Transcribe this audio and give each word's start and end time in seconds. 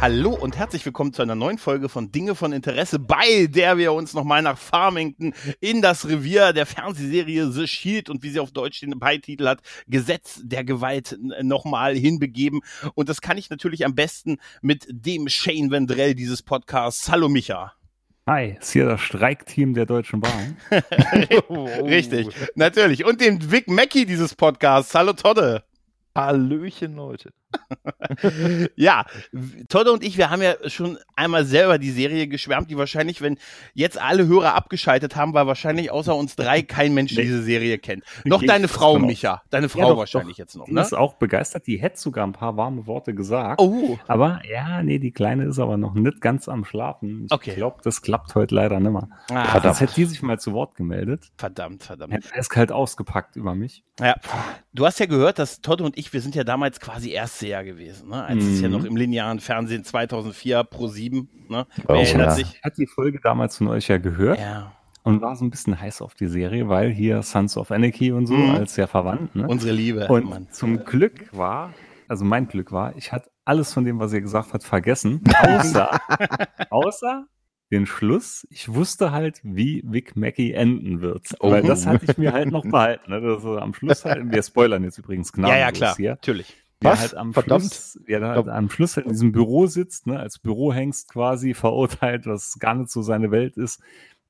Hallo 0.00 0.30
und 0.30 0.56
herzlich 0.56 0.86
willkommen 0.86 1.12
zu 1.12 1.22
einer 1.22 1.34
neuen 1.34 1.58
Folge 1.58 1.88
von 1.88 2.12
Dinge 2.12 2.36
von 2.36 2.52
Interesse, 2.52 3.00
bei 3.00 3.46
der 3.48 3.78
wir 3.78 3.92
uns 3.92 4.14
nochmal 4.14 4.42
nach 4.42 4.56
Farmington 4.56 5.34
in 5.58 5.82
das 5.82 6.06
Revier 6.06 6.52
der 6.52 6.66
Fernsehserie 6.66 7.50
The 7.50 7.66
Shield 7.66 8.08
und 8.08 8.22
wie 8.22 8.30
sie 8.30 8.38
auf 8.38 8.52
Deutsch 8.52 8.78
den 8.78 8.96
Beititel 8.96 9.48
hat, 9.48 9.60
Gesetz 9.88 10.40
der 10.44 10.62
Gewalt 10.62 11.18
nochmal 11.42 11.96
hinbegeben. 11.96 12.60
Und 12.94 13.08
das 13.08 13.20
kann 13.20 13.38
ich 13.38 13.50
natürlich 13.50 13.84
am 13.84 13.96
besten 13.96 14.38
mit 14.62 14.86
dem 14.88 15.28
Shane 15.28 15.72
Vendrell 15.72 16.14
dieses 16.14 16.44
Podcasts. 16.44 17.10
Hallo 17.10 17.28
Micha. 17.28 17.72
Hi, 18.28 18.56
ist 18.60 18.70
hier 18.70 18.84
das 18.84 19.00
Streikteam 19.00 19.74
der 19.74 19.86
Deutschen 19.86 20.20
Bahn. 20.20 20.56
Richtig, 21.50 22.28
natürlich. 22.54 23.04
Und 23.04 23.20
dem 23.20 23.50
Vic 23.50 23.66
Mackey 23.68 24.06
dieses 24.06 24.36
Podcasts. 24.36 24.94
Hallo 24.94 25.12
Todde. 25.12 25.64
Hallöchen, 26.14 26.94
Leute. 26.94 27.32
ja, 28.76 29.06
Todde 29.68 29.92
und 29.92 30.04
ich, 30.04 30.18
wir 30.18 30.30
haben 30.30 30.42
ja 30.42 30.54
schon 30.68 30.98
einmal 31.16 31.44
selber 31.44 31.78
die 31.78 31.90
Serie 31.90 32.28
geschwärmt, 32.28 32.70
die 32.70 32.76
wahrscheinlich, 32.76 33.22
wenn 33.22 33.38
jetzt 33.74 34.00
alle 34.00 34.26
Hörer 34.26 34.54
abgeschaltet 34.54 35.16
haben, 35.16 35.34
weil 35.34 35.46
wahrscheinlich 35.46 35.90
außer 35.90 36.14
uns 36.14 36.36
drei 36.36 36.62
kein 36.62 36.94
Mensch 36.94 37.14
nee. 37.14 37.22
diese 37.22 37.42
Serie 37.42 37.78
kennt. 37.78 38.04
Noch 38.24 38.42
deine 38.42 38.68
Frau, 38.68 38.98
Micha. 38.98 39.42
Deine 39.50 39.68
Frau 39.68 39.80
ja, 39.80 39.88
doch, 39.88 39.98
wahrscheinlich 39.98 40.36
doch. 40.36 40.38
jetzt 40.38 40.56
noch. 40.56 40.66
Die 40.66 40.72
ne? 40.72 40.80
ist 40.80 40.94
auch 40.94 41.14
begeistert. 41.14 41.66
Die 41.66 41.78
hätte 41.78 41.98
sogar 41.98 42.26
ein 42.26 42.32
paar 42.32 42.56
warme 42.56 42.86
Worte 42.86 43.14
gesagt. 43.14 43.60
Oh. 43.60 43.98
Aber 44.06 44.40
ja, 44.48 44.82
nee, 44.82 44.98
die 44.98 45.12
Kleine 45.12 45.44
ist 45.44 45.58
aber 45.58 45.76
noch 45.76 45.94
nicht 45.94 46.20
ganz 46.20 46.48
am 46.48 46.64
Schlafen. 46.64 47.24
Ich 47.26 47.32
okay. 47.32 47.54
glaube, 47.54 47.78
das 47.82 48.02
klappt 48.02 48.34
heute 48.34 48.54
leider 48.54 48.80
nimmer. 48.80 49.08
Ah, 49.30 49.44
verdammt. 49.44 49.62
Sonst 49.62 49.80
hätte 49.80 49.94
die 49.94 50.04
sich 50.04 50.22
mal 50.22 50.38
zu 50.38 50.52
Wort 50.52 50.74
gemeldet. 50.74 51.30
Verdammt, 51.36 51.82
verdammt. 51.82 52.12
Hätte 52.12 52.34
eiskalt 52.34 52.72
ausgepackt 52.72 53.36
über 53.36 53.54
mich. 53.54 53.84
Ja. 54.00 54.14
Du 54.72 54.86
hast 54.86 55.00
ja 55.00 55.06
gehört, 55.06 55.38
dass 55.38 55.60
Todd 55.60 55.80
und 55.80 55.98
ich, 55.98 56.12
wir 56.12 56.20
sind 56.20 56.34
ja 56.34 56.44
damals 56.44 56.80
quasi 56.80 57.10
Erstseher 57.38 57.64
gewesen, 57.64 58.08
ne? 58.08 58.24
als 58.24 58.44
mhm. 58.44 58.54
es 58.54 58.60
ja 58.60 58.68
noch 58.68 58.84
im 58.84 58.96
linearen 58.96 59.38
Fernsehen 59.38 59.84
2004 59.84 60.64
pro 60.64 60.88
7, 60.88 61.28
ne? 61.48 61.66
Oh, 61.86 61.92
erinnert 61.92 62.28
ja. 62.28 62.30
sich? 62.32 62.54
Ich 62.54 62.62
hatte 62.62 62.76
die 62.76 62.86
Folge 62.86 63.20
damals 63.22 63.56
von 63.56 63.68
euch 63.68 63.88
ja 63.88 63.98
gehört. 63.98 64.40
Ja. 64.40 64.72
Und 65.04 65.22
war 65.22 65.36
so 65.36 65.44
ein 65.44 65.50
bisschen 65.50 65.80
heiß 65.80 66.02
auf 66.02 66.14
die 66.14 66.26
Serie, 66.26 66.68
weil 66.68 66.90
hier 66.90 67.22
Sons 67.22 67.56
of 67.56 67.70
Anarchy 67.70 68.12
und 68.12 68.26
so 68.26 68.34
mhm. 68.34 68.56
als 68.56 68.74
sehr 68.74 68.88
verwandt. 68.88 69.34
Ne? 69.36 69.46
Unsere 69.46 69.72
Liebe. 69.72 70.08
Und 70.08 70.28
Mann. 70.28 70.48
zum 70.50 70.84
Glück 70.84 71.28
war, 71.32 71.72
also 72.08 72.24
mein 72.24 72.48
Glück 72.48 72.72
war, 72.72 72.96
ich 72.96 73.12
hatte 73.12 73.30
alles 73.44 73.72
von 73.72 73.84
dem, 73.84 74.00
was 74.00 74.12
ihr 74.12 74.20
gesagt 74.20 74.52
habt, 74.52 74.64
vergessen. 74.64 75.22
Außer, 75.40 75.98
außer 76.70 77.26
den 77.70 77.86
Schluss. 77.86 78.46
Ich 78.50 78.74
wusste 78.74 79.12
halt, 79.12 79.40
wie 79.44 79.82
Vic 79.86 80.16
Mackey 80.16 80.52
enden 80.52 81.00
wird. 81.00 81.36
Oh. 81.40 81.50
Weil 81.50 81.62
das 81.62 81.86
hatte 81.86 82.06
ich 82.10 82.18
mir 82.18 82.32
halt 82.32 82.50
noch 82.50 82.64
behalten. 82.64 83.10
Ne? 83.10 83.20
Das, 83.20 83.44
am 83.44 83.72
Schluss 83.74 84.04
halt, 84.04 84.30
wir 84.30 84.42
spoilern 84.42 84.84
jetzt 84.84 84.98
übrigens 84.98 85.32
genau. 85.32 85.48
Ja, 85.48 85.58
ja, 85.58 85.70
klar, 85.70 85.94
hier. 85.96 86.10
natürlich. 86.10 86.56
Wer 86.80 86.92
Was? 86.92 87.00
halt 87.00 87.14
am 87.16 87.32
Verdammt. 87.32 87.62
Schluss, 87.62 88.00
wer 88.06 88.20
halt 88.20 88.48
am 88.48 88.70
Schluss 88.70 88.96
halt 88.96 89.06
in 89.06 89.12
diesem 89.12 89.32
Büro 89.32 89.66
sitzt, 89.66 90.06
ne, 90.06 90.18
als 90.18 90.38
Bürohengst 90.38 91.08
quasi 91.08 91.54
verurteilt, 91.54 92.26
was 92.26 92.58
gar 92.58 92.74
nicht 92.74 92.90
so 92.90 93.02
seine 93.02 93.30
Welt 93.30 93.56
ist. 93.56 93.80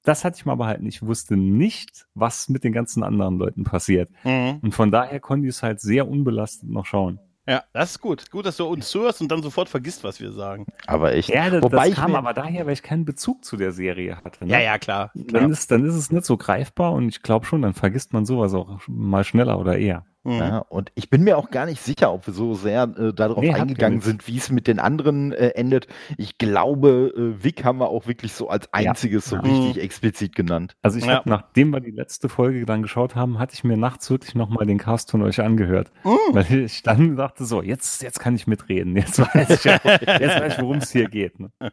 Das 0.05 0.25
hatte 0.25 0.37
ich 0.39 0.47
mal 0.47 0.55
behalten. 0.55 0.87
Ich 0.87 1.03
wusste 1.03 1.37
nicht, 1.37 2.07
was 2.15 2.49
mit 2.49 2.65
den 2.65 2.73
ganzen 2.73 3.03
anderen 3.03 3.39
Leuten 3.39 3.65
passiert. 3.65 4.09
Mhm. 4.25 4.61
Und 4.63 4.73
von 4.73 4.91
daher 4.91 5.21
konnte 5.21 5.47
ich 5.47 5.55
es 5.55 5.63
halt 5.63 5.81
sehr 5.81 6.09
unbelastet 6.09 6.71
noch 6.71 6.87
schauen. 6.87 7.19
Ja, 7.49 7.65
das 7.73 7.93
ist 7.93 8.01
gut. 8.01 8.31
Gut, 8.31 8.45
dass 8.45 8.59
du 8.59 8.67
uns 8.67 8.91
zuhörst 8.91 9.23
und 9.23 9.29
dann 9.33 9.43
sofort 9.43 9.71
vergisst, 9.71 10.05
was 10.05 10.21
wir 10.21 10.33
sagen. 10.33 10.67
Aber 10.87 11.15
echt. 11.15 11.31
Ja, 11.31 11.49
das, 11.49 11.63
Wobei 11.63 11.89
das 11.89 11.97
kam 11.97 12.15
aber 12.15 12.35
daher, 12.35 12.67
weil 12.67 12.75
ich 12.75 12.83
keinen 12.83 13.07
Bezug 13.07 13.43
zu 13.43 13.57
der 13.57 13.73
Serie 13.73 14.17
hatte. 14.23 14.45
Ne? 14.45 14.53
Ja, 14.53 14.61
ja, 14.61 14.79
klar. 14.79 15.11
klar. 15.13 15.43
Dann, 15.43 15.51
ist, 15.51 15.71
dann 15.71 15.85
ist 15.87 15.95
es 15.95 16.13
nicht 16.13 16.27
so 16.27 16.37
greifbar 16.37 16.93
und 16.93 17.09
ich 17.09 17.23
glaube 17.23 17.47
schon, 17.47 17.63
dann 17.63 17.73
vergisst 17.73 18.13
man 18.13 18.27
sowas 18.27 18.53
auch 18.53 18.81
mal 18.87 19.25
schneller 19.25 19.59
oder 19.59 19.79
eher. 19.79 20.05
Mhm. 20.29 20.39
Ja, 20.39 20.59
und 20.59 20.93
ich 20.95 21.11
bin 21.11 21.25
mir 21.25 21.39
auch 21.39 21.51
gar 21.51 21.67
nicht 21.67 21.83
sicher, 21.83 22.13
ob 22.13 22.27
wir 22.27 22.35
so 22.35 22.55
sehr 22.55 22.83
äh, 22.83 23.13
darauf 23.13 23.43
nee, 23.43 23.53
eingegangen 23.53 24.01
sind, 24.01 24.27
wie 24.29 24.37
es 24.37 24.51
mit 24.51 24.67
den 24.67 24.79
anderen 24.79 25.33
äh, 25.33 25.49
endet. 25.51 25.87
Ich 26.17 26.39
glaube, 26.39 27.13
äh, 27.17 27.43
Vic 27.43 27.65
haben 27.65 27.79
wir 27.79 27.89
auch 27.89 28.07
wirklich 28.07 28.33
so 28.33 28.49
als 28.49 28.73
einziges 28.73 29.31
ja. 29.31 29.39
so 29.39 29.43
richtig 29.43 29.77
mhm. 29.77 29.83
explizit 29.83 30.35
genannt. 30.35 30.77
Also 30.83 30.99
ich 30.99 31.07
ja. 31.07 31.17
habe, 31.17 31.31
nachdem 31.31 31.71
wir 31.71 31.81
die 31.81 31.91
letzte 31.91 32.29
Folge 32.29 32.65
dann 32.67 32.83
geschaut 32.83 33.15
haben, 33.15 33.39
hatte 33.39 33.55
ich 33.55 33.65
mir 33.65 33.77
nachts 33.77 34.11
wirklich 34.11 34.35
nochmal 34.35 34.67
den 34.67 34.79
Cast 34.79 35.11
von 35.11 35.23
euch 35.23 35.41
angehört. 35.41 35.91
Mhm. 36.05 36.35
Weil 36.35 36.53
ich 36.53 36.83
dann 36.83 37.17
dachte 37.17 37.45
so, 37.45 37.63
jetzt, 37.63 38.03
jetzt 38.03 38.21
kann 38.21 38.35
ich 38.37 38.47
mitreden. 38.47 38.97
Jetzt 38.97 39.19
weiß 39.19 39.51
ich, 39.51 39.65
jetzt 39.65 39.85
weiß 39.85 40.53
ich 40.55 40.59
worum 40.63 40.79
es 40.79 40.93
hier 40.93 41.09
geht. 41.09 41.41
Ne? 41.41 41.51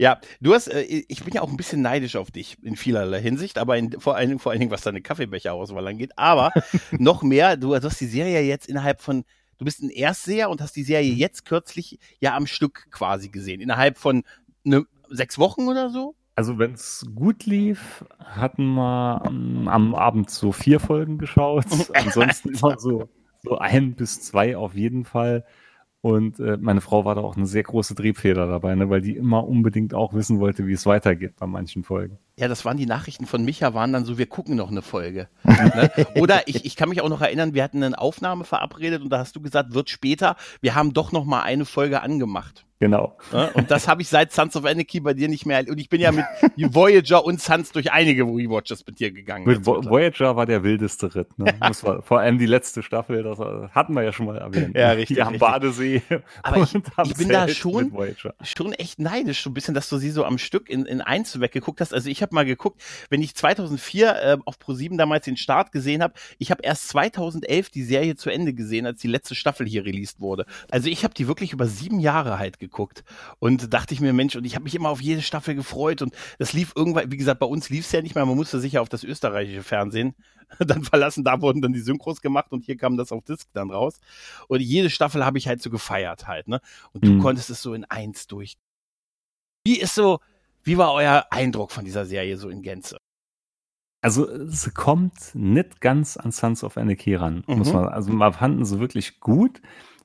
Ja, 0.00 0.18
du 0.40 0.54
hast, 0.54 0.68
äh, 0.68 0.80
ich 0.80 1.24
bin 1.24 1.34
ja 1.34 1.42
auch 1.42 1.50
ein 1.50 1.58
bisschen 1.58 1.82
neidisch 1.82 2.16
auf 2.16 2.30
dich 2.30 2.56
in 2.62 2.74
vielerlei 2.74 3.20
Hinsicht, 3.20 3.58
aber 3.58 3.76
in, 3.76 4.00
vor 4.00 4.16
allen 4.16 4.30
Dingen, 4.30 4.38
vor 4.38 4.50
allen 4.50 4.60
Dingen, 4.60 4.70
was 4.70 4.80
deine 4.80 5.02
Kaffeebecherauswahl 5.02 5.86
angeht. 5.86 6.12
Aber 6.16 6.52
noch 6.92 7.22
mehr, 7.22 7.58
du, 7.58 7.69
du 7.78 7.86
hast 7.86 8.00
die 8.00 8.06
Serie 8.06 8.40
jetzt 8.42 8.66
innerhalb 8.66 9.00
von, 9.00 9.24
du 9.58 9.64
bist 9.64 9.82
ein 9.82 9.90
Erstseher 9.90 10.50
und 10.50 10.60
hast 10.60 10.74
die 10.74 10.82
Serie 10.82 11.12
jetzt 11.12 11.44
kürzlich 11.44 11.98
ja 12.18 12.36
am 12.36 12.46
Stück 12.46 12.88
quasi 12.90 13.28
gesehen. 13.28 13.60
Innerhalb 13.60 13.98
von 13.98 14.24
ne, 14.64 14.84
sechs 15.10 15.38
Wochen 15.38 15.68
oder 15.68 15.90
so? 15.90 16.14
Also 16.34 16.58
wenn 16.58 16.72
es 16.72 17.06
gut 17.14 17.44
lief, 17.44 18.04
hatten 18.18 18.74
wir 18.74 19.22
um, 19.26 19.68
am 19.68 19.94
Abend 19.94 20.30
so 20.30 20.52
vier 20.52 20.80
Folgen 20.80 21.18
geschaut. 21.18 21.66
Ansonsten 21.94 22.54
immer 22.54 22.78
so, 22.78 23.08
so 23.42 23.58
ein 23.58 23.94
bis 23.94 24.22
zwei 24.22 24.56
auf 24.56 24.74
jeden 24.74 25.04
Fall. 25.04 25.44
Und 26.02 26.40
äh, 26.40 26.56
meine 26.58 26.80
Frau 26.80 27.04
war 27.04 27.14
da 27.14 27.20
auch 27.20 27.36
eine 27.36 27.46
sehr 27.46 27.62
große 27.62 27.94
Triebfeder 27.94 28.46
dabei, 28.46 28.74
ne, 28.74 28.88
weil 28.88 29.02
die 29.02 29.16
immer 29.16 29.46
unbedingt 29.46 29.92
auch 29.92 30.14
wissen 30.14 30.40
wollte, 30.40 30.66
wie 30.66 30.72
es 30.72 30.86
weitergeht 30.86 31.34
bei 31.38 31.46
manchen 31.46 31.84
Folgen. 31.84 32.18
Ja, 32.38 32.48
das 32.48 32.64
waren 32.64 32.78
die 32.78 32.86
Nachrichten 32.86 33.26
von 33.26 33.44
Micha, 33.44 33.74
waren 33.74 33.92
dann 33.92 34.06
so, 34.06 34.16
wir 34.16 34.26
gucken 34.26 34.56
noch 34.56 34.70
eine 34.70 34.80
Folge. 34.80 35.28
ne? 35.44 35.90
Oder 36.16 36.48
ich, 36.48 36.64
ich 36.64 36.76
kann 36.76 36.88
mich 36.88 37.02
auch 37.02 37.10
noch 37.10 37.20
erinnern, 37.20 37.52
wir 37.52 37.62
hatten 37.62 37.82
eine 37.82 37.98
Aufnahme 37.98 38.44
verabredet 38.44 39.02
und 39.02 39.10
da 39.10 39.18
hast 39.18 39.36
du 39.36 39.42
gesagt, 39.42 39.74
wird 39.74 39.90
später. 39.90 40.36
Wir 40.62 40.74
haben 40.74 40.94
doch 40.94 41.12
noch 41.12 41.26
mal 41.26 41.42
eine 41.42 41.66
Folge 41.66 42.00
angemacht. 42.00 42.64
Genau. 42.80 43.14
Ja, 43.30 43.50
und 43.52 43.70
das 43.70 43.86
habe 43.88 44.00
ich 44.00 44.08
seit 44.08 44.32
Sons 44.32 44.56
of 44.56 44.64
Anarchy 44.64 45.00
bei 45.00 45.12
dir 45.12 45.28
nicht 45.28 45.44
mehr. 45.44 45.62
Und 45.68 45.78
ich 45.78 45.90
bin 45.90 46.00
ja 46.00 46.12
mit 46.12 46.24
Voyager 46.74 47.22
und 47.26 47.38
Sons 47.38 47.72
durch 47.72 47.92
einige 47.92 48.22
Rewatches 48.22 48.86
mit 48.86 48.98
dir 48.98 49.12
gegangen. 49.12 49.46
Mit 49.46 49.66
Voyager 49.66 50.34
war 50.34 50.46
der 50.46 50.64
wildeste 50.64 51.14
Ritt. 51.14 51.38
Ne? 51.38 51.54
Das 51.60 51.84
war 51.84 52.00
vor 52.00 52.20
allem 52.20 52.38
die 52.38 52.46
letzte 52.46 52.82
Staffel, 52.82 53.22
das 53.22 53.38
hatten 53.38 53.92
wir 53.92 54.02
ja 54.02 54.12
schon 54.14 54.24
mal 54.24 54.38
erwähnt. 54.38 54.74
Ja, 54.74 54.92
richtig. 54.92 55.18
Die 55.18 55.22
am 55.22 55.36
Badesee. 55.36 56.00
Aber 56.42 56.62
ich, 56.62 56.74
ich 56.74 57.14
bin 57.16 57.28
da 57.28 57.48
schon, 57.48 57.92
schon 58.42 58.72
echt 58.72 58.98
neidisch, 58.98 59.42
so 59.42 59.50
ein 59.50 59.54
bisschen, 59.54 59.74
dass 59.74 59.90
du 59.90 59.98
sie 59.98 60.10
so 60.10 60.24
am 60.24 60.38
Stück 60.38 60.70
in, 60.70 60.86
in 60.86 61.02
eins 61.02 61.38
weggeguckt 61.38 61.82
hast. 61.82 61.92
Also 61.92 62.08
ich 62.08 62.22
habe 62.22 62.34
mal 62.34 62.46
geguckt, 62.46 62.80
wenn 63.10 63.20
ich 63.20 63.34
2004 63.34 64.22
äh, 64.22 64.36
auf 64.46 64.56
Pro7 64.56 64.96
damals 64.96 65.26
den 65.26 65.36
Start 65.36 65.70
gesehen 65.70 66.02
habe, 66.02 66.14
ich 66.38 66.50
habe 66.50 66.62
erst 66.62 66.88
2011 66.88 67.68
die 67.68 67.82
Serie 67.82 68.16
zu 68.16 68.30
Ende 68.30 68.54
gesehen, 68.54 68.86
als 68.86 69.02
die 69.02 69.08
letzte 69.08 69.34
Staffel 69.34 69.66
hier 69.66 69.84
released 69.84 70.18
wurde. 70.20 70.46
Also 70.70 70.88
ich 70.88 71.04
habe 71.04 71.12
die 71.12 71.28
wirklich 71.28 71.52
über 71.52 71.66
sieben 71.66 72.00
Jahre 72.00 72.38
halt 72.38 72.58
geguckt 72.58 72.69
geguckt 72.70 73.04
und 73.38 73.72
dachte 73.72 73.94
ich 73.94 74.00
mir, 74.00 74.12
Mensch, 74.12 74.36
und 74.36 74.44
ich 74.44 74.54
habe 74.54 74.64
mich 74.64 74.74
immer 74.74 74.88
auf 74.88 75.00
jede 75.00 75.22
Staffel 75.22 75.54
gefreut 75.54 76.02
und 76.02 76.14
das 76.38 76.52
lief 76.52 76.72
irgendwann, 76.74 77.10
wie 77.10 77.16
gesagt, 77.16 77.40
bei 77.40 77.46
uns 77.46 77.68
lief 77.68 77.84
es 77.84 77.92
ja 77.92 78.02
nicht 78.02 78.14
mehr, 78.14 78.24
man 78.24 78.36
musste 78.36 78.60
sicher 78.60 78.82
auf 78.82 78.88
das 78.88 79.04
österreichische 79.04 79.62
Fernsehen 79.62 80.14
dann 80.58 80.82
verlassen, 80.82 81.24
da 81.24 81.40
wurden 81.40 81.62
dann 81.62 81.72
die 81.72 81.80
Synchros 81.80 82.20
gemacht 82.20 82.52
und 82.52 82.64
hier 82.64 82.76
kam 82.76 82.96
das 82.96 83.12
auf 83.12 83.24
Disc 83.24 83.48
dann 83.52 83.70
raus 83.70 84.00
und 84.48 84.60
jede 84.60 84.90
Staffel 84.90 85.24
habe 85.24 85.38
ich 85.38 85.48
halt 85.48 85.62
so 85.62 85.70
gefeiert 85.70 86.26
halt, 86.26 86.48
ne? 86.48 86.60
Und 86.92 87.04
du 87.04 87.10
mhm. 87.10 87.20
konntest 87.20 87.50
es 87.50 87.62
so 87.62 87.74
in 87.74 87.84
eins 87.84 88.26
durch. 88.26 88.56
Wie 89.64 89.78
ist 89.78 89.94
so, 89.94 90.20
wie 90.62 90.78
war 90.78 90.92
euer 90.92 91.26
Eindruck 91.30 91.70
von 91.70 91.84
dieser 91.84 92.06
Serie 92.06 92.36
so 92.36 92.48
in 92.48 92.62
Gänze? 92.62 92.98
Also 94.02 94.28
es 94.28 94.72
kommt 94.74 95.34
nicht 95.34 95.80
ganz 95.80 96.16
an 96.16 96.32
Sons 96.32 96.64
of 96.64 96.76
Anarchy 96.76 97.14
ran, 97.14 97.44
mhm. 97.46 97.58
muss 97.58 97.72
man. 97.72 97.86
Also 97.86 98.12
man 98.12 98.32
fanden 98.32 98.64
sie 98.64 98.80
wirklich 98.80 99.20
gut 99.20 99.60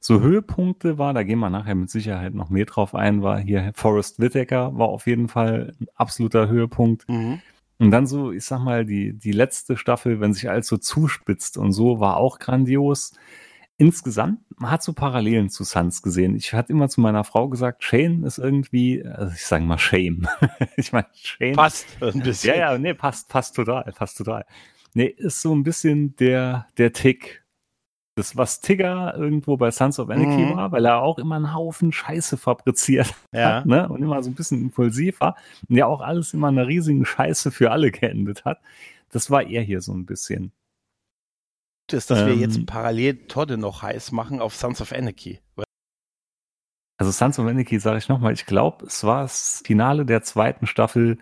so 0.06 0.22
Höhepunkte 0.22 1.00
war, 1.00 1.16
da 1.16 1.24
gehen 1.24 1.40
wir 1.40 1.50
nachher 1.50 1.74
mit 1.74 1.90
Sicherheit 1.90 2.36
noch 2.36 2.52
mehr 2.52 2.66
drauf 2.66 2.94
ein, 2.94 3.24
war 3.24 3.40
hier 3.40 3.72
Forrest 3.74 4.20
Whitaker, 4.20 4.78
war 4.78 4.90
auf 4.90 5.08
jeden 5.08 5.28
Fall 5.28 5.74
ein 5.82 5.88
absoluter 5.96 6.48
Höhepunkt. 6.48 7.10
Mhm. 7.10 7.40
Und 7.80 7.90
dann 7.90 8.06
so, 8.06 8.32
ich 8.32 8.46
sag 8.46 8.60
mal, 8.60 8.86
die, 8.86 9.14
die 9.14 9.32
letzte 9.32 9.78
Staffel, 9.78 10.22
wenn 10.22 10.32
sich 10.32 10.48
alles 10.48 10.68
so 10.68 10.78
zuspitzt 10.78 11.58
und 11.58 11.72
so, 11.72 12.00
war 12.00 12.18
auch 12.18 12.38
grandios. 12.38 13.14
Insgesamt, 13.78 14.40
man 14.58 14.72
hat 14.72 14.84
so 14.84 14.94
Parallelen 14.94 15.50
zu 15.50 15.66
Suns 15.66 16.02
gesehen. 16.02 16.36
Ich 16.36 16.54
hatte 16.54 16.72
immer 16.72 16.88
zu 16.88 17.02
meiner 17.02 17.26
Frau 17.26 17.50
gesagt, 17.50 17.84
Shane 17.84 18.24
ist 18.24 18.38
irgendwie, 18.38 19.06
also 19.06 19.34
ich 19.34 19.46
sage 19.46 19.66
mal 19.66 19.78
Shame. 19.78 20.28
ich 20.78 20.94
meine, 20.94 21.08
Shane. 21.14 21.56
Passt 21.56 21.86
ein 22.02 22.22
bisschen. 22.22 22.56
Ja, 22.56 22.72
ja, 22.72 22.78
nee, 22.78 22.94
passt, 22.94 23.28
passt 23.28 23.56
total, 23.56 23.84
passt 23.94 24.18
total. 24.18 24.46
Nee, 24.94 25.08
ist 25.08 25.42
so 25.42 25.54
ein 25.54 25.64
bisschen 25.64 26.16
der, 26.16 26.68
der 26.78 26.94
Tick 26.94 27.46
das, 28.16 28.38
was 28.38 28.62
Tigger 28.62 29.14
irgendwo 29.18 29.58
bei 29.58 29.72
Sons 29.72 30.00
of 30.00 30.10
Anarchy 30.10 30.46
mhm. 30.46 30.56
war, 30.56 30.72
weil 30.72 30.86
er 30.86 31.02
auch 31.02 31.20
immer 31.20 31.36
einen 31.36 31.54
Haufen 31.54 31.92
Scheiße 31.92 32.38
fabriziert 32.38 33.14
ja. 33.34 33.56
hat, 33.56 33.66
ne? 33.66 33.90
Und 33.90 34.02
immer 34.02 34.24
so 34.24 34.30
ein 34.30 34.36
bisschen 34.36 34.62
impulsiv 34.62 35.20
war 35.20 35.36
und 35.68 35.76
ja 35.76 35.86
auch 35.86 36.02
alles 36.02 36.34
immer 36.34 36.48
eine 36.48 36.66
riesige 36.66 37.06
Scheiße 37.06 37.52
für 37.52 37.72
alle 37.72 37.92
geendet 37.92 38.46
hat. 38.46 38.60
Das 39.12 39.30
war 39.30 39.44
er 39.44 39.62
hier 39.62 39.82
so 39.82 39.94
ein 39.94 40.06
bisschen. 40.06 40.54
Ist, 41.92 42.10
dass 42.10 42.20
ähm, 42.20 42.28
wir 42.28 42.36
jetzt 42.36 42.66
parallel 42.66 43.28
Todde 43.28 43.58
noch 43.58 43.82
heiß 43.82 44.12
machen 44.12 44.42
auf 44.42 44.56
Sons 44.56 44.82
of 44.82 44.92
Anarchy. 44.92 45.40
Also 46.98 47.12
Sons 47.12 47.38
of 47.38 47.46
Anarchy 47.46 47.80
sage 47.80 47.98
ich 47.98 48.10
nochmal, 48.10 48.34
ich 48.34 48.46
glaube, 48.46 48.86
es 48.86 49.04
war 49.04 49.24
das 49.24 49.62
Finale 49.66 50.06
der 50.06 50.24
zweiten 50.24 50.66
Staffel 50.66 51.20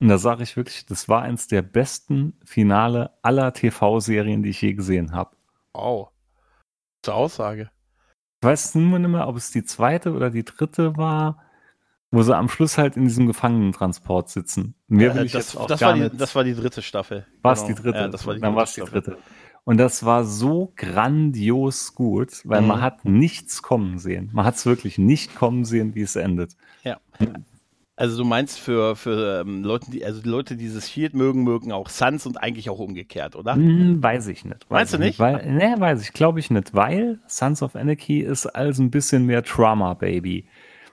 und 0.00 0.08
da 0.08 0.18
sage 0.18 0.42
ich 0.42 0.56
wirklich, 0.56 0.84
das 0.86 1.08
war 1.08 1.22
eins 1.22 1.46
der 1.46 1.62
besten 1.62 2.38
Finale 2.44 3.12
aller 3.22 3.52
TV-Serien, 3.52 4.42
die 4.42 4.50
ich 4.50 4.60
je 4.60 4.74
gesehen 4.74 5.12
habe. 5.12 5.36
Wow 5.72 6.10
zur 7.04 7.14
Aussage. 7.14 7.70
Ich 8.40 8.46
weiß 8.46 8.74
nur 8.74 8.98
nicht 8.98 9.10
mehr, 9.10 9.28
ob 9.28 9.36
es 9.36 9.50
die 9.50 9.64
zweite 9.64 10.12
oder 10.12 10.30
die 10.30 10.44
dritte 10.44 10.96
war, 10.96 11.42
wo 12.10 12.22
sie 12.22 12.36
am 12.36 12.48
Schluss 12.48 12.78
halt 12.78 12.96
in 12.96 13.04
diesem 13.04 13.26
Gefangenentransport 13.26 14.28
sitzen. 14.28 14.74
Mehr 14.88 15.14
will 15.14 15.24
ich 15.24 15.32
das, 15.32 15.52
jetzt 15.52 15.60
auch 15.60 15.66
das, 15.66 15.80
gar 15.80 15.98
war 15.98 16.08
die, 16.08 16.16
das 16.16 16.34
war 16.34 16.44
die 16.44 16.54
dritte 16.54 16.82
Staffel. 16.82 17.26
War 17.42 17.52
es 17.52 17.62
genau. 17.62 17.76
die 17.76 17.82
dritte? 17.82 17.98
Ja, 17.98 18.08
das 18.08 18.26
war 18.26 18.34
die 18.34 18.40
Dann 18.40 18.54
war 18.54 18.64
es 18.64 18.74
die 18.74 18.82
dritte. 18.82 19.18
Und 19.64 19.78
das 19.78 20.04
war 20.04 20.24
so 20.24 20.72
grandios 20.76 21.94
gut, 21.94 22.42
weil 22.44 22.60
mhm. 22.60 22.68
man 22.68 22.82
hat 22.82 23.04
nichts 23.04 23.62
kommen 23.62 23.98
sehen. 23.98 24.30
Man 24.32 24.44
hat 24.44 24.56
es 24.56 24.66
wirklich 24.66 24.98
nicht 24.98 25.34
kommen 25.34 25.64
sehen, 25.64 25.94
wie 25.94 26.02
es 26.02 26.16
endet. 26.16 26.52
Ja. 26.82 26.98
Also 27.96 28.18
du 28.18 28.24
meinst 28.24 28.58
für, 28.58 28.96
für 28.96 29.40
ähm, 29.40 29.62
Leute, 29.62 29.90
die, 29.90 30.04
also 30.04 30.20
die 30.20 30.28
Leute, 30.28 30.56
die 30.56 30.64
dieses 30.64 30.90
Shield 30.90 31.14
mögen, 31.14 31.44
mögen 31.44 31.70
auch 31.70 31.88
Suns 31.88 32.26
und 32.26 32.36
eigentlich 32.42 32.68
auch 32.68 32.80
umgekehrt, 32.80 33.36
oder? 33.36 33.54
Hm, 33.54 34.02
weiß 34.02 34.26
ich 34.26 34.44
nicht. 34.44 34.68
Weiß 34.68 34.70
Meinst 34.70 34.94
du 34.94 34.98
nicht? 34.98 35.18
Weil, 35.20 35.50
nee, 35.50 35.80
weiß 35.80 36.02
ich, 36.02 36.12
glaube 36.12 36.40
ich 36.40 36.50
nicht, 36.50 36.74
weil 36.74 37.20
Sons 37.28 37.62
of 37.62 37.76
Anarchy 37.76 38.20
ist 38.20 38.46
also 38.46 38.82
ein 38.82 38.90
bisschen 38.90 39.26
mehr 39.26 39.44
Trauma-Baby. 39.44 40.46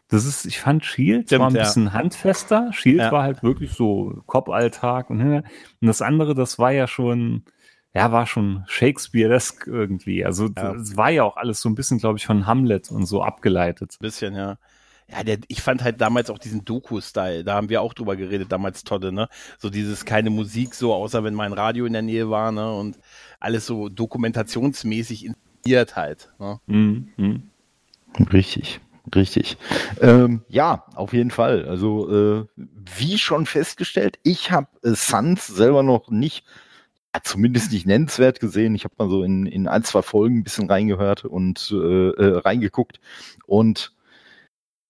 Das 0.10 0.26
ist, 0.26 0.46
ich 0.46 0.60
fand 0.60 0.86
Shield 0.86 1.28
Stimmt, 1.28 1.42
war 1.42 1.48
ein 1.48 1.54
bisschen 1.54 1.86
ja. 1.86 1.94
handfester. 1.94 2.72
Shield 2.72 3.00
ja. 3.00 3.12
war 3.12 3.24
halt 3.24 3.42
wirklich 3.42 3.72
so 3.72 4.22
Kopfalltag 4.28 5.10
und, 5.10 5.22
und 5.22 5.44
das 5.82 6.02
andere, 6.02 6.36
das 6.36 6.60
war 6.60 6.72
ja 6.72 6.88
schon, 6.88 7.44
ja, 7.94 8.12
war 8.12 8.26
schon 8.26 8.64
Shakespeare-esk 8.68 9.68
irgendwie. 9.68 10.26
Also, 10.26 10.46
es 10.46 10.96
war 10.96 11.10
ja 11.10 11.24
auch 11.24 11.38
alles 11.38 11.62
so 11.62 11.70
ein 11.70 11.76
bisschen, 11.76 11.98
glaube 11.98 12.18
ich, 12.18 12.26
von 12.26 12.46
Hamlet 12.48 12.92
und 12.92 13.06
so 13.06 13.22
abgeleitet. 13.22 13.96
Ein 14.00 14.04
bisschen, 14.04 14.36
ja 14.36 14.58
ja, 15.12 15.24
der, 15.24 15.40
ich 15.48 15.62
fand 15.62 15.84
halt 15.84 16.00
damals 16.00 16.30
auch 16.30 16.38
diesen 16.38 16.64
Doku-Style, 16.64 17.44
da 17.44 17.56
haben 17.56 17.70
wir 17.70 17.82
auch 17.82 17.94
drüber 17.94 18.16
geredet, 18.16 18.52
damals 18.52 18.84
Todde, 18.84 19.12
ne? 19.12 19.28
So 19.58 19.70
dieses 19.70 20.06
keine 20.06 20.30
Musik, 20.30 20.74
so 20.74 20.94
außer 20.94 21.24
wenn 21.24 21.34
mein 21.34 21.54
Radio 21.54 21.86
in 21.86 21.94
der 21.94 22.02
Nähe 22.02 22.30
war, 22.30 22.52
ne? 22.52 22.74
Und 22.74 22.98
alles 23.40 23.66
so 23.66 23.90
dokumentationsmäßig 23.90 25.26
inszeniert 25.26 25.96
halt. 25.96 26.30
Ne? 26.40 26.60
Mhm. 26.68 27.50
Richtig. 28.32 28.80
Richtig. 29.14 29.58
Ähm, 30.00 30.44
ja, 30.48 30.86
auf 30.96 31.12
jeden 31.12 31.32
Fall. 31.32 31.68
Also 31.68 32.46
äh, 32.46 32.46
wie 32.96 33.18
schon 33.18 33.48
festgestellt, 33.48 34.20
ich 34.24 34.52
habe 34.52 34.68
äh, 34.84 34.94
Suns 34.94 35.48
selber 35.48 35.82
noch 35.82 36.10
nicht, 36.10 36.46
ja, 37.14 37.22
zumindest 37.24 37.72
nicht 37.72 37.86
nennenswert 37.86 38.40
gesehen. 38.40 38.76
Ich 38.76 38.84
habe 38.86 38.96
mal 38.98 39.10
so 39.10 39.24
in, 39.24 39.46
in 39.46 39.68
ein, 39.68 39.84
zwei 39.84 40.02
Folgen 40.02 40.40
ein 40.40 40.44
bisschen 40.44 40.70
reingehört 40.70 41.26
und 41.26 41.72
äh, 41.72 42.10
äh, 42.10 42.38
reingeguckt. 42.38 43.00
Und 43.46 43.94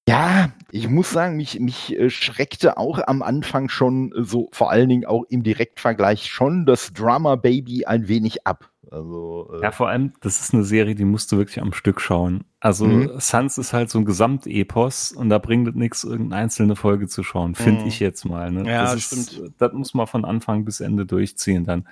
ja, 0.07 0.51
ich 0.71 0.89
muss 0.89 1.11
sagen, 1.11 1.37
mich, 1.37 1.59
mich 1.59 1.97
äh, 1.97 2.09
schreckte 2.09 2.77
auch 2.77 2.99
am 3.05 3.21
Anfang 3.21 3.69
schon 3.69 4.11
äh, 4.11 4.23
so, 4.23 4.49
vor 4.51 4.71
allen 4.71 4.89
Dingen 4.89 5.05
auch 5.05 5.23
im 5.29 5.43
Direktvergleich 5.43 6.25
schon 6.27 6.65
das 6.65 6.93
Drama 6.93 7.35
Baby 7.35 7.85
ein 7.85 8.07
wenig 8.07 8.45
ab. 8.45 8.69
Also, 8.91 9.49
äh 9.53 9.61
ja, 9.61 9.71
vor 9.71 9.87
allem, 9.87 10.13
das 10.19 10.41
ist 10.41 10.53
eine 10.53 10.65
Serie, 10.65 10.95
die 10.95 11.05
musst 11.05 11.31
du 11.31 11.37
wirklich 11.37 11.61
am 11.61 11.71
Stück 11.71 12.01
schauen. 12.01 12.43
Also 12.59 12.85
mhm. 12.85 13.11
Suns 13.19 13.57
ist 13.57 13.73
halt 13.73 13.89
so 13.89 13.99
ein 13.99 14.05
Gesamtepos 14.05 15.13
und 15.13 15.29
da 15.29 15.37
bringt 15.37 15.67
es 15.69 15.75
nichts, 15.75 16.03
irgendeine 16.03 16.43
einzelne 16.43 16.75
Folge 16.75 17.07
zu 17.07 17.23
schauen, 17.23 17.55
finde 17.55 17.83
mhm. 17.83 17.87
ich 17.87 17.99
jetzt 17.99 18.25
mal. 18.25 18.51
Ne? 18.51 18.69
Ja, 18.69 18.93
das 18.93 19.03
stimmt. 19.03 19.31
Ist, 19.31 19.53
das 19.59 19.71
muss 19.71 19.93
man 19.93 20.07
von 20.07 20.25
Anfang 20.25 20.65
bis 20.65 20.81
Ende 20.81 21.05
durchziehen 21.05 21.63
dann. 21.63 21.87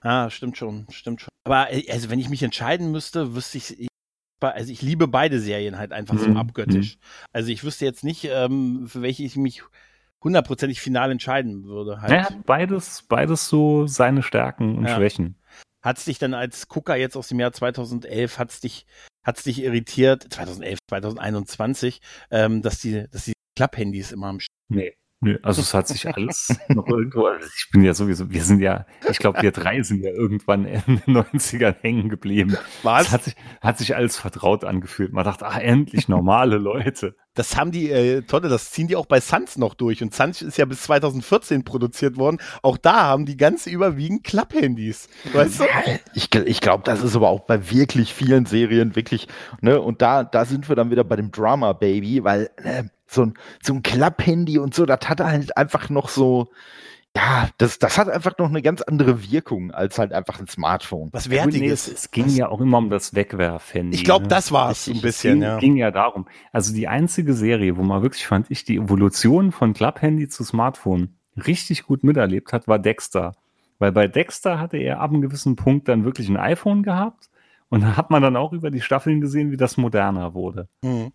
Ah, 0.00 0.30
stimmt 0.30 0.56
schon, 0.56 0.86
stimmt 0.90 1.22
schon. 1.22 1.28
Aber 1.44 1.72
äh, 1.72 1.90
also 1.90 2.10
wenn 2.10 2.18
ich 2.18 2.28
mich 2.28 2.42
entscheiden 2.42 2.92
müsste, 2.92 3.34
wüsste 3.34 3.58
ich, 3.58 3.88
also 4.40 4.72
ich 4.72 4.82
liebe 4.82 5.08
beide 5.08 5.40
Serien 5.40 5.78
halt 5.78 5.92
einfach 5.92 6.18
so 6.18 6.28
mhm. 6.28 6.36
abgöttisch. 6.36 6.96
Mhm. 6.96 7.00
Also 7.32 7.50
ich 7.50 7.64
wüsste 7.64 7.84
jetzt 7.84 8.04
nicht, 8.04 8.24
ähm, 8.24 8.86
für 8.88 9.02
welche 9.02 9.24
ich 9.24 9.36
mich 9.36 9.62
hundertprozentig 10.22 10.80
final 10.80 11.10
entscheiden 11.10 11.64
würde. 11.64 12.00
Halt. 12.00 12.12
Ja, 12.12 12.28
beides, 12.44 13.04
beides 13.08 13.48
so 13.48 13.86
seine 13.86 14.22
Stärken 14.22 14.76
und 14.78 14.86
ja. 14.86 14.96
Schwächen. 14.96 15.36
Hat 15.82 15.98
es 15.98 16.04
dich 16.04 16.18
dann 16.18 16.34
als 16.34 16.68
Gucker 16.68 16.96
jetzt 16.96 17.16
aus 17.16 17.28
dem 17.28 17.38
Jahr 17.38 17.52
2011, 17.52 18.38
hat 18.38 18.50
es 18.50 18.60
dich, 18.60 18.84
hat's 19.24 19.44
dich 19.44 19.62
irritiert, 19.62 20.26
2011, 20.32 20.78
2021, 20.88 22.00
ähm, 22.30 22.62
dass 22.62 22.80
die, 22.80 23.06
dass 23.10 23.26
die 23.26 23.32
Klapphandys 23.56 24.12
immer 24.12 24.26
am 24.28 24.38
Nee. 24.68 24.94
Nö, 25.20 25.36
also 25.42 25.62
es 25.62 25.74
hat 25.74 25.88
sich 25.88 26.06
alles 26.06 26.56
noch 26.68 26.86
irgendwo, 26.86 27.26
also 27.26 27.44
ich 27.44 27.70
bin 27.72 27.82
ja 27.82 27.92
sowieso, 27.92 28.30
wir 28.30 28.42
sind 28.42 28.60
ja, 28.60 28.86
ich 29.10 29.18
glaube, 29.18 29.42
wir 29.42 29.50
drei 29.50 29.82
sind 29.82 30.04
ja 30.04 30.10
irgendwann 30.10 30.64
in 30.64 30.82
den 30.86 31.16
90ern 31.16 31.74
hängen 31.80 32.08
geblieben. 32.08 32.56
Was? 32.84 33.08
Es 33.08 33.12
hat 33.12 33.24
sich, 33.24 33.34
hat 33.60 33.78
sich 33.78 33.96
alles 33.96 34.16
vertraut 34.16 34.64
angefühlt. 34.64 35.12
Man 35.12 35.24
dachte, 35.24 35.46
ah, 35.46 35.58
endlich 35.58 36.08
normale 36.08 36.58
Leute. 36.58 37.16
Das 37.38 37.56
haben 37.56 37.70
die, 37.70 37.90
äh, 37.90 38.22
Tolle, 38.22 38.48
das 38.48 38.72
ziehen 38.72 38.88
die 38.88 38.96
auch 38.96 39.06
bei 39.06 39.20
Suns 39.20 39.56
noch 39.56 39.74
durch. 39.74 40.02
Und 40.02 40.14
Suns 40.14 40.42
ist 40.42 40.58
ja 40.58 40.64
bis 40.64 40.82
2014 40.82 41.64
produziert 41.64 42.16
worden. 42.16 42.38
Auch 42.62 42.76
da 42.76 43.02
haben 43.02 43.26
die 43.26 43.36
ganz 43.36 43.66
überwiegend 43.66 44.24
Klapphandys. 44.24 45.08
Weißt 45.32 45.60
du? 45.60 45.64
Ich, 46.14 46.34
ich 46.34 46.60
glaube, 46.60 46.82
das 46.84 47.02
ist 47.02 47.14
aber 47.14 47.28
auch 47.28 47.40
bei 47.40 47.70
wirklich 47.70 48.12
vielen 48.12 48.46
Serien 48.46 48.96
wirklich, 48.96 49.28
ne, 49.60 49.80
und 49.80 50.02
da, 50.02 50.24
da 50.24 50.44
sind 50.44 50.68
wir 50.68 50.76
dann 50.76 50.90
wieder 50.90 51.04
bei 51.04 51.16
dem 51.16 51.30
Drama 51.30 51.72
Baby, 51.74 52.24
weil, 52.24 52.50
äh, 52.56 52.84
so 53.06 53.22
ein, 53.22 53.34
so 53.62 53.74
ein 53.74 53.82
Klapphandy 53.82 54.58
und 54.58 54.74
so, 54.74 54.84
das 54.84 55.08
hat 55.08 55.20
halt 55.20 55.56
einfach 55.56 55.88
noch 55.90 56.08
so, 56.08 56.48
ja, 57.18 57.48
das, 57.58 57.80
das 57.80 57.98
hat 57.98 58.08
einfach 58.08 58.38
noch 58.38 58.48
eine 58.48 58.62
ganz 58.62 58.80
andere 58.80 59.28
Wirkung 59.28 59.72
als 59.72 59.98
halt 59.98 60.12
einfach 60.12 60.38
ein 60.38 60.46
Smartphone. 60.46 61.08
Was 61.10 61.30
Wertiges. 61.30 61.60
Nee, 61.60 61.68
es, 61.68 61.88
es, 61.88 62.10
ging 62.12 62.28
ja 62.28 62.48
auch 62.48 62.60
immer 62.60 62.78
um 62.78 62.90
das 62.90 63.12
Wegwerfhandy. 63.12 63.96
Ich 63.96 64.04
glaube, 64.04 64.24
ne? 64.24 64.28
das 64.28 64.52
war 64.52 64.70
es 64.70 64.86
ein 64.86 65.00
bisschen, 65.00 65.40
ging, 65.40 65.42
ja. 65.42 65.58
ging 65.58 65.76
ja 65.76 65.90
darum. 65.90 66.28
Also 66.52 66.72
die 66.72 66.86
einzige 66.86 67.34
Serie, 67.34 67.76
wo 67.76 67.82
man 67.82 68.02
wirklich 68.02 68.24
fand 68.24 68.50
ich 68.50 68.64
die 68.64 68.76
Evolution 68.76 69.50
von 69.50 69.74
Klapphandy 69.74 70.28
zu 70.28 70.44
Smartphone 70.44 71.16
richtig 71.36 71.82
gut 71.84 72.04
miterlebt 72.04 72.52
hat, 72.52 72.68
war 72.68 72.78
Dexter. 72.78 73.34
Weil 73.80 73.90
bei 73.90 74.06
Dexter 74.06 74.60
hatte 74.60 74.76
er 74.76 75.00
ab 75.00 75.10
einem 75.10 75.20
gewissen 75.20 75.56
Punkt 75.56 75.88
dann 75.88 76.04
wirklich 76.04 76.28
ein 76.28 76.36
iPhone 76.36 76.84
gehabt 76.84 77.27
und 77.70 77.82
da 77.82 77.96
hat 77.96 78.10
man 78.10 78.22
dann 78.22 78.36
auch 78.36 78.52
über 78.52 78.70
die 78.70 78.80
Staffeln 78.80 79.20
gesehen, 79.20 79.50
wie 79.50 79.56
das 79.58 79.76
moderner 79.76 80.32
wurde. 80.32 80.68
Mhm. 80.82 81.12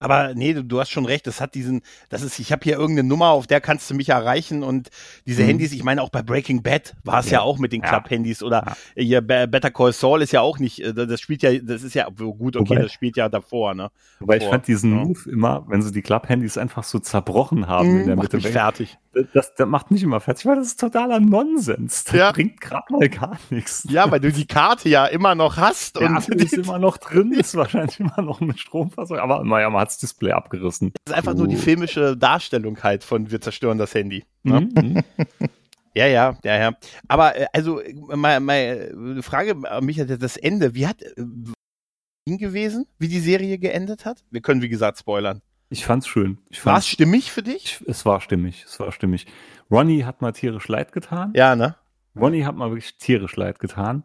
Aber 0.00 0.34
nee, 0.34 0.52
du, 0.52 0.64
du, 0.64 0.80
hast 0.80 0.90
schon 0.90 1.06
recht, 1.06 1.28
das 1.28 1.40
hat 1.40 1.54
diesen, 1.54 1.82
das 2.08 2.22
ist, 2.22 2.40
ich 2.40 2.50
habe 2.50 2.64
hier 2.64 2.74
irgendeine 2.74 3.08
Nummer, 3.08 3.28
auf 3.28 3.46
der 3.46 3.60
kannst 3.60 3.88
du 3.88 3.94
mich 3.94 4.08
erreichen 4.08 4.64
und 4.64 4.88
diese 5.26 5.44
mhm. 5.44 5.48
Handys, 5.48 5.72
ich 5.72 5.84
meine 5.84 6.02
auch 6.02 6.10
bei 6.10 6.22
Breaking 6.22 6.62
Bad 6.62 6.96
war 7.04 7.20
es 7.20 7.30
ja. 7.30 7.38
ja. 7.38 7.42
auch 7.42 7.58
mit 7.58 7.72
den 7.72 7.82
Club-Handys 7.82 8.42
oder 8.42 8.74
ja. 8.96 9.02
hier 9.02 9.20
Better 9.20 9.70
Call 9.70 9.92
Saul 9.92 10.22
ist 10.22 10.32
ja 10.32 10.40
auch 10.40 10.58
nicht, 10.58 10.80
äh, 10.80 10.92
das 10.92 11.20
spielt 11.20 11.42
ja, 11.42 11.56
das 11.58 11.84
ist 11.84 11.94
ja 11.94 12.08
gut, 12.08 12.56
okay, 12.56 12.70
wobei, 12.70 12.82
das 12.82 12.92
spielt 12.92 13.16
ja 13.16 13.28
davor, 13.28 13.74
ne? 13.74 13.90
Wobei 14.18 14.38
Vor, 14.38 14.46
ich 14.46 14.50
fand 14.50 14.66
diesen 14.66 14.96
ja. 14.96 15.04
Move 15.04 15.30
immer, 15.30 15.64
wenn 15.68 15.82
sie 15.82 15.92
die 15.92 16.02
Club-Handys 16.02 16.58
einfach 16.58 16.82
so 16.82 16.98
zerbrochen 16.98 17.68
haben 17.68 17.92
mhm, 17.92 18.00
in 18.00 18.06
der 18.06 18.16
Mitte. 18.16 18.36
Mich 18.38 18.48
fertig. 18.48 18.98
Das, 19.34 19.54
das 19.54 19.68
macht 19.68 19.90
nicht 19.90 20.02
immer 20.02 20.20
fertig, 20.20 20.46
weil 20.46 20.56
das 20.56 20.68
ist 20.68 20.80
totaler 20.80 21.20
Nonsens. 21.20 22.04
Das 22.04 22.14
ja. 22.14 22.32
bringt 22.32 22.60
gerade 22.60 22.84
mal 22.90 23.08
gar 23.08 23.38
nichts. 23.50 23.86
Ja, 23.90 24.10
weil 24.10 24.20
du 24.20 24.32
die 24.32 24.46
Karte 24.46 24.88
ja 24.88 25.06
immer 25.06 25.34
noch 25.34 25.58
hast 25.58 25.98
und 25.98 26.26
die 26.34 26.44
ist 26.44 26.54
immer 26.54 26.78
noch 26.78 26.96
drin, 26.96 27.32
ist 27.38 27.54
wahrscheinlich 27.54 28.00
immer 28.00 28.22
noch 28.22 28.40
mit 28.40 28.58
Stromversorgung, 28.58 29.22
aber 29.22 29.44
naja, 29.44 29.68
man 29.68 29.82
hat's 29.82 29.98
Display 29.98 30.32
abgerissen. 30.32 30.92
Das 31.04 31.12
ist 31.12 31.18
einfach 31.18 31.34
uh. 31.34 31.38
nur 31.38 31.48
die 31.48 31.56
filmische 31.56 32.16
Darstellung 32.16 32.82
halt 32.82 33.04
von 33.04 33.30
wir 33.30 33.40
zerstören 33.40 33.78
das 33.78 33.94
Handy. 33.94 34.24
Ne? 34.42 34.68
Mhm. 34.74 35.02
Ja, 35.94 36.06
ja, 36.06 36.38
ja, 36.42 36.56
ja. 36.56 36.72
Aber 37.06 37.36
äh, 37.36 37.46
also 37.52 37.82
meine 38.14 38.40
mal 38.40 39.20
Frage 39.20 39.54
an 39.70 39.84
mich 39.84 40.00
hat 40.00 40.08
das 40.22 40.38
Ende. 40.38 40.74
Wie 40.74 40.86
hat 40.86 41.02
äh, 41.02 42.38
gewesen, 42.38 42.86
wie 42.98 43.08
die 43.08 43.20
Serie 43.20 43.58
geendet 43.58 44.06
hat? 44.06 44.24
Wir 44.30 44.40
können 44.40 44.62
wie 44.62 44.70
gesagt 44.70 44.98
spoilern. 44.98 45.42
Ich 45.72 45.86
fand's 45.86 46.06
schön. 46.06 46.36
War 46.64 46.76
es 46.76 46.86
stimmig 46.86 47.32
für 47.32 47.42
dich? 47.42 47.64
Ich, 47.64 47.88
es 47.88 48.04
war 48.04 48.20
stimmig, 48.20 48.64
es 48.66 48.78
war 48.78 48.92
stimmig. 48.92 49.26
Ronny 49.70 50.00
hat 50.00 50.20
mal 50.20 50.32
tierisch 50.32 50.68
leid 50.68 50.92
getan. 50.92 51.32
Ja, 51.34 51.56
ne? 51.56 51.76
Ronny 52.14 52.42
hat 52.42 52.54
mal 52.56 52.68
wirklich 52.68 52.98
tierisch 52.98 53.36
leid 53.36 53.58
getan. 53.58 54.04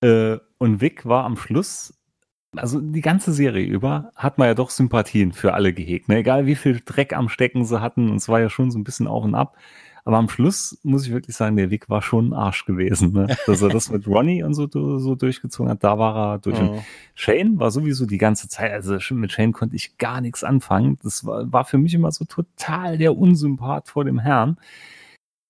Äh, 0.00 0.38
und 0.58 0.80
Vic 0.80 1.06
war 1.06 1.24
am 1.24 1.36
Schluss, 1.36 1.96
also 2.56 2.80
die 2.80 3.02
ganze 3.02 3.32
Serie 3.32 3.64
über, 3.64 4.10
hat 4.16 4.38
man 4.38 4.48
ja 4.48 4.54
doch 4.54 4.70
Sympathien 4.70 5.30
für 5.30 5.54
alle 5.54 5.72
gehegt. 5.72 6.08
Ne? 6.08 6.16
Egal 6.16 6.46
wie 6.46 6.56
viel 6.56 6.80
Dreck 6.84 7.12
am 7.12 7.28
Stecken 7.28 7.64
sie 7.64 7.80
hatten, 7.80 8.10
und 8.10 8.16
es 8.16 8.28
war 8.28 8.40
ja 8.40 8.50
schon 8.50 8.72
so 8.72 8.78
ein 8.78 8.84
bisschen 8.84 9.06
auf 9.06 9.22
und 9.22 9.36
ab. 9.36 9.56
Aber 10.06 10.18
am 10.18 10.28
Schluss 10.28 10.78
muss 10.84 11.04
ich 11.04 11.12
wirklich 11.12 11.34
sagen, 11.34 11.56
der 11.56 11.70
Weg 11.70 11.90
war 11.90 12.00
schon 12.00 12.28
ein 12.28 12.32
Arsch 12.32 12.64
gewesen. 12.64 13.12
Ne? 13.12 13.26
Dass 13.46 13.60
er 13.60 13.70
das 13.70 13.90
mit 13.90 14.06
Ronnie 14.06 14.44
und 14.44 14.54
so, 14.54 14.68
so 14.70 15.16
durchgezogen 15.16 15.68
hat, 15.68 15.82
da 15.82 15.98
war 15.98 16.34
er 16.34 16.38
durch. 16.38 16.60
Oh. 16.60 16.80
Shane 17.16 17.58
war 17.58 17.72
sowieso 17.72 18.06
die 18.06 18.16
ganze 18.16 18.48
Zeit, 18.48 18.70
also 18.70 18.96
mit 19.16 19.32
Shane 19.32 19.52
konnte 19.52 19.74
ich 19.74 19.98
gar 19.98 20.20
nichts 20.20 20.44
anfangen. 20.44 20.96
Das 21.02 21.26
war, 21.26 21.52
war 21.52 21.64
für 21.64 21.78
mich 21.78 21.92
immer 21.92 22.12
so 22.12 22.24
total 22.24 22.98
der 22.98 23.18
Unsympath 23.18 23.88
vor 23.88 24.04
dem 24.04 24.20
Herrn. 24.20 24.58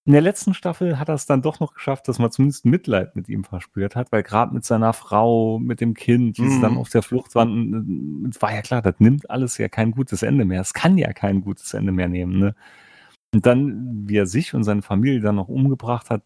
In 0.06 0.12
der 0.12 0.22
letzten 0.22 0.54
Staffel 0.54 0.98
hat 0.98 1.10
er 1.10 1.16
es 1.16 1.26
dann 1.26 1.42
doch 1.42 1.60
noch 1.60 1.75
geschafft, 1.75 2.08
dass 2.08 2.18
man 2.18 2.30
zumindest 2.30 2.64
Mitleid 2.64 3.14
mit 3.14 3.28
ihm 3.28 3.44
verspürt 3.44 3.94
hat, 3.94 4.10
weil 4.10 4.22
gerade 4.22 4.54
mit 4.54 4.64
seiner 4.64 4.94
Frau, 4.94 5.58
mit 5.58 5.82
dem 5.82 5.92
Kind, 5.92 6.38
die 6.38 6.42
mhm. 6.42 6.50
sie 6.50 6.60
dann 6.62 6.78
auf 6.78 6.88
der 6.88 7.02
Flucht 7.02 7.34
waren, 7.34 8.32
war 8.40 8.54
ja 8.54 8.62
klar, 8.62 8.80
das 8.80 8.94
nimmt 9.00 9.28
alles 9.28 9.58
ja 9.58 9.68
kein 9.68 9.90
gutes 9.90 10.22
Ende 10.22 10.46
mehr. 10.46 10.62
Es 10.62 10.72
kann 10.72 10.96
ja 10.96 11.12
kein 11.12 11.42
gutes 11.42 11.75
Ende 11.75 11.92
mehr 11.92 12.08
nehmen. 12.08 12.38
Ne? 12.38 12.54
Und 13.36 13.44
dann, 13.44 14.08
wie 14.08 14.16
er 14.16 14.24
sich 14.24 14.54
und 14.54 14.64
seine 14.64 14.80
Familie 14.80 15.20
dann 15.20 15.34
noch 15.34 15.48
umgebracht 15.48 16.08
hat, 16.08 16.22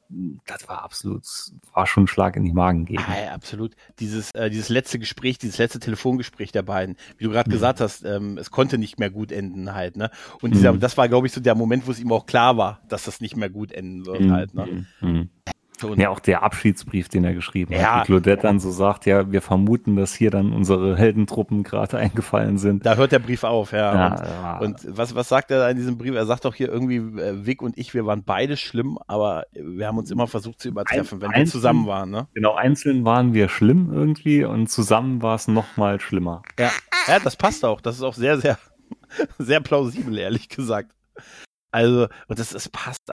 das 0.46 0.68
war 0.68 0.84
absolut, 0.84 1.24
war 1.74 1.84
schon 1.88 2.04
ein 2.04 2.06
Schlag 2.06 2.36
in 2.36 2.44
die 2.44 2.52
Magen 2.52 2.84
geben. 2.84 3.02
Ah, 3.04 3.20
ja, 3.20 3.32
absolut. 3.32 3.74
Dieses, 3.98 4.30
äh, 4.30 4.48
dieses 4.48 4.68
letzte 4.68 5.00
Gespräch, 5.00 5.36
dieses 5.36 5.58
letzte 5.58 5.80
Telefongespräch 5.80 6.52
der 6.52 6.62
beiden, 6.62 6.94
wie 7.18 7.24
du 7.24 7.30
gerade 7.30 7.50
mhm. 7.50 7.54
gesagt 7.54 7.80
hast, 7.80 8.04
ähm, 8.04 8.38
es 8.38 8.52
konnte 8.52 8.78
nicht 8.78 9.00
mehr 9.00 9.10
gut 9.10 9.32
enden 9.32 9.74
halt, 9.74 9.96
ne? 9.96 10.12
Und 10.40 10.54
dieser, 10.54 10.72
mhm. 10.72 10.78
das 10.78 10.96
war, 10.96 11.08
glaube 11.08 11.26
ich, 11.26 11.32
so 11.32 11.40
der 11.40 11.56
Moment, 11.56 11.88
wo 11.88 11.90
es 11.90 11.98
ihm 11.98 12.12
auch 12.12 12.26
klar 12.26 12.56
war, 12.56 12.80
dass 12.88 13.02
das 13.02 13.20
nicht 13.20 13.36
mehr 13.36 13.50
gut 13.50 13.72
enden 13.72 14.06
wird 14.06 14.20
mhm. 14.20 14.30
halt, 14.30 14.54
ne? 14.54 14.86
Und 15.88 15.99
ja, 15.99 16.10
auch 16.10 16.20
der 16.20 16.42
Abschiedsbrief, 16.42 17.08
den 17.08 17.25
er 17.25 17.34
geschrieben 17.34 17.72
ja. 17.72 17.96
hat. 17.96 18.02
Wie 18.02 18.06
Claudette 18.06 18.42
dann 18.42 18.60
so 18.60 18.70
sagt, 18.70 19.06
ja, 19.06 19.30
wir 19.30 19.42
vermuten, 19.42 19.96
dass 19.96 20.14
hier 20.14 20.30
dann 20.30 20.52
unsere 20.52 20.96
Heldentruppen 20.96 21.62
gerade 21.62 21.99
eingefallen 21.99 22.58
sind. 22.58 22.84
Da 22.84 22.96
hört 22.96 23.12
der 23.12 23.18
Brief 23.18 23.44
auf, 23.44 23.72
ja. 23.72 23.94
ja, 23.94 24.06
und, 24.06 24.20
ja. 24.25 24.58
und, 24.58 24.96
was, 24.96 25.14
was 25.14 25.28
sagt 25.28 25.50
er 25.50 25.58
da 25.58 25.70
in 25.70 25.76
diesem 25.76 25.99
Brief? 25.99 26.14
Er 26.14 26.26
sagt 26.26 26.44
doch 26.44 26.54
hier 26.54 26.68
irgendwie, 26.68 26.96
äh, 27.20 27.46
Vic 27.46 27.62
und 27.62 27.78
ich, 27.78 27.94
wir 27.94 28.06
waren 28.06 28.25
beide 28.25 28.56
schlimm, 28.56 28.99
aber 29.06 29.44
wir 29.52 29.87
haben 29.87 29.99
uns 29.99 30.10
immer 30.10 30.26
versucht 30.26 30.60
zu 30.60 30.68
übertreffen, 30.68 31.18
Ein, 31.18 31.22
wenn 31.22 31.28
einzeln, 31.28 31.46
wir 31.46 31.50
zusammen 31.50 31.87
waren, 31.87 32.10
ne? 32.10 32.28
Genau, 32.34 32.54
einzeln 32.54 33.04
waren 33.04 33.34
wir 33.34 33.49
schlimm 33.49 33.92
irgendwie 33.92 34.44
und 34.44 34.68
zusammen 34.68 35.22
war 35.22 35.34
es 35.34 35.49
noch 35.49 35.76
mal 35.76 36.00
schlimmer. 36.00 36.42
Ja. 36.58 36.70
ja, 37.06 37.18
das 37.20 37.37
passt 37.37 37.64
auch. 37.64 37.80
Das 37.80 37.96
ist 37.96 38.02
auch 38.02 38.14
sehr, 38.14 38.38
sehr, 38.38 38.58
sehr 39.38 39.60
plausibel, 39.60 40.18
ehrlich 40.18 40.49
gesagt. 40.49 40.92
Also, 41.72 42.08
und 42.26 42.38
das, 42.38 42.50
das 42.50 42.68
passt 42.68 43.10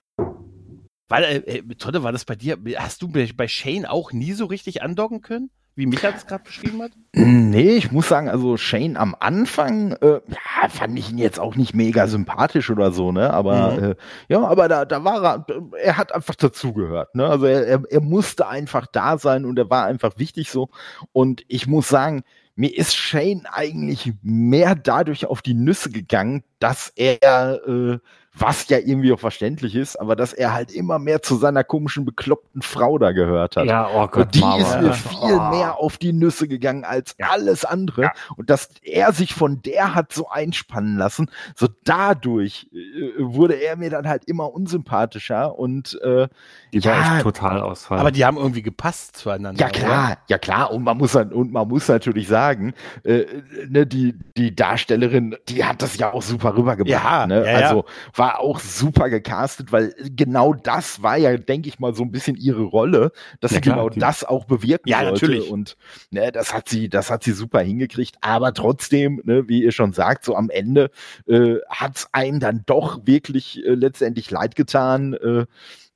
war, 1.08 1.22
äh, 1.22 1.36
äh, 1.36 1.62
Tolle, 1.76 2.02
war 2.02 2.12
das 2.12 2.24
bei 2.24 2.36
dir? 2.36 2.58
Hast 2.76 3.02
du 3.02 3.08
bei 3.08 3.48
Shane 3.48 3.86
auch 3.86 4.12
nie 4.12 4.32
so 4.32 4.46
richtig 4.46 4.82
andocken 4.82 5.22
können? 5.22 5.50
Wie 5.78 5.86
Micha 5.86 6.08
es 6.08 6.26
gerade 6.26 6.42
beschrieben 6.42 6.82
hat? 6.82 6.90
Nee, 7.14 7.76
ich 7.76 7.92
muss 7.92 8.08
sagen, 8.08 8.28
also 8.28 8.56
Shane 8.56 8.96
am 8.96 9.16
Anfang, 9.18 9.92
äh, 9.92 10.20
ja, 10.28 10.68
fand 10.68 10.98
ich 10.98 11.10
ihn 11.10 11.18
jetzt 11.18 11.40
auch 11.40 11.54
nicht 11.56 11.72
mega 11.72 12.06
sympathisch 12.06 12.68
oder 12.68 12.90
so, 12.90 13.10
ne? 13.10 13.32
Aber 13.32 13.72
mhm. 13.72 13.84
äh, 13.84 13.94
ja, 14.28 14.44
aber 14.44 14.68
da, 14.68 14.84
da 14.84 15.02
war 15.02 15.24
er, 15.24 15.46
er 15.80 15.96
hat 15.96 16.14
einfach 16.14 16.34
dazugehört, 16.34 17.14
ne? 17.14 17.26
Also 17.26 17.46
er, 17.46 17.66
er, 17.66 17.82
er 17.88 18.00
musste 18.00 18.48
einfach 18.48 18.86
da 18.86 19.18
sein 19.18 19.44
und 19.46 19.58
er 19.58 19.70
war 19.70 19.86
einfach 19.86 20.18
wichtig 20.18 20.50
so. 20.50 20.68
Und 21.12 21.42
ich 21.48 21.66
muss 21.66 21.88
sagen, 21.88 22.22
mir 22.54 22.76
ist 22.76 22.96
Shane 22.96 23.46
eigentlich 23.50 24.12
mehr 24.20 24.74
dadurch 24.74 25.26
auf 25.26 25.42
die 25.42 25.54
Nüsse 25.54 25.90
gegangen, 25.90 26.42
dass 26.58 26.92
er 26.96 27.66
äh, 27.66 27.98
was 28.40 28.68
ja 28.68 28.78
irgendwie 28.78 29.12
auch 29.12 29.20
verständlich 29.20 29.74
ist, 29.74 29.96
aber 29.96 30.16
dass 30.16 30.32
er 30.32 30.52
halt 30.52 30.72
immer 30.72 30.98
mehr 30.98 31.22
zu 31.22 31.36
seiner 31.36 31.64
komischen, 31.64 32.04
bekloppten 32.04 32.62
Frau 32.62 32.98
da 32.98 33.12
gehört 33.12 33.56
hat. 33.56 33.66
Ja, 33.66 33.88
oh 33.92 34.06
Gott, 34.06 34.26
und 34.26 34.34
die 34.34 34.40
Mama. 34.40 34.58
ist 34.58 34.80
mir 34.80 34.92
viel 34.92 35.34
oh. 35.34 35.50
mehr 35.50 35.78
auf 35.78 35.98
die 35.98 36.12
Nüsse 36.12 36.48
gegangen 36.48 36.84
als 36.84 37.14
ja. 37.18 37.28
alles 37.30 37.64
andere. 37.64 38.02
Ja. 38.02 38.12
Und 38.36 38.50
dass 38.50 38.70
er 38.82 39.12
sich 39.12 39.34
von 39.34 39.62
der 39.62 39.94
hat 39.94 40.12
so 40.12 40.28
einspannen 40.28 40.96
lassen, 40.96 41.30
so 41.54 41.68
dadurch 41.84 42.68
äh, 42.72 43.12
wurde 43.18 43.54
er 43.54 43.76
mir 43.76 43.90
dann 43.90 44.08
halt 44.08 44.24
immer 44.26 44.52
unsympathischer 44.52 45.58
und 45.58 46.00
äh, 46.02 46.28
die 46.72 46.84
war 46.84 46.92
ja, 46.92 47.14
echt 47.16 47.22
total 47.22 47.60
ausfallen. 47.60 48.00
Aber 48.00 48.10
die 48.10 48.24
haben 48.24 48.36
irgendwie 48.36 48.62
gepasst 48.62 49.16
zueinander. 49.16 49.60
Ja 49.60 49.68
klar, 49.68 50.06
oder? 50.06 50.18
ja 50.28 50.38
klar. 50.38 50.70
Und 50.72 50.84
man 50.84 50.98
muss 50.98 51.14
und 51.14 51.52
man 51.52 51.68
muss 51.68 51.88
natürlich 51.88 52.28
sagen, 52.28 52.74
äh, 53.04 53.24
ne, 53.68 53.86
die 53.86 54.14
die 54.36 54.54
Darstellerin, 54.54 55.36
die 55.48 55.64
hat 55.64 55.82
das 55.82 55.96
ja 55.96 56.12
auch 56.12 56.22
super 56.22 56.56
rübergebracht. 56.56 57.04
Ja, 57.04 57.26
ne? 57.26 57.44
ja, 57.44 57.68
also 57.68 57.84
war 58.14 58.27
war 58.28 58.40
auch 58.40 58.60
super 58.60 59.08
gecastet, 59.08 59.72
weil 59.72 59.94
genau 60.14 60.52
das 60.52 61.02
war 61.02 61.16
ja, 61.16 61.34
denke 61.38 61.68
ich 61.68 61.78
mal, 61.78 61.94
so 61.94 62.02
ein 62.02 62.12
bisschen 62.12 62.36
ihre 62.36 62.62
Rolle, 62.62 63.10
dass 63.40 63.52
ja, 63.52 63.56
sie 63.56 63.60
klar, 63.62 63.76
genau 63.76 63.88
die. 63.88 64.00
das 64.00 64.22
auch 64.22 64.44
bewirken 64.44 64.86
ja, 64.86 65.00
sollte. 65.00 65.26
Natürlich. 65.26 65.50
Und 65.50 65.76
ne, 66.10 66.30
das 66.30 66.52
hat 66.52 66.68
sie, 66.68 66.90
das 66.90 67.10
hat 67.10 67.24
sie 67.24 67.32
super 67.32 67.60
hingekriegt. 67.60 68.16
Aber 68.20 68.52
trotzdem, 68.52 69.22
ne, 69.24 69.48
wie 69.48 69.62
ihr 69.62 69.72
schon 69.72 69.94
sagt, 69.94 70.26
so 70.26 70.36
am 70.36 70.50
Ende 70.50 70.90
äh, 71.26 71.54
hat 71.70 71.96
es 71.96 72.08
einem 72.12 72.38
dann 72.38 72.64
doch 72.66 73.06
wirklich 73.06 73.64
äh, 73.64 73.70
letztendlich 73.70 74.30
leid 74.30 74.56
getan. 74.56 75.14
Äh, 75.14 75.46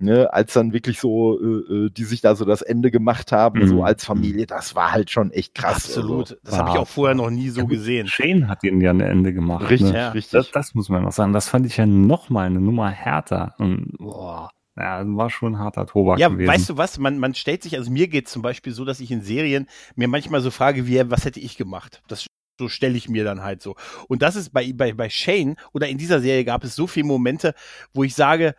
ne, 0.02 0.32
als 0.32 0.52
dann 0.52 0.72
wirklich 0.72 0.98
so, 1.00 1.40
äh, 1.40 1.86
äh, 1.86 1.90
die 1.90 2.04
sich 2.04 2.20
da 2.20 2.34
so 2.34 2.44
das 2.44 2.62
Ende 2.62 2.90
gemacht 2.90 3.32
haben, 3.32 3.60
mhm. 3.60 3.68
so 3.68 3.84
als 3.84 4.04
Familie, 4.04 4.46
das 4.46 4.74
war 4.74 4.92
halt 4.92 5.10
schon 5.10 5.30
echt 5.30 5.54
krass. 5.54 5.76
Absolut. 5.76 6.32
Also. 6.32 6.36
Das 6.44 6.58
habe 6.58 6.70
ich 6.70 6.76
auch 6.76 6.88
vorher 6.88 7.14
noch 7.14 7.30
nie 7.30 7.48
so 7.48 7.62
ja, 7.62 7.66
gesehen. 7.66 8.06
Shane 8.08 8.48
hat 8.48 8.64
ihnen 8.64 8.80
ja 8.80 8.90
ein 8.90 9.00
Ende 9.00 9.32
gemacht. 9.32 9.70
Richtig, 9.70 9.92
ne? 9.92 9.98
ja. 9.98 10.08
richtig. 10.10 10.32
Das, 10.32 10.50
das, 10.50 10.74
muss 10.74 10.88
man 10.88 11.02
noch 11.02 11.12
sagen. 11.12 11.32
Das 11.32 11.48
fand 11.48 11.66
ich 11.66 11.76
ja 11.76 11.86
noch 11.86 12.28
mal 12.28 12.46
eine 12.46 12.60
Nummer 12.60 12.90
härter. 12.90 13.54
Und, 13.58 13.92
boah. 13.98 14.50
Ja, 14.76 15.02
war 15.04 15.28
schon 15.28 15.54
ein 15.54 15.58
harter 15.58 15.86
Tobak 15.86 16.18
ja, 16.18 16.28
gewesen. 16.28 16.48
weißt 16.48 16.70
du 16.70 16.76
was? 16.78 16.98
Man, 16.98 17.18
man 17.18 17.34
stellt 17.34 17.62
sich, 17.62 17.76
also 17.76 17.90
mir 17.90 18.08
geht 18.08 18.26
zum 18.26 18.40
Beispiel 18.40 18.72
so, 18.72 18.86
dass 18.86 19.00
ich 19.00 19.10
in 19.10 19.20
Serien 19.20 19.66
mir 19.96 20.08
manchmal 20.08 20.40
so 20.40 20.50
frage, 20.50 20.86
wie, 20.86 21.10
was 21.10 21.26
hätte 21.26 21.40
ich 21.40 21.58
gemacht? 21.58 22.02
Das 22.08 22.24
so 22.58 22.68
stelle 22.68 22.96
ich 22.96 23.08
mir 23.08 23.24
dann 23.24 23.42
halt 23.42 23.60
so. 23.60 23.76
Und 24.08 24.22
das 24.22 24.36
ist 24.36 24.50
bei, 24.50 24.72
bei, 24.72 24.92
bei 24.92 25.10
Shane 25.10 25.56
oder 25.72 25.88
in 25.88 25.98
dieser 25.98 26.20
Serie 26.20 26.44
gab 26.44 26.64
es 26.64 26.74
so 26.74 26.86
viele 26.86 27.06
Momente, 27.06 27.54
wo 27.92 28.04
ich 28.04 28.14
sage, 28.14 28.54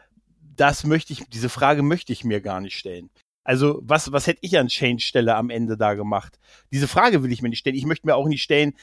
das 0.56 0.84
möchte 0.84 1.14
ich, 1.14 1.28
diese 1.30 1.50
Frage 1.50 1.84
möchte 1.84 2.14
ich 2.14 2.24
mir 2.24 2.42
gar 2.42 2.62
nicht 2.62 2.78
stellen. 2.78 3.10
Also 3.44 3.82
was, 3.84 4.12
was 4.12 4.28
hätte 4.28 4.40
ich 4.42 4.58
an 4.58 4.68
Change 4.68 5.04
Stelle 5.04 5.36
am 5.36 5.50
Ende 5.50 5.78
da 5.78 5.96
gemacht? 5.96 6.40
Diese 6.72 6.88
Frage 6.88 7.24
will 7.24 7.32
ich 7.32 7.42
mir 7.42 7.50
nicht 7.50 7.60
stellen. 7.60 7.76
Ich 7.76 7.86
möchte 7.86 8.08
mir 8.08 8.16
auch 8.16 8.28
nicht 8.28 8.42
stellen, 8.42 8.74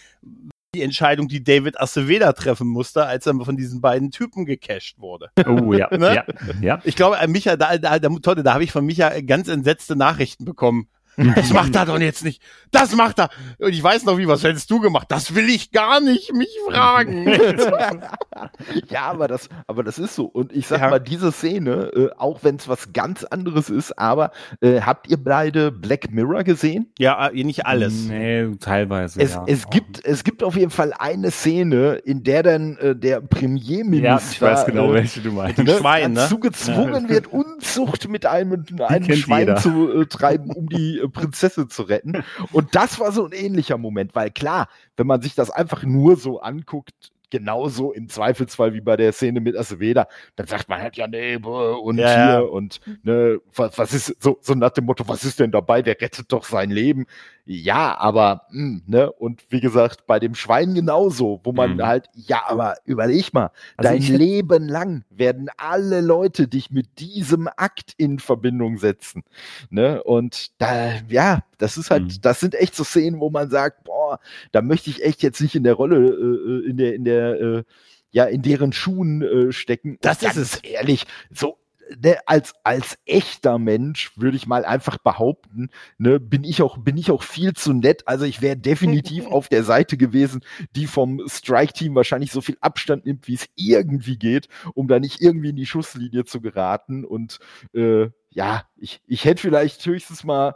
die 0.75 0.83
Entscheidung, 0.83 1.27
die 1.29 1.43
David 1.43 1.81
Aceveda 1.81 2.33
treffen 2.33 2.69
musste, 2.69 3.05
als 3.07 3.27
er 3.27 3.35
von 3.45 3.57
diesen 3.57 3.81
beiden 3.81 4.11
Typen 4.11 4.45
gecasht 4.45 4.99
wurde. 5.01 5.31
Oh 5.47 5.73
ja, 5.73 5.89
ne? 5.97 6.15
ja, 6.15 6.25
ja. 6.61 6.81
Ich 6.85 6.95
glaube, 6.95 7.17
Micha, 7.27 7.57
da, 7.57 7.77
da, 7.79 7.99
da, 7.99 8.09
Tolle, 8.21 8.43
da 8.43 8.55
habe 8.55 8.65
ich 8.65 8.71
von 8.71 8.85
Micha 8.85 9.21
ganz 9.23 9.49
entsetzte 9.49 9.97
Nachrichten 9.97 10.45
bekommen 10.45 10.89
das 11.35 11.53
macht 11.53 11.75
er 11.75 11.87
doch 11.87 11.99
jetzt 11.99 12.25
nicht. 12.25 12.43
Das 12.71 12.95
macht 12.95 13.19
er. 13.19 13.31
Und 13.59 13.71
ich 13.71 13.83
weiß 13.83 14.05
noch 14.05 14.19
wie, 14.19 14.29
was 14.29 14.45
hättest 14.45 14.71
du 14.71 14.81
gemacht? 14.81 15.07
Das 15.11 15.35
will 15.35 15.49
ich 15.49 15.73
gar 15.73 16.01
nicht 16.01 16.33
mich 16.35 16.57
fragen. 16.69 17.27
ja, 18.89 19.03
aber 19.03 19.29
das, 19.29 19.49
aber 19.67 19.83
das 19.83 19.99
ist 19.99 20.15
so. 20.15 20.25
Und 20.25 20.53
ich 20.53 20.67
sag 20.67 20.81
ja. 20.81 20.91
mal, 20.91 20.99
diese 20.99 21.33
Szene, 21.33 21.91
äh, 21.95 22.11
auch 22.17 22.41
wenn 22.43 22.57
es 22.57 22.69
was 22.69 22.93
ganz 22.93 23.25
anderes 23.25 23.71
ist, 23.71 23.99
aber 23.99 24.31
äh, 24.61 24.81
habt 24.81 25.09
ihr 25.09 25.23
beide 25.23 25.73
Black 25.73 26.11
Mirror 26.11 26.45
gesehen? 26.45 26.93
Ja, 26.99 27.29
äh, 27.29 27.45
nicht 27.45 27.67
alles. 27.67 28.07
Nee, 28.07 28.57
teilweise. 28.61 29.21
Es, 29.21 29.35
ja. 29.35 29.45
es 29.47 29.69
gibt, 29.71 30.05
es 30.05 30.25
gibt 30.25 30.43
auf 30.43 30.57
jeden 30.57 30.71
Fall 30.71 30.93
eine 30.97 31.31
Szene, 31.31 31.95
in 32.05 32.23
der 32.23 32.43
dann 32.43 32.77
äh, 32.77 32.95
der 32.95 33.21
Premierminister, 33.21 34.07
ja, 34.07 34.21
ich 34.31 34.43
weiß 34.43 34.67
genau, 34.67 34.91
äh, 34.93 34.95
welche 34.95 35.21
du 35.21 35.33
meinst, 35.33 35.59
ne, 35.59 35.77
Schwein, 35.79 36.13
ne? 36.13 36.21
dazu 36.21 36.39
gezwungen 36.39 37.09
wird, 37.09 37.27
Unzucht 37.27 38.09
mit 38.09 38.27
einem, 38.27 38.65
einem 38.87 39.17
Schwein 39.17 39.41
jeder. 39.41 39.57
zu 39.57 40.03
äh, 40.03 40.07
treiben, 40.07 40.51
um 40.51 40.69
die 40.69 41.01
Prinzessin 41.13 41.71
zu 41.71 41.83
retten. 41.83 42.25
Und 42.53 42.75
das 42.75 42.99
war 42.99 43.13
so 43.13 43.25
ein 43.25 43.33
ähnlicher 43.33 43.79
Moment, 43.79 44.15
weil 44.15 44.31
klar, 44.31 44.69
wenn 44.97 45.07
man 45.07 45.23
sich 45.23 45.35
das 45.35 45.51
einfach 45.51 45.83
nur 45.83 46.17
so 46.17 46.41
anguckt, 46.41 47.13
genauso 47.31 47.93
im 47.93 48.09
Zweifelsfall 48.09 48.75
wie 48.75 48.81
bei 48.81 48.97
der 48.97 49.13
Szene 49.13 49.41
mit 49.41 49.57
Aceveda, 49.57 50.09
dann 50.37 50.47
sagt 50.47 50.69
man 50.69 50.81
halt 50.81 50.97
ja, 50.97 51.07
nee, 51.07 51.37
und 51.37 51.99
ja, 51.99 52.39
hier 52.39 52.53
und 52.53 52.81
ne, 53.03 53.41
was, 53.55 53.79
was 53.79 53.95
ist 53.95 54.23
so, 54.23 54.39
so 54.41 54.55
nach 54.55 54.71
dem 54.71 54.85
Motto, 54.85 55.07
was 55.09 55.25
ist 55.25 55.41
denn 55.41 55.51
dabei, 55.51 55.83
der 55.83 56.01
rettet 56.01 56.33
doch 56.33 56.45
sein 56.45 56.71
Leben. 56.71 57.07
Ja, 57.47 57.97
aber, 57.99 58.43
mh, 58.51 58.63
hm, 58.63 58.83
ne, 58.87 59.13
und 59.13 59.45
wie 59.49 59.61
gesagt, 59.61 60.07
bei 60.07 60.19
dem 60.19 60.35
Schwein 60.35 60.75
genauso, 60.75 61.41
wo 61.43 61.53
man 61.53 61.77
mhm. 61.77 61.87
halt, 61.87 62.09
ja, 62.15 62.43
aber 62.47 62.77
überleg 62.85 63.33
mal, 63.33 63.51
also 63.77 63.91
dein 63.91 64.03
Leben 64.03 64.69
lang 64.69 65.05
werden 65.11 65.49
alle 65.57 66.01
Leute 66.01 66.49
dich 66.49 66.71
mit 66.71 67.01
diesem 67.01 67.49
Akt 67.57 67.95
in 67.97 68.19
Verbindung 68.19 68.79
setzen, 68.79 69.25
ne, 69.71 70.03
und 70.03 70.61
da, 70.61 70.93
ja, 71.09 71.43
das 71.61 71.77
ist 71.77 71.91
halt, 71.91 72.05
mhm. 72.05 72.21
das 72.23 72.41
sind 72.41 72.55
echt 72.55 72.75
so 72.75 72.85
Szenen, 72.85 73.21
wo 73.21 73.31
man 73.31 73.51
sagt, 73.51 73.85
boah, 73.85 74.19
da 74.53 74.63
möchte 74.63 74.91
ich 74.91 75.05
echt 75.05 75.23
jetzt 75.23 75.41
nicht 75.41 75.55
in 75.55 75.65
der 75.65 75.75
Rolle, 75.75 75.97
äh, 75.97 76.67
äh 76.67 76.71
in 76.71 76.77
der, 76.77 76.95
in 76.95 77.05
der, 77.05 77.41
äh, 77.41 77.65
ja, 78.11 78.25
in 78.25 78.43
deren 78.43 78.73
Schuhen 78.73 79.23
äh, 79.23 79.53
stecken. 79.53 79.99
Das 80.01 80.23
ist 80.23 80.37
es. 80.37 80.57
Ehrlich, 80.57 81.07
so 81.31 81.59
ne, 82.03 82.19
als 82.27 82.55
als 82.65 82.99
echter 83.07 83.59
Mensch 83.59 84.13
würde 84.17 84.37
ich 84.37 84.47
mal 84.47 84.65
einfach 84.65 84.99
behaupten, 84.99 85.71
ne, 85.99 86.21
bin 86.21 86.45
ich 86.45 86.63
auch 86.63 86.79
bin 86.79 86.97
ich 86.97 87.11
auch 87.11 87.23
viel 87.23 87.55
zu 87.55 87.73
nett. 87.73 88.07
Also 88.07 88.25
ich 88.25 88.43
wäre 88.43 88.57
definitiv 88.57 89.27
auf 89.31 89.49
der 89.49 89.65
Seite 89.65 89.97
gewesen, 89.97 90.43
die 90.77 90.87
vom 90.87 91.23
Strike 91.27 91.73
Team 91.73 91.95
wahrscheinlich 91.95 92.33
so 92.33 92.41
viel 92.41 92.57
Abstand 92.61 93.07
nimmt, 93.07 93.29
wie 93.29 93.35
es 93.35 93.47
irgendwie 93.55 94.19
geht, 94.19 94.49
um 94.75 94.89
da 94.89 94.99
nicht 94.99 95.21
irgendwie 95.21 95.51
in 95.51 95.57
die 95.57 95.67
Schusslinie 95.67 96.25
zu 96.25 96.41
geraten. 96.41 97.05
Und 97.05 97.39
äh, 97.75 98.09
ja, 98.31 98.65
ich 98.77 99.01
ich 99.07 99.25
hätte 99.25 99.43
vielleicht 99.43 99.85
höchstens 99.85 100.25
mal 100.25 100.55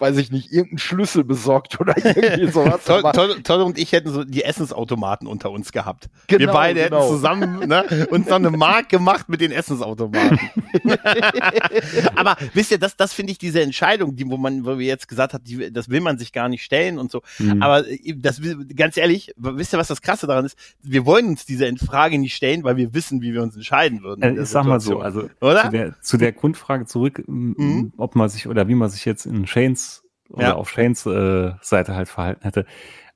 weiß 0.00 0.16
ich 0.16 0.30
nicht, 0.30 0.52
irgendeinen 0.52 0.78
Schlüssel 0.78 1.24
besorgt 1.24 1.80
oder 1.80 1.94
irgendwie 2.04 2.46
sowas. 2.52 2.84
Toll, 2.84 3.02
Toll, 3.12 3.42
Toll 3.42 3.62
und 3.62 3.78
ich 3.78 3.92
hätten 3.92 4.10
so 4.10 4.24
die 4.24 4.44
Essensautomaten 4.44 5.26
unter 5.26 5.50
uns 5.50 5.72
gehabt. 5.72 6.08
Genau, 6.26 6.40
Wir 6.40 6.46
beide 6.48 6.84
genau. 6.84 7.02
hätten 7.02 7.08
zusammen 7.08 7.68
ne, 7.68 8.06
uns 8.10 8.28
noch 8.28 8.36
eine 8.36 8.50
Mark 8.50 8.88
gemacht 8.88 9.28
mit 9.28 9.40
den 9.40 9.52
Essensautomaten. 9.52 10.38
Aber 12.16 12.36
wisst 12.54 12.70
ihr, 12.70 12.78
das, 12.78 12.96
das 12.96 13.12
finde 13.12 13.32
ich 13.32 13.38
diese 13.38 13.60
Entscheidung, 13.60 14.16
die, 14.16 14.28
wo 14.28 14.36
man, 14.36 14.64
wo 14.64 14.78
wir 14.78 14.86
jetzt 14.86 15.08
gesagt 15.08 15.34
hat, 15.34 15.42
die, 15.46 15.72
das 15.72 15.88
will 15.88 16.00
man 16.00 16.18
sich 16.18 16.32
gar 16.32 16.48
nicht 16.48 16.62
stellen 16.62 16.98
und 16.98 17.10
so. 17.10 17.22
Mhm. 17.38 17.62
Aber 17.62 17.86
äh, 17.88 18.14
das, 18.16 18.40
ganz 18.74 18.96
ehrlich, 18.96 19.32
wisst 19.36 19.74
ihr, 19.74 19.78
was 19.78 19.88
das 19.88 20.02
Krasse 20.02 20.26
daran 20.26 20.44
ist? 20.44 20.56
Wir 20.82 21.04
wollen 21.06 21.26
uns 21.28 21.44
diese 21.46 21.70
Frage 21.76 22.18
nicht 22.18 22.34
stellen, 22.34 22.64
weil 22.64 22.76
wir 22.76 22.94
wissen, 22.94 23.22
wie 23.22 23.32
wir 23.32 23.42
uns 23.42 23.54
entscheiden 23.54 24.02
würden. 24.02 24.22
Äh, 24.22 24.42
ich 24.42 24.48
sag 24.48 24.64
mal 24.64 24.80
so, 24.80 25.00
also 25.00 25.28
oder? 25.40 25.64
Zu, 25.64 25.70
der, 25.70 26.00
zu 26.00 26.16
der 26.16 26.32
Grundfrage 26.32 26.86
zurück, 26.86 27.22
mhm. 27.26 27.92
ob 27.96 28.16
man 28.16 28.28
sich 28.28 28.46
oder 28.46 28.68
wie 28.68 28.74
man 28.74 28.88
sich 28.90 29.04
jetzt 29.04 29.26
in 29.26 29.46
Shanes 29.46 29.89
oder 30.30 30.48
ja. 30.48 30.54
auf 30.54 30.70
Shanes 30.70 31.06
äh, 31.06 31.52
Seite 31.60 31.94
halt 31.94 32.08
verhalten 32.08 32.42
hätte. 32.42 32.66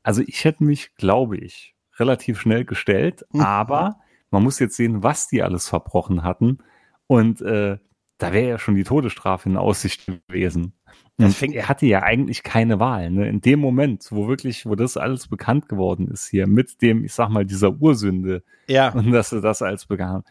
Also 0.03 0.23
ich 0.27 0.45
hätte 0.45 0.65
mich, 0.65 0.95
glaube 0.97 1.37
ich, 1.39 1.75
relativ 1.99 2.41
schnell 2.41 2.65
gestellt, 2.65 3.25
mhm. 3.33 3.41
aber 3.41 3.97
man 4.31 4.43
muss 4.43 4.59
jetzt 4.59 4.77
sehen, 4.77 5.03
was 5.03 5.29
die 5.29 5.43
alles 5.43 5.69
verbrochen 5.69 6.23
hatten. 6.23 6.59
Und 7.07 7.41
äh, 7.41 7.79
da 8.19 8.33
wäre 8.33 8.49
ja 8.49 8.59
schon 8.59 8.75
die 8.75 8.85
Todesstrafe 8.85 9.49
in 9.49 9.57
Aussicht 9.57 10.07
gewesen. 10.29 10.75
Und 11.17 11.41
er 11.43 11.69
hatte 11.69 11.87
ja 11.87 12.03
eigentlich 12.03 12.43
keine 12.43 12.81
Wahl. 12.81 13.11
Ne? 13.11 13.29
In 13.29 13.41
dem 13.41 13.61
Moment, 13.61 14.09
wo 14.11 14.27
wirklich, 14.27 14.67
wo 14.67 14.75
das 14.75 14.97
alles 14.97 15.29
bekannt 15.29 15.69
geworden 15.69 16.09
ist 16.09 16.27
hier, 16.29 16.49
mit 16.49 16.83
dem, 16.83 17.05
ich 17.05 17.13
sag 17.13 17.29
mal, 17.29 17.45
dieser 17.45 17.71
Ursünde, 17.71 18.43
ja. 18.67 18.91
und 18.93 19.13
dass 19.13 19.33
er 19.33 19.41
das 19.41 19.63
als 19.63 19.87
begann, 19.87 20.25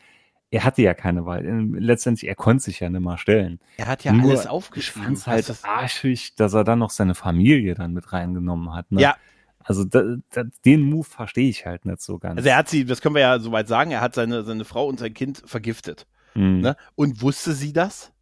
er 0.53 0.63
hatte 0.63 0.83
ja 0.83 0.93
keine 0.93 1.25
Wahl. 1.25 1.43
Letztendlich, 1.43 2.29
er 2.29 2.35
konnte 2.35 2.63
sich 2.63 2.79
ja 2.79 2.87
nicht 2.87 3.01
mal 3.01 3.17
stellen. 3.17 3.59
Er 3.77 3.87
hat 3.87 4.03
ja 4.03 4.13
Nur, 4.13 4.29
alles 4.29 4.45
aufgeschrieben. 4.45 5.13
Ich 5.13 5.25
halt 5.25 5.49
das 5.49 5.63
arschig, 5.63 6.35
dass 6.35 6.53
er 6.53 6.63
dann 6.63 6.77
noch 6.77 6.91
seine 6.91 7.15
Familie 7.15 7.73
dann 7.73 7.93
mit 7.93 8.13
reingenommen 8.13 8.71
hat. 8.71 8.91
Ne? 8.91 9.01
Ja. 9.01 9.15
Also 9.63 9.83
da, 9.83 10.17
da, 10.29 10.43
den 10.63 10.83
Move 10.83 11.05
verstehe 11.05 11.49
ich 11.49 11.65
halt 11.65 11.85
nicht 11.85 12.01
so 12.01 12.19
ganz. 12.19 12.37
Also 12.37 12.49
er 12.49 12.57
hat 12.57 12.69
sie, 12.69 12.85
das 12.85 13.01
können 13.01 13.15
wir 13.15 13.23
ja 13.23 13.39
soweit 13.39 13.67
sagen, 13.67 13.89
er 13.89 14.01
hat 14.01 14.13
seine, 14.13 14.43
seine 14.43 14.63
Frau 14.63 14.85
und 14.85 14.99
sein 14.99 15.15
Kind 15.15 15.41
vergiftet. 15.43 16.05
Mhm. 16.35 16.59
Ne? 16.59 16.75
Und 16.93 17.23
wusste 17.23 17.53
sie 17.53 17.73
das? 17.73 18.12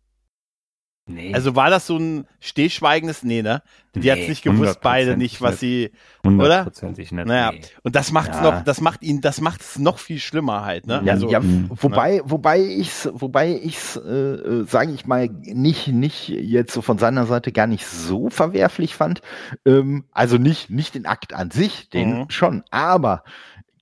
Nee. 1.07 1.33
Also 1.33 1.55
war 1.55 1.69
das 1.69 1.87
so 1.87 1.97
ein 1.97 2.25
stillschweigendes? 2.39 3.23
Nee, 3.23 3.41
ne? 3.41 3.63
Die 3.95 3.99
nee, 3.99 4.11
hat's 4.11 4.29
nicht 4.29 4.43
gewusst, 4.43 4.81
beide 4.81 5.17
nicht, 5.17 5.41
was 5.41 5.59
sie, 5.59 5.91
oder? 6.23 6.31
Hundertprozentig 6.31 7.11
nicht. 7.11 7.25
Naja. 7.25 7.51
Nee. 7.51 7.61
Und 7.83 7.95
das 7.95 8.11
macht's 8.11 8.37
ja. 8.37 8.43
noch, 8.43 8.63
das 8.63 8.81
macht 8.81 9.01
ihn, 9.01 9.19
das 9.19 9.41
macht's 9.41 9.79
noch 9.79 9.97
viel 9.97 10.19
schlimmer 10.19 10.63
halt, 10.63 10.87
ne? 10.87 11.01
Ja, 11.03 11.13
also, 11.13 11.29
ja 11.29 11.39
ne? 11.39 11.69
wobei, 11.69 12.17
ne? 12.17 12.21
wobei 12.25 12.59
ich's, 12.59 13.09
wobei 13.11 13.51
ich's, 13.51 13.97
äh, 13.97 14.09
äh 14.09 14.65
sage 14.65 14.91
ich 14.93 15.05
mal, 15.05 15.27
nicht, 15.27 15.87
nicht 15.87 16.29
jetzt 16.29 16.73
so 16.73 16.81
von 16.81 16.99
seiner 16.99 17.25
Seite 17.25 17.51
gar 17.51 17.67
nicht 17.67 17.85
so 17.85 18.29
verwerflich 18.29 18.95
fand. 18.95 19.21
Ähm, 19.65 20.05
also 20.11 20.37
nicht, 20.37 20.69
nicht 20.69 20.95
den 20.95 21.07
Akt 21.07 21.33
an 21.33 21.51
sich, 21.51 21.89
den 21.89 22.19
mhm. 22.19 22.29
schon, 22.29 22.63
aber 22.69 23.23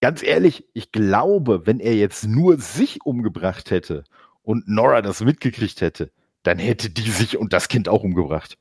ganz 0.02 0.24
ehrlich, 0.24 0.66
ich 0.74 0.92
glaube, 0.92 1.68
wenn 1.68 1.80
er 1.80 1.96
jetzt 1.96 2.26
nur 2.26 2.58
sich 2.58 3.06
umgebracht 3.06 3.72
hätte 3.72 4.06
und 4.42 4.68
Nora 4.68 5.02
das 5.02 5.22
mitgekriegt 5.22 5.82
hätte, 5.82 6.12
dann 6.44 6.58
hätte 6.60 6.90
die 6.90 7.10
sich 7.10 7.38
und 7.38 7.54
das 7.54 7.68
Kind 7.68 7.90
auch 7.90 8.04
umgebracht. 8.04 8.58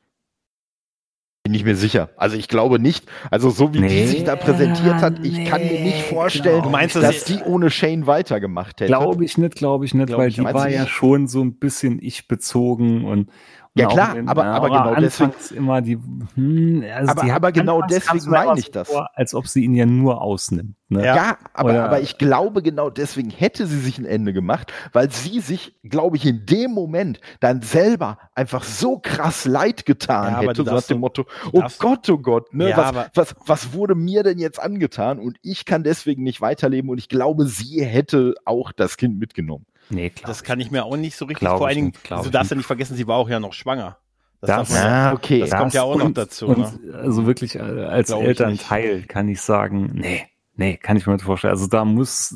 Bin 1.45 1.55
ich 1.55 1.65
mir 1.65 1.77
sicher. 1.77 2.11
Also 2.17 2.37
ich 2.37 2.49
glaube 2.49 2.79
nicht, 2.79 3.07
also 3.31 3.49
so 3.49 3.73
wie 3.73 3.81
nee, 3.81 3.89
die 3.89 4.07
sich 4.07 4.25
da 4.25 4.37
präsentiert 4.37 4.97
hat, 4.97 5.25
ich 5.25 5.39
nee, 5.39 5.45
kann 5.45 5.63
mir 5.63 5.81
nicht 5.81 6.03
vorstellen, 6.03 6.63
du 6.63 6.69
meinst, 6.69 6.97
dass 6.97 7.25
die 7.25 7.39
ohne 7.39 7.71
Shane 7.71 8.07
weitergemacht 8.07 8.81
hätte. 8.81 8.89
Glaube 8.89 9.25
ich 9.25 9.39
nicht, 9.39 9.55
glaube 9.55 9.87
ich 9.87 9.95
nicht, 9.95 10.09
glaub 10.09 10.21
weil 10.21 10.29
ich 10.29 10.35
die 10.35 10.45
war 10.45 10.69
ja 10.69 10.87
schon 10.87 11.27
so 11.27 11.41
ein 11.41 11.55
bisschen 11.55 12.03
ich 12.03 12.29
bezogen 12.29 13.07
und 13.07 13.31
ja 13.79 13.89
klar, 13.89 14.17
in, 14.17 14.29
aber, 14.29 14.45
aber, 14.45 14.67
aber 14.67 14.69
genau 14.69 15.01
deswegen 15.01 15.33
immer 15.55 15.81
die, 15.81 15.99
hm, 16.35 16.85
also 16.95 17.13
aber, 17.13 17.35
aber 17.35 17.53
genau 17.53 17.83
deswegen 17.83 18.31
meine 18.31 18.59
ich 18.59 18.71
das. 18.71 18.89
Vor, 18.89 19.09
als 19.15 19.35
ob 19.35 19.47
sie 19.47 19.65
ihn 19.65 19.75
ja 19.75 19.87
nur 19.87 20.21
ausnimmt. 20.21 20.75
Ne? 20.91 21.05
Ja, 21.05 21.17
ja 21.17 21.39
aber, 21.53 21.85
aber 21.85 22.01
ich 22.01 22.17
glaube 22.17 22.63
genau 22.63 22.89
deswegen 22.89 23.31
hätte 23.31 23.67
sie 23.67 23.79
sich 23.79 23.99
ein 23.99 24.07
Ende 24.07 24.33
gemacht, 24.33 24.73
weil 24.93 25.11
sie 25.11 25.41
sich, 25.41 25.77
glaube 25.83 26.17
ich, 26.17 26.25
in 26.25 26.47
dem 26.47 26.73
Moment 26.73 27.21
dann 27.41 27.61
selber 27.61 28.19
einfach 28.35 28.65
so 28.65 28.99
krass 28.99 29.45
leid 29.45 29.85
getan 29.85 30.33
ja, 30.33 30.41
hätte, 30.41 30.65
so 30.65 30.75
nach 30.75 30.83
dem 30.83 31.01
Motto, 31.01 31.27
oh 31.53 31.63
Gott, 31.79 32.09
oh 32.09 32.19
Gott, 32.19 32.55
ne, 32.55 32.71
ja, 32.71 32.95
was, 32.95 33.11
was, 33.15 33.37
was 33.47 33.73
wurde 33.75 33.95
mir 33.95 34.23
denn 34.23 34.39
jetzt 34.39 34.61
angetan 34.61 35.19
und 35.19 35.37
ich 35.43 35.65
kann 35.67 35.85
deswegen 35.85 36.23
nicht 36.23 36.41
weiterleben 36.41 36.89
und 36.91 36.99
ich 36.99 37.09
glaube, 37.09 37.47
sie 37.47 37.85
hätte 37.85 38.35
auch 38.45 38.73
das 38.73 38.97
Kind 38.97 39.19
mitgenommen. 39.19 39.67
Nee, 39.90 40.11
klar. 40.11 40.28
Das 40.28 40.45
kann 40.45 40.61
ich 40.61 40.71
mir 40.71 40.85
auch 40.85 40.97
nicht 40.97 41.16
so 41.16 41.25
richtig. 41.25 41.49
Vor 41.49 41.66
allen 41.66 41.76
Dingen, 41.76 41.92
du 42.23 42.30
darfst 42.30 42.50
ja 42.50 42.57
nicht 42.57 42.66
vergessen, 42.66 42.97
sie 42.97 43.07
war 43.07 43.16
auch 43.16 43.28
ja 43.28 43.40
noch 43.40 43.52
schwanger. 43.52 43.99
Das, 44.40 44.68
das, 44.68 44.76
ja, 44.76 45.12
okay. 45.12 45.40
das, 45.40 45.50
das 45.50 45.59
kommt 45.59 45.75
ja 45.75 45.83
auch 45.83 45.95
und, 45.95 46.04
noch 46.04 46.12
dazu. 46.12 46.47
Und, 46.47 46.85
ne? 46.85 46.95
Also 46.95 47.26
wirklich 47.26 47.57
äh, 47.57 47.59
als 47.59 48.09
Glaub 48.09 48.23
Elternteil 48.23 49.02
kann 49.02 49.28
ich 49.28 49.40
sagen, 49.40 49.90
nee, 49.95 50.26
Nee, 50.61 50.77
kann 50.77 50.97
ich 50.97 51.07
mir 51.07 51.12
nicht 51.12 51.25
vorstellen. 51.25 51.53
Also 51.53 51.69
da 51.69 51.85
muss, 51.85 52.35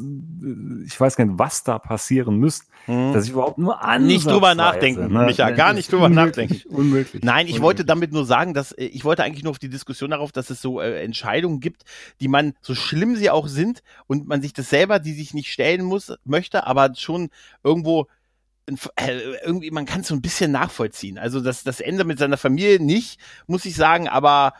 ich 0.87 0.99
weiß 0.99 1.17
gar 1.17 1.25
nicht, 1.25 1.41
was 1.41 1.65
da 1.65 1.81
passieren 1.81 2.37
müsste, 2.37 2.67
hm. 2.85 3.13
dass 3.13 3.25
ich 3.25 3.33
überhaupt 3.33 3.59
nur 3.59 3.83
an 3.83 4.07
Nicht 4.07 4.27
drüber 4.27 4.55
nachdenken, 4.55 5.13
ne? 5.13 5.25
Micha, 5.25 5.51
gar 5.51 5.73
nicht 5.73 5.91
drüber 5.91 6.05
unmöglich, 6.05 6.47
nachdenken. 6.47 6.69
Unmöglich. 6.73 7.25
Nein, 7.25 7.47
ich 7.47 7.55
unmöglich. 7.55 7.63
wollte 7.63 7.85
damit 7.85 8.13
nur 8.13 8.25
sagen, 8.25 8.55
dass 8.55 8.71
äh, 8.71 8.85
ich 8.85 9.05
wollte 9.05 9.25
eigentlich 9.25 9.43
nur 9.43 9.51
auf 9.51 9.59
die 9.59 9.69
Diskussion 9.69 10.11
darauf, 10.11 10.31
dass 10.31 10.51
es 10.51 10.63
so 10.63 10.81
äh, 10.81 11.03
Entscheidungen 11.03 11.59
gibt, 11.59 11.83
die 12.21 12.29
man, 12.29 12.55
so 12.61 12.77
schlimm 12.77 13.17
sie 13.17 13.29
auch 13.29 13.49
sind, 13.49 13.83
und 14.07 14.29
man 14.29 14.41
sich 14.41 14.53
das 14.53 14.71
selber, 14.71 15.01
die 15.01 15.15
sich 15.15 15.35
nicht 15.35 15.53
stellen 15.53 15.83
muss, 15.85 16.15
möchte, 16.25 16.65
aber 16.65 16.95
schon 16.95 17.29
irgendwo 17.65 18.07
äh, 18.95 19.19
irgendwie, 19.45 19.73
man 19.73 19.85
kann 19.85 20.03
es 20.03 20.07
so 20.07 20.15
ein 20.15 20.23
bisschen 20.23 20.53
nachvollziehen. 20.53 21.19
Also 21.19 21.41
das, 21.41 21.65
das 21.65 21.81
Ende 21.81 22.05
mit 22.05 22.21
seiner 22.21 22.37
Familie 22.37 22.79
nicht, 22.79 23.19
muss 23.49 23.65
ich 23.65 23.75
sagen, 23.75 24.07
aber 24.07 24.53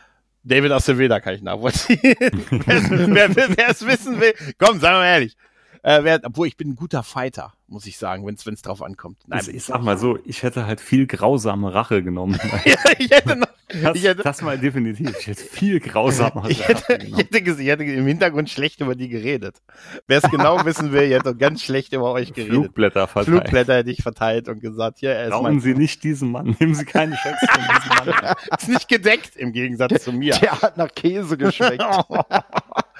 David 0.43 0.71
Acevedo 0.71 1.19
kann 1.19 1.35
ich 1.35 1.41
nachvollziehen. 1.41 1.99
wer 1.99 3.69
es 3.69 3.85
wissen 3.85 4.19
will, 4.19 4.33
komm, 4.57 4.79
sagen 4.79 4.97
wir 4.97 5.05
ehrlich. 5.05 5.35
Äh, 5.83 6.03
wer, 6.03 6.21
obwohl 6.23 6.47
ich 6.47 6.57
bin 6.57 6.69
ein 6.69 6.75
guter 6.75 7.03
Fighter 7.03 7.53
muss 7.73 7.87
ich 7.87 7.97
sagen, 7.97 8.25
wenn 8.25 8.35
es 8.35 8.61
drauf 8.61 8.81
ankommt. 8.81 9.17
Nein, 9.27 9.41
ich, 9.41 9.55
ich 9.55 9.63
sag 9.63 9.81
mal 9.81 9.97
so, 9.97 10.19
ich 10.25 10.43
hätte 10.43 10.65
halt 10.65 10.79
viel 10.79 11.07
grausame 11.07 11.73
Rache 11.73 12.03
genommen. 12.03 12.39
ja, 12.65 12.75
ich 12.99 13.09
hätte 13.09 13.35
noch, 13.35 13.47
das, 13.81 13.95
ich 13.95 14.03
hätte, 14.03 14.21
das 14.21 14.41
mal 14.43 14.57
definitiv. 14.59 15.13
Ich 15.19 15.27
hätte 15.27 15.43
viel 15.43 15.79
grausamer 15.79 16.45
ich 16.49 16.67
hätte, 16.67 16.99
ich 17.03 17.17
hätte, 17.17 17.37
ich 17.39 17.67
hätte 17.67 17.83
im 17.83 18.05
Hintergrund 18.05 18.49
schlecht 18.49 18.79
über 18.81 18.95
die 18.95 19.09
geredet. 19.09 19.57
Wer 20.07 20.19
es 20.19 20.29
genau 20.29 20.63
wissen 20.65 20.91
will, 20.91 21.01
ich 21.01 21.13
hätte 21.13 21.35
ganz 21.35 21.63
schlecht 21.63 21.93
über 21.93 22.11
euch 22.11 22.33
geredet. 22.33 22.53
Flugblätter 22.53 23.07
verteilt. 23.07 23.39
Flugblätter 23.39 23.75
hätte 23.77 23.91
ich 23.91 24.03
verteilt 24.03 24.47
und 24.47 24.61
gesagt, 24.61 24.99
hier, 24.99 25.11
er 25.11 25.25
ist 25.25 25.31
Brauchen 25.31 25.59
Sie 25.59 25.73
nicht 25.73 26.03
diesen 26.03 26.31
Mann. 26.31 26.55
Nehmen 26.59 26.75
Sie 26.75 26.85
keine 26.85 27.15
Chance 27.15 27.47
von 27.49 27.63
diesem 27.75 28.13
Mann. 28.13 28.35
ist 28.57 28.69
nicht 28.69 28.87
gedeckt 28.87 29.35
im 29.35 29.51
Gegensatz 29.51 30.03
zu 30.03 30.13
mir. 30.13 30.35
Der 30.35 30.61
hat 30.61 30.77
nach 30.77 30.93
Käse 30.93 31.37
geschmeckt. 31.37 31.83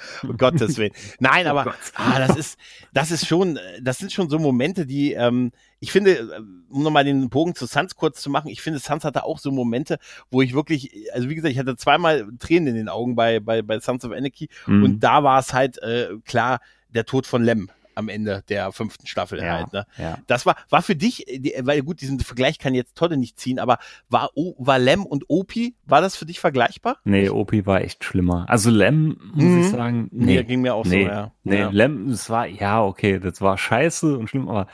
um 0.22 0.36
Gottes 0.36 0.78
Willen. 0.78 0.92
Nein, 1.18 1.46
aber 1.48 1.66
oh 1.66 1.92
ah, 1.94 2.18
das 2.18 2.36
ist, 2.36 2.58
das 2.92 3.10
ist 3.10 3.26
schon, 3.26 3.58
das 3.80 3.98
sind 3.98 4.12
schon 4.12 4.28
so 4.28 4.38
Momente, 4.38 4.86
die, 4.86 5.12
ähm, 5.12 5.52
ich 5.80 5.92
finde, 5.92 6.12
äh, 6.12 6.40
um 6.70 6.82
nochmal 6.82 7.04
den 7.04 7.28
Bogen 7.28 7.54
zu 7.54 7.66
Suns 7.66 7.94
kurz 7.94 8.20
zu 8.20 8.30
machen, 8.30 8.48
ich 8.48 8.62
finde, 8.62 8.78
Suns 8.78 9.04
hatte 9.04 9.24
auch 9.24 9.38
so 9.38 9.50
Momente, 9.50 9.98
wo 10.30 10.42
ich 10.42 10.54
wirklich, 10.54 10.92
also 11.12 11.28
wie 11.28 11.34
gesagt, 11.34 11.52
ich 11.52 11.58
hatte 11.58 11.76
zweimal 11.76 12.26
Tränen 12.38 12.68
in 12.68 12.74
den 12.74 12.88
Augen 12.88 13.14
bei, 13.14 13.40
bei, 13.40 13.62
bei 13.62 13.80
Sons 13.80 14.04
of 14.04 14.12
Anarchy 14.12 14.48
mhm. 14.66 14.84
und 14.84 15.00
da 15.00 15.22
war 15.22 15.38
es 15.38 15.52
halt 15.52 15.78
äh, 15.82 16.08
klar, 16.24 16.60
der 16.88 17.04
Tod 17.04 17.26
von 17.26 17.42
Lem 17.42 17.70
am 17.94 18.08
Ende 18.08 18.42
der 18.48 18.72
fünften 18.72 19.06
Staffel 19.06 19.40
ja, 19.40 19.52
halt. 19.52 19.72
Ne? 19.72 19.86
Ja. 19.98 20.18
Das 20.26 20.46
war, 20.46 20.56
war 20.70 20.82
für 20.82 20.96
dich, 20.96 21.26
weil 21.60 21.82
gut, 21.82 22.00
diesen 22.00 22.20
Vergleich 22.20 22.58
kann 22.58 22.74
jetzt 22.74 22.96
Tolle 22.96 23.16
nicht 23.16 23.38
ziehen, 23.38 23.58
aber 23.58 23.78
war, 24.08 24.30
war 24.58 24.78
Lem 24.78 25.04
und 25.04 25.24
Opi, 25.28 25.74
war 25.84 26.00
das 26.00 26.16
für 26.16 26.26
dich 26.26 26.40
vergleichbar? 26.40 26.98
Nee, 27.04 27.28
Opi 27.28 27.66
war 27.66 27.80
echt 27.80 28.04
schlimmer. 28.04 28.46
Also 28.48 28.70
Lem, 28.70 29.16
muss 29.34 29.44
mhm. 29.44 29.60
ich 29.60 29.68
sagen, 29.68 30.08
nee. 30.12 30.36
nee. 30.36 30.44
ging 30.44 30.60
mir 30.62 30.74
auch 30.74 30.84
nee, 30.84 31.04
so, 31.04 31.10
ja. 31.10 31.32
Nee, 31.42 31.58
ja. 31.58 31.70
Lem, 31.70 32.10
das 32.10 32.30
war, 32.30 32.46
ja, 32.46 32.82
okay, 32.82 33.18
das 33.18 33.40
war 33.40 33.58
scheiße 33.58 34.18
und 34.18 34.28
schlimm, 34.28 34.48
aber 34.48 34.66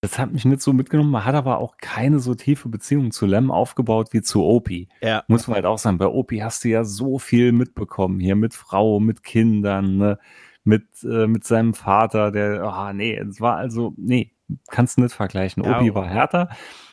das 0.00 0.18
hat 0.18 0.32
mich 0.32 0.46
nicht 0.46 0.62
so 0.62 0.72
mitgenommen. 0.72 1.10
Man 1.10 1.26
hat 1.26 1.34
aber 1.34 1.58
auch 1.58 1.76
keine 1.76 2.20
so 2.20 2.34
tiefe 2.34 2.70
Beziehung 2.70 3.10
zu 3.10 3.26
Lem 3.26 3.50
aufgebaut 3.50 4.08
wie 4.12 4.22
zu 4.22 4.42
Opi. 4.42 4.88
Ja. 5.02 5.24
Muss 5.28 5.46
man 5.46 5.56
halt 5.56 5.66
auch 5.66 5.78
sagen. 5.78 5.98
Bei 5.98 6.06
Opi 6.06 6.38
hast 6.38 6.64
du 6.64 6.68
ja 6.68 6.84
so 6.84 7.18
viel 7.18 7.52
mitbekommen. 7.52 8.18
Hier 8.18 8.34
mit 8.34 8.54
Frau, 8.54 8.98
mit 8.98 9.22
Kindern, 9.22 9.98
ne? 9.98 10.18
Mit, 10.64 10.84
äh, 11.02 11.26
mit 11.26 11.44
seinem 11.44 11.74
Vater, 11.74 12.30
der, 12.30 12.62
ah, 12.62 12.92
nee, 12.92 13.16
es 13.16 13.40
war 13.40 13.56
also, 13.56 13.94
nee, 13.96 14.32
kannst 14.68 14.96
du 14.96 15.02
nicht 15.02 15.14
vergleichen. 15.14 15.64
Ja, 15.64 15.78
Obi 15.78 15.94
war 15.94 16.06
härter. 16.06 16.48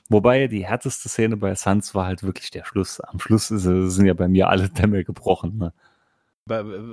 Wobei 0.10 0.48
die 0.48 0.66
härteste 0.66 1.10
Szene 1.10 1.36
bei 1.36 1.54
Suns 1.56 1.94
war 1.94 2.06
halt 2.06 2.24
wirklich 2.24 2.50
der 2.50 2.64
Schluss. 2.64 3.02
Am 3.02 3.20
Schluss 3.20 3.52
ist, 3.52 3.64
sind 3.64 4.06
ja 4.06 4.14
bei 4.14 4.28
mir 4.28 4.48
alle 4.48 4.70
Dämme 4.70 5.04
gebrochen. 5.04 5.58
Ne? 5.58 5.74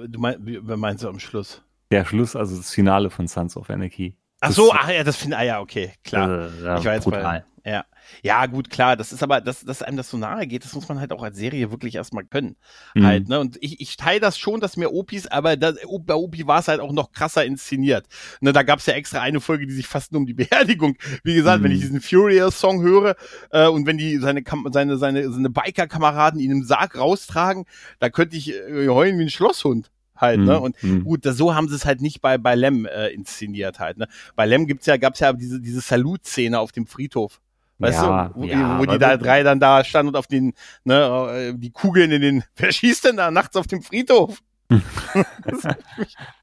Du 0.08 0.18
meinst, 0.18 0.40
meinst 0.42 1.04
du 1.04 1.08
am 1.08 1.20
Schluss? 1.20 1.62
Der 1.92 2.04
Schluss, 2.04 2.34
also 2.34 2.56
das 2.56 2.72
Finale 2.72 3.10
von 3.10 3.28
Sons 3.28 3.56
of 3.56 3.70
Anarchy. 3.70 4.16
Ach 4.40 4.50
so, 4.50 4.72
ach 4.72 4.88
ja, 4.90 5.04
das 5.04 5.16
finde, 5.16 5.38
ah 5.38 5.42
ja, 5.42 5.60
okay, 5.60 5.92
klar. 6.02 6.48
Äh, 6.48 6.78
ich 6.78 6.84
war 6.84 6.94
jetzt 6.94 7.04
brutal. 7.04 7.44
bei, 7.62 7.70
ja. 7.70 7.84
Ja, 8.22 8.46
gut, 8.46 8.70
klar, 8.70 8.96
das 8.96 9.12
ist 9.12 9.22
aber, 9.22 9.40
dass, 9.40 9.64
dass 9.64 9.82
einem 9.82 9.96
das 9.96 10.10
so 10.10 10.16
nahe 10.16 10.46
geht, 10.46 10.64
das 10.64 10.74
muss 10.74 10.88
man 10.88 11.00
halt 11.00 11.12
auch 11.12 11.22
als 11.22 11.36
Serie 11.36 11.70
wirklich 11.70 11.94
erstmal 11.94 12.24
können. 12.24 12.56
Mhm. 12.94 13.06
Halt, 13.06 13.28
ne? 13.28 13.40
Und 13.40 13.58
ich, 13.60 13.80
ich 13.80 13.96
teile 13.96 14.20
das 14.20 14.38
schon, 14.38 14.60
dass 14.60 14.76
mir 14.76 14.92
Opis, 14.92 15.26
aber 15.26 15.56
das, 15.56 15.76
bei 16.00 16.14
Opi 16.14 16.46
war 16.46 16.60
es 16.60 16.68
halt 16.68 16.80
auch 16.80 16.92
noch 16.92 17.12
krasser 17.12 17.44
inszeniert. 17.44 18.06
Ne, 18.40 18.52
da 18.52 18.62
gab 18.62 18.78
es 18.78 18.86
ja 18.86 18.94
extra 18.94 19.20
eine 19.20 19.40
Folge, 19.40 19.66
die 19.66 19.74
sich 19.74 19.86
fast 19.86 20.12
nur 20.12 20.20
um 20.20 20.26
die 20.26 20.34
Beerdigung. 20.44 20.96
Wie 21.22 21.34
gesagt, 21.34 21.60
mhm. 21.60 21.64
wenn 21.64 21.72
ich 21.72 21.78
mhm. 21.78 21.82
diesen 21.82 22.00
Furious-Song 22.00 22.82
höre 22.82 23.16
äh, 23.50 23.68
und 23.68 23.86
wenn 23.86 23.98
die 23.98 24.18
seine 24.18 24.42
seine, 24.72 24.98
seine, 24.98 25.30
seine 25.30 25.50
Biker-Kameraden 25.50 26.40
ihn 26.40 26.50
im 26.50 26.64
Sarg 26.64 26.98
raustragen, 26.98 27.64
da 27.98 28.10
könnte 28.10 28.36
ich 28.36 28.52
äh, 28.52 28.88
heulen 28.88 29.18
wie 29.18 29.24
ein 29.24 29.30
Schlosshund 29.30 29.90
halt, 30.16 30.40
ne? 30.40 30.60
Und 30.60 30.82
mhm. 30.82 31.04
gut, 31.04 31.26
das, 31.26 31.36
so 31.36 31.54
haben 31.54 31.68
sie 31.68 31.74
es 31.74 31.84
halt 31.84 32.00
nicht 32.00 32.20
bei, 32.20 32.38
bei 32.38 32.54
Lem 32.54 32.86
äh, 32.86 33.08
inszeniert 33.08 33.78
halt, 33.78 33.98
ne? 33.98 34.08
Bei 34.36 34.46
Lem 34.46 34.66
gibt's 34.66 34.86
ja, 34.86 34.96
gab's 34.96 35.20
ja 35.20 35.32
diese, 35.32 35.60
diese 35.60 35.80
Salut-Szene 35.80 36.58
auf 36.58 36.72
dem 36.72 36.86
Friedhof. 36.86 37.40
Weißt 37.84 38.00
ja, 38.00 38.28
du, 38.28 38.40
wo, 38.40 38.44
ja, 38.44 38.78
wo 38.78 38.86
die 38.86 38.98
da 38.98 39.16
drei 39.18 39.42
dann 39.42 39.60
da 39.60 39.84
standen 39.84 40.08
und 40.08 40.16
auf 40.16 40.26
den, 40.26 40.54
ne, 40.84 41.52
äh, 41.52 41.54
die 41.54 41.70
Kugeln 41.70 42.10
in 42.10 42.22
den, 42.22 42.44
wer 42.56 42.72
schießt 42.72 43.04
denn 43.04 43.18
da 43.18 43.30
nachts 43.30 43.56
auf 43.56 43.66
dem 43.66 43.82
Friedhof? 43.82 44.38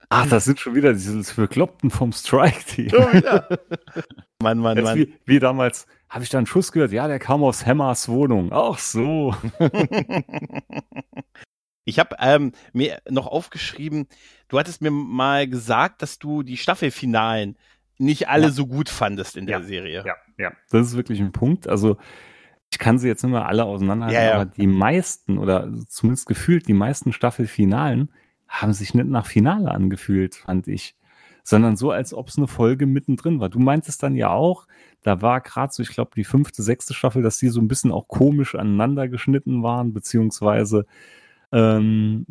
Ach, 0.10 0.28
das 0.28 0.46
sind 0.46 0.60
schon 0.60 0.76
wieder 0.76 0.94
diese 0.94 1.24
Bekloppten 1.36 1.90
vom 1.90 2.12
Strike-Team. 2.12 2.90
Schon 2.90 3.14
wieder. 3.14 3.48
Mann, 4.44 4.60
Mann, 4.60 4.84
Mann. 4.84 4.98
Wie, 4.98 5.16
wie 5.26 5.40
damals, 5.40 5.88
habe 6.10 6.24
ich 6.24 6.30
da 6.30 6.38
einen 6.38 6.46
Schuss 6.48 6.72
gehört? 6.72 6.92
Ja, 6.92 7.08
der 7.08 7.18
kam 7.18 7.44
aus 7.44 7.66
Hammers 7.66 8.08
Wohnung. 8.08 8.52
Ach 8.52 8.78
so. 8.78 9.34
Ich 11.86 11.98
habe 11.98 12.16
ähm, 12.20 12.52
mir 12.74 13.02
noch 13.10 13.28
aufgeschrieben, 13.28 14.08
du 14.50 14.60
hattest 14.60 14.82
mir 14.82 14.92
mal 14.92 15.48
gesagt, 15.48 16.02
dass 16.02 16.20
du 16.20 16.44
die 16.44 16.58
Staffelfinalen 16.58 17.58
nicht 18.02 18.28
alle 18.30 18.48
ja. 18.48 18.52
so 18.52 18.68
gut 18.68 18.90
fandest 18.90 19.38
in 19.38 19.46
der 19.46 19.60
ja. 19.60 19.66
Serie. 19.66 20.04
Ja, 20.06 20.16
ja, 20.38 20.52
das 20.70 20.88
ist 20.88 20.96
wirklich 20.98 21.20
ein 21.20 21.32
Punkt. 21.32 21.68
Also 21.68 21.98
ich 22.72 22.80
kann 22.80 22.98
sie 22.98 23.08
jetzt 23.08 23.24
nicht 23.24 23.32
mehr 23.32 23.48
alle 23.48 23.66
auseinanderhalten, 23.66 24.24
ja, 24.24 24.34
aber 24.34 24.46
die 24.46 24.68
meisten 24.68 25.38
oder 25.38 25.72
zumindest 25.88 26.28
gefühlt 26.28 26.68
die 26.68 26.74
meisten 26.74 27.12
Staffelfinalen 27.14 28.12
haben 28.48 28.74
sich 28.74 28.94
nicht 28.94 29.08
nach 29.08 29.26
Finale 29.26 29.72
angefühlt, 29.72 30.36
fand 30.36 30.68
ich, 30.68 30.96
sondern 31.44 31.76
so, 31.76 31.92
als 31.92 32.14
ob 32.14 32.30
es 32.30 32.38
eine 32.38 32.48
Folge 32.48 32.86
mittendrin 32.86 33.40
war. 33.40 33.50
Du 33.50 33.60
meintest 33.60 34.04
dann 34.04 34.16
ja 34.16 34.30
auch, 34.30 34.68
da 35.04 35.22
war 35.22 35.42
gerade 35.42 35.74
so, 35.74 35.84
ich 35.84 35.90
glaube, 35.90 36.12
die 36.16 36.24
fünfte, 36.24 36.62
sechste 36.64 36.94
Staffel, 36.94 37.24
dass 37.24 37.38
die 37.38 37.50
so 37.50 37.60
ein 37.60 37.68
bisschen 37.68 37.92
auch 37.92 38.08
komisch 38.08 38.56
aneinander 38.56 39.08
geschnitten 39.08 39.64
waren, 39.64 39.94
beziehungsweise 39.94 40.86
ähm, 41.52 42.26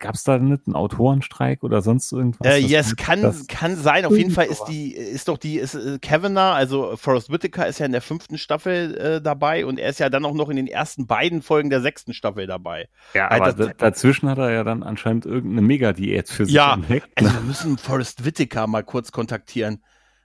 Gab 0.00 0.16
es 0.16 0.24
da 0.24 0.38
nicht 0.38 0.66
einen 0.66 0.74
Autorenstreik 0.74 1.62
oder 1.62 1.80
sonst 1.80 2.12
irgendwas? 2.12 2.46
Äh, 2.46 2.58
ja, 2.58 2.80
es 2.80 2.96
kann, 2.96 3.46
kann 3.46 3.76
sein. 3.76 4.04
Auf 4.04 4.16
jeden 4.16 4.32
Fall 4.32 4.46
ist 4.46 4.64
die, 4.64 4.92
ist 4.92 5.28
doch 5.28 5.38
die, 5.38 5.56
ist 5.56 5.74
äh, 5.74 5.98
Kavanagh, 6.00 6.54
also 6.54 6.96
Forrest 6.96 7.30
Whitaker 7.30 7.66
ist 7.68 7.78
ja 7.78 7.86
in 7.86 7.92
der 7.92 8.02
fünften 8.02 8.36
Staffel 8.36 8.96
äh, 8.96 9.22
dabei 9.22 9.64
und 9.64 9.78
er 9.78 9.88
ist 9.90 10.00
ja 10.00 10.10
dann 10.10 10.24
auch 10.24 10.34
noch 10.34 10.48
in 10.48 10.56
den 10.56 10.66
ersten 10.66 11.06
beiden 11.06 11.42
Folgen 11.42 11.70
der 11.70 11.80
sechsten 11.80 12.12
Staffel 12.12 12.46
dabei. 12.46 12.88
Ja, 13.14 13.30
halt, 13.30 13.42
aber 13.42 13.52
das, 13.52 13.76
dazwischen 13.78 14.28
hat 14.28 14.38
er 14.38 14.50
ja 14.50 14.64
dann 14.64 14.82
anscheinend 14.82 15.26
irgendeine 15.26 15.62
Mega-Diät 15.62 16.28
für 16.28 16.44
sich 16.44 16.54
ja, 16.54 16.74
entdeckt. 16.74 17.08
Ja, 17.20 17.26
also 17.26 17.30
ne? 17.30 17.38
wir 17.38 17.46
müssen 17.46 17.78
Forrest 17.78 18.24
Whitaker 18.24 18.66
mal 18.66 18.82
kurz 18.82 19.12
kontaktieren. 19.12 19.82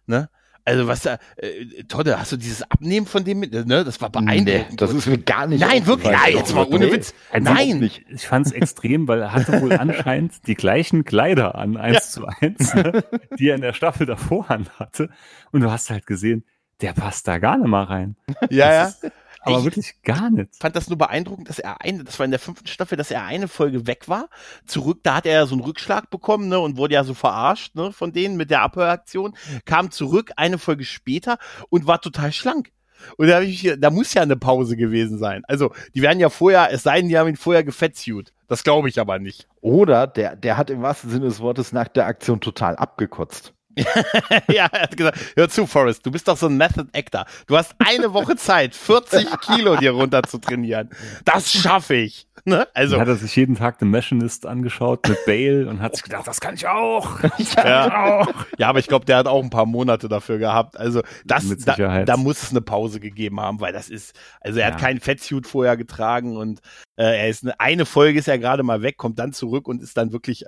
Ne? 0.08 0.30
Also 0.66 0.88
was 0.88 1.02
da, 1.02 1.18
äh, 1.38 1.84
Todde, 1.88 2.20
hast 2.20 2.32
du 2.32 2.38
dieses 2.38 2.64
Abnehmen 2.70 3.06
von 3.06 3.24
dem 3.24 3.40
mit, 3.40 3.52
ne? 3.52 3.84
Das 3.84 4.00
war 4.02 4.10
beeindruckend. 4.10 4.46
Nee, 4.46 4.76
das 4.76 4.94
ist 4.94 5.08
mir 5.08 5.18
gar 5.18 5.48
nicht. 5.48 5.62
Nein, 5.62 5.86
wirklich, 5.86 6.12
nein, 6.12 6.36
jetzt 6.36 6.54
mal 6.54 6.66
ohne 6.66 6.92
Witz. 6.92 7.14
Also 7.32 7.54
nein. 7.54 7.80
Nicht. 7.80 8.06
Ich 8.10 8.28
fand 8.28 8.48
es 8.48 8.52
extrem, 8.52 9.08
weil 9.08 9.22
er 9.22 9.34
hatte 9.34 9.62
wohl 9.62 9.74
anscheinend 9.74 10.48
die 10.48 10.56
gleichen 10.56 11.06
Kleider 11.06 11.56
an, 11.56 11.78
eins 11.78 11.96
ja. 11.96 12.02
zu 12.02 12.26
eins, 12.28 12.74
ne, 12.74 13.04
die 13.38 13.50
er 13.50 13.56
in 13.56 13.62
der 13.62 13.74
Staffel 13.74 14.06
davor 14.06 14.48
hatte. 14.50 15.10
Und 15.52 15.62
du 15.62 15.72
hast 15.72 15.90
halt 15.90 16.06
gesehen, 16.06 16.44
der 16.82 16.94
passt 16.94 17.28
da 17.28 17.40
gar 17.40 17.58
nicht 17.58 17.68
mal 17.68 17.84
rein. 17.84 18.16
Ja, 18.50 18.84
das 18.84 19.02
ja. 19.02 19.08
Ist, 19.08 19.14
aber 19.42 19.60
ich 19.60 19.64
wirklich 19.64 20.02
gar 20.04 20.30
nicht. 20.30 20.56
fand 20.60 20.76
das 20.76 20.90
nur 20.90 20.98
beeindruckend, 20.98 21.50
dass 21.50 21.60
er 21.60 21.82
eine, 21.82 22.04
das 22.04 22.20
war 22.20 22.26
in 22.26 22.32
der 22.32 22.40
fünften 22.40 22.68
Staffel, 22.68 22.98
dass 22.98 23.12
er 23.12 23.24
eine 23.24 23.48
Folge 23.48 23.88
weg 23.88 24.08
war. 24.08 24.30
Zurück, 24.66 25.00
da 25.04 25.16
hat 25.16 25.26
er 25.26 25.34
ja 25.34 25.46
so 25.46 25.56
einen 25.56 25.64
Rückschlag 25.64 26.10
bekommen, 26.10 26.50
ne, 26.50 26.60
und 26.60 26.78
wurde 26.78 26.96
ja 26.96 27.04
so 27.04 27.14
verarscht, 27.14 27.76
ne, 27.76 27.92
von 27.92 28.12
denen 28.12 28.38
mit 28.38 28.50
der 28.50 28.62
Abhöraktion. 28.62 29.36
Kam 29.66 29.92
zurück, 29.92 30.32
eine 30.36 30.58
Folge 30.58 30.84
später 30.84 31.38
und 31.70 31.88
war 31.88 32.02
total 32.02 32.32
schlank. 32.32 32.72
Und 33.18 33.28
da, 33.28 33.42
ich, 33.42 33.72
da 33.78 33.90
muss 33.92 34.14
ja 34.14 34.22
eine 34.22 34.36
Pause 34.36 34.76
gewesen 34.76 35.18
sein. 35.18 35.44
Also, 35.48 35.74
die 35.96 36.02
werden 36.02 36.20
ja 36.20 36.30
vorher, 36.30 36.72
es 36.72 36.84
sei 36.84 37.00
denn, 37.00 37.10
die 37.10 37.18
haben 37.18 37.30
ihn 37.30 37.38
vorher 37.38 37.64
gefettsuit. 37.64 38.34
Das 38.48 38.64
glaube 38.64 38.90
ich 38.90 39.00
aber 39.00 39.20
nicht. 39.20 39.48
Oder 39.62 40.08
der, 40.08 40.36
der 40.36 40.58
hat 40.58 40.70
im 40.70 40.82
wahrsten 40.82 41.10
Sinne 41.10 41.26
des 41.26 41.40
Wortes 41.40 41.72
nach 41.72 41.88
der 41.88 42.08
Aktion 42.08 42.42
total 42.42 42.76
abgekotzt. 42.76 43.54
ja, 44.48 44.68
er 44.72 44.82
hat 44.82 44.98
gesagt, 44.98 45.20
hör 45.36 45.50
zu, 45.50 45.68
Forrest, 45.68 46.06
du 46.06 46.12
bist 46.12 46.28
doch 46.28 46.38
so 46.38 46.48
ein 46.48 46.58
Method 46.58 46.88
Actor. 46.94 47.26
Du 47.48 47.58
hast 47.58 47.76
eine 47.80 48.14
Woche 48.14 48.36
Zeit, 48.36 48.76
40 48.76 49.28
Kilo 49.42 49.76
dir 49.78 49.92
runter 49.92 50.24
zu 50.24 50.38
trainieren. 50.40 50.90
Das 51.24 51.52
schaffe 51.52 51.96
ich. 51.96 52.28
Ne? 52.46 52.68
Also 52.74 52.94
Dann 52.94 53.02
hat 53.02 53.08
er 53.10 53.16
sich 53.16 53.36
jeden 53.36 53.56
Tag 53.56 53.78
The 53.80 53.86
Machinist 53.86 54.46
angeschaut 54.46 55.08
mit 55.08 55.18
Bale 55.26 55.68
und 55.70 55.82
hat 55.82 55.96
sich 55.96 56.04
gedacht, 56.04 56.26
das 56.26 56.40
kann 56.40 56.56
ich 56.56 56.68
auch. 56.68 57.20
Ich 57.38 57.56
kann 57.56 57.68
ja. 57.68 58.20
auch. 58.22 58.28
ja, 58.58 58.68
aber 58.68 58.80
ich 58.80 58.88
glaube, 58.88 59.06
der 59.06 59.18
hat 59.18 59.28
auch 59.28 59.42
ein 59.42 59.50
paar 59.50 59.66
Monate 59.66 60.10
dafür 60.10 60.40
gehabt. 60.40 60.78
Also 60.78 61.02
das, 61.26 61.46
da, 61.60 62.04
da, 62.04 62.18
muss 62.18 62.44
es 62.44 62.52
eine 62.52 62.62
Pause 62.62 63.00
gegeben 63.00 63.40
haben, 63.40 63.62
weil 63.62 63.72
das 63.72 63.90
ist, 63.90 64.14
also 64.42 64.60
er 64.60 64.68
ja. 64.68 64.74
hat 64.74 64.82
keinen 64.82 65.00
Fettsuit 65.00 65.48
vorher 65.48 65.78
getragen 65.78 66.36
und 66.36 66.60
äh, 66.98 67.04
er 67.04 67.30
ist 67.30 67.44
eine, 67.44 67.60
eine 67.60 67.86
Folge 67.86 68.20
ist 68.20 68.28
er 68.28 68.40
gerade 68.40 68.64
mal 68.64 68.82
weg, 68.82 68.98
kommt 68.98 69.20
dann 69.20 69.32
zurück 69.32 69.68
und 69.68 69.82
ist 69.82 69.96
dann 69.96 70.12
wirklich 70.12 70.46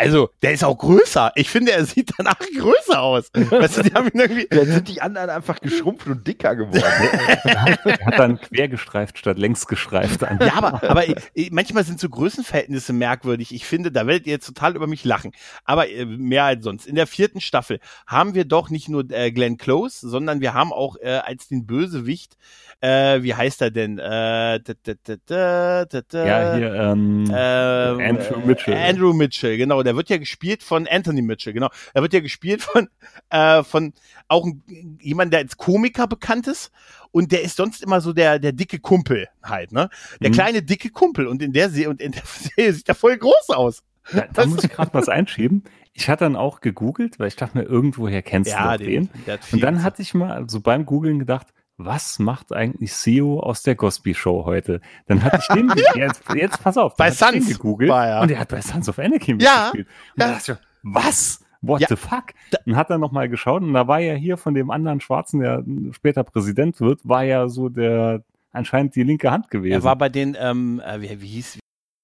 also, 0.00 0.30
der 0.40 0.52
ist 0.52 0.64
auch 0.64 0.78
größer. 0.78 1.32
Ich 1.34 1.50
finde, 1.50 1.72
er 1.72 1.84
sieht 1.84 2.12
danach 2.16 2.38
größer 2.58 3.02
aus. 3.02 3.30
Weißt 3.34 3.76
du, 3.76 3.82
die 3.82 3.92
haben 3.92 4.08
ihn 4.08 4.20
irgendwie. 4.20 4.46
Dann 4.48 4.66
sind 4.66 4.88
die 4.88 5.02
anderen 5.02 5.28
einfach 5.28 5.60
geschrumpft 5.60 6.06
und 6.06 6.26
dicker 6.26 6.56
geworden. 6.56 6.82
er 7.44 8.06
hat 8.06 8.18
dann 8.18 8.40
quer 8.40 8.68
gestreift 8.68 9.18
statt 9.18 9.38
längs 9.38 9.66
gestreift. 9.66 10.24
An. 10.24 10.38
Ja, 10.40 10.54
aber, 10.54 10.82
aber 10.88 11.04
ich, 11.34 11.50
manchmal 11.50 11.84
sind 11.84 12.00
so 12.00 12.08
Größenverhältnisse 12.08 12.94
merkwürdig. 12.94 13.54
Ich 13.54 13.66
finde, 13.66 13.92
da 13.92 14.06
werdet 14.06 14.26
ihr 14.26 14.32
jetzt 14.32 14.46
total 14.46 14.74
über 14.74 14.86
mich 14.86 15.04
lachen. 15.04 15.32
Aber 15.64 15.90
äh, 15.90 16.06
mehr 16.06 16.44
als 16.44 16.64
sonst. 16.64 16.86
In 16.86 16.94
der 16.94 17.06
vierten 17.06 17.42
Staffel 17.42 17.78
haben 18.06 18.34
wir 18.34 18.46
doch 18.46 18.70
nicht 18.70 18.88
nur 18.88 19.04
äh, 19.10 19.30
Glenn 19.30 19.58
Close, 19.58 20.08
sondern 20.08 20.40
wir 20.40 20.54
haben 20.54 20.72
auch 20.72 20.96
äh, 20.96 21.10
als 21.10 21.48
den 21.48 21.66
Bösewicht, 21.66 22.38
äh, 22.80 23.22
wie 23.22 23.34
heißt 23.34 23.60
er 23.60 23.70
denn? 23.70 23.98
Äh, 23.98 24.60
da, 24.60 25.84
da, 25.84 25.84
da, 26.08 26.26
ja, 26.26 26.54
hier, 26.54 26.74
ähm, 26.74 27.30
äh, 27.30 27.34
Andrew 27.34 28.40
Mitchell. 28.46 28.74
Andrew 28.74 29.12
Mitchell, 29.12 29.56
genau 29.58 29.82
der 29.82 29.89
wird 29.96 30.10
ja 30.10 30.18
gespielt 30.18 30.62
von 30.62 30.86
Anthony 30.86 31.22
Mitchell, 31.22 31.52
genau. 31.52 31.70
Er 31.94 32.02
wird 32.02 32.12
ja 32.12 32.20
gespielt 32.20 32.62
von, 32.62 32.88
äh, 33.30 33.62
von 33.62 33.92
auch 34.28 34.46
ein, 34.46 34.98
jemand, 35.00 35.32
der 35.32 35.40
als 35.40 35.56
Komiker 35.56 36.06
bekannt 36.06 36.46
ist. 36.46 36.70
Und 37.12 37.32
der 37.32 37.42
ist 37.42 37.56
sonst 37.56 37.82
immer 37.82 38.00
so 38.00 38.12
der, 38.12 38.38
der 38.38 38.52
dicke 38.52 38.78
Kumpel 38.78 39.28
halt, 39.42 39.72
ne? 39.72 39.90
Der 40.20 40.30
mhm. 40.30 40.34
kleine 40.34 40.62
dicke 40.62 40.90
Kumpel. 40.90 41.26
Und 41.26 41.42
in 41.42 41.52
der 41.52 41.70
Serie, 41.70 41.90
und 41.90 42.00
in 42.00 42.12
der 42.12 42.22
Serie 42.24 42.72
sieht 42.72 42.88
er 42.88 42.94
voll 42.94 43.16
groß 43.16 43.50
aus. 43.50 43.82
Da, 44.12 44.26
da 44.32 44.46
muss 44.46 44.64
ich 44.64 44.70
gerade 44.70 44.94
was 44.94 45.08
einschieben. 45.08 45.64
Ich 45.92 46.08
hatte 46.08 46.24
dann 46.24 46.36
auch 46.36 46.60
gegoogelt, 46.60 47.18
weil 47.18 47.28
ich 47.28 47.36
dachte 47.36 47.58
mir, 47.58 47.64
irgendwoher 47.64 48.22
kennst 48.22 48.52
ja, 48.52 48.76
du 48.76 48.84
den. 48.84 49.10
den. 49.26 49.38
Und 49.52 49.60
dann 49.62 49.82
hatte 49.82 50.02
ich 50.02 50.14
mal 50.14 50.48
so 50.48 50.60
beim 50.60 50.86
Googeln 50.86 51.18
gedacht, 51.18 51.48
was 51.84 52.18
macht 52.18 52.52
eigentlich 52.52 52.92
CEO 52.92 53.40
aus 53.40 53.62
der 53.62 53.74
Gosby 53.74 54.14
Show 54.14 54.44
heute? 54.44 54.80
Dann 55.06 55.22
hatte 55.22 55.38
ich 55.40 55.46
den, 55.54 55.72
jetzt, 55.94 56.22
jetzt 56.34 56.62
pass 56.62 56.76
auf, 56.76 56.96
bei 56.96 57.10
Suns 57.10 57.48
gegoogelt 57.48 57.90
ja. 57.90 58.20
und 58.20 58.30
er 58.30 58.38
hat 58.38 58.48
bei 58.48 58.60
Sons 58.60 58.88
of 58.88 58.98
Anakin 58.98 59.38
ja, 59.40 59.64
gespielt. 59.64 59.88
Und 60.14 60.22
ja. 60.22 60.26
da 60.26 60.32
dachte 60.34 60.52
ich, 60.52 60.58
was? 60.82 61.44
What 61.62 61.80
ja. 61.80 61.88
the 61.88 61.96
fuck? 61.96 62.32
Und 62.64 62.76
hat 62.76 62.90
dann 62.90 63.00
nochmal 63.00 63.28
geschaut 63.28 63.62
und 63.62 63.74
da 63.74 63.86
war 63.86 64.00
ja 64.00 64.14
hier 64.14 64.36
von 64.36 64.54
dem 64.54 64.70
anderen 64.70 65.00
Schwarzen, 65.00 65.40
der 65.40 65.64
später 65.92 66.24
Präsident 66.24 66.80
wird, 66.80 67.00
war 67.04 67.22
ja 67.22 67.48
so 67.48 67.68
der 67.68 68.22
anscheinend 68.52 68.96
die 68.96 69.02
linke 69.02 69.30
Hand 69.30 69.50
gewesen. 69.50 69.72
Er 69.72 69.84
war 69.84 69.96
bei 69.96 70.08
den, 70.08 70.36
ähm, 70.38 70.80
äh, 70.84 71.00
wie, 71.00 71.20
wie 71.20 71.26
hieß, 71.26 71.58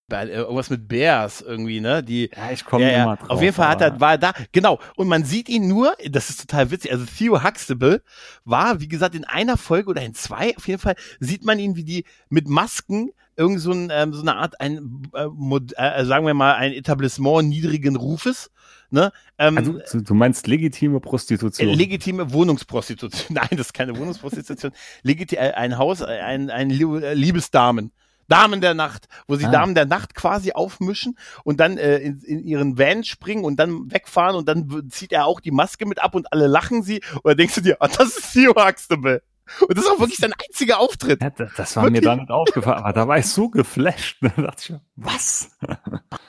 bei, 0.08 0.24
äh, 0.24 0.36
irgendwas 0.36 0.70
mit 0.70 0.88
Bears 0.88 1.40
irgendwie, 1.40 1.80
ne? 1.80 2.02
Die, 2.02 2.30
ja, 2.34 2.50
ich 2.52 2.64
komme 2.64 2.90
ja, 2.90 3.02
immer 3.02 3.16
drauf. 3.16 3.30
Auf 3.30 3.42
jeden 3.42 3.54
Fall 3.54 3.68
hat 3.68 3.80
er, 3.80 4.00
war 4.00 4.12
er 4.12 4.18
da, 4.18 4.32
genau. 4.52 4.78
Und 4.96 5.08
man 5.08 5.24
sieht 5.24 5.48
ihn 5.48 5.68
nur, 5.68 5.96
das 6.08 6.30
ist 6.30 6.40
total 6.42 6.70
witzig, 6.70 6.92
also 6.92 7.04
Theo 7.04 7.42
Huxtable 7.42 8.02
war, 8.44 8.80
wie 8.80 8.88
gesagt, 8.88 9.14
in 9.14 9.24
einer 9.24 9.56
Folge 9.56 9.90
oder 9.90 10.02
in 10.02 10.14
zwei, 10.14 10.56
auf 10.56 10.68
jeden 10.68 10.80
Fall 10.80 10.96
sieht 11.20 11.44
man 11.44 11.58
ihn, 11.58 11.76
wie 11.76 11.84
die 11.84 12.04
mit 12.28 12.48
Masken 12.48 13.10
irgend 13.36 13.60
so, 13.60 13.72
ein, 13.72 13.90
ähm, 13.92 14.12
so 14.14 14.22
eine 14.22 14.36
Art, 14.36 14.60
ein, 14.60 15.02
äh, 15.14 15.26
mod, 15.26 15.72
äh, 15.76 16.04
sagen 16.04 16.26
wir 16.26 16.34
mal, 16.34 16.54
ein 16.54 16.72
Etablissement 16.72 17.48
niedrigen 17.48 17.96
Rufes, 17.96 18.50
Ne? 18.88 19.10
Ähm, 19.36 19.58
also, 19.58 20.00
du 20.00 20.14
meinst 20.14 20.46
legitime 20.46 21.00
Prostitution? 21.00 21.68
Äh, 21.68 21.74
legitime 21.74 22.32
Wohnungsprostitution. 22.32 23.26
Nein, 23.34 23.48
das 23.50 23.66
ist 23.66 23.72
keine 23.72 23.96
Wohnungsprostitution. 23.98 24.70
Legitime, 25.02 25.40
äh, 25.40 25.52
ein 25.54 25.76
Haus, 25.76 26.02
ein, 26.02 26.50
ein 26.50 26.70
Liebesdamen. 26.70 27.90
Damen 28.28 28.60
der 28.60 28.74
Nacht, 28.74 29.08
wo 29.26 29.36
sie 29.36 29.46
ah. 29.46 29.50
Damen 29.50 29.74
der 29.74 29.86
Nacht 29.86 30.14
quasi 30.14 30.52
aufmischen 30.52 31.18
und 31.44 31.60
dann 31.60 31.78
äh, 31.78 31.98
in, 31.98 32.20
in 32.22 32.44
ihren 32.44 32.78
Van 32.78 33.04
springen 33.04 33.44
und 33.44 33.56
dann 33.56 33.90
wegfahren 33.90 34.36
und 34.36 34.48
dann 34.48 34.88
zieht 34.90 35.12
er 35.12 35.26
auch 35.26 35.40
die 35.40 35.50
Maske 35.50 35.86
mit 35.86 36.02
ab 36.02 36.14
und 36.14 36.32
alle 36.32 36.46
lachen 36.46 36.82
sie 36.82 37.02
oder 37.24 37.34
denkst 37.34 37.54
du 37.56 37.60
dir, 37.60 37.76
oh, 37.80 37.86
das 37.86 38.16
ist 38.16 38.32
Theo 38.32 38.54
Huxtable. 38.56 39.22
Und 39.60 39.76
das 39.76 39.84
ist 39.84 39.90
auch 39.90 40.00
wirklich 40.00 40.18
sein 40.18 40.32
einziger 40.32 40.80
Auftritt. 40.80 41.22
Ja, 41.22 41.30
das, 41.30 41.50
das, 41.56 41.76
war 41.76 41.84
wirklich? 41.84 42.02
mir 42.02 42.08
da 42.08 42.16
nicht 42.16 42.30
aufgefallen, 42.30 42.78
aber 42.78 42.92
da 42.92 43.06
war 43.06 43.18
ich 43.18 43.26
so 43.26 43.48
geflasht. 43.48 44.18
Da 44.20 44.42
dachte 44.42 44.72
ich, 44.74 44.80
was? 44.96 45.50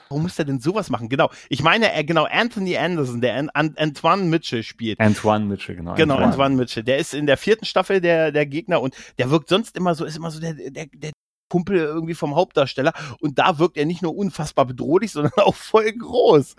Warum 0.08 0.22
muss 0.22 0.38
er 0.38 0.44
denn 0.44 0.60
sowas 0.60 0.88
machen? 0.88 1.08
Genau. 1.08 1.30
Ich 1.48 1.62
meine, 1.62 1.92
er, 1.92 2.04
genau, 2.04 2.24
Anthony 2.30 2.76
Anderson, 2.76 3.20
der 3.20 3.34
An 3.34 3.50
An 3.50 3.74
Antoine 3.76 4.22
Mitchell 4.24 4.62
spielt. 4.62 5.00
Antoine 5.00 5.46
Mitchell, 5.46 5.74
genau. 5.74 5.94
Genau, 5.94 6.14
Antoine. 6.14 6.32
Antoine 6.32 6.56
Mitchell. 6.56 6.84
Der 6.84 6.98
ist 6.98 7.12
in 7.12 7.26
der 7.26 7.36
vierten 7.36 7.64
Staffel 7.64 8.00
der, 8.00 8.30
der 8.30 8.46
Gegner 8.46 8.80
und 8.80 8.94
der 9.18 9.30
wirkt 9.30 9.48
sonst 9.48 9.76
immer 9.76 9.94
so, 9.96 10.04
ist 10.04 10.16
immer 10.16 10.30
so 10.30 10.40
der, 10.40 10.54
der, 10.54 10.86
der 10.86 11.10
Kumpel 11.48 11.76
irgendwie 11.76 12.14
vom 12.14 12.34
Hauptdarsteller 12.34 12.92
und 13.20 13.38
da 13.38 13.58
wirkt 13.58 13.76
er 13.76 13.86
nicht 13.86 14.02
nur 14.02 14.16
unfassbar 14.16 14.66
bedrohlich, 14.66 15.12
sondern 15.12 15.32
auch 15.36 15.54
voll 15.54 15.92
groß. 15.92 16.56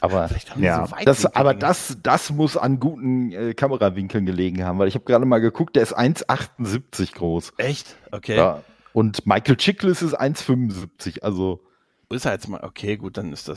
Aber, 0.00 0.28
ja, 0.56 0.86
so 0.86 0.94
das, 1.04 1.26
aber 1.26 1.54
das, 1.54 1.98
das 2.02 2.30
muss 2.30 2.56
an 2.56 2.80
guten 2.80 3.32
äh, 3.32 3.54
Kamerawinkeln 3.54 4.26
gelegen 4.26 4.64
haben, 4.64 4.78
weil 4.78 4.88
ich 4.88 4.94
habe 4.94 5.04
gerade 5.04 5.24
mal 5.24 5.38
geguckt, 5.38 5.76
der 5.76 5.82
ist 5.82 5.96
1,78 5.96 7.14
groß. 7.14 7.52
Echt? 7.56 7.96
Okay. 8.10 8.36
Ja. 8.36 8.62
Und 8.92 9.26
Michael 9.26 9.56
Chiklis 9.56 10.02
ist 10.02 10.20
1,75, 10.20 11.22
also. 11.22 11.60
Ist 12.08 12.24
er 12.24 12.32
jetzt 12.32 12.48
mal, 12.48 12.64
okay, 12.64 12.96
gut, 12.96 13.16
dann 13.16 13.32
ist 13.32 13.48
das 13.48 13.56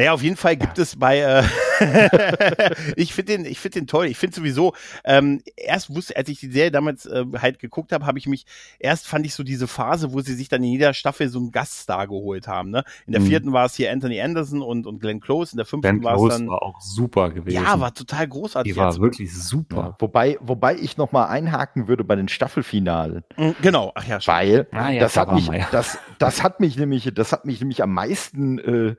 naja, 0.00 0.14
auf 0.14 0.22
jeden 0.22 0.36
Fall 0.36 0.56
gibt 0.56 0.78
es 0.78 0.96
bei, 0.96 1.18
äh, 1.18 1.42
ich 2.96 3.12
finde 3.12 3.36
den, 3.36 3.44
ich 3.44 3.60
finde 3.60 3.80
den 3.80 3.86
toll. 3.86 4.06
Ich 4.06 4.16
finde 4.16 4.34
sowieso, 4.34 4.72
ähm, 5.04 5.42
erst 5.56 5.94
wusste, 5.94 6.16
als 6.16 6.30
ich 6.30 6.40
die 6.40 6.50
Serie 6.50 6.70
damals 6.70 7.04
äh, 7.04 7.26
halt 7.36 7.58
geguckt 7.58 7.92
habe, 7.92 8.06
habe 8.06 8.18
ich 8.18 8.26
mich, 8.26 8.46
erst 8.78 9.06
fand 9.06 9.26
ich 9.26 9.34
so 9.34 9.42
diese 9.42 9.68
Phase, 9.68 10.14
wo 10.14 10.22
sie 10.22 10.32
sich 10.32 10.48
dann 10.48 10.64
in 10.64 10.70
jeder 10.70 10.94
Staffel 10.94 11.28
so 11.28 11.38
einen 11.38 11.50
Gaststar 11.50 12.06
geholt 12.06 12.48
haben. 12.48 12.70
Ne? 12.70 12.82
In 13.06 13.12
der 13.12 13.20
mhm. 13.20 13.26
vierten 13.26 13.52
war 13.52 13.66
es 13.66 13.74
hier 13.74 13.92
Anthony 13.92 14.22
Anderson 14.22 14.62
und, 14.62 14.86
und 14.86 15.00
Glenn 15.00 15.20
Close, 15.20 15.52
in 15.52 15.58
der 15.58 15.66
fünften 15.66 16.02
war 16.02 16.16
es 16.16 16.28
dann. 16.34 16.48
war 16.48 16.62
auch 16.62 16.80
super 16.80 17.28
gewesen. 17.28 17.62
Ja, 17.62 17.78
war 17.78 17.92
total 17.92 18.26
großartig. 18.26 18.72
Die 18.72 18.78
war 18.78 18.96
wirklich 19.00 19.36
super. 19.36 19.76
Ja, 19.76 19.96
wobei, 19.98 20.38
wobei 20.40 20.76
ich 20.76 20.96
nochmal 20.96 21.28
einhaken 21.28 21.88
würde 21.88 22.04
bei 22.04 22.16
den 22.16 22.28
Staffelfinalen. 22.28 23.22
Mhm, 23.36 23.54
genau, 23.60 23.92
ach 23.94 24.08
ja, 24.08 24.18
schon. 24.18 24.32
Weil, 24.32 24.66
ah, 24.72 24.88
ja, 24.88 25.00
das, 25.00 25.18
hat 25.18 25.30
mich, 25.34 25.50
das, 25.70 25.98
das 26.18 26.42
hat 26.42 26.58
mich 26.58 26.78
nämlich, 26.78 27.12
das 27.14 27.32
hat 27.32 27.44
mich 27.44 27.60
nämlich 27.60 27.82
am 27.82 27.92
meisten, 27.92 28.58
äh, 28.60 28.96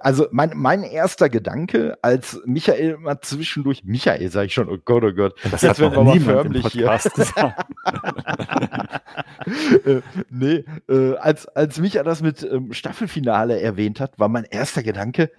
also 0.00 0.26
mein, 0.30 0.52
mein 0.54 0.82
erster 0.82 1.28
Gedanke, 1.28 1.98
als 2.02 2.40
Michael 2.44 2.98
mal 2.98 3.20
zwischendurch, 3.20 3.84
Michael 3.84 4.30
sage 4.30 4.46
ich 4.46 4.54
schon, 4.54 4.68
oh 4.68 4.78
Gott, 4.84 5.04
oh 5.04 5.12
Gott, 5.12 5.34
das 5.50 5.62
jetzt 5.62 5.80
wird 5.80 5.94
man 5.94 6.20
förmlich 6.20 6.66
hier. 6.68 6.88
äh, 9.84 10.00
nee, 10.30 10.64
äh, 10.88 11.16
als, 11.16 11.46
als 11.48 11.78
Michael 11.78 12.04
das 12.04 12.22
mit 12.22 12.42
ähm, 12.42 12.72
Staffelfinale 12.72 13.60
erwähnt 13.60 14.00
hat, 14.00 14.18
war 14.18 14.28
mein 14.28 14.44
erster 14.44 14.82
Gedanke, 14.82 15.30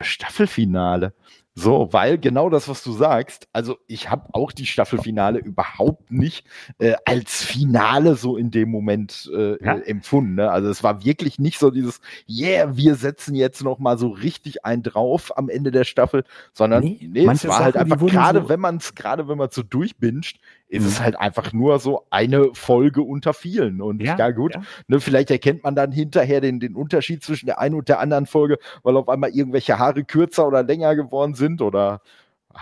Staffelfinale. 0.00 1.12
So, 1.60 1.88
weil 1.90 2.18
genau 2.18 2.50
das, 2.50 2.68
was 2.68 2.84
du 2.84 2.92
sagst, 2.92 3.48
also 3.52 3.78
ich 3.88 4.10
habe 4.10 4.28
auch 4.32 4.52
die 4.52 4.64
Staffelfinale 4.64 5.40
überhaupt 5.40 6.12
nicht 6.12 6.46
äh, 6.78 6.94
als 7.04 7.42
Finale 7.42 8.14
so 8.14 8.36
in 8.36 8.52
dem 8.52 8.70
Moment 8.70 9.28
äh, 9.34 9.62
ja. 9.64 9.76
empfunden. 9.78 10.36
Ne? 10.36 10.48
Also 10.52 10.68
es 10.68 10.84
war 10.84 11.04
wirklich 11.04 11.40
nicht 11.40 11.58
so 11.58 11.72
dieses, 11.72 12.00
yeah, 12.28 12.76
wir 12.76 12.94
setzen 12.94 13.34
jetzt 13.34 13.64
noch 13.64 13.80
mal 13.80 13.98
so 13.98 14.10
richtig 14.10 14.64
ein 14.64 14.84
drauf 14.84 15.36
am 15.36 15.48
Ende 15.48 15.72
der 15.72 15.82
Staffel, 15.82 16.22
sondern 16.52 16.84
nee, 16.84 17.00
nee 17.02 17.26
es 17.26 17.26
war 17.26 17.34
halt 17.34 17.40
Sachen, 17.40 17.64
halt 17.64 17.76
einfach 17.76 18.06
gerade, 18.06 18.42
so 18.42 18.48
wenn 18.48 18.60
man 18.60 18.76
es 18.76 18.94
gerade 18.94 19.26
wenn 19.26 19.38
man 19.38 19.50
so 19.50 19.64
durchbinscht, 19.64 20.38
ist 20.68 20.82
mhm. 20.82 20.88
es 20.88 21.00
halt 21.00 21.18
einfach 21.18 21.52
nur 21.52 21.78
so 21.78 22.06
eine 22.10 22.50
Folge 22.54 23.02
unter 23.02 23.32
vielen. 23.32 23.80
Und 23.80 24.02
ja, 24.02 24.16
ja 24.16 24.30
gut, 24.30 24.54
ja. 24.54 24.62
Ne, 24.86 25.00
vielleicht 25.00 25.30
erkennt 25.30 25.64
man 25.64 25.74
dann 25.74 25.92
hinterher 25.92 26.40
den, 26.40 26.60
den 26.60 26.74
Unterschied 26.74 27.22
zwischen 27.22 27.46
der 27.46 27.58
einen 27.58 27.74
und 27.74 27.88
der 27.88 28.00
anderen 28.00 28.26
Folge, 28.26 28.58
weil 28.82 28.96
auf 28.96 29.08
einmal 29.08 29.30
irgendwelche 29.30 29.78
Haare 29.78 30.04
kürzer 30.04 30.46
oder 30.46 30.62
länger 30.62 30.94
geworden 30.94 31.34
sind 31.34 31.62
oder 31.62 32.02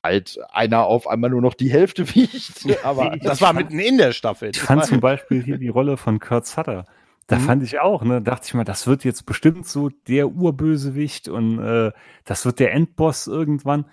halt 0.02 0.38
einer 0.50 0.84
auf 0.84 1.08
einmal 1.08 1.30
nur 1.30 1.42
noch 1.42 1.54
die 1.54 1.70
Hälfte 1.70 2.08
wiegt. 2.14 2.84
Aber 2.84 3.16
das 3.20 3.40
war 3.40 3.52
mitten 3.52 3.78
in 3.78 3.98
der 3.98 4.12
Staffel. 4.12 4.50
Ich 4.50 4.60
fand 4.60 4.84
zum 4.84 5.00
Beispiel 5.00 5.42
hier 5.42 5.58
die 5.58 5.68
Rolle 5.68 5.96
von 5.96 6.20
Kurt 6.20 6.46
Sutter. 6.46 6.84
Da 7.26 7.38
mhm. 7.38 7.42
fand 7.42 7.62
ich 7.64 7.80
auch, 7.80 8.04
ne, 8.04 8.22
dachte 8.22 8.46
ich 8.46 8.54
mal, 8.54 8.64
das 8.64 8.86
wird 8.86 9.04
jetzt 9.04 9.26
bestimmt 9.26 9.66
so 9.66 9.90
der 10.06 10.28
Urbösewicht 10.28 11.28
und 11.28 11.58
äh, 11.58 11.90
das 12.24 12.44
wird 12.46 12.60
der 12.60 12.72
Endboss 12.72 13.26
irgendwann. 13.26 13.86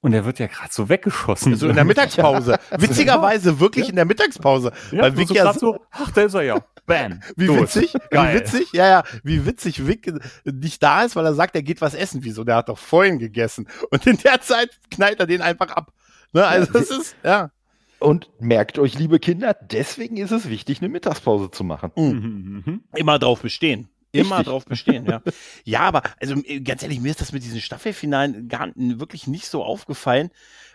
Und 0.00 0.12
er 0.12 0.24
wird 0.24 0.38
ja 0.38 0.46
gerade 0.46 0.72
so 0.72 0.88
weggeschossen. 0.88 1.56
So 1.56 1.68
in 1.68 1.74
der 1.74 1.84
Mittagspause. 1.84 2.58
Witzigerweise 2.78 3.58
wirklich 3.58 3.86
ja. 3.86 3.90
in 3.90 3.96
der 3.96 4.04
Mittagspause. 4.04 4.72
Ja, 4.92 5.02
weil 5.02 5.16
Vic 5.16 5.28
so 5.28 5.34
ja 5.34 5.52
so, 5.52 5.80
ach, 5.90 6.10
da 6.12 6.22
ist 6.22 6.34
er 6.34 6.42
ja. 6.42 6.58
Bam. 6.86 7.20
Wie 7.36 7.46
Tot. 7.46 7.62
witzig, 7.62 7.92
Geil. 8.10 8.34
wie 8.34 8.38
witzig, 8.38 8.72
ja, 8.72 8.86
ja, 8.86 9.04
wie 9.24 9.44
witzig 9.44 9.88
Vic 9.88 10.12
nicht 10.44 10.80
da 10.82 11.02
ist, 11.02 11.16
weil 11.16 11.26
er 11.26 11.34
sagt, 11.34 11.56
er 11.56 11.62
geht 11.62 11.80
was 11.80 11.94
essen. 11.94 12.22
Wieso? 12.22 12.44
Der 12.44 12.56
hat 12.56 12.68
doch 12.68 12.78
vorhin 12.78 13.18
gegessen. 13.18 13.66
Und 13.90 14.06
in 14.06 14.18
der 14.18 14.40
Zeit 14.40 14.70
knallt 14.90 15.18
er 15.18 15.26
den 15.26 15.42
einfach 15.42 15.70
ab. 15.70 15.92
Ne? 16.32 16.46
Also 16.46 16.72
das 16.72 16.90
ist, 16.90 17.16
ja. 17.24 17.50
Und 17.98 18.30
merkt 18.38 18.78
euch, 18.78 18.96
liebe 18.96 19.18
Kinder, 19.18 19.54
deswegen 19.54 20.18
ist 20.18 20.30
es 20.30 20.48
wichtig, 20.48 20.80
eine 20.80 20.88
Mittagspause 20.88 21.50
zu 21.50 21.64
machen. 21.64 21.90
Mhm. 21.96 22.62
Mhm. 22.64 22.80
Immer 22.94 23.18
drauf 23.18 23.40
bestehen. 23.40 23.88
Immer 24.12 24.42
drauf 24.42 24.64
bestehen, 24.64 25.06
ja. 25.06 25.20
Ja, 25.64 25.80
aber 25.80 26.02
also 26.20 26.36
ganz 26.64 26.82
ehrlich, 26.82 27.00
mir 27.00 27.10
ist 27.10 27.20
das 27.20 27.32
mit 27.32 27.44
diesen 27.44 27.60
Staffelfinalen 27.60 28.48
gar 28.48 28.70
wirklich 28.74 29.26
nicht 29.26 29.46
so 29.46 29.64
aufgefallen, 29.64 30.30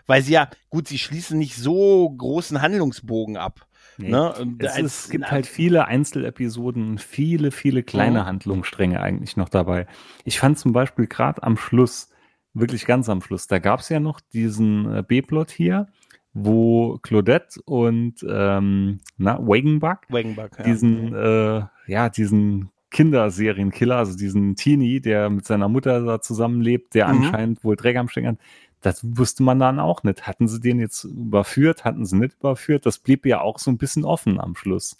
weil 0.06 0.22
sie 0.22 0.32
ja, 0.32 0.48
gut, 0.70 0.88
sie 0.88 0.98
schließen 0.98 1.38
nicht 1.38 1.56
so 1.56 2.10
großen 2.10 2.62
Handlungsbogen 2.62 3.36
ab. 3.36 3.66
Nee. 3.98 4.10
Ne? 4.10 4.56
Es, 4.58 4.78
ist, 4.78 5.04
es, 5.04 5.10
gibt 5.10 5.30
halt 5.30 5.46
viele 5.46 5.86
Einzelepisoden, 5.86 6.98
viele, 6.98 7.50
viele 7.50 7.82
kleine 7.82 8.20
mhm. 8.20 8.26
Handlungsstränge 8.26 9.00
eigentlich 9.00 9.36
noch 9.36 9.48
dabei. 9.48 9.86
Ich 10.24 10.38
fand 10.38 10.58
zum 10.58 10.72
Beispiel 10.72 11.06
gerade 11.06 11.42
am 11.42 11.56
Schluss, 11.56 12.08
wirklich 12.54 12.86
ganz 12.86 13.08
am 13.08 13.22
Schluss, 13.22 13.46
da 13.46 13.58
gab 13.58 13.80
es 13.80 13.88
ja 13.88 14.00
noch 14.00 14.20
diesen 14.20 14.92
äh, 14.92 15.02
B-Plot 15.06 15.50
hier, 15.50 15.88
wo 16.32 16.98
Claudette 17.02 17.60
und 17.64 18.24
ähm, 18.28 19.00
na, 19.18 19.38
Wagenbug, 19.38 19.98
Wagenbug 20.08 20.58
ja. 20.58 20.64
diesen, 20.64 21.14
äh, 21.14 21.62
ja, 21.86 22.08
diesen 22.08 22.71
Kinderserienkiller, 22.92 23.96
also 23.96 24.16
diesen 24.16 24.54
Teenie, 24.54 25.00
der 25.00 25.30
mit 25.30 25.46
seiner 25.46 25.68
Mutter 25.68 26.04
da 26.04 26.20
zusammenlebt, 26.20 26.94
der 26.94 27.08
mhm. 27.08 27.24
anscheinend 27.24 27.64
wohl 27.64 27.74
Dreck 27.74 27.96
am 27.96 28.08
Stecken 28.08 28.28
hat. 28.28 28.38
Das 28.82 29.00
wusste 29.02 29.42
man 29.42 29.58
dann 29.58 29.80
auch 29.80 30.02
nicht. 30.02 30.26
Hatten 30.26 30.46
sie 30.46 30.60
den 30.60 30.78
jetzt 30.78 31.04
überführt, 31.04 31.84
hatten 31.84 32.04
sie 32.04 32.16
nicht 32.16 32.36
überführt? 32.38 32.86
Das 32.86 32.98
blieb 32.98 33.26
ja 33.26 33.40
auch 33.40 33.58
so 33.58 33.70
ein 33.70 33.78
bisschen 33.78 34.04
offen 34.04 34.38
am 34.38 34.54
Schluss. 34.54 34.96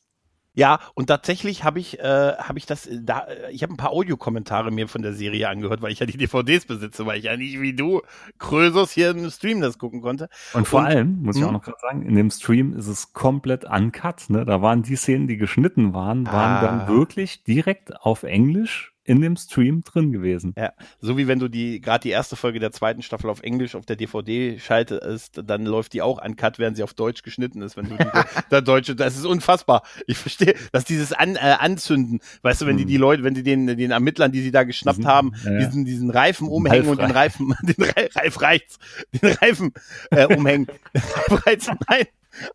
Ja, 0.54 0.80
und 0.94 1.06
tatsächlich 1.06 1.64
habe 1.64 1.80
ich, 1.80 1.98
äh, 1.98 2.34
habe 2.36 2.58
ich 2.58 2.66
das, 2.66 2.86
äh, 2.86 3.00
da, 3.02 3.20
äh, 3.20 3.50
ich 3.52 3.62
habe 3.62 3.72
ein 3.72 3.78
paar 3.78 3.90
Audiokommentare 3.90 4.70
mir 4.70 4.86
von 4.86 5.00
der 5.00 5.14
Serie 5.14 5.48
angehört, 5.48 5.80
weil 5.80 5.92
ich 5.92 6.00
ja 6.00 6.06
die 6.06 6.18
DVDs 6.18 6.66
besitze, 6.66 7.06
weil 7.06 7.18
ich 7.18 7.24
ja 7.24 7.36
nicht 7.36 7.58
wie 7.60 7.72
du 7.72 8.02
Krösus 8.38 8.92
hier 8.92 9.10
im 9.10 9.30
Stream 9.30 9.62
das 9.62 9.78
gucken 9.78 10.02
konnte. 10.02 10.28
Und 10.52 10.68
vor 10.68 10.80
und, 10.80 10.86
allem, 10.86 11.22
muss 11.22 11.36
ich 11.36 11.42
auch 11.42 11.48
hm? 11.48 11.54
noch 11.54 11.62
gerade 11.62 11.78
sagen, 11.80 12.02
in 12.02 12.14
dem 12.16 12.30
Stream 12.30 12.74
ist 12.74 12.86
es 12.86 13.14
komplett 13.14 13.64
uncut, 13.64 14.28
ne? 14.28 14.44
Da 14.44 14.60
waren 14.60 14.82
die 14.82 14.96
Szenen, 14.96 15.26
die 15.26 15.38
geschnitten 15.38 15.94
waren, 15.94 16.26
waren 16.26 16.56
ah. 16.56 16.60
dann 16.60 16.88
wirklich 16.88 17.44
direkt 17.44 17.96
auf 18.02 18.22
Englisch 18.22 18.91
in 19.12 19.20
dem 19.20 19.36
Stream 19.36 19.84
drin 19.84 20.10
gewesen. 20.10 20.54
Ja, 20.56 20.72
so 20.98 21.18
wie 21.18 21.28
wenn 21.28 21.38
du 21.38 21.48
die 21.48 21.82
gerade 21.82 22.02
die 22.02 22.08
erste 22.08 22.34
Folge 22.34 22.60
der 22.60 22.72
zweiten 22.72 23.02
Staffel 23.02 23.28
auf 23.28 23.42
Englisch 23.42 23.74
auf 23.74 23.84
der 23.84 23.96
DVD 23.96 24.58
schaltest, 24.58 25.42
dann 25.44 25.66
läuft 25.66 25.92
die 25.92 26.00
auch 26.00 26.18
an 26.18 26.34
Cut, 26.34 26.58
während 26.58 26.78
sie 26.78 26.82
auf 26.82 26.94
Deutsch 26.94 27.22
geschnitten 27.22 27.60
ist, 27.60 27.76
wenn 27.76 27.90
du 27.90 27.98
die, 27.98 28.04
der 28.50 28.62
deutsche, 28.62 28.96
das 28.96 29.18
ist 29.18 29.26
unfassbar. 29.26 29.82
Ich 30.06 30.16
verstehe, 30.16 30.54
dass 30.72 30.86
dieses 30.86 31.12
an, 31.12 31.36
äh, 31.36 31.56
Anzünden, 31.58 32.20
weißt 32.40 32.62
du, 32.62 32.66
wenn 32.66 32.78
die 32.78 32.86
die 32.86 32.94
mhm. 32.94 33.02
Leute, 33.02 33.22
wenn 33.22 33.34
die 33.34 33.42
den 33.42 33.66
den 33.66 33.90
Ermittlern, 33.90 34.32
die 34.32 34.40
sie 34.40 34.50
da 34.50 34.64
geschnappt 34.64 34.98
diesen, 34.98 35.10
haben, 35.10 35.34
ja. 35.44 35.58
diesen 35.58 35.84
diesen 35.84 36.08
Reifen 36.08 36.48
umhängen 36.48 36.88
und 36.88 36.98
den 36.98 37.10
Reifen 37.10 37.54
den 37.62 37.84
Reif 37.84 38.40
reicht's, 38.40 38.78
den 39.12 39.32
Reifen 39.32 39.74
äh, 40.10 40.34
umhängen, 40.34 40.68
Reif 40.94 41.46
reicht's, 41.46 41.70
nein 41.86 42.06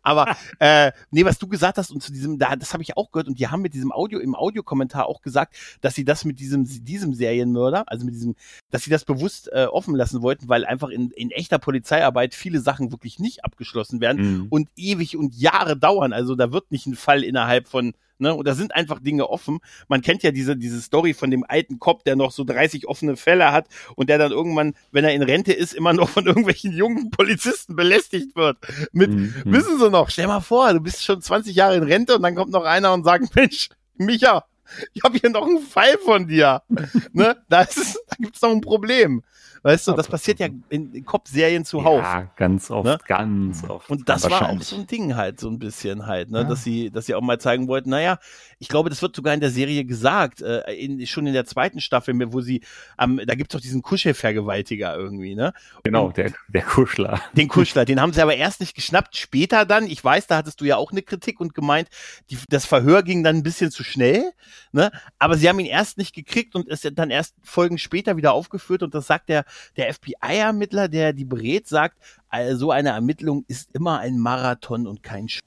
aber 0.02 0.36
äh, 0.58 0.92
nee, 1.10 1.24
was 1.24 1.38
du 1.38 1.48
gesagt 1.48 1.78
hast 1.78 1.90
und 1.90 2.02
zu 2.02 2.12
diesem, 2.12 2.38
da, 2.38 2.56
das 2.56 2.72
habe 2.72 2.82
ich 2.82 2.96
auch 2.96 3.10
gehört 3.10 3.28
und 3.28 3.38
die 3.38 3.48
haben 3.48 3.62
mit 3.62 3.74
diesem 3.74 3.92
Audio 3.92 4.18
im 4.18 4.34
Audiokommentar 4.34 5.06
auch 5.06 5.22
gesagt, 5.22 5.56
dass 5.80 5.94
sie 5.94 6.04
das 6.04 6.24
mit 6.24 6.40
diesem 6.40 6.64
diesem 6.64 7.14
Serienmörder, 7.14 7.84
also 7.86 8.04
mit 8.04 8.14
diesem, 8.14 8.34
dass 8.70 8.82
sie 8.82 8.90
das 8.90 9.04
bewusst 9.04 9.50
äh, 9.52 9.66
offen 9.66 9.94
lassen 9.94 10.22
wollten, 10.22 10.48
weil 10.48 10.64
einfach 10.64 10.88
in, 10.88 11.10
in 11.10 11.30
echter 11.30 11.58
Polizeiarbeit 11.58 12.34
viele 12.34 12.60
Sachen 12.60 12.92
wirklich 12.92 13.18
nicht 13.18 13.44
abgeschlossen 13.44 14.00
werden 14.00 14.42
mhm. 14.42 14.46
und 14.50 14.68
ewig 14.76 15.16
und 15.16 15.34
Jahre 15.34 15.76
dauern. 15.76 16.12
Also 16.12 16.34
da 16.34 16.52
wird 16.52 16.70
nicht 16.70 16.86
ein 16.86 16.94
Fall 16.94 17.22
innerhalb 17.22 17.68
von 17.68 17.94
Ne? 18.18 18.34
Und 18.34 18.46
da 18.46 18.54
sind 18.54 18.74
einfach 18.74 19.00
Dinge 19.00 19.28
offen. 19.28 19.58
Man 19.88 20.02
kennt 20.02 20.22
ja 20.22 20.30
diese, 20.30 20.56
diese 20.56 20.80
Story 20.80 21.14
von 21.14 21.30
dem 21.30 21.44
alten 21.46 21.78
Cop, 21.78 22.04
der 22.04 22.16
noch 22.16 22.32
so 22.32 22.44
30 22.44 22.88
offene 22.88 23.16
Fälle 23.16 23.52
hat 23.52 23.66
und 23.96 24.08
der 24.08 24.18
dann 24.18 24.32
irgendwann, 24.32 24.74
wenn 24.90 25.04
er 25.04 25.14
in 25.14 25.22
Rente 25.22 25.52
ist, 25.52 25.74
immer 25.74 25.92
noch 25.92 26.08
von 26.08 26.26
irgendwelchen 26.26 26.72
jungen 26.72 27.10
Polizisten 27.10 27.76
belästigt 27.76 28.36
wird. 28.36 28.58
Mit, 28.92 29.10
mhm. 29.10 29.34
wissen 29.46 29.78
Sie 29.78 29.90
noch, 29.90 30.10
stell 30.10 30.26
mal 30.26 30.40
vor, 30.40 30.72
du 30.72 30.80
bist 30.80 31.04
schon 31.04 31.22
20 31.22 31.54
Jahre 31.54 31.76
in 31.76 31.84
Rente 31.84 32.16
und 32.16 32.22
dann 32.22 32.34
kommt 32.34 32.50
noch 32.50 32.64
einer 32.64 32.92
und 32.92 33.04
sagt, 33.04 33.34
Mensch, 33.34 33.68
Micha, 33.96 34.44
ich 34.92 35.02
habe 35.02 35.18
hier 35.18 35.30
noch 35.30 35.46
einen 35.46 35.60
Fall 35.60 35.98
von 35.98 36.26
dir. 36.26 36.62
ne? 37.12 37.36
Da, 37.48 37.62
ist, 37.62 37.98
da 38.08 38.16
gibt's 38.18 38.42
noch 38.42 38.50
ein 38.50 38.60
Problem. 38.60 39.22
Weißt 39.62 39.88
du, 39.88 39.92
das 39.92 40.08
passiert 40.08 40.38
ja 40.40 40.48
in, 40.68 41.04
Cop-Serien 41.04 41.64
zuhauf. 41.64 42.02
Ja, 42.02 42.30
ganz 42.36 42.70
oft, 42.70 42.84
ne? 42.84 42.98
ganz 43.06 43.64
oft. 43.64 43.90
Und 43.90 44.08
das 44.08 44.30
war 44.30 44.50
auch 44.50 44.62
so 44.62 44.76
ein 44.76 44.86
Ding 44.86 45.16
halt, 45.16 45.40
so 45.40 45.48
ein 45.48 45.58
bisschen 45.58 46.06
halt, 46.06 46.30
ne, 46.30 46.40
ja. 46.40 46.44
dass 46.44 46.64
sie, 46.64 46.90
dass 46.90 47.06
sie 47.06 47.14
auch 47.14 47.20
mal 47.20 47.40
zeigen 47.40 47.68
wollten, 47.68 47.90
naja, 47.90 48.18
ich 48.58 48.68
glaube, 48.68 48.90
das 48.90 49.02
wird 49.02 49.16
sogar 49.16 49.34
in 49.34 49.40
der 49.40 49.50
Serie 49.50 49.84
gesagt, 49.84 50.42
äh, 50.42 50.72
in, 50.72 51.06
schon 51.06 51.26
in 51.26 51.32
der 51.32 51.44
zweiten 51.44 51.80
Staffel, 51.80 52.14
wo 52.32 52.40
sie, 52.40 52.62
ähm, 52.98 53.20
da 53.26 53.34
gibt's 53.34 53.52
doch 53.52 53.60
diesen 53.60 53.82
Kuschelvergewaltiger 53.82 54.96
irgendwie, 54.96 55.34
ne? 55.34 55.52
Genau, 55.82 56.10
der, 56.10 56.32
der 56.48 56.62
Kuschler. 56.62 57.20
Den 57.32 57.48
Kuschler, 57.48 57.84
den 57.84 58.00
haben 58.00 58.12
sie 58.12 58.22
aber 58.22 58.36
erst 58.36 58.60
nicht 58.60 58.74
geschnappt, 58.74 59.16
später 59.16 59.64
dann, 59.64 59.86
ich 59.86 60.02
weiß, 60.02 60.26
da 60.26 60.36
hattest 60.36 60.60
du 60.60 60.64
ja 60.64 60.76
auch 60.76 60.92
eine 60.92 61.02
Kritik 61.02 61.40
und 61.40 61.54
gemeint, 61.54 61.88
die, 62.30 62.38
das 62.48 62.66
Verhör 62.66 63.02
ging 63.02 63.22
dann 63.22 63.36
ein 63.36 63.42
bisschen 63.42 63.70
zu 63.70 63.84
schnell, 63.84 64.32
ne? 64.72 64.90
Aber 65.18 65.36
sie 65.36 65.48
haben 65.48 65.58
ihn 65.58 65.66
erst 65.66 65.98
nicht 65.98 66.14
gekriegt 66.14 66.54
und 66.54 66.68
ist 66.68 66.88
dann 66.94 67.10
erst 67.10 67.34
Folgen 67.42 67.78
später 67.78 68.16
wieder 68.16 68.32
aufgeführt 68.32 68.82
und 68.82 68.94
das 68.94 69.06
sagt 69.06 69.28
der, 69.28 69.44
der 69.76 69.92
FBI-Ermittler, 69.92 70.88
der 70.88 71.12
die 71.12 71.24
berät, 71.24 71.66
sagt, 71.66 71.98
also 72.28 72.58
so 72.58 72.70
eine 72.70 72.90
Ermittlung 72.90 73.44
ist 73.48 73.70
immer 73.74 74.00
ein 74.00 74.18
Marathon 74.18 74.86
und 74.86 75.02
kein 75.02 75.28
Spiel. 75.28 75.42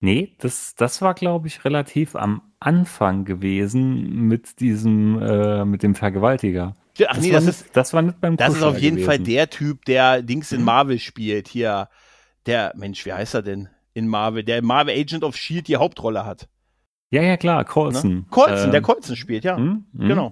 Nee, 0.00 0.36
das, 0.38 0.74
das 0.74 1.00
war, 1.00 1.14
glaube 1.14 1.48
ich, 1.48 1.64
relativ 1.64 2.16
am 2.16 2.42
Anfang 2.60 3.24
gewesen 3.24 4.28
mit 4.28 4.60
diesem, 4.60 5.20
äh, 5.20 5.64
mit 5.64 5.82
dem 5.82 5.94
Vergewaltiger. 5.94 6.76
Ach 7.06 7.14
das 7.14 7.24
nee, 7.24 7.32
das 7.32 7.44
nicht, 7.44 7.60
ist, 7.60 7.76
das 7.76 7.92
war 7.92 8.02
nicht 8.02 8.20
beim 8.20 8.36
Das 8.36 8.48
Kuschler 8.48 8.68
ist 8.68 8.74
auf 8.74 8.78
jeden 8.78 8.96
gewesen. 8.96 9.06
Fall 9.06 9.18
der 9.18 9.50
Typ, 9.50 9.84
der 9.84 10.22
Dings 10.22 10.52
in 10.52 10.62
Marvel 10.62 10.98
spielt. 10.98 11.48
Hier, 11.48 11.88
der, 12.46 12.72
Mensch, 12.76 13.04
wie 13.04 13.12
heißt 13.12 13.34
er 13.34 13.42
denn 13.42 13.68
in 13.94 14.08
Marvel? 14.08 14.44
Der 14.44 14.62
Marvel 14.62 14.98
Agent 14.98 15.24
of 15.24 15.36
Shield 15.36 15.68
die 15.68 15.76
Hauptrolle 15.76 16.24
hat. 16.24 16.48
Ja, 17.10 17.22
ja, 17.22 17.36
klar, 17.36 17.64
Colson. 17.64 18.14
Ne? 18.14 18.24
Colson, 18.30 18.66
ähm, 18.66 18.70
der 18.72 18.82
Colson 18.82 19.16
spielt, 19.16 19.44
ja. 19.44 19.58
Mh, 19.58 19.82
mh. 19.92 20.08
Genau. 20.08 20.30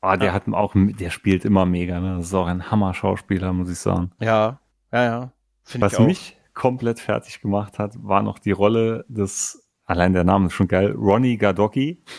Ah, 0.00 0.16
der 0.16 0.28
ja. 0.28 0.32
hat 0.32 0.48
auch, 0.48 0.72
der 0.74 1.10
spielt 1.10 1.44
immer 1.44 1.66
mega, 1.66 2.00
ne? 2.00 2.16
Das 2.16 2.26
ist 2.26 2.34
auch 2.34 2.46
ein 2.46 2.70
Hammer-Schauspieler, 2.70 3.52
muss 3.52 3.70
ich 3.70 3.78
sagen. 3.78 4.12
Ja, 4.18 4.60
ja, 4.92 5.04
ja. 5.04 5.32
Find 5.62 5.82
Was 5.82 5.98
mich 5.98 6.38
komplett 6.54 7.00
fertig 7.00 7.40
gemacht 7.40 7.78
hat, 7.78 7.94
war 8.02 8.22
noch 8.22 8.38
die 8.38 8.50
Rolle 8.50 9.04
des, 9.08 9.68
allein 9.84 10.12
der 10.12 10.24
Name 10.24 10.46
ist 10.46 10.54
schon 10.54 10.68
geil, 10.68 10.92
Ronnie 10.92 11.36
Gardocki. 11.36 12.02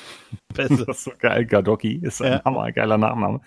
Das 0.54 0.70
ist 0.70 1.04
so 1.04 1.12
geil, 1.18 1.46
Gardocki 1.46 1.96
ist 1.96 2.22
ein 2.22 2.34
ja. 2.34 2.44
hammergeiler 2.44 2.98
Nachname. 2.98 3.42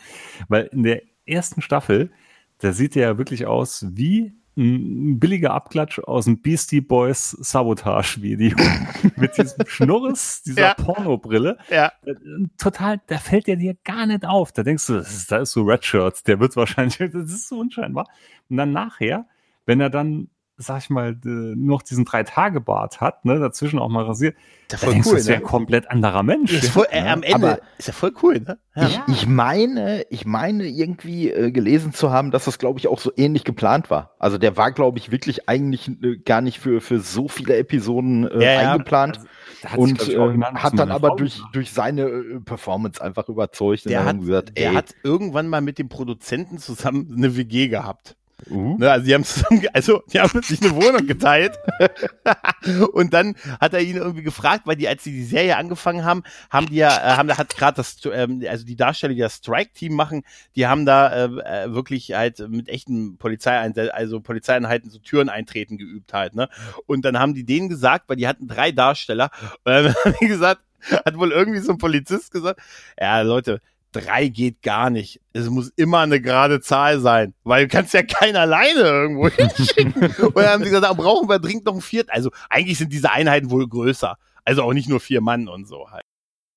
Weil 0.48 0.64
in 0.72 0.82
der 0.82 1.02
ersten 1.26 1.62
Staffel, 1.62 2.10
da 2.58 2.72
sieht 2.72 2.96
er 2.96 3.08
ja 3.08 3.18
wirklich 3.18 3.46
aus 3.46 3.86
wie 3.90 4.34
ein 4.56 5.18
billiger 5.18 5.52
Abklatsch 5.52 5.98
aus 5.98 6.26
dem 6.26 6.40
Beastie 6.40 6.80
Boys 6.80 7.30
Sabotage-Video 7.30 8.56
mit 9.16 9.36
diesem 9.36 9.66
Schnurres, 9.66 10.42
dieser 10.42 10.60
ja. 10.60 10.74
Pornobrille. 10.74 11.58
Ja. 11.70 11.92
Äh, 12.04 12.14
total, 12.58 13.00
da 13.06 13.18
fällt 13.18 13.46
der 13.46 13.56
dir 13.56 13.76
gar 13.84 14.06
nicht 14.06 14.24
auf. 14.24 14.52
Da 14.52 14.62
denkst 14.62 14.86
du, 14.86 14.96
ist, 14.96 15.32
da 15.32 15.38
ist 15.38 15.52
so 15.52 15.62
Red 15.62 15.84
Shirts, 15.84 16.22
der 16.22 16.38
wird 16.40 16.54
wahrscheinlich, 16.56 16.98
das 17.12 17.30
ist 17.30 17.48
so 17.48 17.58
unscheinbar. 17.58 18.06
Und 18.48 18.56
dann 18.56 18.72
nachher, 18.72 19.26
wenn 19.66 19.80
er 19.80 19.90
dann 19.90 20.28
sag 20.56 20.82
ich 20.82 20.90
mal, 20.90 21.16
noch 21.24 21.82
diesen 21.82 22.04
Drei-Tage-Bart 22.04 23.00
hat, 23.00 23.24
ne, 23.24 23.38
dazwischen 23.38 23.78
auch 23.78 23.88
mal 23.88 24.04
rasiert, 24.04 24.36
ist 24.70 24.72
ja 24.72 24.78
voll 24.78 24.94
cool, 25.04 25.16
das 25.16 25.26
wäre 25.26 25.38
ne? 25.38 25.44
ein 25.44 25.48
komplett 25.48 25.90
anderer 25.90 26.22
Mensch. 26.22 26.52
Ist 26.52 26.70
voll, 26.70 26.86
äh, 26.90 27.00
am 27.00 27.22
Ende 27.22 27.34
Aber 27.34 27.58
ist 27.76 27.88
ja 27.88 27.92
voll 27.92 28.12
cool, 28.22 28.40
ne? 28.40 28.58
Ja. 28.74 28.86
Ich, 28.86 29.00
ich 29.08 29.26
meine, 29.26 30.04
ich 30.10 30.26
meine 30.26 30.66
irgendwie 30.66 31.30
äh, 31.30 31.50
gelesen 31.50 31.92
zu 31.92 32.10
haben, 32.10 32.30
dass 32.30 32.44
das, 32.44 32.58
glaube 32.58 32.78
ich, 32.78 32.88
auch 32.88 33.00
so 33.00 33.12
ähnlich 33.16 33.44
geplant 33.44 33.90
war. 33.90 34.14
Also 34.18 34.38
der 34.38 34.56
war, 34.56 34.72
glaube 34.72 34.98
ich, 34.98 35.10
wirklich 35.10 35.48
eigentlich 35.48 35.88
äh, 36.02 36.16
gar 36.18 36.40
nicht 36.40 36.60
für, 36.60 36.80
für 36.80 37.00
so 37.00 37.28
viele 37.28 37.56
Episoden 37.56 38.28
äh, 38.28 38.44
ja, 38.44 38.70
eingeplant. 38.70 39.18
Also, 39.18 39.28
und 39.76 40.00
sich, 40.00 40.14
äh, 40.14 40.40
hat 40.54 40.78
dann 40.78 40.90
aber 40.90 41.16
durch, 41.16 41.42
durch 41.52 41.72
seine 41.72 42.02
äh, 42.02 42.40
Performance 42.40 43.02
einfach 43.02 43.28
überzeugt. 43.28 43.86
Der, 43.86 44.04
hat, 44.04 44.20
gesagt, 44.20 44.56
der 44.56 44.74
hat 44.74 44.94
irgendwann 45.02 45.48
mal 45.48 45.60
mit 45.60 45.78
dem 45.78 45.88
Produzenten 45.88 46.58
zusammen 46.58 47.12
eine 47.16 47.36
WG 47.36 47.68
gehabt. 47.68 48.16
Uh. 48.50 48.76
Also 48.80 49.06
die 49.06 49.14
haben 49.14 49.24
zusammen, 49.24 49.66
also 49.72 50.02
die 50.12 50.20
haben 50.20 50.42
sich 50.42 50.60
eine 50.60 50.74
Wohnung 50.74 51.06
geteilt 51.06 51.58
und 52.92 53.14
dann 53.14 53.34
hat 53.60 53.74
er 53.74 53.80
ihn 53.80 53.96
irgendwie 53.96 54.22
gefragt, 54.22 54.66
weil 54.66 54.76
die, 54.76 54.88
als 54.88 55.04
sie 55.04 55.12
die 55.12 55.24
Serie 55.24 55.56
angefangen 55.56 56.04
haben, 56.04 56.22
haben 56.50 56.66
die 56.66 56.76
ja, 56.76 56.88
äh, 56.88 57.16
haben 57.16 57.28
da 57.28 57.38
hat 57.38 57.56
gerade 57.56 57.76
das, 57.76 57.96
ähm, 58.12 58.42
also 58.48 58.64
die 58.64 58.76
Darsteller, 58.76 59.14
die 59.14 59.20
das 59.20 59.36
Strike-Team 59.36 59.94
machen, 59.94 60.22
die 60.56 60.66
haben 60.66 60.86
da 60.86 61.12
äh, 61.12 61.24
äh 61.24 61.74
wirklich 61.74 62.12
halt 62.12 62.38
mit 62.48 62.68
echten 62.68 63.16
Polizeieinheiten, 63.16 63.90
also 63.90 64.20
Polizeieinheiten 64.20 64.90
so 64.90 64.98
Türen 64.98 65.28
eintreten 65.28 65.78
geübt 65.78 66.12
halt, 66.12 66.34
ne? 66.34 66.48
Und 66.86 67.04
dann 67.04 67.18
haben 67.18 67.34
die 67.34 67.44
denen 67.44 67.68
gesagt, 67.68 68.08
weil 68.08 68.16
die 68.16 68.28
hatten 68.28 68.48
drei 68.48 68.72
Darsteller, 68.72 69.30
und 69.64 69.72
dann 69.72 69.94
haben 70.04 70.14
die 70.20 70.28
gesagt, 70.28 70.62
hat 71.04 71.16
wohl 71.16 71.32
irgendwie 71.32 71.60
so 71.60 71.72
ein 71.72 71.78
Polizist 71.78 72.30
gesagt, 72.30 72.60
ja 73.00 73.20
Leute, 73.22 73.60
drei 73.94 74.28
geht 74.28 74.62
gar 74.62 74.90
nicht. 74.90 75.20
Es 75.32 75.48
muss 75.48 75.72
immer 75.76 76.00
eine 76.00 76.20
gerade 76.20 76.60
Zahl 76.60 77.00
sein, 77.00 77.34
weil 77.44 77.66
du 77.66 77.74
kannst 77.74 77.94
ja 77.94 78.02
keinen 78.02 78.36
alleine 78.36 78.80
irgendwo 78.80 79.28
hinschicken. 79.30 79.92
und 79.94 80.36
dann 80.36 80.46
haben 80.46 80.64
sie 80.64 80.70
gesagt, 80.70 80.84
da 80.84 80.92
brauchen 80.92 81.28
wir 81.28 81.38
dringend 81.38 81.64
noch 81.66 81.74
ein 81.74 81.80
Viert. 81.80 82.10
Also 82.10 82.30
eigentlich 82.50 82.78
sind 82.78 82.92
diese 82.92 83.10
Einheiten 83.10 83.50
wohl 83.50 83.68
größer. 83.68 84.16
Also 84.44 84.62
auch 84.62 84.72
nicht 84.72 84.88
nur 84.88 85.00
vier 85.00 85.20
Mann 85.20 85.48
und 85.48 85.66
so 85.66 85.90
halt. 85.90 86.04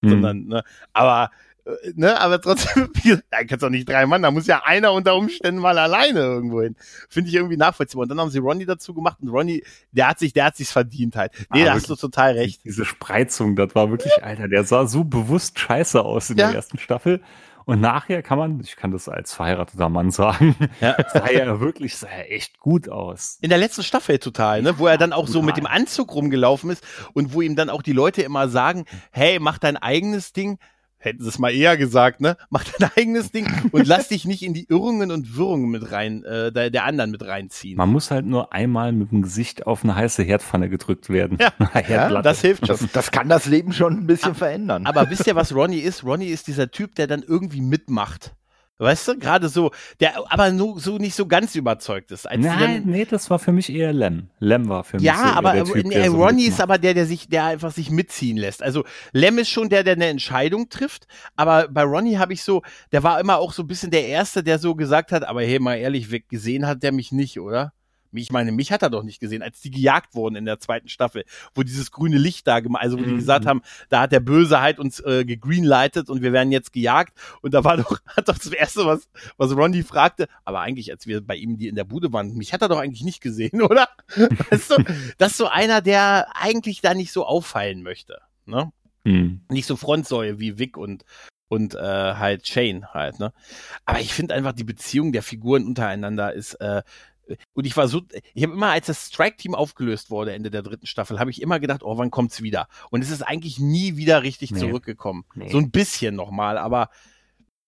Mhm. 0.02 0.10
Sondern, 0.10 0.45
ne, 0.47 0.63
aber 0.93 1.32
ne, 1.95 2.19
aber 2.19 2.41
trotzdem, 2.41 2.89
da 3.30 3.43
kannst 3.43 3.62
du 3.62 3.67
auch 3.67 3.71
nicht 3.71 3.88
drei 3.88 4.06
Mann, 4.06 4.21
da 4.21 4.32
muss 4.32 4.47
ja 4.47 4.63
einer 4.63 4.93
unter 4.93 5.15
Umständen 5.15 5.62
mal 5.62 5.77
alleine 5.77 6.19
irgendwo 6.19 6.62
hin. 6.62 6.75
Finde 7.10 7.30
ich 7.30 7.36
irgendwie 7.36 7.58
nachvollziehbar. 7.58 8.03
Und 8.03 8.10
dann 8.10 8.19
haben 8.19 8.30
sie 8.30 8.39
Ronny 8.39 8.65
dazu 8.65 8.93
gemacht 8.93 9.17
und 9.21 9.30
Ronny, 9.30 9.63
der 9.91 10.10
hat 10.10 10.19
sich, 10.19 10.34
der 10.34 10.45
hat 10.45 10.56
sich's 10.56 10.71
verdient 10.71 11.15
halt. 11.15 11.32
Nee, 11.53 11.63
ah, 11.63 11.65
da 11.65 11.73
hast 11.73 11.89
du 11.89 11.95
total 11.95 12.34
recht. 12.34 12.63
Diese 12.63 12.86
Spreizung, 12.86 13.56
das 13.56 13.75
war 13.75 13.89
wirklich, 13.89 14.23
Alter, 14.23 14.47
der 14.47 14.63
sah 14.63 14.88
so 14.88 15.03
bewusst 15.03 15.60
scheiße 15.60 16.03
aus 16.03 16.30
in 16.30 16.38
ja. 16.38 16.47
der 16.47 16.56
ersten 16.56 16.77
Staffel. 16.77 17.21
Und 17.67 17.82
nachher 17.82 18.23
kann 18.23 18.38
man, 18.38 18.62
ich 18.62 18.77
kann 18.77 18.91
das 18.91 19.10
als 19.10 19.34
verheirateter 19.34 19.89
Mann 19.89 20.10
sagen, 20.10 20.56
ja. 20.80 20.95
sah 21.13 21.27
er 21.27 21.60
wirklich, 21.60 21.97
sah 21.97 22.08
er 22.08 22.32
echt 22.32 22.60
gut 22.60 22.88
aus. 22.88 23.39
In 23.41 23.49
der 23.49 23.58
letzten 23.58 23.84
Staffel 23.84 24.19
total, 24.19 24.62
ne, 24.62 24.80
wo 24.80 24.88
er 24.88 24.97
dann 24.97 25.12
auch 25.12 25.27
so 25.27 25.41
mit 25.41 25.58
dem 25.58 25.65
Anzug 25.65 26.15
rumgelaufen 26.15 26.69
ist 26.69 26.82
und 27.12 27.34
wo 27.34 27.41
ihm 27.41 27.58
dann 27.58 27.69
auch 27.69 27.82
die 27.82 27.91
Leute 27.91 28.21
immer 28.21 28.47
sagen, 28.47 28.86
hey, 29.12 29.39
mach 29.41 29.58
dein 29.58 29.75
eigenes 29.75 30.32
Ding 30.32 30.60
hätten 30.97 31.21
sie 31.21 31.29
es 31.29 31.39
mal 31.39 31.51
eher 31.51 31.77
gesagt, 31.77 32.21
ne? 32.21 32.38
Mach 32.49 32.63
dein 32.63 32.89
eigenes 32.97 33.31
Ding 33.31 33.47
und 33.71 33.88
lass 33.88 34.10
dich 34.10 34.25
nicht 34.25 34.43
in 34.43 34.53
die 34.53 34.67
Irrungen 34.69 35.12
und 35.12 35.36
Wirrungen 35.36 35.69
mit 35.69 35.91
rein, 35.91 36.23
äh, 36.23 36.51
der, 36.51 36.69
der 36.69 36.86
anderen 36.86 37.12
mit 37.12 37.25
reinziehen. 37.25 37.77
Man 37.77 37.91
muss 37.91 38.12
halt 38.12 38.25
nur 38.25 38.53
einmal 38.53 38.91
mit 38.91 39.12
dem 39.12 39.21
Gesicht 39.21 39.67
auf 39.67 39.83
eine 39.83 39.95
heiße 39.95 40.23
Herdpfanne 40.23 40.69
gedrückt 40.69 41.10
werden. 41.10 41.38
Ja, 41.39 41.53
ja 41.88 42.21
das 42.21 42.41
hilft 42.41 42.67
schon. 42.67 42.77
Das, 42.77 42.91
das, 42.91 43.12
kann 43.12 43.29
das 43.29 43.45
Leben 43.45 43.73
schon 43.73 43.93
ein 43.93 44.07
bisschen 44.07 44.29
aber, 44.29 44.39
verändern. 44.39 44.86
Aber 44.86 45.10
wisst 45.10 45.27
ihr, 45.27 45.36
was 45.36 45.53
Ronny 45.53 45.77
ist? 45.77 46.03
Ronny 46.03 46.27
ist 46.27 46.47
dieser 46.47 46.71
Typ, 46.71 46.95
der 46.95 47.07
dann 47.07 47.23
irgendwie 47.23 47.62
mitmacht. 47.62 48.33
Weißt 48.79 49.07
du, 49.07 49.17
gerade 49.17 49.49
so, 49.49 49.71
der 49.99 50.31
aber 50.31 50.51
nur 50.51 50.79
so 50.79 50.97
nicht 50.97 51.15
so 51.15 51.25
ganz 51.25 51.55
überzeugt 51.55 52.11
ist. 52.11 52.27
Als 52.27 52.41
Nein, 52.41 52.83
dann, 52.83 52.91
nee, 52.91 53.05
das 53.05 53.29
war 53.31 53.39
für 53.39 53.51
mich 53.51 53.73
eher 53.73 53.91
Lem. 53.91 54.29
Lem 54.39 54.69
war 54.69 54.83
für 54.83 54.97
mich 54.97 55.05
ja, 55.05 55.15
so 55.15 55.23
aber 55.23 55.53
der 55.53 55.63
typ, 55.65 55.87
nee, 55.87 56.07
so 56.07 56.15
Ronny 56.15 56.43
ist 56.43 56.61
aber 56.61 56.77
der, 56.77 56.93
der 56.93 57.07
sich, 57.07 57.27
der 57.27 57.45
einfach 57.45 57.71
sich 57.71 57.89
mitziehen 57.89 58.37
lässt. 58.37 58.61
Also 58.61 58.83
Lem 59.13 59.39
ist 59.39 59.49
schon 59.49 59.69
der, 59.69 59.83
der 59.83 59.93
eine 59.93 60.05
Entscheidung 60.05 60.69
trifft, 60.69 61.07
aber 61.35 61.67
bei 61.67 61.81
Ronny 61.81 62.13
habe 62.13 62.33
ich 62.33 62.43
so, 62.43 62.61
der 62.91 63.01
war 63.01 63.19
immer 63.19 63.37
auch 63.37 63.51
so 63.51 63.63
ein 63.63 63.67
bisschen 63.67 63.89
der 63.89 64.05
Erste, 64.05 64.43
der 64.43 64.59
so 64.59 64.75
gesagt 64.75 65.11
hat, 65.11 65.23
aber 65.23 65.41
hey, 65.41 65.59
mal 65.59 65.75
ehrlich, 65.75 66.07
gesehen 66.29 66.67
hat 66.67 66.83
der 66.83 66.91
mich 66.91 67.11
nicht, 67.11 67.39
oder? 67.39 67.73
Ich 68.21 68.32
meine, 68.32 68.51
mich 68.51 68.71
hat 68.71 68.82
er 68.82 68.89
doch 68.89 69.03
nicht 69.03 69.19
gesehen, 69.19 69.41
als 69.41 69.62
die 69.62 69.71
gejagt 69.71 70.15
wurden 70.15 70.36
in 70.36 70.45
der 70.45 70.60
zweiten 70.60 70.89
Staffel, 70.89 71.23
wo 71.56 71.63
dieses 71.63 71.91
grüne 71.91 72.17
Licht 72.17 72.47
da 72.47 72.60
gemacht, 72.60 72.84
also 72.84 72.97
wo 72.99 73.03
die 73.03 73.12
mhm. 73.12 73.17
gesagt 73.17 73.45
haben, 73.45 73.62
da 73.89 74.01
hat 74.01 74.12
der 74.12 74.19
Böse 74.19 74.62
halt 74.62 74.80
uns 74.80 74.99
äh, 74.99 75.25
gegreenlightet 75.25 76.10
und 76.10 76.21
wir 76.21 76.34
werden 76.34 76.51
jetzt 76.51 76.73
gejagt. 76.73 77.17
Und 77.41 77.53
da 77.53 77.63
war 77.63 77.77
doch, 77.77 77.99
hat 78.08 78.27
doch 78.27 78.38
das 78.38 78.47
erste, 78.47 78.86
was, 78.86 79.10
was 79.38 79.56
Ronny 79.56 79.84
fragte, 79.84 80.27
aber 80.45 80.62
eigentlich, 80.62 80.91
als 80.91 81.08
wir 81.08 81.21
bei 81.21 81.36
ihm 81.36 81.58
die 81.58 81.67
in 81.67 81.75
der 81.75 81.84
Bude 81.84 82.12
waren, 82.13 82.36
mich 82.36 82.53
hat 82.53 82.62
er 82.62 82.69
doch 82.69 82.80
eigentlich 82.80 83.03
nicht 83.03 83.21
gesehen, 83.21 83.62
oder? 83.62 83.88
Weißt 84.49 84.71
du, 84.71 84.84
das 85.17 85.32
ist 85.32 85.38
so 85.38 85.47
einer, 85.47 85.82
der 85.82 86.27
eigentlich 86.36 86.82
da 86.82 86.93
nicht 86.93 87.12
so 87.12 87.25
auffallen 87.25 87.84
möchte. 87.84 88.21
Ne? 88.45 88.71
Mhm. 89.03 89.41
Nicht 89.49 89.67
so 89.67 89.75
Frontsäule 89.75 90.39
wie 90.39 90.58
Vic 90.58 90.77
und, 90.77 91.06
und 91.47 91.75
äh, 91.75 91.80
halt 91.80 92.47
Shane 92.47 92.88
halt, 92.93 93.19
ne? 93.19 93.32
Aber 93.86 93.99
ich 93.99 94.13
finde 94.13 94.34
einfach 94.36 94.53
die 94.53 94.63
Beziehung 94.63 95.12
der 95.13 95.23
Figuren 95.23 95.65
untereinander 95.65 96.34
ist 96.34 96.56
äh, 96.56 96.84
und 97.53 97.65
ich 97.65 97.75
war 97.75 97.87
so, 97.87 98.01
ich 98.33 98.43
habe 98.43 98.53
immer, 98.53 98.71
als 98.71 98.87
das 98.87 99.07
Strike-Team 99.07 99.55
aufgelöst 99.55 100.09
wurde, 100.09 100.33
Ende 100.33 100.51
der 100.51 100.61
dritten 100.61 100.87
Staffel, 100.87 101.19
habe 101.19 101.31
ich 101.31 101.41
immer 101.41 101.59
gedacht, 101.59 101.83
oh, 101.83 101.97
wann 101.97 102.11
kommt's 102.11 102.41
wieder? 102.41 102.67
Und 102.89 103.01
es 103.01 103.09
ist 103.09 103.21
eigentlich 103.21 103.59
nie 103.59 103.97
wieder 103.97 104.23
richtig 104.23 104.51
nee. 104.51 104.59
zurückgekommen. 104.59 105.25
Nee. 105.35 105.49
So 105.49 105.57
ein 105.57 105.71
bisschen 105.71 106.15
nochmal, 106.15 106.57
aber 106.57 106.89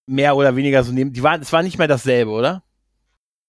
mehr 0.05 0.35
oder 0.35 0.55
weniger 0.55 0.83
so 0.83 0.91
nehmen. 0.91 1.13
Die 1.13 1.23
waren, 1.23 1.41
es 1.41 1.53
war 1.53 1.63
nicht 1.63 1.77
mehr 1.77 1.87
dasselbe, 1.87 2.31
oder? 2.31 2.63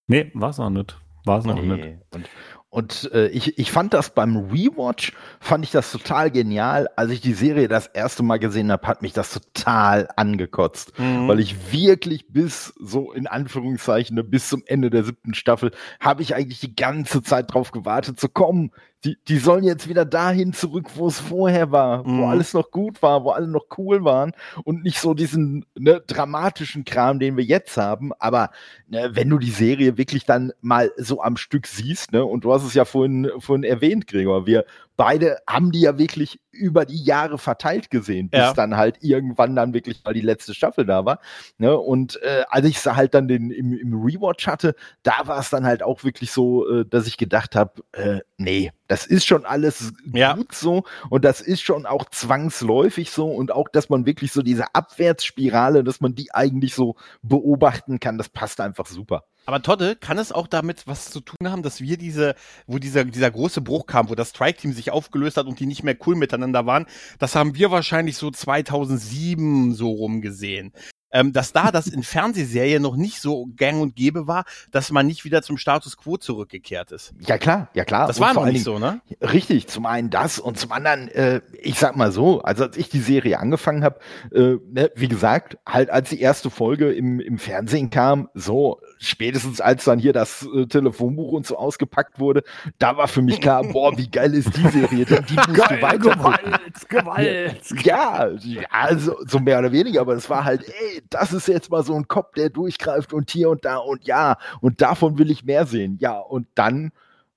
Nee, 0.07 0.31
war 0.35 0.51
es 0.51 0.61
auch 0.61 0.71
nicht. 0.71 0.99
War 1.25 1.39
es 1.39 1.45
noch 1.45 1.55
nee. 1.55 1.77
nicht. 1.77 1.99
Und, 2.15 2.29
und 2.71 3.11
äh, 3.13 3.27
ich, 3.29 3.59
ich 3.59 3.73
fand 3.73 3.95
das 3.95 4.11
beim 4.11 4.37
Rewatch, 4.37 5.13
fand 5.41 5.65
ich 5.65 5.73
das 5.73 5.91
total 5.91 6.31
genial. 6.31 6.89
Als 6.95 7.11
ich 7.11 7.21
die 7.21 7.33
Serie 7.33 7.67
das 7.67 7.89
erste 7.89 8.23
Mal 8.23 8.39
gesehen 8.39 8.71
habe, 8.71 8.87
hat 8.87 9.03
mich 9.03 9.13
das 9.13 9.33
total 9.33 10.09
angekotzt. 10.15 10.97
Mhm. 10.97 11.27
Weil 11.27 11.41
ich 11.41 11.73
wirklich 11.73 12.29
bis 12.29 12.73
so 12.79 13.11
in 13.11 13.27
Anführungszeichen, 13.27 14.31
bis 14.31 14.49
zum 14.49 14.63
Ende 14.67 14.89
der 14.89 15.03
siebten 15.03 15.35
Staffel, 15.35 15.73
habe 15.99 16.23
ich 16.23 16.37
eigentlich 16.37 16.61
die 16.61 16.77
ganze 16.77 17.25
Zeit 17.25 17.53
drauf 17.53 17.73
gewartet 17.73 18.21
zu 18.21 18.29
kommen. 18.29 18.71
Die, 19.05 19.17
die 19.29 19.39
sollen 19.39 19.65
jetzt 19.65 19.89
wieder 19.89 20.05
dahin 20.05 20.53
zurück, 20.53 20.91
wo 20.95 21.07
es 21.07 21.19
vorher 21.19 21.73
war, 21.73 22.07
mhm. 22.07 22.19
wo 22.21 22.27
alles 22.27 22.53
noch 22.53 22.71
gut 22.71 23.03
war, 23.03 23.25
wo 23.25 23.31
alle 23.31 23.49
noch 23.49 23.67
cool 23.79 24.05
waren 24.05 24.33
und 24.65 24.83
nicht 24.83 25.01
so 25.01 25.15
diesen 25.15 25.65
ne, 25.75 26.03
dramatischen 26.07 26.85
Kram, 26.85 27.19
den 27.19 27.37
wir 27.37 27.45
jetzt 27.45 27.77
haben. 27.77 28.13
Aber 28.19 28.51
ne, 28.89 29.11
wenn 29.13 29.31
du 29.31 29.39
die 29.39 29.51
Serie 29.51 29.97
wirklich 29.97 30.27
dann 30.27 30.53
mal 30.61 30.93
so 30.97 31.23
am 31.23 31.37
Stück 31.37 31.67
siehst, 31.67 32.13
ne, 32.13 32.25
und 32.25 32.45
du 32.45 32.53
hast 32.53 32.65
es 32.65 32.75
ja 32.75 32.85
vorhin, 32.85 33.31
vorhin 33.39 33.65
erwähnt, 33.65 34.07
Gregor, 34.07 34.47
wir 34.47 34.67
beide 35.01 35.39
haben 35.47 35.73
die 35.73 35.81
ja 35.81 35.97
wirklich 35.97 36.41
über 36.51 36.85
die 36.85 37.03
Jahre 37.03 37.39
verteilt 37.39 37.89
gesehen, 37.89 38.29
bis 38.29 38.41
ja. 38.41 38.53
dann 38.53 38.77
halt 38.77 38.99
irgendwann 39.01 39.57
dann 39.57 39.73
wirklich 39.73 40.05
mal 40.05 40.13
die 40.13 40.21
letzte 40.21 40.53
Staffel 40.53 40.85
da 40.85 41.07
war. 41.07 41.21
Ne? 41.57 41.75
Und 41.75 42.21
äh, 42.23 42.43
als 42.51 42.67
ich 42.67 42.77
es 42.77 42.85
halt 42.85 43.15
dann 43.15 43.27
den, 43.27 43.51
im, 43.51 43.73
im 43.73 43.95
Rewatch 43.95 44.47
hatte, 44.47 44.75
da 45.03 45.27
war 45.27 45.39
es 45.39 45.49
dann 45.49 45.65
halt 45.65 45.83
auch 45.83 46.05
wirklich 46.05 46.33
so, 46.33 46.69
äh, 46.69 46.85
dass 46.85 47.07
ich 47.07 47.17
gedacht 47.17 47.57
habe, 47.57 47.83
äh, 47.93 48.19
nee, 48.37 48.73
das 48.89 49.07
ist 49.07 49.25
schon 49.25 49.47
alles 49.47 49.95
ja. 50.13 50.35
gut 50.35 50.53
so 50.55 50.85
und 51.09 51.25
das 51.25 51.41
ist 51.41 51.63
schon 51.63 51.87
auch 51.87 52.05
zwangsläufig 52.11 53.11
so 53.11 53.29
und 53.29 53.53
auch, 53.53 53.71
dass 53.71 53.89
man 53.89 54.05
wirklich 54.05 54.33
so 54.33 54.43
diese 54.43 54.75
Abwärtsspirale, 54.75 55.83
dass 55.83 56.03
man 56.03 56.15
die 56.15 56.35
eigentlich 56.35 56.75
so 56.75 56.97
beobachten 57.23 58.01
kann, 58.01 58.19
das 58.19 58.29
passt 58.29 58.61
einfach 58.61 58.85
super. 58.85 59.25
Aber 59.51 59.63
Todde, 59.63 59.97
kann 59.97 60.17
es 60.17 60.31
auch 60.31 60.47
damit 60.47 60.87
was 60.87 61.11
zu 61.11 61.19
tun 61.19 61.51
haben, 61.51 61.65
dass 61.65 61.81
wir 61.81 61.97
diese, 61.97 62.37
wo 62.69 62.79
dieser, 62.79 63.05
dieser 63.05 63.33
große 63.33 63.61
Bruch 63.63 63.87
kam, 63.87 64.09
wo 64.09 64.15
das 64.15 64.29
Strike-Team 64.29 64.73
sich 64.73 64.93
aufgelöst 64.93 65.37
hat 65.37 65.47
und 65.47 65.59
die 65.59 65.67
nicht 65.67 65.83
mehr 65.83 65.97
cool 66.07 66.15
miteinander 66.15 66.67
waren, 66.67 66.87
das 67.19 67.35
haben 67.35 67.57
wir 67.57 67.73
wahrscheinlich 67.73 68.17
so 68.17 68.31
2007 68.31 69.75
so 69.75 69.91
rumgesehen 69.91 70.73
ähm, 71.13 71.33
dass 71.33 71.53
da 71.53 71.71
das 71.71 71.87
in 71.87 72.03
Fernsehserien 72.03 72.83
noch 72.83 72.97
nicht 72.97 73.21
so 73.21 73.49
gang 73.57 73.81
und 73.81 73.97
gäbe 73.97 74.27
war, 74.27 74.45
dass 74.71 74.91
man 74.91 75.07
nicht 75.07 75.25
wieder 75.25 75.43
zum 75.43 75.57
Status 75.57 75.97
quo 75.97 76.17
zurückgekehrt 76.17 76.93
ist. 76.93 77.13
Ja 77.27 77.39
klar, 77.39 77.69
ja 77.75 77.85
klar. 77.85 78.07
Das 78.07 78.19
und 78.19 78.27
war 78.27 78.35
noch 78.35 78.47
nicht 78.47 78.65
so, 78.65 78.79
ne? 78.79 79.01
Richtig, 79.21 79.69
zum 79.69 79.87
einen 79.87 80.11
das 80.11 80.39
und 80.39 80.59
zum 80.59 80.73
anderen, 80.73 81.09
äh, 81.09 81.41
ich 81.61 81.79
sag 81.79 81.97
mal 81.97 82.13
so, 82.13 82.43
also 82.43 82.65
als 82.65 82.77
ich 82.77 82.89
die 82.89 83.01
Serie 83.01 83.39
angefangen 83.39 83.85
habe, 83.85 83.99
äh, 84.33 84.59
ne, 84.71 84.91
wie 84.95 85.09
gesagt, 85.09 85.59
halt 85.67 85.91
als 85.91 86.11
die 86.11 86.21
erste 86.21 86.51
Folge 86.51 86.93
im, 86.93 87.21
im 87.21 87.39
Fernsehen 87.39 87.91
kam, 87.91 88.29
so 88.35 88.81
spätestens 89.01 89.61
als 89.61 89.85
dann 89.85 89.99
hier 89.99 90.13
das 90.13 90.47
äh, 90.55 90.67
Telefonbuch 90.67 91.33
und 91.33 91.47
so 91.47 91.57
ausgepackt 91.57 92.21
wurde, 92.21 92.45
da 92.79 92.97
war 92.97 93.09
für 93.09 93.23
mich 93.23 93.41
klar, 93.41 93.65
boah, 93.65 93.97
wie 93.97 94.09
geil 94.09 94.35
ist 94.35 94.55
die 94.57 94.69
Serie, 94.69 95.05
denn 95.07 95.25
die 95.25 95.35
musst 95.35 95.55
Geil, 95.55 95.79
du 95.79 95.83
weiter 95.83 95.99
Gewalt, 95.99 96.89
Gewalt. 96.89 97.83
Ja, 97.83 98.29
ja, 98.29 98.63
also 98.71 99.17
so 99.27 99.39
mehr 99.39 99.59
oder 99.59 99.73
weniger, 99.73 100.03
aber 100.03 100.15
es 100.15 100.29
war 100.29 100.45
halt, 100.45 100.69
ey, 100.69 101.03
das 101.09 101.33
ist 101.33 101.49
jetzt 101.49 101.71
mal 101.71 101.83
so 101.83 101.95
ein 101.95 102.07
Kopf, 102.09 102.35
der 102.35 102.51
durchgreift 102.51 103.13
und 103.13 103.31
hier 103.31 103.49
und 103.49 103.65
da 103.65 103.79
und 103.79 104.07
ja, 104.07 104.37
und 104.61 104.83
davon 104.83 105.19
will 105.19 105.31
ich 105.31 105.45
mehr 105.45 105.67
sehen. 105.67 105.97
Ja, 106.01 106.19
und 106.19 106.47
dann 106.55 106.93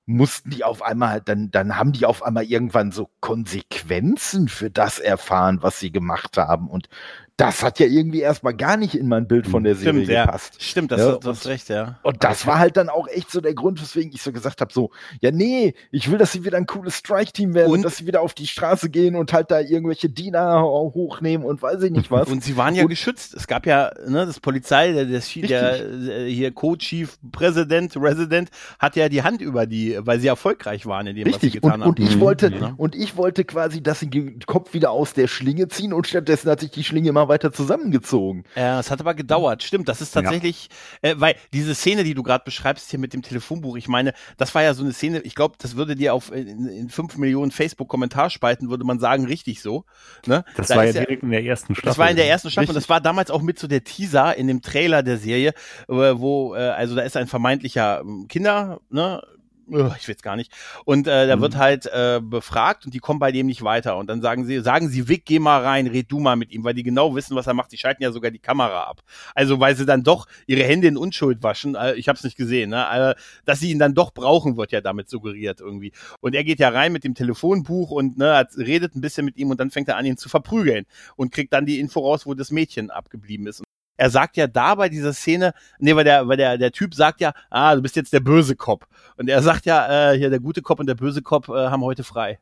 mussten 0.05 0.49
die 0.49 0.63
auf 0.63 0.81
einmal, 0.81 1.21
dann, 1.21 1.49
dann 1.51 1.77
haben 1.77 1.93
die 1.93 2.05
auf 2.05 2.23
einmal 2.23 2.43
irgendwann 2.43 2.91
so 2.91 3.09
Konsequenzen 3.21 4.49
für 4.49 4.69
das 4.69 4.99
erfahren, 4.99 5.59
was 5.61 5.79
sie 5.79 5.91
gemacht 5.91 6.37
haben. 6.37 6.67
Und 6.67 6.89
das 7.37 7.63
hat 7.63 7.79
ja 7.79 7.87
irgendwie 7.87 8.19
erstmal 8.19 8.53
gar 8.53 8.77
nicht 8.77 8.93
in 8.93 9.07
mein 9.07 9.27
Bild 9.27 9.47
von 9.47 9.63
der 9.63 9.73
Serie 9.75 10.05
Stimmt, 10.05 10.25
gepasst. 10.25 10.53
Ja. 10.53 10.61
Stimmt, 10.61 10.91
das 10.91 10.99
ja, 10.99 11.11
du 11.13 11.29
hast 11.29 11.47
recht, 11.47 11.67
ja. 11.67 11.99
Und 12.03 12.23
das 12.23 12.45
war 12.45 12.59
halt 12.59 12.77
dann 12.77 12.89
auch 12.89 13.07
echt 13.07 13.31
so 13.31 13.41
der 13.41 13.55
Grund, 13.55 13.81
weswegen 13.81 14.11
ich 14.13 14.21
so 14.21 14.31
gesagt 14.31 14.61
habe, 14.61 14.71
so, 14.71 14.91
ja, 15.19 15.31
nee, 15.31 15.73
ich 15.91 16.11
will, 16.11 16.19
dass 16.19 16.31
sie 16.31 16.45
wieder 16.45 16.57
ein 16.57 16.67
cooles 16.67 16.97
Strike-Team 16.97 17.55
werden 17.55 17.71
und, 17.71 17.77
und, 17.77 17.81
dass 17.83 17.97
sie 17.97 18.05
wieder 18.05 18.21
auf 18.21 18.35
die 18.35 18.45
Straße 18.45 18.91
gehen 18.91 19.15
und 19.15 19.33
halt 19.33 19.49
da 19.49 19.61
irgendwelche 19.61 20.09
Diener 20.09 20.61
hochnehmen 20.61 21.43
und 21.43 21.63
weiß 21.63 21.81
ich 21.81 21.91
nicht 21.91 22.11
was. 22.11 22.29
Und 22.29 22.43
sie 22.43 22.55
waren 22.55 22.75
ja 22.75 22.83
und, 22.83 22.89
geschützt. 22.89 23.33
Es 23.33 23.47
gab 23.47 23.65
ja, 23.65 23.91
ne, 24.07 24.27
das 24.27 24.39
Polizei, 24.39 24.91
der, 24.91 25.05
der, 25.05 25.21
der, 25.21 25.87
der 25.87 26.25
hier 26.27 26.51
Co-Chief, 26.51 27.17
Präsident, 27.31 27.97
Resident, 27.97 28.51
hat 28.77 28.95
ja 28.95 29.09
die 29.09 29.23
Hand 29.23 29.41
über 29.41 29.65
die, 29.65 29.92
weil 29.99 30.19
sie 30.19 30.27
erfolgreich 30.27 30.85
waren 30.85 31.07
in 31.07 31.15
dem, 31.15 31.25
richtig. 31.25 31.35
was 31.35 31.41
sie 31.41 31.59
getan 31.59 31.73
und, 31.73 31.81
haben. 31.81 31.89
Und 31.89 31.99
ich 31.99 32.19
wollte, 32.19 32.49
mhm. 32.49 32.73
und 32.77 32.95
ich 32.95 33.17
wollte 33.17 33.45
quasi, 33.45 33.81
dass 33.81 33.99
sie 33.99 34.09
den 34.09 34.39
Kopf 34.45 34.73
wieder 34.73 34.91
aus 34.91 35.13
der 35.13 35.27
Schlinge 35.27 35.67
ziehen 35.67 35.93
und 35.93 36.07
stattdessen 36.07 36.49
hat 36.49 36.59
sich 36.59 36.71
die 36.71 36.83
Schlinge 36.83 37.09
immer 37.09 37.27
weiter 37.27 37.51
zusammengezogen. 37.51 38.43
Ja, 38.55 38.79
es 38.79 38.91
hat 38.91 38.99
aber 38.99 39.13
gedauert. 39.13 39.63
Stimmt, 39.63 39.89
das 39.89 40.01
ist 40.01 40.11
tatsächlich, 40.11 40.69
ja. 41.03 41.11
äh, 41.11 41.19
weil 41.19 41.35
diese 41.53 41.75
Szene, 41.75 42.03
die 42.03 42.13
du 42.13 42.23
gerade 42.23 42.43
beschreibst 42.43 42.89
hier 42.89 42.99
mit 42.99 43.13
dem 43.13 43.21
Telefonbuch, 43.21 43.77
ich 43.77 43.87
meine, 43.87 44.13
das 44.37 44.53
war 44.55 44.63
ja 44.63 44.73
so 44.73 44.83
eine 44.83 44.93
Szene, 44.93 45.21
ich 45.21 45.35
glaube, 45.35 45.55
das 45.59 45.75
würde 45.75 45.95
dir 45.95 46.13
auf 46.13 46.31
in, 46.31 46.67
in 46.67 46.89
fünf 46.89 47.17
Millionen 47.17 47.51
Facebook-Kommentarspalten, 47.51 48.69
würde 48.69 48.85
man 48.85 48.99
sagen, 48.99 49.25
richtig 49.25 49.61
so. 49.61 49.85
Ne? 50.25 50.43
Das 50.55 50.67
da 50.67 50.75
war 50.75 50.85
ja 50.85 50.91
direkt 50.91 51.23
in 51.23 51.31
der 51.31 51.43
ersten 51.43 51.75
Staffel. 51.75 51.89
Das 51.89 51.97
war 51.97 52.09
in 52.09 52.15
der 52.15 52.27
ersten 52.27 52.49
Staffel 52.49 52.69
und 52.69 52.75
das 52.75 52.89
war 52.89 53.01
damals 53.01 53.31
auch 53.31 53.41
mit 53.41 53.59
so 53.59 53.67
der 53.67 53.83
Teaser 53.83 54.35
in 54.35 54.47
dem 54.47 54.61
Trailer 54.61 55.03
der 55.03 55.17
Serie, 55.17 55.53
äh, 55.87 55.93
wo, 55.93 56.55
äh, 56.55 56.59
also 56.59 56.95
da 56.95 57.01
ist 57.01 57.17
ein 57.17 57.27
vermeintlicher 57.27 58.01
ähm, 58.01 58.27
Kinder, 58.27 58.81
ne, 58.89 59.21
ich 59.67 60.09
weiß 60.09 60.21
gar 60.21 60.35
nicht. 60.35 60.51
Und 60.85 61.07
äh, 61.07 61.27
da 61.27 61.35
mhm. 61.35 61.41
wird 61.41 61.57
halt 61.57 61.85
äh, 61.85 62.19
befragt 62.21 62.85
und 62.85 62.93
die 62.93 62.99
kommen 62.99 63.19
bei 63.19 63.31
dem 63.31 63.47
nicht 63.47 63.63
weiter. 63.63 63.97
Und 63.97 64.07
dann 64.07 64.21
sagen 64.21 64.45
sie, 64.45 64.59
sagen 64.61 64.89
sie, 64.89 65.07
Vic, 65.07 65.25
geh 65.25 65.39
mal 65.39 65.61
rein, 65.61 65.87
red 65.87 66.11
du 66.11 66.19
mal 66.19 66.35
mit 66.35 66.51
ihm, 66.51 66.63
weil 66.63 66.73
die 66.73 66.83
genau 66.83 67.15
wissen, 67.15 67.35
was 67.35 67.47
er 67.47 67.53
macht. 67.53 67.71
Die 67.71 67.77
schalten 67.77 68.03
ja 68.03 68.11
sogar 68.11 68.31
die 68.31 68.39
Kamera 68.39 68.83
ab. 68.83 69.01
Also 69.33 69.59
weil 69.59 69.75
sie 69.75 69.85
dann 69.85 70.03
doch 70.03 70.27
ihre 70.47 70.63
Hände 70.63 70.87
in 70.87 70.97
Unschuld 70.97 71.43
waschen. 71.43 71.75
Äh, 71.75 71.93
ich 71.95 72.07
habe 72.07 72.17
es 72.17 72.23
nicht 72.23 72.37
gesehen, 72.37 72.71
ne? 72.71 72.87
Also, 72.87 73.19
dass 73.45 73.59
sie 73.59 73.71
ihn 73.71 73.79
dann 73.79 73.93
doch 73.93 74.11
brauchen, 74.13 74.57
wird 74.57 74.71
ja 74.71 74.81
damit 74.81 75.09
suggeriert 75.09 75.61
irgendwie. 75.61 75.93
Und 76.19 76.35
er 76.35 76.43
geht 76.43 76.59
ja 76.59 76.69
rein 76.69 76.91
mit 76.91 77.03
dem 77.03 77.15
Telefonbuch 77.15 77.91
und 77.91 78.17
ne, 78.17 78.35
hat, 78.35 78.57
redet 78.57 78.95
ein 78.95 79.01
bisschen 79.01 79.25
mit 79.25 79.37
ihm 79.37 79.49
und 79.49 79.59
dann 79.59 79.71
fängt 79.71 79.87
er 79.87 79.97
an, 79.97 80.05
ihn 80.05 80.17
zu 80.17 80.29
verprügeln 80.29 80.85
und 81.15 81.31
kriegt 81.31 81.53
dann 81.53 81.65
die 81.65 81.79
Info 81.79 81.99
raus, 82.01 82.25
wo 82.25 82.33
das 82.33 82.51
Mädchen 82.51 82.89
abgeblieben 82.89 83.47
ist 83.47 83.63
er 83.97 84.09
sagt 84.09 84.37
ja 84.37 84.47
da 84.47 84.75
bei 84.75 84.89
dieser 84.89 85.13
Szene, 85.13 85.53
nee, 85.79 85.95
weil 85.95 86.03
der, 86.03 86.27
weil 86.27 86.37
der, 86.37 86.57
der 86.57 86.71
Typ 86.71 86.95
sagt 86.95 87.21
ja, 87.21 87.33
ah, 87.49 87.75
du 87.75 87.81
bist 87.81 87.95
jetzt 87.95 88.13
der 88.13 88.19
böse 88.19 88.55
Cop. 88.55 88.87
Und 89.17 89.29
er 89.29 89.41
sagt 89.41 89.65
ja, 89.65 90.11
äh, 90.11 90.17
hier, 90.17 90.29
der 90.29 90.39
gute 90.39 90.61
Cop 90.61 90.79
und 90.79 90.87
der 90.87 90.95
böse 90.95 91.21
Cop 91.21 91.49
äh, 91.49 91.69
haben 91.69 91.83
heute 91.83 92.03
frei. 92.03 92.39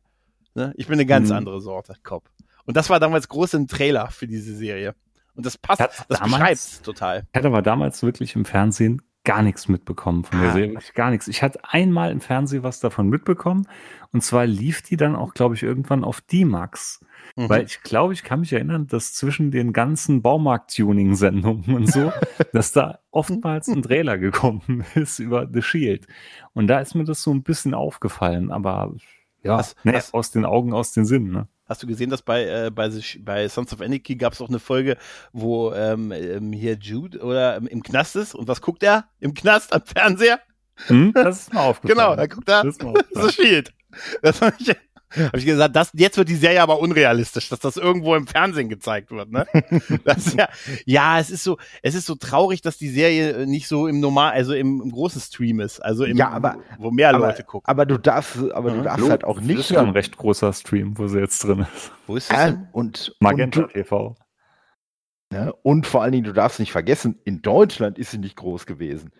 Ne? 0.55 0.73
Ich 0.75 0.87
bin 0.87 0.93
eine 0.93 1.05
ganz 1.05 1.29
mhm. 1.29 1.35
andere 1.35 1.61
Sorte 1.61 1.93
Cop. 2.03 2.29
Und 2.65 2.77
das 2.77 2.89
war 2.89 2.99
damals 2.99 3.27
groß 3.27 3.55
im 3.55 3.67
Trailer 3.67 4.07
für 4.07 4.27
diese 4.27 4.55
Serie. 4.55 4.95
Und 5.35 5.45
das 5.45 5.57
passt, 5.57 5.81
das 5.81 6.19
beschreibt 6.19 6.83
total. 6.83 7.23
Hatte 7.33 7.47
aber 7.47 7.61
damals 7.61 8.03
wirklich 8.03 8.35
im 8.35 8.45
Fernsehen 8.45 9.01
gar 9.23 9.43
nichts 9.43 9.67
mitbekommen 9.67 10.23
von 10.23 10.39
der 10.39 10.49
ah. 10.49 10.53
Serie. 10.53 10.79
Gar 10.95 11.11
nichts. 11.11 11.27
Ich 11.27 11.43
hatte 11.43 11.59
einmal 11.63 12.11
im 12.11 12.21
Fernsehen 12.21 12.63
was 12.63 12.79
davon 12.79 13.09
mitbekommen. 13.09 13.67
Und 14.11 14.23
zwar 14.23 14.45
lief 14.45 14.81
die 14.81 14.97
dann 14.97 15.15
auch, 15.15 15.33
glaube 15.33 15.55
ich, 15.55 15.63
irgendwann 15.63 16.03
auf 16.03 16.21
D-Max. 16.21 17.05
Mhm. 17.35 17.49
Weil 17.49 17.65
ich 17.65 17.81
glaube, 17.81 18.13
ich 18.13 18.23
kann 18.23 18.41
mich 18.41 18.51
erinnern, 18.51 18.87
dass 18.87 19.13
zwischen 19.13 19.51
den 19.51 19.73
ganzen 19.73 20.21
Baumarkt-Tuning-Sendungen 20.21 21.75
und 21.75 21.91
so, 21.91 22.11
dass 22.53 22.71
da 22.71 22.99
oftmals 23.11 23.67
ein 23.67 23.83
Trailer 23.83 24.17
gekommen 24.17 24.83
ist 24.95 25.19
über 25.19 25.47
The 25.51 25.61
Shield. 25.61 26.07
Und 26.53 26.67
da 26.67 26.79
ist 26.79 26.95
mir 26.95 27.05
das 27.05 27.21
so 27.21 27.31
ein 27.31 27.43
bisschen 27.43 27.73
aufgefallen, 27.73 28.51
aber 28.51 28.93
ja, 29.43 29.57
was, 29.57 29.75
ne, 29.83 29.93
was, 29.93 30.13
aus 30.13 30.31
den 30.31 30.45
Augen, 30.45 30.73
aus 30.73 30.93
den 30.93 31.05
Sinnen. 31.05 31.31
Ne? 31.31 31.47
Hast 31.71 31.81
du 31.81 31.87
gesehen, 31.87 32.09
dass 32.09 32.21
bei, 32.21 32.43
äh, 32.43 32.69
bei, 32.69 32.91
bei 33.19 33.47
Sons 33.47 33.71
of 33.71 33.79
Anarchy 33.79 34.17
gab 34.17 34.33
es 34.33 34.41
auch 34.41 34.49
eine 34.49 34.59
Folge, 34.59 34.97
wo 35.31 35.71
ähm, 35.71 36.11
ähm, 36.11 36.51
hier 36.51 36.73
Jude 36.73 37.19
oder 37.19 37.55
ähm, 37.55 37.65
im 37.65 37.81
Knast 37.81 38.17
ist 38.17 38.35
und 38.35 38.49
was 38.49 38.59
guckt 38.59 38.83
er? 38.83 39.05
Im 39.21 39.33
Knast 39.33 39.71
am 39.71 39.81
Fernseher? 39.85 40.41
Hm, 40.87 41.13
das 41.13 41.43
ist 41.43 41.53
mal 41.53 41.61
aufgefallen. 41.67 41.97
genau, 41.97 42.15
da 42.17 42.27
guckt 42.27 42.49
er. 42.49 42.65
Das 42.65 42.75
ist, 42.75 42.83
das 43.13 43.25
ist 43.25 43.35
Shield. 43.35 43.73
Das 44.21 44.39
fand 44.39 44.59
ich, 44.59 44.75
habe 45.15 45.37
ich 45.37 45.45
gesagt, 45.45 45.75
das, 45.75 45.91
jetzt 45.93 46.17
wird 46.17 46.29
die 46.29 46.35
Serie 46.35 46.61
aber 46.61 46.79
unrealistisch, 46.79 47.49
dass 47.49 47.59
das 47.59 47.77
irgendwo 47.77 48.15
im 48.15 48.27
Fernsehen 48.27 48.69
gezeigt 48.69 49.11
wird. 49.11 49.31
Ne? 49.31 49.45
Das 50.03 50.33
ja, 50.33 50.47
ja, 50.85 51.19
es 51.19 51.29
ist 51.29 51.43
so, 51.43 51.57
es 51.81 51.95
ist 51.95 52.05
so 52.05 52.15
traurig, 52.15 52.61
dass 52.61 52.77
die 52.77 52.89
Serie 52.89 53.45
nicht 53.45 53.67
so 53.67 53.87
im 53.87 53.99
normal, 53.99 54.31
also 54.31 54.53
im, 54.53 54.81
im 54.81 54.91
großen 54.91 55.21
Stream 55.21 55.59
ist, 55.59 55.79
also 55.79 56.05
im, 56.05 56.17
ja, 56.17 56.29
aber, 56.29 56.57
wo 56.77 56.91
mehr 56.91 57.09
aber, 57.09 57.27
Leute 57.27 57.43
gucken. 57.43 57.67
Aber 57.67 57.85
du 57.85 57.97
darfst, 57.97 58.37
aber 58.51 58.71
du 58.71 58.77
mhm. 58.77 58.83
darfst 58.83 59.09
halt 59.09 59.23
auch 59.23 59.39
nicht. 59.39 59.59
Das 59.59 59.69
ist 59.69 59.75
ja 59.75 59.81
ein 59.81 59.89
recht 59.89 60.17
großer 60.17 60.53
Stream, 60.53 60.97
wo 60.97 61.07
sie 61.07 61.19
jetzt 61.19 61.43
drin 61.43 61.65
ist. 61.73 61.91
Wo 62.07 62.15
ist 62.15 62.31
das? 62.31 62.51
Äh, 62.51 62.57
und 62.71 63.15
Magenta 63.19 63.61
und, 63.61 63.73
TV. 63.73 64.15
Ne? 65.31 65.53
Und 65.63 65.87
vor 65.87 66.03
allen 66.03 66.11
Dingen, 66.11 66.25
du 66.25 66.33
darfst 66.33 66.59
nicht 66.59 66.71
vergessen, 66.71 67.19
in 67.23 67.41
Deutschland 67.41 67.97
ist 67.97 68.11
sie 68.11 68.17
nicht 68.17 68.35
groß 68.35 68.65
gewesen. 68.65 69.11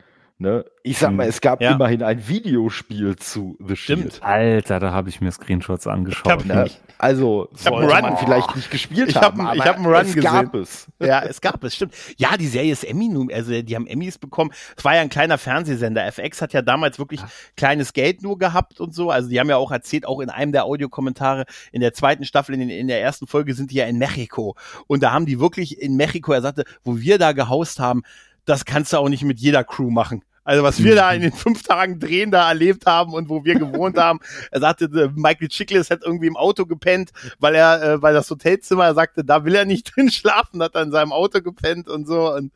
Ne? 0.41 0.65
Ich 0.81 0.97
sag 0.97 1.11
mal, 1.13 1.25
hm. 1.25 1.29
es 1.29 1.39
gab 1.39 1.61
ja. 1.61 1.73
immerhin 1.73 2.01
ein 2.01 2.27
Videospiel 2.27 3.15
zu 3.15 3.55
The 3.59 3.75
Shield. 3.75 3.99
Stimmt. 3.99 4.23
Alter, 4.23 4.79
da 4.79 4.91
habe 4.91 5.07
ich 5.07 5.21
mir 5.21 5.31
Screenshots 5.31 5.85
angeschaut. 5.85 6.45
Ne? 6.45 6.67
Also 6.97 7.47
ich 7.53 7.61
sollte 7.61 8.01
man 8.01 8.17
vielleicht 8.17 8.55
nicht 8.55 8.71
gespielt 8.71 9.09
ich 9.09 9.15
haben, 9.17 9.47
hab, 9.47 9.55
ich 9.55 9.63
habe 9.63 9.77
einen 9.77 9.85
Run 9.85 10.01
es 10.01 10.15
gesehen. 10.15 10.31
gab 10.31 10.55
es. 10.55 10.87
Ja, 10.99 11.21
es 11.21 11.41
gab 11.41 11.63
es, 11.63 11.75
stimmt. 11.75 11.93
Ja, 12.17 12.37
die 12.37 12.47
Serie 12.47 12.71
ist 12.71 12.83
Emmy, 12.83 13.11
also 13.31 13.61
die 13.61 13.75
haben 13.75 13.85
Emmys 13.85 14.17
bekommen. 14.17 14.51
Es 14.75 14.83
war 14.83 14.95
ja 14.95 15.01
ein 15.01 15.09
kleiner 15.09 15.37
Fernsehsender. 15.37 16.07
FX 16.07 16.41
hat 16.41 16.53
ja 16.53 16.63
damals 16.63 16.97
wirklich 16.97 17.21
kleines 17.55 17.93
Geld 17.93 18.23
nur 18.23 18.39
gehabt 18.39 18.79
und 18.79 18.95
so. 18.95 19.11
Also 19.11 19.29
die 19.29 19.39
haben 19.39 19.49
ja 19.49 19.57
auch 19.57 19.71
erzählt, 19.71 20.07
auch 20.07 20.21
in 20.21 20.31
einem 20.31 20.53
der 20.53 20.65
Audiokommentare 20.65 21.45
in 21.71 21.81
der 21.81 21.93
zweiten 21.93 22.25
Staffel, 22.25 22.55
in, 22.55 22.67
in 22.67 22.87
der 22.87 22.99
ersten 22.99 23.27
Folge 23.27 23.53
sind 23.53 23.69
die 23.69 23.75
ja 23.75 23.85
in 23.85 23.99
Mexiko. 23.99 24.55
Und 24.87 25.03
da 25.03 25.11
haben 25.11 25.27
die 25.27 25.39
wirklich 25.39 25.79
in 25.79 25.97
Mexiko, 25.97 26.33
er 26.33 26.41
sagte, 26.41 26.63
wo 26.83 26.97
wir 26.97 27.19
da 27.19 27.31
gehaust 27.33 27.79
haben, 27.79 28.01
das 28.45 28.65
kannst 28.65 28.91
du 28.93 28.97
auch 28.97 29.09
nicht 29.09 29.23
mit 29.23 29.39
jeder 29.39 29.63
Crew 29.63 29.91
machen. 29.91 30.23
Also 30.51 30.63
was 30.63 30.83
wir 30.83 30.95
da 30.95 31.13
in 31.13 31.21
den 31.21 31.31
fünf 31.31 31.63
Tagen 31.63 31.97
Drehen 31.97 32.29
da 32.29 32.49
erlebt 32.49 32.85
haben 32.85 33.13
und 33.13 33.29
wo 33.29 33.45
wir 33.45 33.55
gewohnt 33.55 33.97
haben. 33.97 34.19
Er 34.51 34.59
sagte, 34.59 34.83
äh, 34.85 35.09
Michael 35.15 35.47
Chiklis 35.47 35.89
hat 35.89 36.01
irgendwie 36.03 36.27
im 36.27 36.35
Auto 36.35 36.65
gepennt, 36.65 37.11
weil 37.39 37.55
er, 37.55 37.81
äh, 37.81 38.01
weil 38.01 38.13
das 38.13 38.29
Hotelzimmer, 38.29 38.83
er 38.83 38.93
sagte, 38.93 39.23
da 39.23 39.45
will 39.45 39.55
er 39.55 39.63
nicht 39.63 39.91
drin 39.95 40.11
schlafen, 40.11 40.61
hat 40.61 40.75
er 40.75 40.81
in 40.81 40.91
seinem 40.91 41.13
Auto 41.13 41.41
gepennt 41.41 41.87
und 41.87 42.05
so. 42.05 42.33
Und 42.33 42.51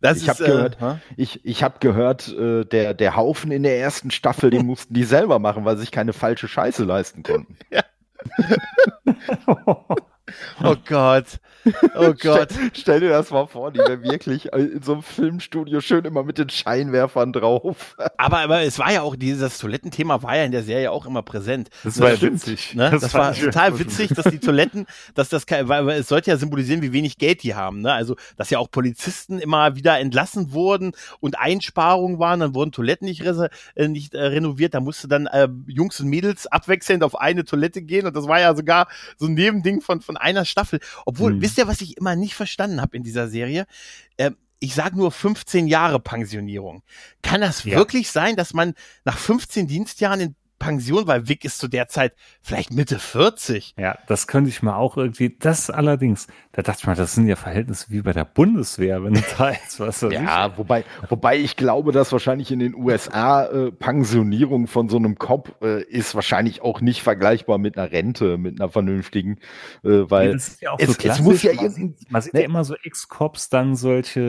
das 0.00 0.18
ich 0.18 0.28
habe 0.28 0.44
äh, 0.44 0.46
gehört, 0.46 0.78
ich, 1.16 1.44
ich 1.44 1.64
habe 1.64 1.80
gehört, 1.80 2.28
äh, 2.28 2.64
der, 2.64 2.94
der 2.94 3.16
Haufen 3.16 3.50
in 3.50 3.64
der 3.64 3.80
ersten 3.80 4.12
Staffel, 4.12 4.50
den 4.50 4.64
mussten 4.64 4.94
die 4.94 5.02
selber 5.02 5.40
machen, 5.40 5.64
weil 5.64 5.74
sie 5.74 5.80
sich 5.80 5.90
keine 5.90 6.12
falsche 6.12 6.46
Scheiße 6.46 6.84
leisten 6.84 7.24
konnten. 7.24 7.56
Ja. 7.72 7.82
Oh 10.62 10.76
Gott. 10.86 11.40
Oh 11.94 12.14
Gott. 12.20 12.52
Stell, 12.52 12.70
stell, 12.72 13.00
dir 13.00 13.10
das 13.10 13.30
mal 13.30 13.46
vor, 13.46 13.70
die 13.70 13.80
wäre 13.80 14.02
wirklich 14.02 14.52
in 14.52 14.82
so 14.82 14.94
einem 14.94 15.02
Filmstudio 15.02 15.80
schön 15.80 16.04
immer 16.04 16.22
mit 16.22 16.38
den 16.38 16.48
Scheinwerfern 16.48 17.32
drauf. 17.32 17.96
Aber, 18.16 18.38
aber 18.40 18.62
es 18.62 18.78
war 18.78 18.92
ja 18.92 19.02
auch, 19.02 19.16
dieses 19.16 19.58
Toilettenthema 19.58 20.22
war 20.22 20.36
ja 20.36 20.44
in 20.44 20.52
der 20.52 20.62
Serie 20.62 20.90
auch 20.90 21.06
immer 21.06 21.22
präsent. 21.22 21.70
Das, 21.82 21.94
das 21.94 22.00
war 22.02 22.12
ja 22.12 22.20
witzig. 22.20 22.74
Ne? 22.74 22.90
Das, 22.90 23.02
das 23.02 23.14
war 23.14 23.34
total 23.34 23.78
witzig, 23.78 24.10
dass 24.10 24.26
die 24.26 24.38
Toiletten, 24.38 24.86
dass 25.14 25.30
das, 25.30 25.46
weil, 25.48 25.86
weil 25.86 26.00
es 26.00 26.08
sollte 26.08 26.30
ja 26.30 26.36
symbolisieren, 26.36 26.82
wie 26.82 26.92
wenig 26.92 27.16
Geld 27.16 27.42
die 27.42 27.54
haben. 27.54 27.80
Ne? 27.80 27.92
Also, 27.92 28.16
dass 28.36 28.50
ja 28.50 28.58
auch 28.58 28.70
Polizisten 28.70 29.38
immer 29.38 29.74
wieder 29.74 29.98
entlassen 29.98 30.52
wurden 30.52 30.92
und 31.20 31.38
Einsparungen 31.38 32.18
waren, 32.18 32.40
dann 32.40 32.54
wurden 32.54 32.72
Toiletten 32.72 33.06
nicht, 33.06 33.22
äh, 33.22 33.88
nicht 33.88 34.14
äh, 34.14 34.20
renoviert, 34.20 34.74
da 34.74 34.80
musste 34.80 35.08
dann 35.08 35.26
äh, 35.26 35.48
Jungs 35.66 35.98
und 36.00 36.08
Mädels 36.08 36.46
abwechselnd 36.46 37.02
auf 37.02 37.18
eine 37.18 37.44
Toilette 37.44 37.82
gehen 37.82 38.06
und 38.06 38.14
das 38.14 38.28
war 38.28 38.40
ja 38.40 38.54
sogar 38.54 38.88
so 39.16 39.26
ein 39.26 39.34
Nebending 39.34 39.80
von, 39.80 40.00
von 40.02 40.16
einer 40.20 40.44
Staffel. 40.44 40.80
Obwohl, 41.06 41.32
hm. 41.32 41.42
wisst 41.42 41.58
ihr, 41.58 41.66
was 41.66 41.80
ich 41.80 41.96
immer 41.96 42.16
nicht 42.16 42.34
verstanden 42.34 42.80
habe 42.80 42.96
in 42.96 43.02
dieser 43.02 43.28
Serie? 43.28 43.66
Äh, 44.16 44.32
ich 44.60 44.74
sage 44.74 44.96
nur 44.96 45.10
15 45.10 45.66
Jahre 45.66 45.98
Pensionierung. 46.00 46.82
Kann 47.22 47.40
das 47.40 47.64
ja. 47.64 47.76
wirklich 47.76 48.10
sein, 48.10 48.36
dass 48.36 48.52
man 48.52 48.74
nach 49.04 49.18
15 49.18 49.66
Dienstjahren 49.66 50.20
in 50.20 50.36
Pension, 50.60 51.08
weil 51.08 51.26
Vic 51.26 51.44
ist 51.44 51.58
zu 51.58 51.66
der 51.66 51.88
Zeit 51.88 52.12
vielleicht 52.40 52.72
Mitte 52.72 53.00
40. 53.00 53.74
Ja, 53.76 53.98
das 54.06 54.28
könnte 54.28 54.50
ich 54.50 54.62
mal 54.62 54.76
auch 54.76 54.96
irgendwie, 54.96 55.34
das 55.36 55.70
allerdings, 55.70 56.28
da 56.52 56.62
dachte 56.62 56.78
ich 56.82 56.86
mal, 56.86 56.94
das 56.94 57.14
sind 57.14 57.26
ja 57.26 57.34
Verhältnisse 57.34 57.86
wie 57.88 58.02
bei 58.02 58.12
der 58.12 58.24
Bundeswehr, 58.24 59.02
wenn 59.02 59.14
du 59.14 59.22
da 59.38 59.50
jetzt 59.50 59.80
was 59.80 60.00
Ja, 60.02 60.46
ich. 60.46 60.58
wobei, 60.58 60.84
wobei 61.08 61.38
ich 61.38 61.56
glaube, 61.56 61.90
dass 61.90 62.12
wahrscheinlich 62.12 62.52
in 62.52 62.60
den 62.60 62.74
USA 62.76 63.46
äh, 63.46 63.72
Pensionierung 63.72 64.68
von 64.68 64.88
so 64.88 64.98
einem 64.98 65.16
Cop 65.18 65.56
äh, 65.62 65.82
ist 65.82 66.14
wahrscheinlich 66.14 66.62
auch 66.62 66.80
nicht 66.80 67.02
vergleichbar 67.02 67.58
mit 67.58 67.76
einer 67.76 67.90
Rente, 67.90 68.38
mit 68.38 68.60
einer 68.60 68.70
vernünftigen, 68.70 69.38
äh, 69.82 69.88
weil 70.10 70.32
ja, 70.32 70.36
ja 70.60 70.76
es, 70.78 70.94
so 70.94 71.08
es, 71.08 71.20
muss 71.20 71.42
ja 71.42 71.54
man, 71.54 71.94
man 72.10 72.22
sieht 72.22 72.34
ne? 72.34 72.40
ja 72.40 72.46
immer 72.46 72.64
so 72.64 72.74
Ex-Cops 72.74 73.48
dann 73.48 73.74
solche 73.76 74.20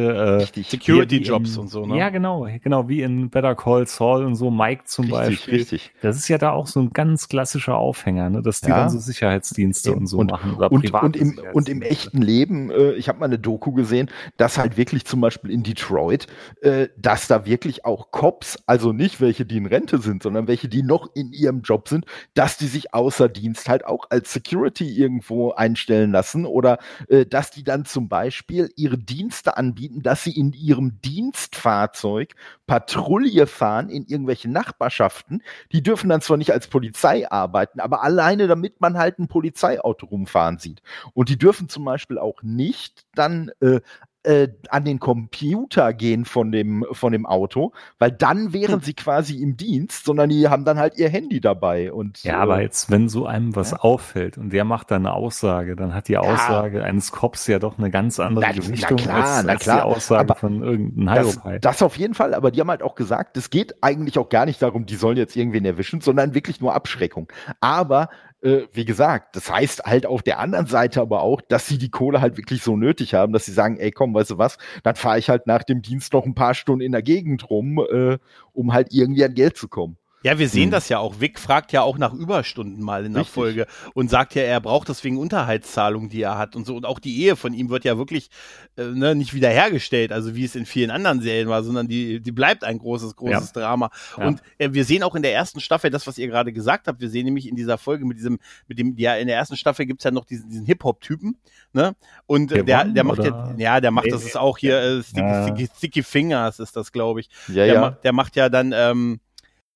äh, 0.56 0.64
Security-Jobs 0.64 1.58
und 1.58 1.68
so, 1.68 1.86
ne? 1.86 1.98
Ja, 1.98 2.10
genau, 2.10 2.48
genau, 2.64 2.88
wie 2.88 3.02
in 3.02 3.30
Better 3.30 3.56
Call 3.56 3.86
Saul 3.88 4.26
und 4.26 4.36
so, 4.36 4.50
Mike 4.50 4.84
zum 4.86 5.12
richtig, 5.12 5.20
Beispiel. 5.20 5.54
Richtig, 5.56 5.92
Das 6.02 6.21
ist 6.22 6.28
ja 6.28 6.38
da 6.38 6.52
auch 6.52 6.68
so 6.68 6.80
ein 6.80 6.92
ganz 6.92 7.28
klassischer 7.28 7.76
Aufhänger, 7.76 8.30
ne? 8.30 8.42
dass 8.42 8.62
die 8.62 8.70
ja. 8.70 8.82
dann 8.82 8.90
so 8.92 9.00
Sicherheitsdienste 9.00 9.94
und 9.94 10.06
so 10.06 10.20
und, 10.20 10.30
machen. 10.30 10.54
Oder 10.54 10.72
und, 10.72 10.94
und, 10.94 11.16
im, 11.16 11.40
und 11.54 11.68
im 11.68 11.82
echten 11.82 12.22
Leben, 12.22 12.70
äh, 12.70 12.92
ich 12.94 13.10
habe 13.10 13.20
mal 13.20 13.26
eine 13.26 13.40
Doku 13.40 13.72
gesehen, 13.72 14.10
dass 14.38 14.60
halt 14.60 14.78
wirklich 14.78 15.06
zum 15.06 15.20
Beispiel 15.20 15.50
in 15.50 15.64
Detroit, 15.64 16.28
äh, 16.62 16.90
dass 16.96 17.28
da 17.28 17.46
wirklich 17.46 17.86
auch 17.86 18.12
Cops, 18.12 18.60
also 18.68 18.94
nicht 18.94 19.20
welche, 19.20 19.46
die 19.46 19.58
in 19.58 19.66
Rente 19.66 19.98
sind, 19.98 20.22
sondern 20.22 20.48
welche, 20.48 20.70
die 20.70 20.84
noch 20.84 21.10
in 21.16 21.34
ihrem 21.34 21.62
Job 21.62 21.90
sind, 21.90 22.06
dass 22.36 22.58
die 22.58 22.68
sich 22.68 22.94
außer 22.94 23.28
Dienst 23.28 23.68
halt 23.68 23.86
auch 23.86 24.06
als 24.12 24.32
Security 24.32 24.88
irgendwo 24.96 25.52
einstellen 25.52 26.12
lassen 26.12 26.46
oder 26.46 26.78
äh, 27.08 27.26
dass 27.26 27.50
die 27.50 27.64
dann 27.64 27.86
zum 27.86 28.10
Beispiel 28.10 28.70
ihre 28.76 29.00
Dienste 29.00 29.58
anbieten, 29.58 30.04
dass 30.04 30.24
sie 30.24 30.38
in 30.38 30.54
ihrem 30.54 31.02
Dienstfahrzeug 31.02 32.36
Patrouille 32.68 33.48
fahren 33.48 33.90
in 33.90 34.06
irgendwelche 34.06 34.50
Nachbarschaften. 34.50 35.42
Die 35.72 35.82
dürfen 35.82 36.11
dann 36.12 36.22
zwar 36.22 36.38
nicht 36.38 36.52
als 36.52 36.68
Polizei 36.68 37.30
arbeiten, 37.30 37.80
aber 37.80 38.04
alleine 38.04 38.48
damit 38.48 38.82
man 38.82 38.98
halt 38.98 39.20
ein 39.20 39.28
Polizeiauto 39.28 40.06
rumfahren 40.06 40.60
sieht. 40.60 40.82
Und 41.14 41.30
die 41.30 41.38
dürfen 41.38 41.70
zum 41.70 41.86
Beispiel 41.86 42.18
auch 42.18 42.44
nicht 42.44 43.06
dann 43.16 43.52
äh, 43.62 43.82
äh, 44.24 44.50
an 44.70 44.86
den 44.86 45.00
Computer 45.00 45.94
gehen 45.94 46.26
von 46.26 46.52
dem, 46.52 46.86
von 46.92 47.12
dem 47.12 47.26
Auto, 47.26 47.72
weil 48.00 48.12
dann 48.12 48.54
wären 48.54 48.76
hm. 48.76 48.82
sie 48.82 48.94
quasi 48.94 49.38
im 49.42 49.58
Dienst, 49.58 50.06
sondern 50.06 50.30
die 50.30 50.48
haben 50.48 50.66
dann 50.66 50.78
halt 50.78 50.98
ihr 50.98 51.10
Handy 51.10 51.42
dabei. 51.42 51.92
Und, 51.92 52.24
ja, 52.24 52.34
äh, 52.34 52.38
aber 52.38 52.62
jetzt, 52.62 52.92
wenn 52.92 53.10
so 53.10 53.26
einem 53.26 53.56
was 53.56 53.72
ja. 53.72 53.78
auffällt 53.78 54.38
und 54.38 54.52
der 54.52 54.64
macht 54.64 54.92
dann 54.92 55.06
eine 55.06 55.16
Aussage, 55.16 55.76
dann 55.76 55.94
hat 55.94 56.08
die 56.08 56.18
Aussage 56.18 56.80
ja. 56.80 56.84
eines 56.84 57.12
Cops 57.12 57.48
ja 57.48 57.60
doch 57.60 57.78
eine 57.78 57.90
ganz 57.90 58.20
andere 58.20 58.46
na, 58.46 58.52
Gewichtung 58.52 58.98
na 58.98 59.04
klar, 59.04 59.36
als, 59.36 59.46
na 59.46 59.56
klar. 59.56 59.78
die 59.78 59.84
Aussage 59.84 60.22
aber 60.22 60.36
von 60.36 60.62
irgendeinem 60.62 61.10
High 61.44 61.60
das, 61.62 61.78
das 61.78 61.82
auf 61.82 61.98
jeden 61.98 62.14
Fall, 62.14 62.34
aber 62.34 62.52
die 62.52 62.60
haben 62.60 62.70
halt 62.70 62.84
auch 62.84 62.96
gesagt, 62.96 63.38
es 63.38 63.50
geht 63.50 63.84
eigentlich 63.84 64.18
auch 64.18 64.30
gar 64.30 64.46
nicht 64.46 64.62
darum, 64.62 64.86
die 64.86 64.96
sollen 64.96 65.18
jetzt 65.18 65.36
irgendwen 65.36 65.66
erwischen, 65.66 66.02
sondern 66.02 66.34
wirklich 66.34 66.62
nur 66.62 66.74
Abschreckung. 66.74 67.28
Aber 67.60 68.10
äh, 68.42 68.68
wie 68.74 68.86
gesagt, 68.86 69.36
das 69.36 69.52
heißt 69.52 69.84
halt 69.84 70.06
auf 70.06 70.24
der 70.24 70.40
anderen 70.40 70.66
Seite 70.68 71.02
aber 71.02 71.22
auch, 71.22 71.42
dass 71.42 71.68
sie 71.68 71.78
die 71.78 71.90
Kohle 71.90 72.22
halt 72.22 72.38
wirklich 72.38 72.64
so 72.64 72.76
nötig 72.78 73.14
haben, 73.14 73.34
dass 73.34 73.46
sie 73.46 73.54
sagen, 73.54 73.78
ey 73.78 73.92
komm, 73.92 74.14
weißt 74.14 74.32
du 74.32 74.38
was, 74.38 74.58
dann 74.84 74.96
fahre 74.96 75.20
ich 75.20 75.30
halt 75.30 75.48
nach 75.48 75.64
dem 75.64 75.82
Dienst 75.82 76.14
noch 76.14 76.26
ein 76.26 76.36
paar 76.36 76.54
Stunden 76.54 76.82
in 76.82 76.92
der 76.92 77.04
Gegend 77.04 77.50
rum, 77.50 77.80
äh, 77.80 78.18
um 78.54 78.74
halt 78.74 78.90
irgendwie 78.92 79.24
an 79.26 79.34
Geld 79.34 79.58
zu 79.58 79.68
kommen. 79.68 79.98
Ja, 80.24 80.38
wir 80.38 80.50
sehen 80.50 80.66
hm. 80.66 80.72
das 80.72 80.90
ja 80.90 81.00
auch. 81.00 81.20
Vic 81.20 81.40
fragt 81.40 81.72
ja 81.72 81.82
auch 81.82 81.98
nach 81.98 82.14
Überstunden 82.14 82.84
mal 82.84 83.06
in 83.06 83.14
der 83.14 83.22
Richtig. 83.22 83.34
Folge 83.34 83.68
und 83.94 84.10
sagt 84.10 84.36
ja, 84.36 84.44
er 84.44 84.62
braucht 84.62 84.90
deswegen 84.90 85.18
Unterhaltszahlungen, 85.18 86.10
die 86.10 86.22
er 86.22 86.38
hat 86.38 86.56
und 86.56 86.66
so. 86.66 86.76
Und 86.76 86.86
auch 86.86 87.00
die 87.00 87.24
Ehe 87.24 87.36
von 87.36 87.54
ihm 87.54 87.70
wird 87.70 87.86
ja 87.86 87.98
wirklich 87.98 88.30
äh, 88.78 88.84
ne, 88.84 89.16
nicht 89.16 89.34
wiederhergestellt, 89.34 90.12
also 90.12 90.36
wie 90.36 90.46
es 90.46 90.56
in 90.56 90.66
vielen 90.66 90.92
anderen 90.92 91.22
Serien 91.22 91.50
war, 91.50 91.64
sondern 91.64 91.88
die, 91.88 92.20
die 92.20 92.32
bleibt 92.32 92.64
ein 92.64 92.78
großes, 92.78 93.16
großes 93.16 93.52
ja. 93.56 93.62
Drama. 93.62 93.90
Ja. 94.18 94.28
Und 94.28 94.42
äh, 94.60 94.70
wir 94.74 94.86
sehen 94.86 95.02
auch 95.02 95.16
in 95.16 95.24
der 95.24 95.34
ersten 95.34 95.60
Staffel 95.60 95.90
das, 95.90 96.06
was 96.06 96.20
ihr 96.20 96.28
gerade 96.28 96.54
gesagt 96.54 96.88
habt. 96.88 97.02
Wir 97.02 97.10
sehen 97.10 97.26
nämlich 97.26 97.48
in 97.48 97.56
dieser 97.56 97.80
Folge 97.80 98.06
mit 98.06 98.18
diesem, 98.18 98.40
mit 98.68 98.78
dem, 98.78 98.96
ja, 98.98 99.16
in 99.16 99.28
der 99.28 99.38
ersten 99.38 99.58
Staffel 99.58 99.88
gibt's 99.88 100.04
ja 100.04 100.12
noch 100.12 100.26
diesen, 100.26 100.50
diesen 100.50 100.66
Hip-Hop-Typen, 100.66 101.38
ne? 101.74 101.96
Und 102.28 102.52
der, 102.52 102.64
der, 102.64 102.86
der 102.86 103.04
macht 103.04 103.24
ja, 103.24 103.56
ja, 103.58 103.82
der 103.82 103.92
macht, 103.92 104.06
nee, 104.06 104.12
das 104.12 104.24
ist 104.24 104.38
auch 104.38 104.58
hier 104.58 104.80
äh, 104.80 105.04
Sticky, 105.04 105.20
ja. 105.22 105.44
Sticky, 105.44 105.70
Sticky 105.78 106.04
Fingers 106.04 106.60
ist 106.60 106.76
das, 106.76 106.92
glaube 106.92 107.22
ich. 107.22 107.30
Ja, 107.48 107.66
der, 107.66 107.74
ja. 107.74 107.82
Ma 107.82 107.90
der 107.90 108.14
macht 108.14 108.36
ja 108.36 108.50
dann, 108.50 108.74
ähm, 108.76 109.20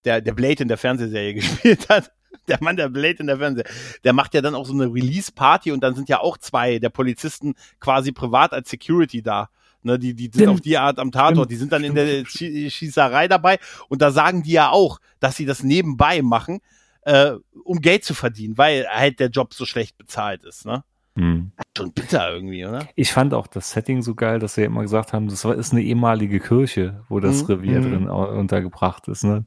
der, 0.06 0.22
der 0.22 0.34
Blade 0.34 0.64
in 0.64 0.68
der 0.68 0.78
Fernsehserie 0.78 1.34
gespielt 1.36 1.90
hat. 1.90 2.12
Der 2.48 2.58
Mann, 2.62 2.76
der 2.76 2.90
Blade 2.90 3.18
in 3.20 3.28
der 3.28 3.38
Fernsehserie, 3.38 3.74
der 4.04 4.14
macht 4.14 4.34
ja 4.34 4.42
dann 4.42 4.56
auch 4.56 4.66
so 4.66 4.74
eine 4.74 4.86
Release-Party 4.86 5.72
und 5.72 5.82
dann 5.82 5.96
sind 5.96 6.10
ja 6.10 6.20
auch 6.20 6.38
zwei 6.38 6.80
der 6.80 6.90
Polizisten 6.90 7.56
quasi 7.80 8.12
privat 8.12 8.54
als 8.54 8.70
Security 8.70 9.22
da. 9.22 9.50
Ne, 9.82 10.00
die, 10.00 10.16
die 10.16 10.32
sind 10.34 10.50
auf 10.50 10.62
die 10.62 10.80
Art 10.80 10.98
am 10.98 11.12
Tatort, 11.12 11.52
die 11.52 11.58
sind 11.58 11.72
dann 11.72 11.84
in 11.84 11.94
der 11.94 12.26
Schießerei 12.26 13.28
dabei 13.28 13.60
und 13.88 14.02
da 14.02 14.10
sagen 14.10 14.42
die 14.42 14.54
ja 14.54 14.72
auch, 14.72 15.00
dass 15.20 15.38
sie 15.38 15.46
das 15.46 15.62
nebenbei 15.62 16.24
machen, 16.24 16.60
äh, 17.02 17.34
um 17.64 17.82
Geld 17.82 18.04
zu 18.04 18.16
verdienen, 18.16 18.58
weil 18.58 18.88
halt 18.88 19.20
der 19.20 19.30
Job 19.30 19.54
so 19.54 19.64
schlecht 19.64 19.96
bezahlt 20.00 20.44
ist, 20.44 20.66
ne? 20.66 20.84
Hm. 21.18 21.52
Schon 21.78 21.94
bitter 21.94 22.34
irgendwie, 22.34 22.66
oder? 22.66 22.88
Ich 22.96 23.14
fand 23.14 23.34
auch 23.34 23.48
das 23.48 23.72
Setting 23.72 24.02
so 24.02 24.16
geil, 24.16 24.40
dass 24.40 24.56
sie 24.56 24.62
ja 24.62 24.68
immer 24.68 24.82
gesagt 24.82 25.14
haben, 25.14 25.30
das 25.30 25.46
ist 25.46 25.72
eine 25.72 25.82
ehemalige 25.82 26.40
Kirche, 26.40 27.04
wo 27.08 27.20
das 27.20 27.42
hm. 27.42 27.46
Revier 27.46 27.76
hm. 27.76 27.84
drin 27.84 28.10
untergebracht 28.10 29.08
ist. 29.08 29.24
Ne? 29.24 29.46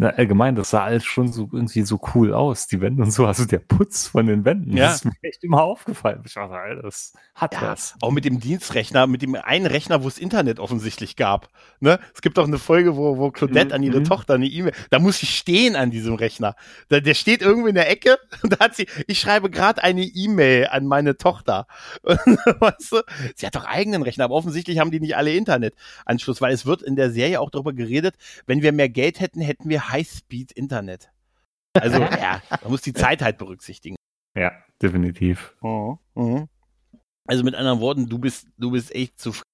Na, 0.00 0.10
allgemein, 0.10 0.54
das 0.54 0.70
sah 0.70 0.84
alles 0.84 1.04
schon 1.04 1.32
so 1.32 1.48
irgendwie 1.52 1.82
so 1.82 2.00
cool 2.14 2.32
aus, 2.32 2.68
die 2.68 2.80
Wände 2.80 3.02
und 3.02 3.10
so. 3.10 3.26
Also 3.26 3.46
der 3.46 3.58
Putz 3.58 4.06
von 4.06 4.28
den 4.28 4.44
Wänden, 4.44 4.76
ja. 4.76 4.86
das 4.86 4.96
ist 4.96 5.04
mir 5.06 5.12
echt 5.22 5.42
immer 5.42 5.64
aufgefallen. 5.64 6.22
Ich 6.24 6.34
dachte, 6.34 6.54
Alter, 6.54 6.82
das 6.82 7.14
hat 7.34 7.54
ja, 7.54 7.62
was. 7.62 7.96
Auch 8.00 8.12
mit 8.12 8.24
dem 8.24 8.38
Dienstrechner, 8.38 9.08
mit 9.08 9.22
dem 9.22 9.34
einen 9.34 9.66
Rechner, 9.66 10.04
wo 10.04 10.08
es 10.08 10.18
Internet 10.18 10.60
offensichtlich 10.60 11.16
gab. 11.16 11.48
Ne? 11.80 11.98
Es 12.14 12.22
gibt 12.22 12.38
auch 12.38 12.46
eine 12.46 12.58
Folge, 12.58 12.96
wo, 12.96 13.18
wo 13.18 13.32
Claudette 13.32 13.70
mhm. 13.70 13.72
an 13.72 13.82
ihre 13.82 13.98
mhm. 13.98 14.04
Tochter 14.04 14.34
eine 14.34 14.46
E-Mail, 14.46 14.72
da 14.90 15.00
muss 15.00 15.18
sie 15.18 15.26
stehen 15.26 15.74
an 15.74 15.90
diesem 15.90 16.14
Rechner. 16.14 16.54
Da, 16.88 17.00
der 17.00 17.14
steht 17.14 17.42
irgendwo 17.42 17.66
in 17.66 17.74
der 17.74 17.90
Ecke 17.90 18.18
und 18.44 18.52
da 18.52 18.60
hat 18.60 18.76
sie, 18.76 18.86
ich 19.08 19.18
schreibe 19.18 19.50
gerade 19.50 19.82
eine 19.82 20.02
E-Mail 20.02 20.68
an 20.68 20.86
meine 20.86 21.16
Tochter. 21.16 21.66
weißt 22.04 22.92
du? 22.92 23.02
Sie 23.34 23.46
hat 23.46 23.56
doch 23.56 23.64
eigenen 23.64 24.02
Rechner, 24.02 24.26
aber 24.26 24.36
offensichtlich 24.36 24.78
haben 24.78 24.92
die 24.92 25.00
nicht 25.00 25.16
alle 25.16 25.34
Internetanschluss, 25.34 26.40
weil 26.40 26.52
es 26.52 26.66
wird 26.66 26.82
in 26.82 26.94
der 26.94 27.10
Serie 27.10 27.40
auch 27.40 27.50
darüber 27.50 27.72
geredet, 27.72 28.14
wenn 28.46 28.62
wir 28.62 28.70
mehr 28.70 28.88
Geld 28.88 29.18
hätten, 29.18 29.40
hätten 29.40 29.68
wir 29.68 29.87
High-Speed-Internet. 29.88 31.10
Also, 31.74 31.98
ja, 32.00 32.42
man 32.62 32.70
muss 32.70 32.82
die 32.82 32.92
Zeit 32.92 33.22
halt 33.22 33.38
berücksichtigen. 33.38 33.96
Ja, 34.36 34.52
definitiv. 34.80 35.54
Mhm. 35.62 35.98
Mhm. 36.14 36.48
Also 37.26 37.44
mit 37.44 37.54
anderen 37.54 37.80
Worten, 37.80 38.08
du 38.08 38.18
bist, 38.18 38.48
du 38.56 38.70
bist 38.70 38.94
echt 38.94 39.18
zufrieden. 39.18 39.44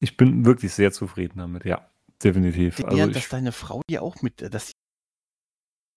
Ich 0.00 0.16
bin 0.16 0.44
wirklich 0.44 0.72
sehr 0.72 0.90
zufrieden 0.90 1.38
damit, 1.38 1.64
ja, 1.64 1.88
definitiv. 2.22 2.80
Ja, 2.80 2.86
also 2.86 3.10
dass 3.10 3.28
deine 3.28 3.52
Frau 3.52 3.82
dir 3.88 4.02
auch 4.02 4.20
mit, 4.20 4.52
dass 4.52 4.72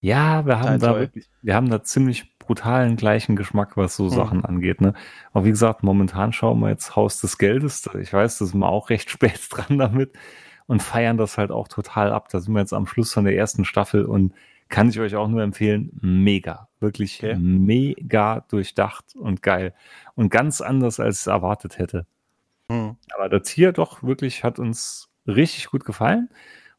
ja, 0.01 0.45
wir 0.45 0.59
haben 0.59 0.79
da 0.79 0.99
wirklich, 0.99 1.27
wir 1.41 1.55
haben 1.55 1.69
da 1.69 1.81
ziemlich 1.81 2.37
brutalen 2.37 2.95
gleichen 2.95 3.35
Geschmack, 3.35 3.75
was 3.75 3.95
so 3.95 4.03
mhm. 4.03 4.09
Sachen 4.09 4.45
angeht. 4.45 4.79
Ne? 4.79 4.93
Aber 5.33 5.45
wie 5.45 5.49
gesagt, 5.49 5.81
momentan 5.81 6.31
schauen 6.31 6.59
wir 6.59 6.69
jetzt 6.69 6.95
Haus 6.95 7.19
des 7.21 7.39
Geldes. 7.39 7.89
Ich 7.99 8.13
weiß, 8.13 8.37
das 8.37 8.49
sind 8.49 8.59
wir 8.59 8.69
auch 8.69 8.91
recht 8.91 9.09
spät 9.09 9.39
dran 9.49 9.79
damit 9.79 10.13
und 10.67 10.81
feiern 10.81 11.17
das 11.17 11.37
halt 11.37 11.51
auch 11.51 11.67
total 11.67 12.11
ab. 12.11 12.29
Da 12.29 12.39
sind 12.39 12.53
wir 12.53 12.59
jetzt 12.59 12.73
am 12.73 12.87
Schluss 12.87 13.13
von 13.13 13.25
der 13.25 13.35
ersten 13.35 13.65
Staffel 13.65 14.05
und 14.05 14.33
kann 14.69 14.89
ich 14.89 14.99
euch 14.99 15.15
auch 15.15 15.27
nur 15.27 15.43
empfehlen, 15.43 15.91
mega, 16.01 16.67
wirklich 16.79 17.19
okay. 17.23 17.35
mega 17.35 18.43
durchdacht 18.49 19.15
und 19.15 19.43
geil 19.43 19.73
und 20.15 20.29
ganz 20.29 20.61
anders, 20.61 20.99
als 20.99 21.17
ich 21.17 21.21
es 21.21 21.27
erwartet 21.27 21.77
hätte. 21.77 22.05
Mhm. 22.67 22.97
Aber 23.13 23.29
das 23.29 23.47
hier 23.49 23.71
doch 23.73 24.01
wirklich 24.01 24.43
hat 24.43 24.57
uns 24.59 25.09
richtig 25.27 25.67
gut 25.67 25.85
gefallen. 25.85 26.29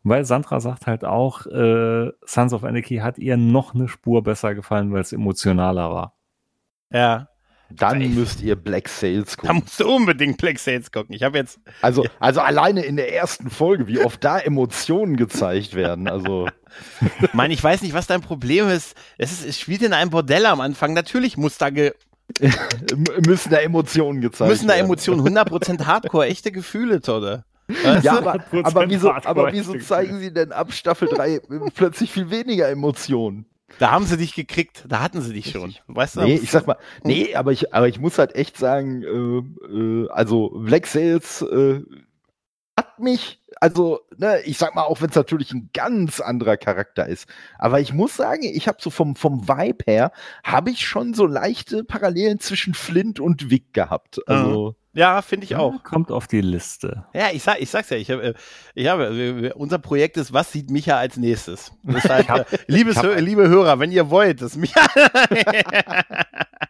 Weil 0.09 0.25
Sandra 0.25 0.61
sagt 0.61 0.87
halt 0.87 1.05
auch, 1.05 1.47
äh, 1.47 2.13
Sons 2.25 2.53
of 2.53 2.63
Anarchy 2.63 2.99
hat 2.99 3.19
ihr 3.19 3.37
noch 3.37 3.75
eine 3.75 3.89
Spur 3.89 4.23
besser 4.23 4.55
gefallen, 4.55 4.93
weil 4.93 5.01
es 5.01 5.13
emotionaler 5.13 5.91
war. 5.91 6.15
Ja. 6.93 7.29
Dann 7.71 8.01
Echt? 8.01 8.15
müsst 8.15 8.43
ihr 8.43 8.55
Black 8.57 8.89
Sales 8.89 9.37
gucken. 9.37 9.49
Da 9.49 9.55
musst 9.55 9.81
du 9.81 9.89
unbedingt 9.89 10.39
Black 10.39 10.59
Sales 10.59 10.91
gucken. 10.93 11.15
Ich 11.15 11.23
habe 11.23 11.39
jetzt. 11.39 11.59
Also, 11.83 12.05
ja. 12.05 12.11
also 12.21 12.41
alleine 12.41 12.83
in 12.83 12.97
der 12.97 13.13
ersten 13.13 13.51
Folge, 13.51 13.89
wie 13.89 14.05
oft 14.05 14.23
da 14.23 14.39
Emotionen 14.39 15.17
gezeigt 15.17 15.75
werden. 15.75 16.09
Also. 16.09 16.49
Mann, 17.33 17.51
ich 17.51 17.63
weiß 17.63 17.83
nicht, 17.83 17.95
was 17.95 18.07
dein 18.07 18.21
Problem 18.21 18.69
ist. 18.69 18.97
Es, 19.19 19.33
ist, 19.33 19.47
es 19.47 19.59
spielt 19.59 19.83
in 19.83 19.93
einem 19.93 20.11
Bordell 20.11 20.47
am 20.47 20.61
Anfang. 20.61 20.93
Natürlich 20.93 21.37
muss 21.37 21.59
da 21.59 21.71
ge 21.71 21.93
müssen 23.27 23.51
da 23.51 23.59
Emotionen 23.59 24.21
gezeigt 24.21 24.41
werden. 24.41 24.51
Müssen 24.51 24.69
da 24.69 24.75
Emotionen, 24.75 25.27
100% 25.27 25.87
Hardcore, 25.87 26.27
echte 26.27 26.51
Gefühle, 26.51 27.01
Todde. 27.01 27.45
Ja, 28.03 28.19
aber, 28.19 28.45
aber, 28.63 28.89
wieso, 28.89 29.11
aber 29.13 29.53
wieso 29.53 29.79
zeigen 29.79 30.21
sie 30.21 30.33
denn 30.33 30.53
ab 30.53 30.73
Staffel 30.73 31.09
3 31.09 31.41
plötzlich 31.75 32.13
viel 32.13 32.31
weniger 32.31 32.69
Emotionen? 32.69 33.47
Da 33.79 33.91
haben 33.91 34.07
sie 34.07 34.17
dich 34.17 34.35
gekriegt, 34.35 34.85
da 34.89 35.01
hatten 35.01 35.21
sie 35.21 35.35
dich 35.35 35.51
schon. 35.51 35.75
Weißt 35.87 36.17
du? 36.17 36.21
Nee, 36.23 36.37
ich 36.43 36.51
sag 36.51 36.67
mal, 36.67 36.77
nee, 37.03 37.35
aber 37.35 37.53
ich, 37.53 37.75
aber 37.75 37.89
ich 37.89 37.99
muss 37.99 38.19
halt 38.19 38.35
echt 38.35 38.57
sagen, 38.57 39.03
äh, 39.03 39.67
äh, 39.67 40.09
also 40.11 40.51
Black 40.51 40.87
Sales 40.87 41.43
äh, 41.43 41.83
hat 42.97 43.03
mich, 43.03 43.41
also, 43.61 44.01
ne, 44.17 44.41
ich 44.45 44.57
sag 44.57 44.75
mal, 44.75 44.85
auch 44.85 45.03
wenn 45.03 45.11
es 45.11 45.17
natürlich 45.17 45.53
ein 45.53 45.71
ganz 45.75 46.21
anderer 46.21 46.57
Charakter 46.57 47.07
ist, 47.07 47.29
aber 47.59 47.81
ich 47.81 47.93
muss 47.93 48.17
sagen, 48.17 48.43
ich 48.45 48.69
habe 48.69 48.79
so 48.81 48.89
vom, 48.89 49.17
vom 49.17 49.49
Vibe 49.49 49.85
her, 49.87 50.13
habe 50.43 50.71
ich 50.71 50.87
schon 50.87 51.13
so 51.13 51.27
leichte 51.27 51.85
Parallelen 51.85 52.41
zwischen 52.41 52.75
Flint 52.75 53.21
und 53.21 53.51
Vic 53.51 53.75
gehabt. 53.75 54.21
Also. 54.27 54.71
Mhm. 54.71 54.99
Ja, 54.99 55.21
finde 55.21 55.45
ich 55.45 55.57
auch. 55.57 55.83
Kommt 55.83 56.11
auf 56.11 56.27
die 56.27 56.41
Liste. 56.41 57.05
Ja, 57.13 57.27
ich 57.31 57.43
sag, 57.43 57.61
ich 57.61 57.69
sag's 57.69 57.91
ja, 57.91 57.99
ich 57.99 58.11
habe, 58.11 58.33
ich 58.75 58.87
habe, 58.87 59.53
unser 59.55 59.79
Projekt 59.79 60.17
ist, 60.17 60.33
was 60.33 60.53
sieht 60.53 60.71
Micha 60.71 60.97
als 60.97 61.19
nächstes? 61.19 61.73
Das 61.83 62.05
heißt, 62.05 62.31
hab, 62.31 62.47
liebes, 62.67 62.97
hab, 62.97 63.21
liebe 63.21 63.47
Hörer, 63.47 63.79
wenn 63.79 63.93
ihr 63.93 64.09
wollt, 64.09 64.41
das 64.41 64.57
Micha. 64.57 64.81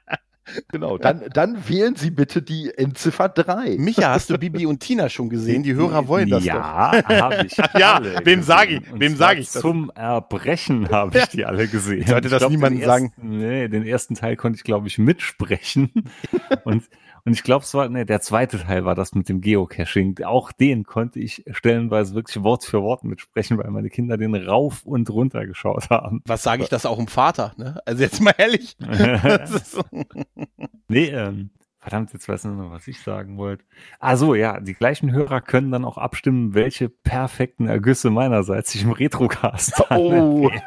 Genau, 0.68 0.98
dann, 0.98 1.24
dann 1.32 1.68
wählen 1.68 1.96
Sie 1.96 2.10
bitte 2.10 2.42
die 2.42 2.72
Endziffer 2.76 3.28
3. 3.28 3.76
Micha, 3.78 4.10
hast 4.10 4.30
du 4.30 4.38
Bibi 4.38 4.66
und 4.66 4.80
Tina 4.80 5.08
schon 5.08 5.28
gesehen? 5.28 5.62
Die 5.62 5.74
Hörer 5.74 6.08
wollen 6.08 6.30
das 6.30 6.44
ja, 6.44 7.00
doch. 7.02 7.08
Ja, 7.10 7.20
habe 7.20 7.46
ich. 7.46 7.56
ja, 7.56 8.00
wem 8.24 8.42
sage 8.42 8.74
ich, 8.76 8.82
wem 8.92 9.16
sage 9.16 9.40
ich 9.40 9.50
das? 9.50 9.62
Zum 9.62 9.90
Erbrechen 9.94 10.88
habe 10.90 11.18
ich 11.18 11.26
die 11.26 11.44
alle 11.44 11.66
gesehen. 11.66 12.06
Sollte 12.06 12.28
das 12.28 12.48
niemandem 12.48 12.84
sagen? 12.84 13.12
Nee, 13.16 13.68
den 13.68 13.84
ersten 13.84 14.14
Teil 14.14 14.36
konnte 14.36 14.56
ich, 14.56 14.64
glaube 14.64 14.86
ich, 14.88 14.98
mitsprechen. 14.98 15.90
und 16.64 16.84
und 17.26 17.32
ich 17.32 17.42
glaube, 17.42 17.64
es 17.64 17.74
war, 17.74 17.88
ne, 17.88 18.06
der 18.06 18.20
zweite 18.20 18.56
Teil 18.56 18.84
war 18.84 18.94
das 18.94 19.12
mit 19.12 19.28
dem 19.28 19.40
Geocaching. 19.40 20.22
Auch 20.24 20.52
den 20.52 20.84
konnte 20.84 21.18
ich 21.18 21.42
stellenweise 21.50 22.14
wirklich 22.14 22.44
Wort 22.44 22.64
für 22.64 22.82
Wort 22.82 23.02
mitsprechen, 23.02 23.58
weil 23.58 23.68
meine 23.70 23.90
Kinder 23.90 24.16
den 24.16 24.36
rauf 24.36 24.84
und 24.84 25.10
runter 25.10 25.44
geschaut 25.44 25.90
haben. 25.90 26.22
Was 26.24 26.44
sage 26.44 26.62
ich 26.62 26.68
das 26.68 26.86
auch 26.86 27.00
im 27.00 27.08
Vater, 27.08 27.52
ne? 27.56 27.80
Also 27.84 28.04
jetzt 28.04 28.20
mal 28.20 28.32
ehrlich. 28.38 28.76
nee, 30.88 31.08
ähm, 31.08 31.50
Verdammt, 31.86 32.12
jetzt 32.12 32.28
weiß 32.28 32.44
ich 32.44 32.50
nicht 32.50 32.58
mehr, 32.58 32.72
was 32.72 32.88
ich 32.88 33.00
sagen 33.00 33.38
wollte. 33.38 33.64
Ah 34.00 34.16
so, 34.16 34.34
ja, 34.34 34.58
die 34.58 34.74
gleichen 34.74 35.12
Hörer 35.12 35.40
können 35.40 35.70
dann 35.70 35.84
auch 35.84 35.98
abstimmen, 35.98 36.52
welche 36.52 36.88
perfekten 36.88 37.68
Ergüsse 37.68 38.10
meinerseits 38.10 38.74
ich 38.74 38.82
im 38.82 38.90
Retrocast 38.90 39.84
Oh. 39.90 40.50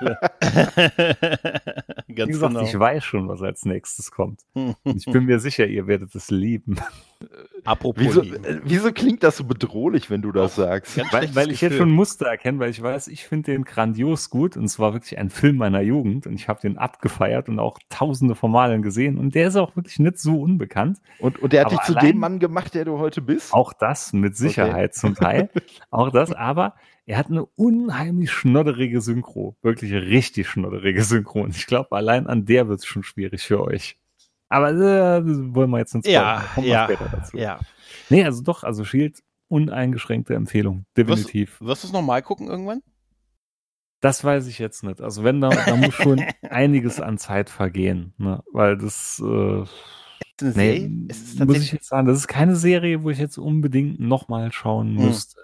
Wie 2.08 2.16
gesagt, 2.16 2.54
genau. 2.54 2.62
ich 2.62 2.80
weiß 2.80 3.04
schon, 3.04 3.28
was 3.28 3.42
als 3.42 3.66
nächstes 3.66 4.12
kommt. 4.12 4.46
ich 4.86 5.08
bin 5.08 5.26
mir 5.26 5.40
sicher, 5.40 5.68
ihr 5.68 5.88
werdet 5.88 6.16
es 6.16 6.32
lieben. 6.32 6.78
Apropos 7.66 8.04
wieso, 8.04 8.22
äh, 8.22 8.62
wieso, 8.64 8.92
klingt 8.94 9.24
das 9.24 9.38
so 9.38 9.44
bedrohlich, 9.44 10.10
wenn 10.10 10.22
du 10.22 10.32
das 10.32 10.54
Auch 10.54 10.64
sagst? 10.64 10.98
Weil, 11.12 11.36
weil 11.36 11.52
ich 11.52 11.60
jetzt 11.60 11.76
schon 11.76 11.92
Muster 11.92 12.28
erkenne, 12.28 12.60
weil 12.60 12.70
ich 12.70 12.82
weiß, 12.82 13.10
ich 13.10 13.26
finde 13.26 13.52
den 13.52 13.64
grandios 13.64 14.30
gut 14.30 14.56
und 14.56 14.64
es 14.66 14.80
war 14.80 14.94
wirklich 14.94 15.18
ein 15.18 15.30
Film 15.30 15.58
meiner 15.58 15.82
Jugend 15.82 16.28
und 16.28 16.34
ich 16.34 16.48
habe 16.48 16.62
den 16.62 16.78
abgefeiert 16.78 17.50
und 17.50 17.60
auch 17.60 17.80
tausende 17.90 18.36
von 18.36 18.52
Malen 18.52 18.82
gesehen 18.82 19.18
und 19.18 19.36
der 19.36 19.50
ist 19.50 19.58
auch 19.58 19.76
wirklich 19.76 20.00
nicht 20.00 20.20
so 20.20 20.40
unbekannt. 20.42 21.00
Und, 21.20 21.40
und 21.40 21.52
der 21.52 21.66
hat 21.66 21.72
dich 21.72 21.82
zu 21.82 21.94
dem 21.94 22.18
Mann 22.18 22.40
gemacht, 22.40 22.74
der 22.74 22.86
du 22.86 22.98
heute 23.00 23.22
bist? 23.22 23.54
Auch 23.54 23.74
das, 23.74 24.14
mit 24.14 24.38
Sicherheit 24.38 24.92
okay. 24.92 25.00
zum 25.00 25.16
Teil. 25.16 25.50
auch 25.92 26.12
das, 26.12 26.32
aber 26.32 26.76
er 27.06 27.18
hat 27.18 27.28
eine 27.28 27.44
unheimlich 27.44 28.32
schnodderige 28.32 29.02
Synchro. 29.02 29.58
Wirklich 29.62 29.92
richtig 29.94 30.48
schnodderige 30.48 31.04
Synchro. 31.04 31.42
Und 31.42 31.56
ich 31.56 31.66
glaube, 31.66 31.96
allein 31.96 32.28
an 32.28 32.46
der 32.46 32.68
wird 32.68 32.80
es 32.80 32.86
schon 32.86 33.04
schwierig 33.04 33.42
für 33.42 33.62
euch. 33.62 33.98
Aber 34.50 34.72
äh, 34.72 35.22
wollen 35.54 35.70
wir 35.70 35.78
jetzt 35.78 35.94
ins 35.94 36.08
Ja, 36.08 36.44
ja, 36.62 36.88
dazu. 36.88 37.38
ja. 37.38 37.60
Nee, 38.10 38.26
also 38.26 38.42
doch, 38.44 38.64
also 38.64 38.84
Shield, 38.84 39.22
uneingeschränkte 39.48 40.34
Empfehlung. 40.34 40.86
Definitiv. 40.98 41.62
Wirst, 41.62 41.68
wirst 41.68 41.84
du 41.84 41.88
es 41.88 41.94
nochmal 41.94 42.22
gucken 42.24 42.48
irgendwann? 42.48 42.82
Das 44.02 44.24
weiß 44.24 44.48
ich 44.48 44.60
jetzt 44.60 44.84
nicht. 44.84 45.02
Also 45.02 45.24
wenn, 45.24 45.42
da, 45.42 45.50
da 45.50 45.76
muss 45.76 45.94
schon 45.94 46.24
einiges 46.50 47.00
an 47.00 47.18
Zeit 47.18 47.50
vergehen. 47.50 48.14
Ne? 48.18 48.42
Weil 48.52 48.78
das, 48.78 49.22
äh, 49.24 49.64
nee, 50.42 50.90
muss 51.38 51.58
ich 51.58 51.72
jetzt 51.74 51.88
sagen, 51.88 52.08
das 52.08 52.18
ist 52.18 52.28
keine 52.28 52.56
Serie, 52.56 53.04
wo 53.04 53.10
ich 53.10 53.20
jetzt 53.20 53.38
unbedingt 53.38 54.00
nochmal 54.00 54.52
schauen 54.52 54.98
hm. 54.98 55.06
müsste. 55.06 55.42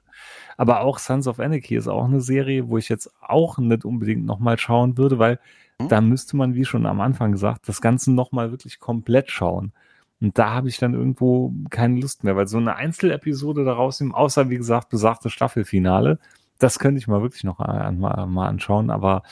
Aber 0.57 0.81
auch 0.81 0.99
Sons 0.99 1.27
of 1.27 1.39
Anarchy 1.39 1.75
ist 1.75 1.87
auch 1.87 2.05
eine 2.05 2.21
Serie, 2.21 2.69
wo 2.69 2.77
ich 2.77 2.89
jetzt 2.89 3.11
auch 3.21 3.57
nicht 3.57 3.85
unbedingt 3.85 4.25
nochmal 4.25 4.57
schauen 4.57 4.97
würde, 4.97 5.19
weil 5.19 5.39
hm? 5.81 5.89
Da 5.89 6.01
müsste 6.01 6.37
man, 6.37 6.55
wie 6.55 6.65
schon 6.65 6.85
am 6.85 7.01
Anfang 7.01 7.31
gesagt, 7.31 7.67
das 7.67 7.81
Ganze 7.81 8.11
nochmal 8.11 8.51
wirklich 8.51 8.79
komplett 8.79 9.31
schauen. 9.31 9.73
Und 10.21 10.37
da 10.37 10.51
habe 10.51 10.69
ich 10.69 10.77
dann 10.77 10.93
irgendwo 10.93 11.53
keine 11.69 11.99
Lust 11.99 12.23
mehr, 12.23 12.35
weil 12.35 12.47
so 12.47 12.57
eine 12.57 12.75
Einzelepisode 12.75 13.65
daraus 13.65 14.01
außer 14.01 14.49
wie 14.49 14.57
gesagt, 14.57 14.89
besagte 14.89 15.29
Staffelfinale, 15.29 16.19
das 16.57 16.79
könnte 16.79 16.99
ich 16.99 17.07
mal 17.07 17.21
wirklich 17.21 17.43
noch 17.43 17.59
an, 17.59 17.99
mal, 17.99 18.25
mal 18.27 18.47
anschauen, 18.47 18.89
aber 18.89 19.23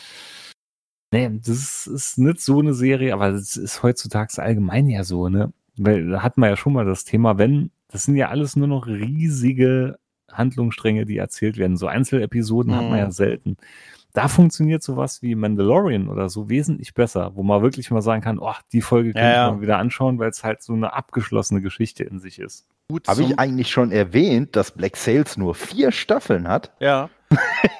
nee, 1.11 1.29
das 1.29 1.47
ist, 1.47 1.87
ist 1.87 2.17
nicht 2.17 2.41
so 2.41 2.59
eine 2.59 2.73
Serie, 2.73 3.13
aber 3.13 3.31
das 3.31 3.55
ist 3.55 3.81
heutzutage 3.83 4.41
allgemein 4.41 4.89
ja 4.89 5.03
so, 5.03 5.29
ne? 5.29 5.53
Weil 5.77 6.09
da 6.09 6.21
hat 6.23 6.37
man 6.37 6.49
ja 6.49 6.57
schon 6.57 6.73
mal 6.73 6.85
das 6.85 7.05
Thema, 7.05 7.37
wenn, 7.37 7.71
das 7.87 8.03
sind 8.03 8.17
ja 8.17 8.29
alles 8.29 8.55
nur 8.55 8.67
noch 8.67 8.85
riesige 8.87 9.97
Handlungsstränge, 10.33 11.05
die 11.05 11.17
erzählt 11.17 11.57
werden. 11.57 11.77
So 11.77 11.87
Einzelepisoden 11.87 12.73
mhm. 12.73 12.77
hat 12.77 12.89
man 12.89 12.99
ja 12.99 13.05
mhm. 13.05 13.11
selten 13.11 13.57
da 14.13 14.27
funktioniert 14.27 14.83
sowas 14.83 15.21
wie 15.21 15.33
Mandalorian 15.33 16.07
oder 16.07 16.29
so 16.29 16.47
wesentlich 16.47 16.93
besser, 16.93 17.31
wo 17.35 17.41
man 17.41 17.63
wirklich 17.63 17.89
mal 17.89 18.01
sagen 18.01 18.21
kann, 18.21 18.37
oh, 18.39 18.53
die 18.71 18.81
Folge 18.81 19.13
kann 19.13 19.23
ja, 19.23 19.31
ja. 19.31 19.47
ich 19.47 19.55
mal 19.55 19.61
wieder 19.61 19.77
anschauen, 19.79 20.19
weil 20.19 20.29
es 20.29 20.43
halt 20.43 20.61
so 20.61 20.73
eine 20.73 20.93
abgeschlossene 20.93 21.61
Geschichte 21.61 22.03
in 22.03 22.19
sich 22.19 22.39
ist. 22.39 22.67
Habe 23.07 23.23
ich 23.23 23.39
eigentlich 23.39 23.71
schon 23.71 23.91
erwähnt, 23.91 24.55
dass 24.55 24.71
Black 24.71 24.97
Sales 24.97 25.35
nur 25.35 25.55
vier 25.55 25.91
Staffeln 25.91 26.47
hat? 26.47 26.71
Ja. 26.79 27.09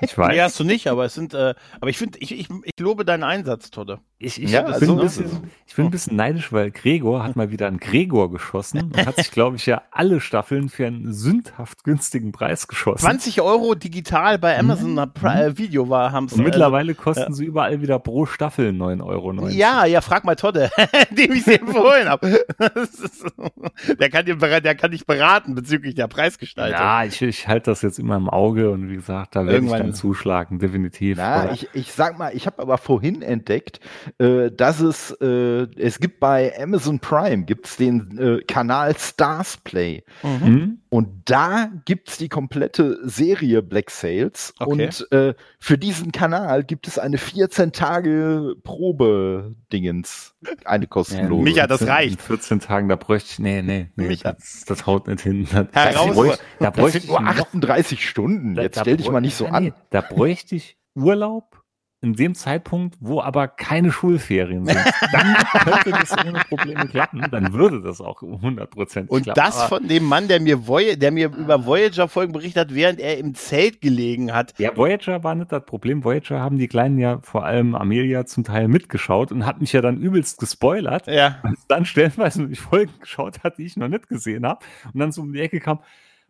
Ich 0.01 0.17
weiß. 0.17 0.29
Nee, 0.29 0.41
hast 0.41 0.59
du 0.59 0.63
nicht, 0.63 0.87
aber 0.87 1.05
es 1.05 1.13
sind, 1.13 1.35
äh, 1.35 1.53
aber 1.79 1.89
ich 1.89 1.99
finde, 1.99 2.17
ich, 2.17 2.31
ich, 2.31 2.49
ich 2.49 2.79
lobe 2.79 3.05
deinen 3.05 3.23
Einsatz, 3.23 3.69
Todde. 3.69 3.99
Ich, 4.23 4.41
ich, 4.41 4.51
ja, 4.51 4.61
bin, 4.61 4.89
ein 4.89 4.97
bisschen, 4.97 5.51
ich 5.67 5.75
bin 5.75 5.85
ein 5.85 5.91
bisschen 5.91 6.15
neidisch, 6.15 6.53
weil 6.53 6.71
Gregor 6.71 7.23
hat 7.23 7.35
mal 7.35 7.51
wieder 7.51 7.67
einen 7.67 7.77
Gregor 7.77 8.31
geschossen 8.31 8.83
und 8.83 9.05
hat 9.05 9.17
sich, 9.17 9.31
glaube 9.31 9.57
ich, 9.57 9.65
ja 9.65 9.81
alle 9.91 10.21
Staffeln 10.21 10.69
für 10.69 10.87
einen 10.87 11.11
sündhaft 11.11 11.83
günstigen 11.83 12.31
Preis 12.31 12.69
geschossen. 12.69 13.03
20 13.03 13.41
Euro 13.41 13.75
digital 13.75 14.39
bei 14.39 14.57
Amazon 14.57 14.93
mhm. 14.93 15.11
Äh, 15.23 15.57
Video 15.57 15.89
war, 15.89 16.13
haben 16.13 16.29
sie. 16.29 16.35
Und 16.37 16.43
mittlerweile 16.45 16.95
kosten 16.95 17.31
ja. 17.31 17.33
sie 17.33 17.45
überall 17.45 17.81
wieder 17.81 17.99
pro 17.99 18.25
Staffel 18.25 18.69
9,90 18.69 19.05
Euro. 19.05 19.47
Ja, 19.49 19.85
ja, 19.85 19.99
frag 19.99 20.23
mal 20.23 20.35
Todde, 20.35 20.69
dem 21.11 21.33
ich 21.33 21.43
sie 21.43 21.59
empfohlen 21.59 22.07
habe. 22.07 22.45
der 23.99 24.09
kann 24.09 24.25
dir, 24.25 24.37
der 24.37 24.75
kann 24.75 24.91
dich 24.91 25.05
beraten 25.05 25.53
bezüglich 25.53 25.95
der 25.95 26.07
Preisgestaltung. 26.07 26.79
Ja, 26.79 27.03
ich, 27.03 27.21
ich 27.21 27.47
halte 27.49 27.71
das 27.71 27.81
jetzt 27.81 27.99
immer 27.99 28.15
im 28.15 28.29
Auge 28.29 28.69
und 28.71 28.89
wie 28.89 28.95
gesagt, 28.95 29.35
da 29.35 29.45
werde 29.45 29.65
ich 29.65 29.71
dann 29.71 29.93
zuschlagen, 29.93 30.59
definitiv. 30.59 31.17
Na, 31.17 31.51
ich, 31.51 31.67
ich 31.73 31.91
sag 31.91 32.17
mal, 32.17 32.31
ich 32.33 32.45
habe 32.45 32.61
aber 32.61 32.77
vorhin 32.77 33.21
entdeckt, 33.21 33.79
äh, 34.19 34.51
dass 34.51 34.79
es, 34.79 35.11
äh, 35.21 35.67
es 35.77 35.99
gibt 35.99 36.19
bei 36.19 36.53
Amazon 36.59 36.99
Prime, 36.99 37.43
gibt's 37.45 37.77
den 37.77 38.17
äh, 38.17 38.43
Kanal 38.43 38.95
Stars 38.97 39.57
Play. 39.57 40.03
Mhm. 40.21 40.47
mhm. 40.47 40.77
Und 40.89 41.23
da 41.25 41.71
gibt's 41.85 42.19
die 42.19 42.29
komplette 42.29 42.99
Serie 43.01 43.63
Black 43.63 43.89
Sales. 43.89 44.53
Okay. 44.59 44.71
Und 44.71 45.11
äh, 45.11 45.33
für 45.57 45.79
diesen 45.79 46.11
Kanal 46.11 46.63
gibt 46.63 46.87
es 46.87 46.99
eine 46.99 47.17
14 47.17 47.71
Tage 47.71 48.53
Probe-Dingens. 48.63 50.35
Eine 50.65 50.85
kostenlose. 50.85 51.49
Ja, 51.49 51.53
Micha, 51.55 51.67
das 51.67 51.87
reicht. 51.87 52.19
In 52.19 52.19
14 52.19 52.59
Tagen, 52.59 52.89
da 52.89 52.95
bräuchte 52.95 53.31
ich, 53.31 53.39
nee, 53.39 53.63
nee, 53.63 53.89
nee, 53.95 54.07
Micha. 54.07 54.33
Das, 54.33 54.65
das 54.67 54.85
haut 54.85 55.07
nicht 55.07 55.21
hin. 55.21 55.47
Da, 55.51 55.67
Heraus, 55.71 56.13
bräuchte, 56.13 56.43
da 56.59 56.69
bräuchte 56.69 56.99
das 56.99 57.07
sind 57.07 57.19
nur 57.19 57.27
38 57.27 57.97
noch, 57.97 58.03
Stunden. 58.03 58.55
Jetzt 58.55 58.77
da, 58.77 58.81
stell 58.81 58.97
dich 58.97 59.09
mal 59.09 59.19
nicht 59.19 59.35
so 59.35 59.47
an. 59.47 59.73
Da 59.89 60.01
bräuchte 60.01 60.55
ich 60.55 60.77
Urlaub 60.93 61.62
in 62.03 62.13
dem 62.13 62.35
Zeitpunkt, 62.35 62.95
wo 62.99 63.21
aber 63.21 63.47
keine 63.47 63.91
Schulferien 63.91 64.65
sind, 64.65 64.77
dann 65.11 65.35
könnte 65.63 65.91
das 65.91 66.11
ohne 66.25 66.39
Probleme 66.49 66.87
klappen, 66.87 67.25
dann 67.31 67.53
würde 67.53 67.81
das 67.81 68.01
auch 68.01 68.21
100% 68.21 69.07
Und 69.07 69.23
klappen. 69.23 69.33
das 69.35 69.63
von 69.63 69.87
dem 69.87 70.03
Mann, 70.03 70.27
der 70.27 70.39
mir, 70.39 70.67
Voy 70.67 70.97
der 70.97 71.11
mir 71.11 71.27
über 71.27 71.65
Voyager-Folgen 71.65 72.33
berichtet 72.33 72.69
hat, 72.69 72.75
während 72.75 72.99
er 72.99 73.17
im 73.17 73.35
Zelt 73.35 73.81
gelegen 73.81 74.33
hat. 74.33 74.53
Ja, 74.59 74.75
Voyager 74.75 75.23
war 75.23 75.33
nicht 75.33 75.51
das 75.51 75.65
Problem. 75.65 76.03
Voyager 76.03 76.39
haben 76.39 76.57
die 76.57 76.67
Kleinen 76.67 76.99
ja 76.99 77.19
vor 77.21 77.45
allem 77.45 77.73
Amelia 77.73 78.25
zum 78.25 78.43
Teil 78.43 78.67
mitgeschaut 78.67 79.31
und 79.31 79.45
hat 79.45 79.61
mich 79.61 79.71
ja 79.73 79.81
dann 79.81 79.97
übelst 79.97 80.39
gespoilert. 80.39 81.07
Ja. 81.07 81.37
Als 81.43 81.65
dann 81.67 81.85
stellenweise 81.85 82.47
die 82.47 82.55
Folgen 82.57 82.91
geschaut 82.99 83.43
hat, 83.43 83.57
die 83.57 83.63
ich 83.65 83.77
noch 83.77 83.87
nicht 83.87 84.09
gesehen 84.09 84.45
habe 84.45 84.59
und 84.93 84.99
dann 84.99 85.11
so 85.11 85.21
um 85.21 85.31
die 85.33 85.39
Ecke 85.39 85.59
kam, 85.59 85.79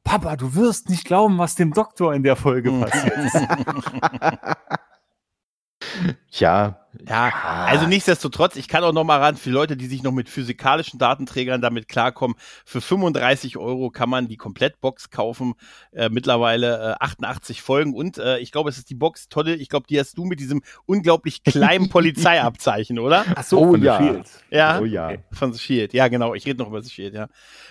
Papa, 0.03 0.35
du 0.35 0.53
wirst 0.55 0.89
nicht 0.89 1.05
glauben, 1.05 1.37
was 1.37 1.55
dem 1.55 1.71
Doktor 1.73 2.13
in 2.13 2.23
der 2.23 2.35
Folge 2.35 2.71
passiert 2.79 3.17
ist. 3.17 3.37
Ja, 6.31 6.82
Ja, 7.07 7.31
also 7.65 7.87
nichtsdestotrotz, 7.87 8.55
ich 8.55 8.67
kann 8.67 8.83
auch 8.83 8.93
noch 8.93 9.03
mal 9.03 9.19
ran, 9.19 9.35
für 9.35 9.49
Leute, 9.49 9.75
die 9.75 9.87
sich 9.87 10.03
noch 10.03 10.11
mit 10.11 10.29
physikalischen 10.29 10.99
Datenträgern 10.99 11.61
damit 11.61 11.87
klarkommen, 11.87 12.37
für 12.65 12.81
35 12.81 13.57
Euro 13.57 13.89
kann 13.89 14.09
man 14.09 14.27
die 14.27 14.37
Komplettbox 14.37 15.09
kaufen, 15.09 15.55
äh, 15.91 16.09
mittlerweile 16.09 16.97
äh, 16.99 17.03
88 17.03 17.61
Folgen 17.61 17.93
und 17.95 18.17
äh, 18.19 18.37
ich 18.37 18.51
glaube, 18.51 18.69
es 18.69 18.77
ist 18.77 18.89
die 18.89 18.95
Box 18.95 19.29
tolle, 19.29 19.55
ich 19.55 19.69
glaube, 19.69 19.87
die 19.89 19.99
hast 19.99 20.17
du 20.17 20.25
mit 20.25 20.39
diesem 20.39 20.61
unglaublich 20.85 21.43
kleinen 21.43 21.89
Polizeiabzeichen, 21.89 22.99
oder? 22.99 23.25
Ach 23.35 23.43
so, 23.43 23.63
Oh 23.63 23.71
von 23.71 23.79
The 23.79 23.85
ja. 23.85 23.97
Shield. 23.97 24.27
Ja, 24.51 24.79
oh 24.79 24.85
ja. 24.85 25.13
von 25.31 25.53
The 25.53 25.59
Shield. 25.59 25.93
Ja, 25.93 26.07
genau, 26.07 26.33
ich 26.33 26.45
rede 26.45 26.59
noch 26.59 26.67
über 26.67 26.81
The 26.81 26.89
Shield, 26.89 27.13
ja. 27.13 27.27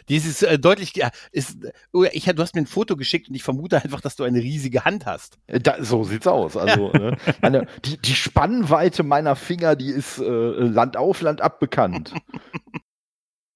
Dieses 0.08 0.42
äh, 0.42 0.58
deutlich, 0.58 0.94
ja, 0.96 1.10
ist, 1.30 1.58
oh, 1.92 2.04
ich, 2.10 2.24
du 2.24 2.42
hast 2.42 2.54
mir 2.54 2.62
ein 2.62 2.66
Foto 2.66 2.96
geschickt 2.96 3.28
und 3.28 3.34
ich 3.34 3.42
vermute 3.42 3.82
einfach, 3.82 4.00
dass 4.00 4.16
du 4.16 4.24
eine 4.24 4.40
riesige 4.40 4.84
Hand 4.84 5.06
hast. 5.06 5.38
Da, 5.46 5.82
so 5.82 6.04
sieht's 6.04 6.26
aus. 6.26 6.56
Also 6.56 6.90
ne, 6.92 7.16
meine, 7.40 7.66
die, 7.84 7.98
die 7.98 8.14
Spannweite 8.14 9.02
meiner 9.12 9.36
Finger, 9.36 9.76
die 9.76 9.90
ist 9.90 10.18
äh, 10.18 10.24
Land 10.24 10.96
auf, 10.96 11.20
Land 11.20 11.42
ab 11.42 11.60
bekannt. 11.60 12.14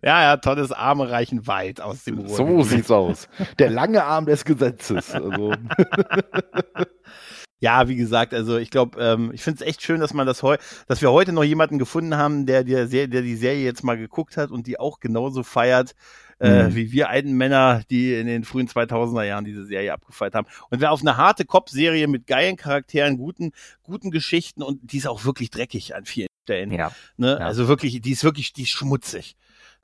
Ja, 0.02 0.22
ja, 0.22 0.36
tolles 0.36 0.70
Arme 0.70 1.10
reichen 1.10 1.46
weit 1.46 1.80
aus 1.80 2.04
dem 2.04 2.18
Ruhr. 2.18 2.36
So 2.36 2.62
sieht's 2.62 2.90
aus. 2.90 3.26
Der 3.58 3.70
lange 3.70 4.04
Arm 4.04 4.26
des 4.26 4.44
Gesetzes. 4.44 5.12
Also, 5.12 5.54
Ja, 7.58 7.88
wie 7.88 7.96
gesagt, 7.96 8.34
also 8.34 8.58
ich 8.58 8.70
glaube, 8.70 9.00
ähm, 9.02 9.30
ich 9.32 9.42
finde 9.42 9.62
es 9.62 9.68
echt 9.68 9.82
schön, 9.82 10.00
dass 10.00 10.12
man 10.12 10.26
das 10.26 10.42
heu 10.42 10.56
dass 10.88 11.00
wir 11.00 11.10
heute 11.10 11.32
noch 11.32 11.44
jemanden 11.44 11.78
gefunden 11.78 12.16
haben, 12.16 12.44
der, 12.44 12.64
der, 12.64 12.86
der, 12.86 13.06
die 13.08 13.36
Serie 13.36 13.64
jetzt 13.64 13.82
mal 13.82 13.96
geguckt 13.96 14.36
hat 14.36 14.50
und 14.50 14.66
die 14.66 14.78
auch 14.78 15.00
genauso 15.00 15.42
feiert, 15.42 15.94
äh, 16.38 16.64
Mhm. 16.64 16.74
wie 16.74 16.92
wir 16.92 17.08
alten 17.08 17.32
Männer, 17.32 17.82
die 17.90 18.12
in 18.14 18.26
den 18.26 18.44
frühen 18.44 18.68
2000er 18.68 19.24
Jahren 19.24 19.46
diese 19.46 19.64
Serie 19.64 19.94
abgefeiert 19.94 20.34
haben. 20.34 20.46
Und 20.68 20.82
wer 20.82 20.92
auf 20.92 21.00
eine 21.00 21.16
harte 21.16 21.46
Cop-Serie 21.46 22.08
mit 22.08 22.26
geilen 22.26 22.56
Charakteren, 22.56 23.16
guten, 23.16 23.52
guten 23.82 24.10
Geschichten 24.10 24.62
und 24.62 24.92
die 24.92 24.98
ist 24.98 25.06
auch 25.08 25.24
wirklich 25.24 25.50
dreckig 25.50 25.94
an 25.94 26.04
vielen 26.04 26.28
Stellen. 26.44 26.72
Ja. 26.72 26.92
Ne? 27.16 27.38
Ja. 27.40 27.46
Also 27.46 27.68
wirklich, 27.68 28.02
die 28.02 28.10
ist 28.10 28.22
wirklich, 28.22 28.52
die 28.52 28.64
ist 28.64 28.70
schmutzig. 28.70 29.34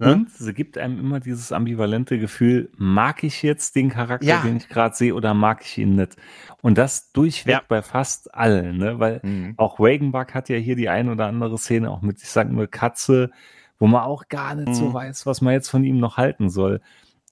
Ne? 0.02 0.12
Und 0.14 0.30
sie 0.30 0.52
gibt 0.52 0.78
einem 0.78 0.98
immer 0.98 1.20
dieses 1.20 1.52
ambivalente 1.52 2.18
Gefühl, 2.18 2.70
mag 2.76 3.22
ich 3.22 3.42
jetzt 3.42 3.76
den 3.76 3.88
Charakter, 3.88 4.26
Ja. 4.26 4.42
den 4.42 4.56
ich 4.56 4.68
gerade 4.68 4.94
sehe, 4.96 5.14
oder 5.14 5.32
mag 5.32 5.62
ich 5.64 5.78
ihn 5.78 5.94
nicht? 5.94 6.16
Und 6.60 6.76
das 6.76 7.12
durchweg 7.12 7.52
Ja. 7.52 7.62
bei 7.68 7.82
fast 7.82 8.34
allen, 8.34 8.78
ne? 8.78 8.98
Weil 8.98 9.20
mhm. 9.22 9.54
auch 9.58 9.78
Wagenbach 9.78 10.34
hat 10.34 10.48
ja 10.48 10.56
hier 10.56 10.74
die 10.76 10.88
ein 10.88 11.08
oder 11.08 11.26
andere 11.26 11.56
Szene, 11.56 11.90
auch 11.90 12.02
mit, 12.02 12.20
ich 12.20 12.28
sag 12.30 12.50
nur 12.50 12.66
Katze, 12.66 13.30
wo 13.78 13.86
man 13.86 14.02
auch 14.02 14.28
gar 14.28 14.54
nicht 14.56 14.74
so 14.74 14.86
Mhm. 14.90 14.94
weiß, 14.94 15.26
was 15.26 15.40
man 15.40 15.52
jetzt 15.54 15.68
von 15.68 15.84
ihm 15.84 15.98
noch 15.98 16.16
halten 16.16 16.50
soll. 16.50 16.80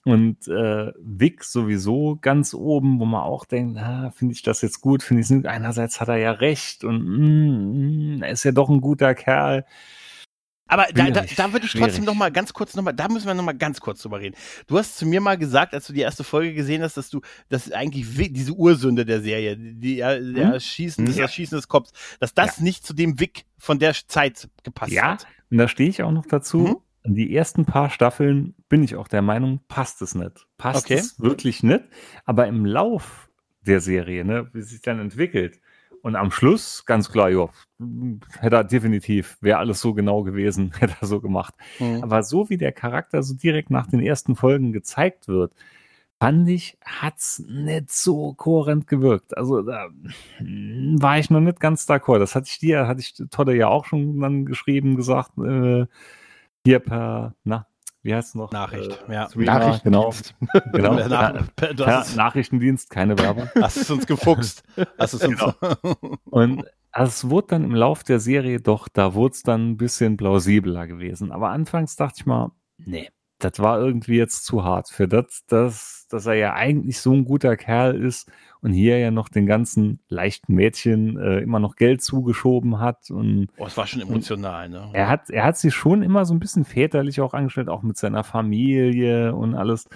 Und 0.04 0.48
äh, 0.48 0.92
Vic 0.98 1.44
sowieso 1.44 2.18
ganz 2.22 2.54
oben, 2.54 2.98
wo 3.00 3.04
man 3.04 3.20
auch 3.22 3.44
denkt, 3.44 3.78
finde 4.14 4.32
ich 4.32 4.42
das 4.42 4.62
jetzt 4.62 4.80
gut, 4.80 5.02
finde 5.02 5.20
ich 5.20 5.26
es 5.26 5.30
nicht. 5.30 5.46
Einerseits 5.46 6.00
hat 6.00 6.08
er 6.08 6.16
ja 6.16 6.30
recht 6.32 6.84
und 6.84 7.02
mm, 7.04 8.16
mm, 8.18 8.22
er 8.22 8.30
ist 8.30 8.44
ja 8.44 8.52
doch 8.52 8.70
ein 8.70 8.80
guter 8.80 9.14
Kerl. 9.14 9.66
Aber 10.70 10.86
da, 10.94 11.10
da, 11.10 11.24
da 11.36 11.52
würde 11.52 11.66
ich 11.66 11.72
schwierig. 11.72 11.88
trotzdem 11.88 12.04
noch 12.04 12.14
mal 12.14 12.30
ganz 12.30 12.52
kurz 12.52 12.74
noch 12.74 12.82
mal, 12.82 12.92
da 12.92 13.08
müssen 13.08 13.26
wir 13.26 13.34
noch 13.34 13.42
mal 13.44 13.52
ganz 13.56 13.80
kurz 13.80 14.00
drüber 14.02 14.20
reden. 14.20 14.36
Du 14.66 14.78
hast 14.78 14.96
zu 14.96 15.04
mir 15.06 15.20
mal 15.20 15.36
gesagt, 15.36 15.74
als 15.74 15.86
du 15.86 15.92
die 15.92 16.00
erste 16.00 16.24
Folge 16.24 16.54
gesehen 16.54 16.82
hast, 16.82 16.96
dass 16.96 17.10
du, 17.10 17.20
dass 17.48 17.70
eigentlich 17.72 18.06
diese 18.32 18.52
Ursünde 18.52 19.04
der 19.04 19.20
Serie, 19.20 19.56
die, 19.56 19.96
der 19.96 20.20
Hm? 20.20 20.52
Erschießen, 20.52 21.04
das 21.06 21.16
Ja. 21.16 21.22
Erschießen 21.22 21.56
des 21.58 21.68
Kopfs, 21.68 21.92
dass 22.20 22.32
das 22.34 22.60
nicht 22.60 22.86
zu 22.86 22.94
dem 22.94 23.18
Vic 23.20 23.44
von 23.58 23.78
der 23.78 23.92
Zeit 24.06 24.48
gepasst 24.62 24.92
Ja, 24.92 25.12
hat. 25.12 25.26
und 25.50 25.58
da 25.58 25.68
stehe 25.68 25.90
ich 25.90 26.02
auch 26.02 26.12
noch 26.12 26.26
dazu. 26.26 26.82
In 27.02 27.14
die 27.14 27.34
ersten 27.34 27.64
paar 27.64 27.88
Staffeln 27.90 28.54
bin 28.68 28.82
ich 28.82 28.94
auch 28.96 29.08
der 29.08 29.22
Meinung, 29.22 29.60
passt 29.68 30.02
es 30.02 30.14
nicht. 30.14 30.46
Passt 30.58 30.84
Okay. 30.84 30.94
es 30.94 31.18
wirklich 31.18 31.62
nicht. 31.62 31.84
Aber 32.26 32.46
im 32.46 32.66
Lauf 32.66 33.30
der 33.66 33.80
Serie, 33.80 34.24
ne, 34.24 34.48
wie 34.52 34.62
sich 34.62 34.82
dann 34.82 35.00
entwickelt, 35.00 35.60
und 36.03 36.16
am 36.16 36.30
Schluss, 36.30 36.84
ganz 36.86 37.11
klar, 37.11 37.30
ja, 37.30 37.48
hätte 38.38 38.57
er 38.57 38.64
definitiv, 38.64 39.38
wäre 39.40 39.59
alles 39.59 39.80
so 39.80 39.94
genau 39.94 40.22
gewesen, 40.22 40.72
hätte 40.78 40.96
er 41.01 41.07
so 41.07 41.20
gemacht. 41.20 41.55
Mhm. 41.78 42.03
Aber 42.03 42.22
so 42.22 42.51
wie 42.51 42.57
der 42.57 42.72
Charakter 42.72 43.22
so 43.22 43.34
direkt 43.34 43.70
nach 43.70 43.86
den 43.86 44.01
ersten 44.01 44.36
Folgen 44.36 44.72
gezeigt 44.72 45.28
wird, 45.28 45.53
fand 46.20 46.48
ich, 46.48 46.78
hat's 46.84 47.42
nicht 47.48 47.90
so 47.90 48.34
kohärent 48.34 48.86
gewirkt. 48.86 49.36
Also 49.36 49.62
da 49.62 49.88
hm, 50.36 50.96
war 51.01 51.18
ich 51.18 51.30
noch 51.30 51.40
nicht 51.40 51.61
ganz 51.61 51.88
d'accord. 51.88 52.18
Das 52.18 52.34
hatte 52.34 52.48
ich 52.48 52.59
dir, 52.59 52.86
hatte 52.86 53.01
ich 53.01 53.14
Todde 53.30 53.57
ja 53.57 53.68
auch 53.68 53.86
schon 53.86 54.20
dann 54.20 54.44
geschrieben, 54.44 54.96
gesagt, 54.96 55.38
äh, 55.38 55.86
hier 56.64 56.78
per, 56.80 57.34
na, 57.44 57.66
wie 58.03 58.14
heißt 58.14 58.30
es 58.30 58.34
noch? 58.34 58.51
Nachricht, 58.53 58.98
Äh, 59.09 59.12
ja. 59.14 59.28
Streamer, 59.28 59.80
genau, 59.84 60.09
Nachrichtendienst. 60.09 60.34
genau. 60.72 60.96
Per, 61.57 61.74
Ja, 61.74 62.05
Nachrichtendienst, 62.16 62.90
keine 62.90 63.18
Werbung. 63.18 63.48
hast 63.61 63.76
es 63.76 63.90
uns 63.90 64.07
gefuchst. 64.07 64.62
Hast 64.98 65.14
es 65.14 65.24
uns, 65.24 65.38
Genau. 65.38 65.55
Und 66.24 66.64
also 66.92 67.11
es 67.11 67.30
wurde 67.30 67.48
dann 67.48 67.64
im 67.64 67.74
Lauf 67.74 68.03
der 68.03 68.18
Serie 68.18 68.61
doch, 68.61 68.88
da 68.88 69.14
wurde 69.14 69.34
es 69.34 69.42
dann 69.42 69.70
ein 69.70 69.76
bisschen 69.76 70.16
plausibler 70.16 70.86
gewesen. 70.86 71.30
Aber 71.30 71.51
anfangs 71.51 71.94
dachte 71.96 72.16
ich 72.18 72.26
mal, 72.26 72.51
nee, 72.78 73.09
das 73.38 73.59
war 73.59 73.78
irgendwie 73.80 74.16
jetzt 74.16 74.44
zu 74.44 74.64
hart 74.64 74.88
für 74.90 75.07
das, 75.09 75.44
dass, 75.46 76.07
dass 76.11 76.26
er 76.26 76.34
ja 76.34 76.53
eigentlich 76.55 77.01
so 77.01 77.12
ein 77.12 77.24
guter 77.24 77.57
Kerl 77.57 77.94
ist 78.03 78.30
und 78.62 78.72
hier 78.72 78.98
ja 78.98 79.11
noch 79.11 79.28
den 79.28 79.46
ganzen 79.46 80.00
leichten 80.08 80.54
Mädchen 80.54 81.18
äh, 81.18 81.38
immer 81.40 81.61
noch 81.61 81.76
Geld 81.76 82.02
zugeschoben 82.02 82.78
hat 82.78 83.11
und 83.11 83.48
oh, 83.56 83.66
es 83.66 83.76
war 83.76 83.86
schon 83.86 84.02
emotional, 84.02 84.68
ne? 84.68 84.90
er 84.92 85.08
hat, 85.08 85.30
er 85.30 85.44
hat 85.44 85.56
sich 85.56 85.74
schon 85.74 86.02
immer 86.02 86.24
so 86.24 86.34
ein 86.34 86.40
bisschen 86.40 86.64
väterlich 86.64 87.20
auch 87.20 87.34
angestellt, 87.34 87.68
auch 87.68 87.82
mit 87.82 87.96
seiner 87.96 88.24
Familie 88.24 89.34
und 89.34 89.54
alles. 89.54 89.88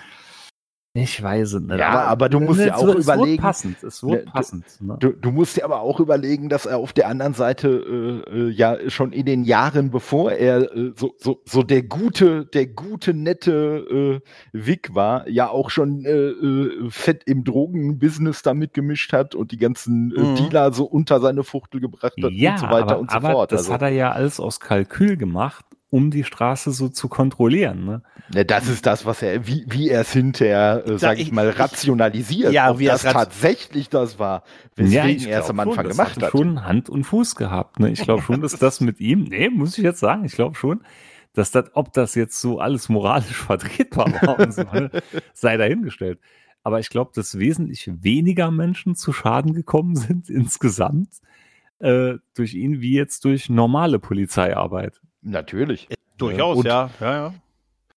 Ich 0.97 1.20
weiß 1.20 1.55
es 1.55 1.61
nicht. 1.61 1.76
Ja, 1.76 2.05
aber 2.05 2.28
du 2.28 2.38
musst 2.38 2.61
es 2.61 2.66
ja 2.66 2.76
auch 2.76 2.95
überlegen- 2.95 3.42
passend, 3.42 3.82
es 3.82 4.01
Ne, 4.05 4.12
wird 4.12 4.28
du- 4.28 4.30
passend. 4.30 4.64
Ne? 4.80 4.97
Du, 5.01 5.11
du 5.11 5.32
musst 5.32 5.57
dir 5.57 5.64
aber 5.64 5.80
auch 5.80 5.99
überlegen, 5.99 6.49
dass 6.49 6.66
er 6.66 6.78
auf 6.78 6.92
der 6.92 7.09
anderen 7.09 7.34
Seite 7.34 8.22
äh, 8.30 8.30
äh, 8.30 8.51
ja 8.51 8.76
schon 8.90 9.12
in 9.12 9.26
den 9.26 9.42
Jahren, 9.42 9.90
bevor 9.90 10.30
er 10.30 10.72
äh, 10.72 10.92
so, 10.95 11.12
so, 11.18 11.42
so 11.47 11.64
der 11.64 11.82
gute, 11.82 12.47
der 12.47 12.68
gute, 12.68 13.12
nette 13.12 14.20
äh, 14.22 14.28
Vic 14.53 14.95
war, 14.95 15.28
ja 15.28 15.49
auch 15.49 15.70
schon 15.70 16.05
äh, 16.05 16.11
äh, 16.12 16.90
fett 16.90 17.24
im 17.26 17.42
Drogenbusiness 17.42 18.42
damit 18.42 18.72
gemischt 18.72 19.12
hat 19.12 19.34
und 19.34 19.51
die 19.51 19.59
ganzen 19.59 20.14
äh, 20.16 20.20
Mhm. 20.20 20.34
Dealer 20.36 20.72
so 20.72 20.84
unter 20.84 21.18
seine 21.20 21.42
Fuchtel 21.42 21.80
gebracht 21.80 22.14
hat 22.22 22.30
ja, 22.30 22.53
und 22.53 22.59
so 22.61 22.66
weiter 22.66 22.82
aber, 22.92 22.99
und 23.01 23.11
so 23.11 23.16
aber 23.16 23.30
fort. 23.32 23.51
das 23.51 23.62
Also, 23.62 23.72
hat 23.72 23.82
er 23.82 23.88
ja 23.88 24.12
alles 24.12 24.38
aus 24.38 24.61
Kalkül 24.61 25.16
gemacht, 25.16 25.64
um 25.95 26.11
die 26.11 26.24
Straße 26.24 26.72
so 26.72 26.88
zu 26.88 27.07
kontrollieren. 27.09 27.84
Ne? 27.84 28.03
ne, 28.34 28.45
das 28.45 28.66
ist 28.68 28.84
das, 28.84 29.07
was 29.07 29.22
er, 29.22 29.47
wie, 29.47 29.64
wie 29.68 29.90
er 29.90 30.01
es 30.01 30.12
hinterher, 30.12 30.82
äh, 30.84 30.88
sag, 30.90 30.99
sag 30.99 31.18
ich 31.18 31.28
ich- 31.28 31.32
mal, 31.32 31.49
ich- 31.51 31.59
rationalisiert. 31.59 32.53
Ja, 32.53 32.72
ob 32.72 32.80
wie 32.80 32.86
er 32.86 32.95
das 32.95 33.03
tatsächlich 33.05 33.90
das 33.90 34.18
war, 34.18 34.42
weswegen 34.74 35.09
ich 35.11 35.28
er 35.28 35.40
es 35.40 35.51
am 35.51 35.61
Anfang 35.61 35.84
schon, 35.84 35.88
gemacht 35.92 36.20
hat. 36.20 36.30
schon 36.32 36.64
Hand 36.64 36.90
und 36.90 37.05
Fuß 37.05 37.36
gehabt. 37.36 37.78
Ne? 37.78 37.90
Ich 37.92 38.03
glaube 38.03 38.22
schon, 38.22 38.40
dass 38.40 38.59
das 38.59 38.80
mit 38.80 38.99
ihm, 38.99 39.24
nee, 39.24 39.49
muss 39.51 39.78
ich 39.78 39.84
jetzt 39.84 40.01
sagen, 40.01 40.24
ich 40.24 40.32
glaube 40.32 40.57
schon, 40.57 40.82
dass 41.32 41.53
das, 41.53 41.66
ob 41.74 41.92
das 41.92 42.16
jetzt 42.16 42.40
so 42.40 42.59
alles 42.59 42.88
moralisch 42.88 43.36
vertretbar 43.47 44.12
war 44.20 44.40
und 44.40 44.53
so, 44.53 44.62
ne, 44.62 44.90
sei 45.32 45.57
dahingestellt. 45.57 46.18
Aber 46.64 46.80
ich 46.80 46.88
glaube, 46.88 47.12
dass 47.14 47.38
wesentlich 47.38 47.88
weniger 48.03 48.51
Menschen 48.51 48.97
zu 48.97 49.12
Schaden 49.12 49.53
gekommen 49.55 49.95
sind 49.95 50.28
insgesamt 50.40 51.11
äh, 51.78 52.14
durch 52.34 52.55
ihn 52.55 52.80
wie 52.80 52.95
jetzt 52.95 53.24
durch 53.26 53.49
normale 53.49 54.01
Polizeiarbeit. 54.01 55.01
Natürlich. 55.24 55.88
Durchaus, 56.18 56.58
Und- 56.58 56.66
ja, 56.66 56.90
ja, 57.00 57.12
ja. 57.14 57.34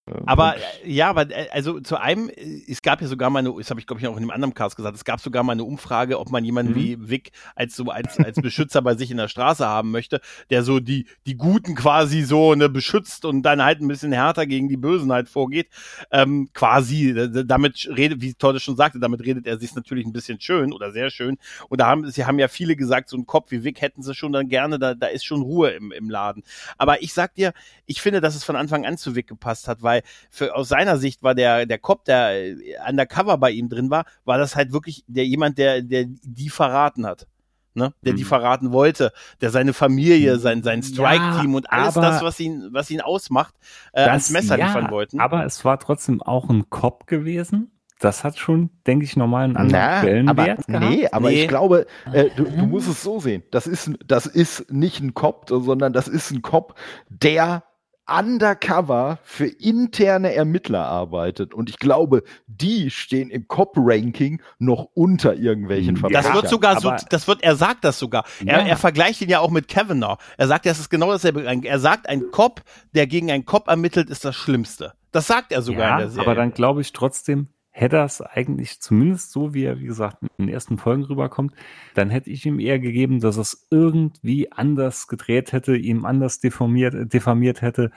Ähm, 0.08 0.24
Aber 0.26 0.56
äh, 0.56 0.60
ja, 0.92 1.10
aber 1.10 1.30
äh, 1.30 1.50
also 1.52 1.80
zu 1.82 1.98
einem, 1.98 2.30
äh, 2.30 2.62
es 2.68 2.82
gab 2.82 3.02
ja 3.02 3.08
sogar 3.08 3.30
mal 3.30 3.40
eine, 3.40 3.54
das 3.58 3.70
habe 3.70 3.80
ich 3.80 3.88
glaube 3.88 4.02
ich 4.02 4.08
auch 4.08 4.14
in 4.14 4.24
einem 4.24 4.32
anderen 4.32 4.54
Cast 4.54 4.76
gesagt, 4.76 4.96
es 4.96 5.06
gab 5.06 5.20
sogar 5.20 5.44
mal 5.44 5.54
eine 5.54 5.64
Umfrage, 5.64 6.20
ob 6.20 6.32
man 6.32 6.44
jemanden 6.46 6.74
Mhm. 6.74 6.76
wie 6.76 7.10
Vic 7.10 7.32
als 7.56 7.76
so 7.76 7.86
als 7.86 8.20
als 8.20 8.42
Beschützer 8.42 8.82
bei 8.82 8.96
sich 8.96 9.12
in 9.12 9.18
der 9.18 9.28
Straße 9.28 9.66
haben 9.66 9.92
möchte, 9.92 10.22
der 10.50 10.64
so 10.64 10.80
die 10.80 11.06
die 11.26 11.36
Guten 11.36 11.76
quasi 11.76 12.24
so 12.24 12.56
ne 12.56 12.70
beschützt 12.70 13.26
und 13.26 13.44
dann 13.44 13.64
halt 13.64 13.82
ein 13.82 13.88
bisschen 13.88 14.12
härter 14.12 14.46
gegen 14.46 14.70
die 14.70 14.78
Bösen 14.78 15.12
halt 15.12 15.30
vorgeht. 15.30 15.68
Ähm, 16.12 16.50
quasi 16.54 17.10
äh, 17.12 17.46
damit 17.46 17.90
redet, 17.96 18.22
wie 18.22 18.34
Todd 18.34 18.62
schon 18.62 18.76
sagte, 18.76 19.00
damit 19.00 19.22
redet 19.26 19.46
er 19.46 19.58
sich 19.58 19.76
natürlich 19.76 20.06
ein 20.06 20.14
bisschen 20.14 20.40
schön 20.40 20.74
oder 20.74 20.92
sehr 20.92 21.10
schön. 21.10 21.38
Und 21.70 21.82
da 21.82 21.88
haben 21.88 22.10
sie 22.10 22.26
haben 22.26 22.40
ja 22.40 22.48
viele 22.48 22.76
gesagt, 22.76 23.10
so 23.10 23.18
ein 23.18 23.26
Kopf 23.26 23.52
wie 23.52 23.64
Vic 23.64 23.82
hätten 23.82 24.02
sie 24.04 24.14
schon 24.16 24.32
dann 24.32 24.48
gerne, 24.50 24.80
da 24.80 24.94
da 24.96 25.08
ist 25.08 25.26
schon 25.26 25.42
Ruhe 25.42 25.70
im 25.72 25.92
im 25.92 26.10
Laden. 26.10 26.44
Aber 26.78 27.02
ich 27.04 27.14
sag 27.14 27.36
dir, 27.36 27.54
ich 27.86 28.02
finde, 28.02 28.22
dass 28.22 28.36
es 28.36 28.44
von 28.44 28.56
Anfang 28.56 28.86
an 28.86 28.98
zu 28.98 29.16
Vic 29.16 29.28
gepasst 29.28 29.68
hat, 29.68 29.84
weil 29.84 29.97
für, 30.30 30.56
aus 30.56 30.70
seiner 30.70 30.98
Sicht 30.98 31.24
war 31.24 31.36
der, 31.36 31.66
der 31.66 31.78
Cop, 31.78 32.06
der 32.06 32.32
äh, 32.34 32.56
undercover 32.88 33.38
bei 33.38 33.52
ihm 33.52 33.70
drin 33.70 33.90
war, 33.90 34.06
war 34.26 34.38
das 34.38 34.56
halt 34.56 34.72
wirklich 34.74 35.04
der 35.08 35.26
jemand, 35.26 35.58
der, 35.58 35.82
der 35.82 36.06
die 36.08 36.50
verraten 36.50 37.06
hat. 37.06 37.28
Ne? 37.74 37.94
Der 38.04 38.14
die 38.14 38.24
Mhm. 38.24 38.28
verraten 38.28 38.72
wollte, 38.72 39.12
der 39.40 39.52
seine 39.52 39.72
Familie, 39.72 40.40
sein, 40.40 40.64
sein 40.64 40.82
Strike-Team 40.82 41.54
und 41.54 41.72
alles 41.72 41.96
aber 41.96 42.08
das, 42.08 42.24
was 42.24 42.40
ihn, 42.40 42.70
was 42.72 42.90
ihn 42.90 43.02
ausmacht, 43.02 43.54
äh, 43.94 44.02
ans 44.02 44.32
Messer 44.32 44.58
ja, 44.58 44.66
liefern 44.66 44.90
wollten. 44.90 45.20
Aber 45.20 45.46
es 45.46 45.64
war 45.64 45.80
trotzdem 45.80 46.22
auch 46.24 46.50
ein 46.50 46.72
Cop 46.72 47.06
gewesen. 47.06 47.70
Das 48.00 48.24
hat 48.24 48.38
schon, 48.40 48.72
denke 48.88 49.06
ich, 49.06 49.16
normal 49.16 49.44
einen 49.46 49.58
anderen 49.58 49.80
Na, 49.82 49.90
aber, 49.90 50.00
Stellenwert 50.00 50.68
gehabt. 50.68 50.86
nee, 50.90 51.08
aber 51.12 51.30
Nee. 51.30 51.42
ich 51.44 51.48
glaube, 51.48 51.86
äh, 52.14 52.30
du, 52.36 52.46
du 52.46 52.66
musst 52.66 52.88
es 52.88 53.04
so 53.04 53.20
sehen. 53.20 53.44
Das 53.52 53.68
ist, 53.68 53.92
das 54.06 54.26
ist 54.26 54.72
nicht 54.72 55.00
ein 55.00 55.14
Cop, 55.14 55.46
sondern 55.48 55.94
das 55.94 56.08
ist 56.08 56.32
ein 56.32 56.42
Cop, 56.42 56.74
der 57.10 57.64
undercover 58.08 59.20
für 59.24 59.48
interne 59.48 60.34
Ermittler 60.34 60.86
arbeitet. 60.86 61.54
Und 61.54 61.70
ich 61.70 61.78
glaube, 61.78 62.24
die 62.48 62.90
stehen 62.90 63.30
im 63.30 63.48
Cop-Ranking 63.48 64.42
noch 64.60 64.90
unter 64.94 65.36
irgendwelchen 65.36 65.98
Verbrechern. 65.98 66.24
Das 66.24 66.34
wird 66.34 66.50
sogar 66.50 66.80
so, 66.80 66.94
das 67.10 67.28
wird, 67.28 67.44
er 67.44 67.56
sagt 67.56 67.84
das 67.84 68.00
sogar. 68.00 68.26
Er, 68.46 68.62
ja. 68.62 68.68
er 68.68 68.78
vergleicht 68.78 69.22
ihn 69.22 69.30
ja 69.30 69.40
auch 69.40 69.52
mit 69.52 69.68
Kavanaugh. 69.68 70.18
Er 70.38 70.48
sagt, 70.48 70.66
das 70.66 70.80
ist 70.80 70.90
genau 70.90 71.12
dasselbe. 71.12 71.44
Er 71.44 71.80
sagt, 71.80 72.10
ein 72.10 72.32
Cop, 72.32 72.62
der 72.94 73.08
gegen 73.08 73.32
einen 73.32 73.46
Cop 73.46 73.68
ermittelt, 73.68 74.10
ist 74.10 74.24
das 74.26 74.36
Schlimmste. 74.36 74.94
Das 75.12 75.28
sagt 75.28 75.52
er 75.52 75.62
sogar 75.62 75.88
ja, 75.88 75.94
in 75.96 76.00
der 76.00 76.10
Serie. 76.10 76.28
Aber 76.28 76.36
dann 76.36 76.54
glaube 76.54 76.82
ich 76.82 76.94
trotzdem, 76.94 77.48
hätte 77.80 77.98
es 77.98 78.22
eigentlich 78.22 78.80
zumindest 78.82 79.32
so, 79.32 79.54
wie 79.54 79.66
er, 79.66 79.80
wie 79.80 79.86
gesagt, 79.86 80.18
in 80.22 80.48
den 80.48 80.50
ersten 80.50 80.78
Folgen 80.78 81.04
rüberkommt, 81.04 81.54
dann 81.94 82.10
hätte 82.10 82.30
ich 82.32 82.46
ihm 82.46 82.60
eher 82.60 82.80
gegeben, 82.80 83.20
dass 83.20 83.38
er 83.38 83.42
es 83.42 83.68
irgendwie 83.70 84.52
anders 84.52 85.08
gedreht 85.08 85.52
hätte, 85.52 85.78
ihm 85.78 86.04
anders 86.06 86.40
deformiert, 86.40 87.14
diffamiert 87.14 87.62
hätte, 87.62 87.92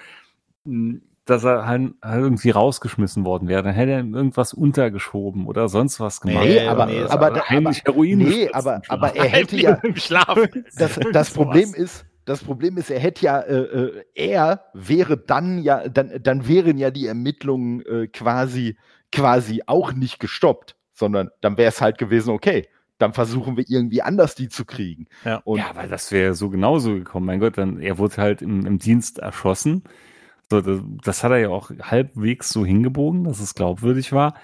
hm, 0.67 1.01
dass 1.25 1.45
er 1.45 1.67
halt 1.67 1.93
irgendwie 2.05 2.51
rausgeschmissen 2.51 3.25
worden 3.25 3.49
wäre. 3.49 3.63
Dann 3.63 3.75
hätte 3.75 3.93
er 3.93 4.01
ihm 4.01 4.15
irgendwas 4.15 4.53
untergeschoben 4.53 5.47
oder 5.47 5.69
sonst 5.69 5.99
was 5.99 6.21
gemacht. 6.21 6.45
Nee, 6.45 6.67
aber, 6.67 6.87
nee, 6.87 7.03
aber, 7.03 7.27
aber, 7.29 7.49
heimlich 7.49 7.83
Heroin 7.85 8.19
nee, 8.19 8.51
aber, 8.53 8.83
aber 8.89 9.17
er 9.17 9.29
hätte 9.29 9.57
ja, 9.57 9.75
im 9.83 9.97
Schlaf. 9.97 10.39
Das, 10.77 10.99
das 11.13 11.31
Problem 11.31 11.73
ist, 11.75 12.05
das 12.27 12.45
Problem 12.45 12.77
ist, 12.77 12.91
er 12.91 13.01
hätte 13.01 13.25
ja, 13.25 13.41
äh, 13.41 13.61
äh, 13.61 14.05
er 14.15 14.65
wäre 14.75 15.17
dann 15.17 15.63
ja, 15.63 15.89
dann, 15.89 16.13
dann 16.23 16.47
wären 16.47 16.77
ja 16.77 16.91
die 16.91 17.07
Ermittlungen 17.07 17.81
äh, 17.87 18.09
quasi 18.09 18.77
quasi 19.13 19.63
auch 19.67 19.93
nicht 19.93 20.21
gestoppt, 20.21 20.77
sondern 20.93 21.31
dann 21.41 21.57
wäre 21.57 21.69
es 21.69 21.81
halt 21.81 21.99
gewesen, 21.99 22.31
okay, 22.31 22.69
dann 22.99 23.13
versuchen 23.15 23.57
wir 23.57 23.65
irgendwie 23.67 24.03
anders 24.03 24.35
die 24.35 24.49
zu 24.49 24.65
kriegen. 24.65 25.07
Ja, 25.25 25.37
und 25.45 25.59
ja 25.59 25.71
weil 25.75 25.89
das 25.89 26.13
wäre 26.13 26.35
so 26.35 26.51
genauso 26.51 26.95
gekommen. 26.95 27.27
Mein 27.27 27.41
Gott, 27.41 27.57
dann 27.57 27.81
er 27.81 27.99
wurde 27.99 28.19
halt 28.19 28.43
im, 28.43 28.67
im 28.67 28.79
Dienst 28.79 29.19
erschossen. 29.19 29.85
So, 30.51 30.61
das, 30.61 30.81
das, 31.03 31.25
hat 31.25 31.33
er 31.33 31.39
ja 31.39 31.49
auch 31.49 31.71
halbwegs 31.81 32.51
so 32.51 32.67
hingebogen, 32.67 33.25
dass 33.25 33.41
es 33.41 33.55
glaubwürdig 33.55 34.13
war 34.13 34.35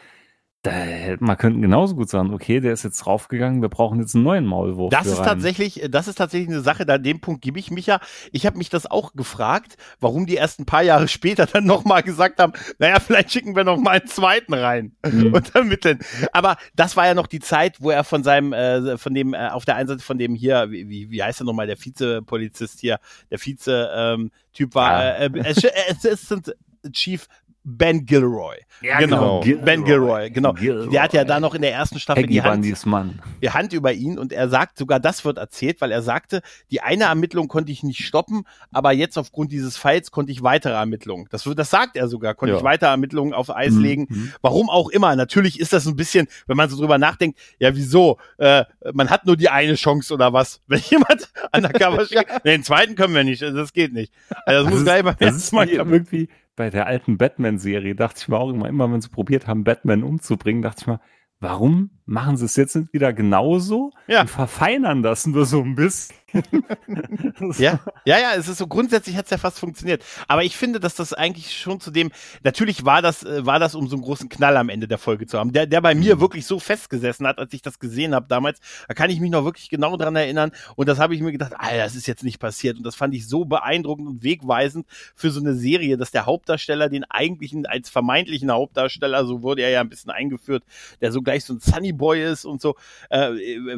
da, 0.67 1.17
man 1.21 1.37
könnte 1.37 1.61
genauso 1.61 1.95
gut 1.95 2.09
sagen, 2.09 2.33
okay, 2.33 2.61
der 2.61 2.73
ist 2.73 2.83
jetzt 2.83 2.99
draufgegangen, 2.99 3.63
wir 3.63 3.69
brauchen 3.69 4.01
jetzt 4.01 4.15
einen 4.15 4.25
neuen 4.25 4.47
Maulwurf. 4.47 4.91
Das 4.91 5.07
ist 5.07 5.19
rein. 5.19 5.27
tatsächlich, 5.27 5.87
das 5.91 6.09
ist 6.09 6.17
tatsächlich 6.17 6.49
eine 6.49 6.61
Sache, 6.61 6.85
da 6.85 6.95
an 6.95 7.03
dem 7.03 7.21
Punkt 7.21 7.43
gebe 7.43 7.59
ich 7.59 7.71
mich 7.71 7.87
ja. 7.87 8.01
Ich 8.33 8.47
habe 8.47 8.59
mich 8.59 8.69
das 8.69 8.91
auch 8.91 9.13
gefragt, 9.15 9.77
warum 10.01 10.27
die 10.27 10.35
erst 10.35 10.61
ein 10.61 10.67
paar 10.67 10.83
Jahre 10.83 11.09
später 11.09 11.47
dann 11.47 11.65
nochmal 11.65 12.03
gesagt 12.03 12.41
haben, 12.41 12.53
naja, 12.79 13.01
vielleicht 13.01 13.33
schicken 13.33 13.57
wir 13.57 13.65
noch 13.65 13.77
mal 13.77 14.01
einen 14.01 14.09
zweiten 14.09 14.55
rein 14.55 14.93
mhm. 15.05 15.33
und 15.33 15.55
ermitteln. 15.55 16.01
Aber 16.33 16.57
das 16.75 16.97
war 16.97 17.07
ja 17.07 17.15
noch 17.15 17.27
die 17.27 17.41
Zeit, 17.41 17.81
wo 17.81 17.91
er 17.91 18.05
von 18.05 18.23
seinem, 18.23 18.53
äh, 18.53 18.99
von 18.99 19.15
dem, 19.15 19.35
äh, 19.35 19.49
auf 19.49 19.65
der 19.65 19.77
einen 19.77 19.89
Seite 19.89 20.03
von 20.03 20.19
dem 20.19 20.35
hier, 20.35 20.71
wie, 20.71 21.11
wie 21.11 21.23
heißt 21.23 21.41
er 21.41 21.45
nochmal, 21.45 21.67
der 21.67 21.83
Vizepolizist 21.83 22.81
hier, 22.81 22.99
der 23.31 23.39
Vize-Typ 23.39 24.69
ähm, 24.69 24.75
war, 24.75 25.05
ja. 25.05 25.11
äh, 25.17 25.31
äh, 25.35 25.49
Assistant 25.49 26.55
Chief 26.93 27.27
Ben 27.69 28.07
Gilroy. 28.07 28.55
Ja, 28.81 29.01
genau. 29.01 29.41
genau. 29.41 29.65
Ben 29.65 29.85
Gilroy, 29.85 30.31
genau. 30.31 30.53
Gilroy. 30.53 30.89
Der 30.89 31.03
hat 31.03 31.13
ja 31.15 31.25
da 31.25 31.41
noch 31.41 31.53
in 31.53 31.63
der 31.63 31.73
ersten 31.73 31.99
Staffel 31.99 32.23
Peggy 32.23 32.35
die 32.35 32.43
Hand, 32.43 32.87
Mann. 32.87 33.19
die 33.43 33.51
Hand 33.51 33.73
über 33.73 33.93
ihn 33.93 34.21
und 34.21 34.33
er 34.33 34.49
sagt, 34.49 34.79
sogar 34.79 35.01
das 35.01 35.25
wird 35.25 35.39
erzählt, 35.39 35.81
weil 35.81 35.91
er 35.91 36.01
sagte, 36.01 36.43
die 36.71 36.81
eine 36.81 37.05
Ermittlung 37.05 37.49
konnte 37.49 37.73
ich 37.73 37.83
nicht 37.83 38.07
stoppen, 38.07 38.45
aber 38.71 38.93
jetzt 38.93 39.19
aufgrund 39.19 39.51
dieses 39.51 39.77
Falls 39.77 40.13
konnte 40.13 40.31
ich 40.31 40.45
weitere 40.45 40.75
Ermittlungen. 40.75 41.27
Das, 41.31 41.43
das 41.43 41.69
sagt 41.69 41.97
er 41.97 42.07
sogar, 42.07 42.35
konnte 42.37 42.53
ja. 42.53 42.59
ich 42.59 42.65
weitere 42.65 42.91
Ermittlungen 42.91 43.35
auf 43.35 43.51
Eis 43.51 43.73
mhm. 43.73 43.83
legen. 43.83 44.07
Mhm. 44.09 44.33
Warum 44.43 44.71
auch 44.71 44.89
immer. 44.89 45.17
Natürlich 45.17 45.59
ist 45.59 45.73
das 45.73 45.87
ein 45.87 45.97
bisschen, 45.97 46.29
wenn 46.47 46.57
man 46.57 46.71
so 46.71 46.77
drüber 46.77 46.99
nachdenkt, 46.99 47.37
ja 47.59 47.75
wieso, 47.75 48.19
äh, 48.39 48.65
man 48.93 49.11
hat 49.11 49.27
nur 49.27 49.37
die 49.37 49.49
eine 49.49 49.75
Chance 49.75 50.15
oder 50.15 50.33
was. 50.33 50.61
Wenn 50.69 50.81
jemand 50.81 51.31
undercover 51.53 52.07
steht, 52.07 52.27
nee, 52.45 52.53
den 52.53 52.63
zweiten 52.63 52.95
können 52.95 53.15
wir 53.15 53.25
nicht, 53.25 53.43
das 53.43 53.73
geht 53.73 53.93
nicht. 53.93 54.13
Also 54.45 54.63
das, 54.63 54.65
das 54.65 54.73
muss 54.73 54.85
gleich 54.85 55.03
beim 55.03 55.17
ersten 55.19 55.57
Mal 55.57 55.69
irgendwie 55.69 56.29
bei 56.57 56.71
der 56.71 56.87
alten 56.87 57.19
Batman-Serie 57.19 57.95
dachte 57.95 58.21
ich 58.21 58.29
mir 58.29 58.39
auch 58.39 58.51
immer, 58.51 58.69
immer 58.69 58.91
wenn 58.91 59.01
sie 59.01 59.11
probiert 59.11 59.47
haben, 59.47 59.65
Batman 59.65 60.03
umzubringen, 60.03 60.63
dachte 60.63 60.81
ich 60.81 60.87
mir, 60.87 61.01
warum 61.39 61.91
machen 62.07 62.37
sie 62.37 62.47
es 62.47 62.57
jetzt 62.57 62.77
nicht 62.77 62.93
wieder 62.93 63.13
genauso 63.13 63.93
ja. 64.07 64.23
und 64.23 64.31
verfeinern 64.31 65.03
das 65.03 65.27
nur 65.27 65.45
so 65.45 65.61
ein 65.61 65.75
bisschen. 65.75 66.17
ja, 67.59 67.79
ja, 68.05 68.19
ja, 68.19 68.35
es 68.37 68.49
ist 68.49 68.59
so 68.59 68.67
grundsätzlich 68.67 69.17
hat 69.17 69.27
es 69.27 69.31
ja 69.31 69.39
fast 69.39 69.61
funktioniert. 69.61 70.05
Aber 70.27 70.43
ich 70.43 70.57
finde, 70.57 70.81
dass 70.81 70.97
das 70.97 71.13
eigentlich 71.13 71.57
schon 71.57 71.81
zu 71.81 71.91
dem, 71.91 72.11
natürlich 72.43 72.85
war 72.85 73.01
das, 73.01 73.23
äh, 73.23 73.47
war 73.47 73.61
das, 73.61 73.75
um 73.75 73.87
so 73.89 73.97
einen 73.97 74.03
großen 74.03 74.29
Knall 74.29 74.57
am 74.57 74.69
Ende 74.69 74.89
der 74.89 74.99
Folge 74.99 75.27
zu 75.27 75.39
haben, 75.39 75.53
der, 75.53 75.67
der 75.67 75.81
bei 75.81 75.95
mir 75.95 76.17
mhm. 76.17 76.21
wirklich 76.21 76.45
so 76.45 76.59
festgesessen 76.59 77.27
hat, 77.27 77.39
als 77.39 77.53
ich 77.53 77.63
das 77.63 77.79
gesehen 77.79 78.15
habe 78.15 78.27
damals. 78.29 78.61
Da 78.89 78.95
kann 78.95 79.11
ich 79.11 79.21
mich 79.21 79.31
noch 79.31 79.45
wirklich 79.45 79.69
genau 79.69 79.97
dran 79.97 80.17
erinnern. 80.17 80.51
Und 80.75 80.89
das 80.89 80.99
habe 80.99 81.15
ich 81.15 81.21
mir 81.21 81.33
gedacht, 81.33 81.55
ah, 81.57 81.77
das 81.77 81.95
ist 81.95 82.07
jetzt 82.07 82.25
nicht 82.25 82.41
passiert. 82.41 82.77
Und 82.77 82.85
das 82.85 82.97
fand 82.97 83.15
ich 83.15 83.29
so 83.29 83.45
beeindruckend 83.45 84.09
und 84.09 84.23
wegweisend 84.25 84.87
für 85.15 85.31
so 85.31 85.41
eine 85.41 85.55
Serie, 85.55 85.97
dass 85.97 86.11
der 86.11 86.27
Hauptdarsteller 86.27 86.89
den 86.89 87.05
eigentlichen, 87.05 87.67
als 87.67 87.89
vermeintlichen 87.89 88.51
Hauptdarsteller, 88.51 89.25
so 89.27 89.43
wurde 89.43 89.63
er 89.63 89.71
ja 89.71 89.81
ein 89.81 89.89
bisschen 89.89 90.11
eingeführt, 90.11 90.65
der 91.01 91.13
so 91.13 91.23
gleich 91.23 91.45
so 91.45 91.55
ein 91.55 91.61
Sunny 91.61 91.93
Boy 91.93 92.25
ist 92.25 92.45
und 92.45 92.61
so, 92.61 92.75
äh, 93.11 93.31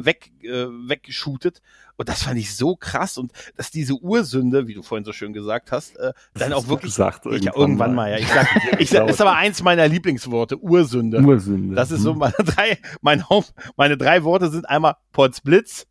weg, 0.03 0.31
äh, 0.41 0.65
wegshootet. 0.67 1.61
Und 1.99 2.07
das 2.07 2.23
fand 2.23 2.39
ich 2.39 2.55
so 2.55 2.77
krass 2.77 3.17
und 3.17 3.33
dass 3.57 3.71
diese 3.71 3.93
Ursünde, 3.93 4.69
wie 4.69 4.73
du 4.73 4.83
vorhin 4.83 5.03
so 5.03 5.11
schön 5.11 5.33
gesagt 5.33 5.73
hast, 5.73 5.97
äh, 5.97 6.13
dann 6.33 6.53
auch 6.53 6.69
wirklich 6.69 6.93
gesagt, 6.93 7.25
ich, 7.25 7.31
irgendwann, 7.31 7.53
irgendwann 7.61 7.93
mal. 7.93 8.09
mal. 8.09 8.11
ja. 8.11 8.17
Ich 8.19 8.27
sag, 8.29 8.47
ich 8.79 8.89
sag, 8.89 9.09
ist 9.09 9.19
aber 9.19 9.35
eins 9.35 9.61
meiner 9.61 9.85
Lieblingsworte, 9.85 10.57
Ursünde. 10.61 11.19
Ursünde. 11.19 11.75
Das 11.75 11.91
ist 11.91 12.03
so 12.03 12.13
mhm. 12.13 12.19
meine 12.19 12.33
drei, 12.45 12.77
mein 13.01 13.27
Haupt, 13.27 13.53
meine 13.75 13.97
drei 13.97 14.23
Worte 14.23 14.49
sind 14.49 14.69
einmal 14.69 14.95
Potzblitz, 15.11 15.87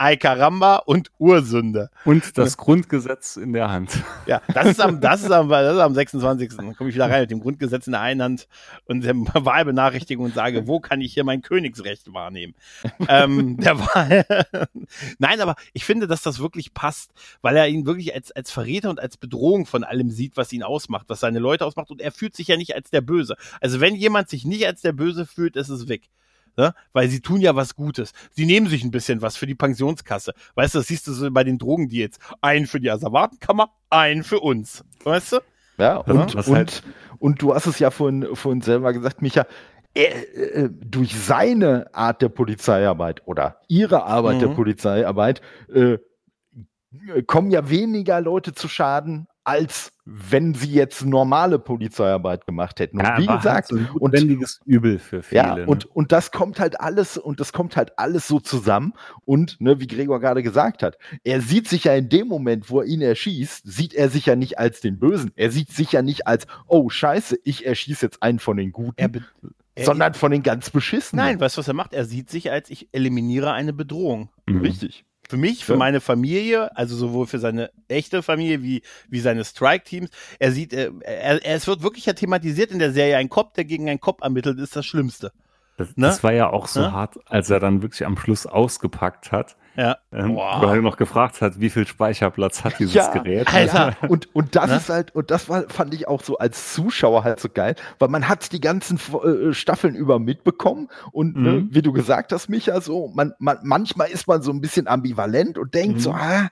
Ay 0.00 0.16
Caramba 0.16 0.76
und 0.76 1.10
Ursünde. 1.18 1.90
Und 2.06 2.38
das 2.38 2.56
Grundgesetz 2.56 3.36
in 3.36 3.52
der 3.52 3.70
Hand. 3.70 4.02
Ja, 4.26 4.40
das 4.54 4.68
ist 4.68 4.80
am, 4.80 4.98
das 4.98 5.22
ist 5.22 5.30
am, 5.30 5.50
das 5.50 5.74
ist 5.74 5.80
am 5.80 5.94
26. 5.94 6.56
Dann 6.56 6.74
komme 6.74 6.88
ich 6.88 6.96
wieder 6.96 7.10
rein 7.10 7.20
mit 7.20 7.30
dem 7.30 7.40
Grundgesetz 7.40 7.86
in 7.86 7.92
der 7.92 8.00
einen 8.00 8.22
Hand 8.22 8.48
und 8.86 9.04
der 9.04 9.14
Wahlbenachrichtigung 9.14 10.24
und 10.24 10.34
sage, 10.34 10.66
wo 10.66 10.80
kann 10.80 11.02
ich 11.02 11.12
hier 11.12 11.24
mein 11.24 11.42
Königsrecht 11.42 12.14
wahrnehmen? 12.14 12.54
ähm, 13.08 13.58
der 13.58 13.78
Wahl. 13.78 14.24
Nein, 15.18 15.38
aber 15.42 15.56
ich 15.74 15.84
finde, 15.84 16.06
dass 16.06 16.22
das 16.22 16.40
wirklich 16.40 16.72
passt, 16.72 17.10
weil 17.42 17.54
er 17.58 17.68
ihn 17.68 17.84
wirklich 17.84 18.14
als, 18.14 18.32
als 18.32 18.50
Verräter 18.50 18.88
und 18.88 19.00
als 19.00 19.18
Bedrohung 19.18 19.66
von 19.66 19.84
allem 19.84 20.08
sieht, 20.08 20.38
was 20.38 20.50
ihn 20.54 20.62
ausmacht, 20.62 21.10
was 21.10 21.20
seine 21.20 21.40
Leute 21.40 21.66
ausmacht 21.66 21.90
und 21.90 22.00
er 22.00 22.10
fühlt 22.10 22.34
sich 22.34 22.48
ja 22.48 22.56
nicht 22.56 22.74
als 22.74 22.88
der 22.88 23.02
Böse. 23.02 23.36
Also 23.60 23.80
wenn 23.80 23.96
jemand 23.96 24.30
sich 24.30 24.46
nicht 24.46 24.66
als 24.66 24.80
der 24.80 24.92
Böse 24.92 25.26
fühlt, 25.26 25.56
ist 25.56 25.68
es 25.68 25.88
weg 25.88 26.08
ne? 26.56 26.74
weil 26.92 27.08
sie 27.08 27.20
tun 27.20 27.40
ja 27.40 27.56
was 27.56 27.74
Gutes. 27.74 28.12
Sie 28.32 28.46
nehmen 28.46 28.68
sich 28.68 28.84
ein 28.84 28.90
bisschen 28.90 29.22
was 29.22 29.36
für 29.36 29.46
die 29.46 29.54
Pensionskasse. 29.54 30.32
Weißt 30.54 30.74
du, 30.74 30.78
das 30.78 30.88
siehst 30.88 31.06
du 31.06 31.12
so 31.12 31.30
bei 31.30 31.44
den 31.44 31.58
Drogendeals. 31.58 32.18
Einen 32.40 32.66
für 32.66 32.80
die 32.80 32.90
Asservatenkammer, 32.90 33.70
einen 33.90 34.24
für 34.24 34.40
uns. 34.40 34.84
Weißt 35.04 35.32
du? 35.32 35.40
Ja, 35.78 35.96
und, 35.96 36.34
ja, 36.34 36.40
und, 36.40 36.56
halt 36.56 36.82
und 37.18 37.40
du 37.42 37.54
hast 37.54 37.66
es 37.66 37.78
ja 37.78 37.90
vorhin, 37.90 38.26
vorhin 38.34 38.60
selber 38.60 38.92
gesagt, 38.92 39.22
Micha, 39.22 39.46
er, 39.94 40.36
äh, 40.36 40.68
durch 40.70 41.18
seine 41.18 41.92
Art 41.94 42.22
der 42.22 42.28
Polizeiarbeit 42.28 43.26
oder 43.26 43.60
ihre 43.68 44.04
Arbeit 44.04 44.36
mhm. 44.36 44.40
der 44.40 44.48
Polizeiarbeit 44.48 45.40
äh, 45.72 45.98
kommen 47.26 47.50
ja 47.50 47.70
weniger 47.70 48.20
Leute 48.20 48.52
zu 48.52 48.68
Schaden 48.68 49.26
als 49.44 49.92
wenn 50.04 50.54
sie 50.54 50.72
jetzt 50.72 51.04
normale 51.04 51.58
Polizeiarbeit 51.58 52.46
gemacht 52.46 52.80
hätten. 52.80 52.98
Und 52.98 53.04
ja, 53.04 53.18
wie 53.18 53.26
gesagt, 53.26 53.46
halt 53.46 53.66
so 53.66 53.76
ein 53.76 53.88
notwendiges 53.94 54.60
Übel 54.64 54.98
für 54.98 55.22
viele. 55.22 55.40
Ja, 55.40 55.54
und, 55.66 55.84
ne? 55.84 55.90
und 55.92 56.12
das 56.12 56.32
kommt 56.32 56.58
halt 56.58 56.80
alles, 56.80 57.16
und 57.16 57.38
das 57.38 57.52
kommt 57.52 57.76
halt 57.76 57.98
alles 57.98 58.26
so 58.26 58.40
zusammen. 58.40 58.92
Und, 59.24 59.60
ne, 59.60 59.78
wie 59.78 59.86
Gregor 59.86 60.20
gerade 60.20 60.42
gesagt 60.42 60.82
hat, 60.82 60.98
er 61.22 61.40
sieht 61.40 61.68
sich 61.68 61.84
ja 61.84 61.94
in 61.94 62.08
dem 62.08 62.26
Moment, 62.26 62.70
wo 62.70 62.80
er 62.80 62.86
ihn 62.86 63.02
erschießt, 63.02 63.62
sieht 63.64 63.94
er 63.94 64.10
sich 64.10 64.26
ja 64.26 64.36
nicht 64.36 64.58
als 64.58 64.80
den 64.80 64.98
Bösen. 64.98 65.32
Er 65.36 65.50
sieht 65.50 65.70
sich 65.70 65.92
ja 65.92 66.02
nicht 66.02 66.26
als, 66.26 66.46
oh 66.66 66.88
Scheiße, 66.88 67.38
ich 67.44 67.66
erschieße 67.66 68.06
jetzt 68.06 68.22
einen 68.22 68.40
von 68.40 68.56
den 68.56 68.72
Guten. 68.72 68.94
Er 68.96 69.10
sondern 69.84 70.14
von 70.14 70.32
den 70.32 70.42
ganz 70.42 70.70
beschissenen. 70.70 71.24
Nein, 71.24 71.40
weißt 71.40 71.56
du, 71.56 71.60
was 71.60 71.68
er 71.68 71.74
macht? 71.74 71.94
Er 71.94 72.04
sieht 72.04 72.28
sich 72.28 72.50
als, 72.50 72.68
ich 72.68 72.88
eliminiere 72.92 73.52
eine 73.52 73.72
Bedrohung. 73.72 74.28
Mhm. 74.46 74.60
Richtig 74.60 75.04
für 75.30 75.36
mich, 75.36 75.64
für 75.64 75.72
ja. 75.72 75.78
meine 75.78 76.00
Familie, 76.00 76.76
also 76.76 76.96
sowohl 76.96 77.26
für 77.26 77.38
seine 77.38 77.70
echte 77.88 78.22
Familie 78.22 78.62
wie, 78.62 78.82
wie 79.08 79.20
seine 79.20 79.44
Strike-Teams. 79.44 80.10
Er 80.38 80.52
sieht, 80.52 80.72
äh, 80.72 80.90
er, 81.00 81.44
er, 81.44 81.54
es 81.54 81.66
wird 81.66 81.82
wirklich 81.82 82.06
ja 82.06 82.12
thematisiert 82.12 82.72
in 82.72 82.80
der 82.80 82.92
Serie, 82.92 83.16
ein 83.16 83.28
Kopf, 83.28 83.54
der 83.54 83.64
gegen 83.64 83.88
einen 83.88 84.00
Kopf 84.00 84.22
ermittelt, 84.22 84.58
ist 84.58 84.76
das 84.76 84.84
Schlimmste. 84.84 85.32
Das, 85.76 85.96
ne? 85.96 86.08
das 86.08 86.22
war 86.22 86.32
ja 86.32 86.50
auch 86.50 86.66
so 86.66 86.80
ne? 86.80 86.92
hart, 86.92 87.18
als 87.26 87.48
er 87.48 87.60
dann 87.60 87.80
wirklich 87.82 88.04
am 88.04 88.18
Schluss 88.18 88.44
ausgepackt 88.44 89.32
hat 89.32 89.56
ja. 89.76 89.98
Ähm, 90.12 90.36
weil 90.36 90.76
er 90.76 90.82
noch 90.82 90.96
gefragt 90.96 91.40
hat, 91.40 91.60
wie 91.60 91.70
viel 91.70 91.86
Speicherplatz 91.86 92.64
hat 92.64 92.78
dieses 92.78 92.94
ja, 92.94 93.12
Gerät. 93.12 93.52
Alter. 93.52 93.96
Und, 94.08 94.34
und 94.34 94.56
das 94.56 94.68
ne? 94.68 94.76
ist 94.76 94.88
halt, 94.88 95.14
und 95.14 95.30
das 95.30 95.48
war, 95.48 95.68
fand 95.68 95.94
ich 95.94 96.08
auch 96.08 96.22
so 96.22 96.38
als 96.38 96.74
Zuschauer 96.74 97.24
halt 97.24 97.40
so 97.40 97.48
geil, 97.48 97.76
weil 97.98 98.08
man 98.08 98.28
hat 98.28 98.52
die 98.52 98.60
ganzen 98.60 98.98
äh, 98.98 99.52
Staffeln 99.52 99.94
über 99.94 100.18
mitbekommen 100.18 100.88
und 101.12 101.36
ne, 101.36 101.50
mhm. 101.50 101.56
ne, 101.56 101.68
wie 101.70 101.82
du 101.82 101.92
gesagt 101.92 102.32
hast, 102.32 102.48
Micha, 102.48 102.80
so, 102.80 103.08
man, 103.14 103.32
man, 103.38 103.58
manchmal 103.62 104.10
ist 104.10 104.26
man 104.26 104.42
so 104.42 104.50
ein 104.50 104.60
bisschen 104.60 104.88
ambivalent 104.88 105.56
und 105.56 105.72
denkt 105.74 105.96
mhm. 105.96 106.00
so, 106.00 106.12
ah, 106.12 106.48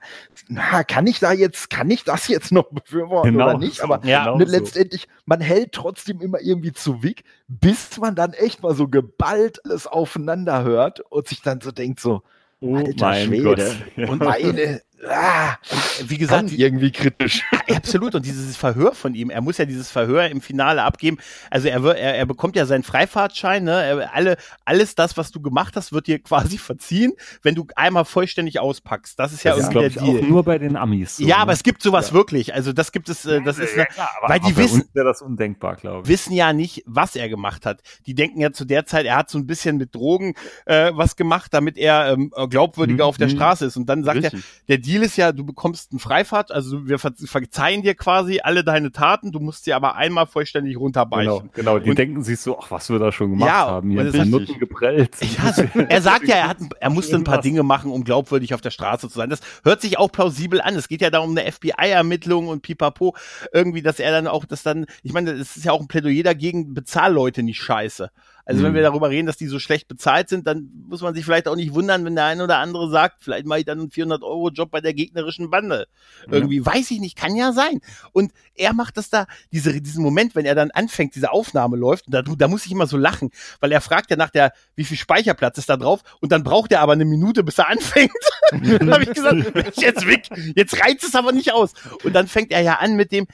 na, 0.47 0.83
kann 0.83 1.05
ich 1.05 1.19
da 1.19 1.33
jetzt, 1.33 1.69
kann 1.69 1.89
ich 1.91 2.05
das 2.05 2.27
jetzt 2.29 2.51
noch 2.51 2.67
befürworten 2.71 3.33
genau. 3.33 3.45
oder 3.45 3.57
nicht? 3.57 3.81
Aber 3.81 3.99
ja, 4.05 4.25
genau 4.25 4.37
ne, 4.37 4.45
letztendlich, 4.45 5.07
man 5.25 5.41
hält 5.41 5.73
trotzdem 5.73 6.21
immer 6.21 6.39
irgendwie 6.39 6.71
zu 6.71 7.03
Wick, 7.03 7.23
bis 7.47 7.99
man 7.99 8.15
dann 8.15 8.33
echt 8.33 8.63
mal 8.63 8.75
so 8.75 8.87
geballt 8.87 9.59
alles 9.65 9.87
aufeinander 9.87 10.63
hört 10.63 11.01
und 11.01 11.27
sich 11.27 11.41
dann 11.41 11.59
so 11.61 11.71
denkt 11.71 11.99
so, 11.99 12.23
Oh 12.61 12.75
Alter 12.75 13.05
mein 13.07 13.27
Schwede. 13.27 13.71
Gott. 13.95 14.09
Und 14.09 14.19
meine, 14.23 14.81
ah, 15.07 15.57
wie 16.05 16.17
gesagt, 16.17 16.51
irgendwie 16.51 16.91
kritisch. 16.91 17.43
Absolut. 17.75 18.15
Und 18.15 18.25
dieses 18.25 18.57
Verhör 18.57 18.93
von 18.93 19.15
ihm, 19.15 19.29
er 19.29 19.41
muss 19.41 19.57
ja 19.57 19.65
dieses 19.65 19.89
Verhör 19.89 20.27
im 20.29 20.41
Finale 20.41 20.83
abgeben. 20.83 21.17
Also 21.49 21.67
er, 21.67 21.83
er, 21.83 22.15
er 22.15 22.25
bekommt 22.25 22.55
ja 22.55 22.65
seinen 22.65 22.83
Freifahrtschein, 22.83 23.63
ne? 23.63 23.71
Er, 23.71 24.13
alle, 24.13 24.37
alles 24.65 24.95
das, 24.95 25.17
was 25.17 25.31
du 25.31 25.41
gemacht 25.41 25.75
hast, 25.75 25.93
wird 25.93 26.07
dir 26.07 26.19
quasi 26.23 26.57
verziehen, 26.57 27.13
wenn 27.41 27.55
du 27.55 27.67
einmal 27.75 28.05
vollständig 28.05 28.59
auspackst. 28.59 29.17
Das 29.19 29.33
ist 29.33 29.43
ja 29.43 29.55
das 29.55 29.65
irgendwie 29.65 29.85
ist, 29.85 29.95
der 29.95 30.03
Deal. 30.03 30.23
Auch 30.23 30.27
nur 30.27 30.43
bei 30.43 30.57
den 30.57 30.75
Amis. 30.75 31.17
So, 31.17 31.23
ja, 31.23 31.37
ne? 31.37 31.41
aber 31.43 31.53
es 31.53 31.63
gibt 31.63 31.81
sowas 31.81 32.09
ja. 32.09 32.13
wirklich. 32.13 32.53
Also 32.53 32.73
das 32.73 32.91
gibt 32.91 33.09
es, 33.09 33.25
äh, 33.25 33.41
das 33.41 33.59
ist, 33.59 33.75
ja, 33.75 33.85
klar, 33.85 34.09
weil 34.21 34.39
die 34.39 34.55
wissen, 34.57 34.83
das 34.93 35.21
undenkbar, 35.21 35.75
glaube 35.75 36.03
ich. 36.03 36.09
Wissen 36.09 36.33
ja 36.33 36.53
nicht, 36.53 36.83
was 36.85 37.15
er 37.15 37.29
gemacht 37.29 37.65
hat. 37.65 37.81
Die 38.05 38.15
denken 38.15 38.41
ja 38.41 38.51
zu 38.51 38.65
der 38.65 38.85
Zeit, 38.85 39.05
er 39.05 39.15
hat 39.15 39.29
so 39.29 39.37
ein 39.37 39.47
bisschen 39.47 39.77
mit 39.77 39.95
Drogen 39.95 40.33
äh, 40.65 40.91
was 40.93 41.15
gemacht, 41.15 41.53
damit 41.53 41.77
er 41.77 42.13
ähm, 42.13 42.31
glaubwürdiger 42.49 43.05
mhm. 43.05 43.09
auf 43.09 43.17
der 43.17 43.27
mhm. 43.27 43.31
Straße 43.31 43.65
ist. 43.65 43.77
Und 43.77 43.87
dann 43.87 44.03
sagt 44.03 44.23
Richtig. 44.23 44.43
er, 44.43 44.65
der 44.67 44.88
Deal 44.89 45.03
ist 45.03 45.17
ja, 45.17 45.31
du 45.31 45.45
bekommst 45.45 45.91
einen 45.91 45.99
Freifahrt, 45.99 46.51
also 46.51 46.87
wir 46.87 46.97
ver 46.97 47.13
verzeihen 47.15 47.83
dir 47.83 47.93
quasi 47.93 48.39
alle 48.43 48.63
deine 48.63 48.91
Taten, 48.91 49.31
du 49.31 49.39
musst 49.39 49.65
sie 49.65 49.73
aber 49.73 49.95
einmal 49.95 50.25
vollständig 50.25 50.77
runterbeichen. 50.77 51.51
Genau, 51.53 51.75
genau. 51.75 51.79
die 51.79 51.91
und, 51.91 51.99
denken 51.99 52.23
sich 52.23 52.39
so, 52.39 52.57
ach, 52.59 52.71
was 52.71 52.89
wir 52.89 52.97
da 52.97 53.11
schon 53.11 53.29
gemacht 53.31 53.49
ja, 53.49 53.67
haben, 53.67 53.91
hier 53.91 54.01
ein 54.01 54.29
Nutten 54.29 54.59
geprellt. 54.59 55.15
Ja, 55.29 55.53
er 55.89 56.01
sagt 56.01 56.27
ja, 56.27 56.35
er, 56.35 56.47
hat, 56.47 56.57
er 56.79 56.89
musste 56.89 57.15
ein 57.15 57.23
paar 57.23 57.39
Dinge 57.39 57.61
machen, 57.61 57.91
um 57.91 58.03
glaubwürdig 58.03 58.53
auf 58.55 58.61
der 58.61 58.71
Straße 58.71 59.09
zu 59.09 59.15
sein. 59.15 59.29
Das 59.29 59.41
hört 59.63 59.81
sich 59.81 59.99
auch 59.99 60.11
plausibel 60.11 60.59
an. 60.59 60.75
Es 60.75 60.87
geht 60.87 61.01
ja 61.01 61.11
da 61.11 61.19
um 61.19 61.37
eine 61.37 61.49
FBI-Ermittlung 61.49 62.47
und 62.47 62.61
pipapo. 62.61 63.15
Irgendwie, 63.53 63.81
dass 63.81 63.99
er 63.99 64.11
dann 64.11 64.27
auch, 64.27 64.45
das 64.45 64.63
dann, 64.63 64.85
ich 65.03 65.13
meine, 65.13 65.31
es 65.31 65.55
ist 65.55 65.65
ja 65.65 65.71
auch 65.71 65.81
ein 65.81 65.87
Plädoyer 65.87 66.23
dagegen, 66.23 66.73
Bezahlleute 66.73 67.43
nicht 67.43 67.61
scheiße. 67.61 68.09
Also 68.49 68.61
mhm. 68.61 68.65
wenn 68.65 68.73
wir 68.73 68.81
darüber 68.81 69.11
reden, 69.11 69.27
dass 69.27 69.37
die 69.37 69.45
so 69.45 69.59
schlecht 69.59 69.87
bezahlt 69.87 70.27
sind, 70.27 70.47
dann 70.47 70.71
muss 70.87 71.01
man 71.01 71.13
sich 71.13 71.23
vielleicht 71.23 71.47
auch 71.47 71.55
nicht 71.55 71.75
wundern, 71.75 72.03
wenn 72.03 72.15
der 72.15 72.25
eine 72.25 72.43
oder 72.43 72.57
andere 72.57 72.89
sagt, 72.89 73.17
vielleicht 73.21 73.45
mache 73.45 73.59
ich 73.59 73.65
dann 73.65 73.79
einen 73.79 73.89
400-Euro-Job 73.91 74.71
bei 74.71 74.81
der 74.81 74.95
gegnerischen 74.95 75.51
Bande. 75.51 75.85
Irgendwie, 76.31 76.57
ja. 76.57 76.65
weiß 76.65 76.89
ich 76.89 76.99
nicht, 76.99 77.15
kann 77.15 77.35
ja 77.35 77.51
sein. 77.51 77.79
Und 78.11 78.31
er 78.55 78.73
macht 78.73 78.97
das 78.97 79.11
da, 79.11 79.27
diese, 79.51 79.79
diesen 79.79 80.01
Moment, 80.01 80.33
wenn 80.33 80.45
er 80.45 80.55
dann 80.55 80.71
anfängt, 80.71 81.13
diese 81.13 81.31
Aufnahme 81.31 81.77
läuft, 81.77 82.05
da, 82.07 82.23
da 82.23 82.47
muss 82.47 82.65
ich 82.65 82.71
immer 82.71 82.87
so 82.87 82.97
lachen, 82.97 83.29
weil 83.59 83.71
er 83.71 83.81
fragt 83.81 84.09
ja 84.09 84.17
nach 84.17 84.31
der, 84.31 84.51
wie 84.75 84.83
viel 84.83 84.97
Speicherplatz 84.97 85.59
ist 85.59 85.69
da 85.69 85.77
drauf 85.77 86.01
und 86.19 86.31
dann 86.31 86.41
braucht 86.41 86.71
er 86.71 86.81
aber 86.81 86.93
eine 86.93 87.05
Minute, 87.05 87.43
bis 87.43 87.59
er 87.59 87.69
anfängt. 87.69 88.11
dann 88.51 88.91
habe 88.91 89.03
ich 89.03 89.13
gesagt, 89.13 89.77
jetzt 89.77 90.07
weg, 90.07 90.27
jetzt 90.55 90.83
reizt 90.83 91.03
es 91.03 91.13
aber 91.13 91.33
nicht 91.33 91.53
aus. 91.53 91.73
Und 92.03 92.13
dann 92.13 92.27
fängt 92.27 92.51
er 92.51 92.61
ja 92.61 92.79
an 92.79 92.95
mit 92.95 93.11
dem, 93.11 93.27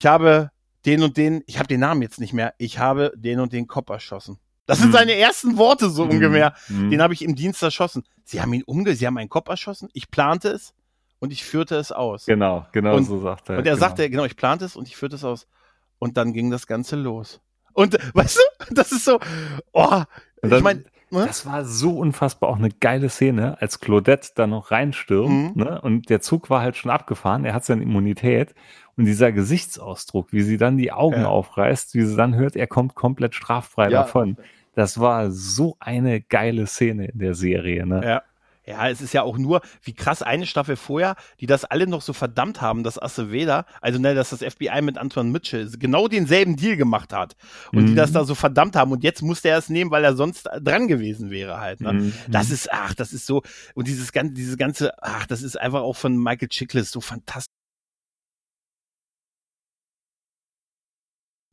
ich 0.00 0.06
habe 0.06 0.50
den 0.86 1.02
und 1.02 1.16
den, 1.16 1.42
ich 1.46 1.58
habe 1.58 1.68
den 1.68 1.80
Namen 1.80 2.02
jetzt 2.02 2.20
nicht 2.20 2.32
mehr, 2.32 2.54
ich 2.58 2.78
habe 2.78 3.12
den 3.16 3.40
und 3.40 3.52
den 3.52 3.66
Kopf 3.66 3.90
erschossen. 3.90 4.38
Das 4.66 4.78
sind 4.78 4.88
hm. 4.88 4.92
seine 4.94 5.14
ersten 5.14 5.56
Worte 5.56 5.90
so 5.90 6.04
hm. 6.04 6.10
ungefähr. 6.12 6.54
Hm. 6.66 6.90
Den 6.90 7.02
habe 7.02 7.14
ich 7.14 7.22
im 7.22 7.34
Dienst 7.34 7.62
erschossen. 7.62 8.04
Sie 8.24 8.40
haben 8.40 8.52
ihn 8.52 8.62
umge, 8.62 8.94
sie 8.94 9.06
haben 9.06 9.14
meinen 9.14 9.28
Kopf 9.28 9.48
erschossen. 9.48 9.88
Ich 9.92 10.10
plante 10.10 10.48
es 10.48 10.74
und 11.18 11.32
ich 11.32 11.44
führte 11.44 11.76
es 11.76 11.92
aus. 11.92 12.26
Genau, 12.26 12.66
genau 12.72 12.96
und, 12.96 13.04
so 13.04 13.20
sagt 13.20 13.50
er. 13.50 13.58
Und 13.58 13.66
er 13.66 13.74
genau. 13.74 13.86
sagte, 13.86 14.08
genau, 14.08 14.24
ich 14.24 14.36
plante 14.36 14.64
es 14.64 14.76
und 14.76 14.88
ich 14.88 14.96
führte 14.96 15.16
es 15.16 15.24
aus. 15.24 15.46
Und 15.98 16.16
dann 16.16 16.32
ging 16.32 16.50
das 16.50 16.66
Ganze 16.66 16.96
los. 16.96 17.40
Und 17.72 17.98
weißt 18.14 18.38
du, 18.38 18.74
das 18.74 18.92
ist 18.92 19.04
so, 19.04 19.20
oh, 19.72 20.02
dann, 20.40 20.52
ich 20.52 20.62
meine, 20.62 20.84
Ne? 21.14 21.26
Das 21.26 21.46
war 21.46 21.64
so 21.64 21.98
unfassbar 21.98 22.50
auch 22.50 22.58
eine 22.58 22.70
geile 22.70 23.08
Szene, 23.08 23.60
als 23.60 23.80
Claudette 23.80 24.30
da 24.34 24.46
noch 24.46 24.70
reinstürmt. 24.70 25.56
Mhm. 25.56 25.62
Ne? 25.62 25.80
Und 25.80 26.10
der 26.10 26.20
Zug 26.20 26.50
war 26.50 26.60
halt 26.60 26.76
schon 26.76 26.90
abgefahren, 26.90 27.44
er 27.44 27.54
hat 27.54 27.64
seine 27.64 27.82
Immunität. 27.82 28.54
Und 28.96 29.06
dieser 29.06 29.32
Gesichtsausdruck, 29.32 30.32
wie 30.32 30.42
sie 30.42 30.56
dann 30.56 30.76
die 30.76 30.92
Augen 30.92 31.22
ja. 31.22 31.28
aufreißt, 31.28 31.94
wie 31.94 32.02
sie 32.02 32.16
dann 32.16 32.36
hört, 32.36 32.56
er 32.56 32.66
kommt 32.66 32.94
komplett 32.94 33.34
straffrei 33.34 33.84
ja. 33.84 34.02
davon. 34.02 34.36
Das 34.74 35.00
war 35.00 35.30
so 35.30 35.76
eine 35.80 36.20
geile 36.20 36.66
Szene 36.66 37.06
in 37.06 37.18
der 37.18 37.34
Serie. 37.34 37.86
Ne? 37.86 38.02
Ja. 38.04 38.22
Ja, 38.66 38.88
es 38.88 39.00
ist 39.00 39.12
ja 39.12 39.22
auch 39.22 39.36
nur, 39.36 39.60
wie 39.82 39.92
krass 39.92 40.22
eine 40.22 40.46
Staffel 40.46 40.76
vorher, 40.76 41.16
die 41.40 41.46
das 41.46 41.64
alle 41.64 41.86
noch 41.86 42.02
so 42.02 42.12
verdammt 42.12 42.60
haben, 42.60 42.82
dass 42.82 42.98
Aceveda, 42.98 43.66
also 43.80 43.98
ne, 43.98 44.14
dass 44.14 44.30
das 44.30 44.40
FBI 44.40 44.80
mit 44.82 44.96
Antoine 44.96 45.30
Mitchell 45.30 45.70
genau 45.78 46.08
denselben 46.08 46.56
Deal 46.56 46.76
gemacht 46.76 47.12
hat 47.12 47.36
und 47.72 47.82
mhm. 47.82 47.86
die 47.88 47.94
das 47.94 48.12
da 48.12 48.24
so 48.24 48.34
verdammt 48.34 48.76
haben 48.76 48.92
und 48.92 49.04
jetzt 49.04 49.22
musste 49.22 49.48
er 49.50 49.58
es 49.58 49.68
nehmen, 49.68 49.90
weil 49.90 50.04
er 50.04 50.16
sonst 50.16 50.48
dran 50.60 50.88
gewesen 50.88 51.30
wäre 51.30 51.60
halt. 51.60 51.80
Ne? 51.80 51.92
Mhm. 51.92 52.12
Das 52.28 52.50
ist, 52.50 52.72
ach, 52.72 52.94
das 52.94 53.12
ist 53.12 53.26
so 53.26 53.42
und 53.74 53.86
dieses 53.86 54.12
ganze, 54.12 54.34
dieses 54.34 54.56
ganze, 54.56 54.92
ach, 55.02 55.26
das 55.26 55.42
ist 55.42 55.60
einfach 55.60 55.82
auch 55.82 55.96
von 55.96 56.16
Michael 56.16 56.48
Chiklis 56.48 56.90
so 56.90 57.00
fantastisch 57.00 57.54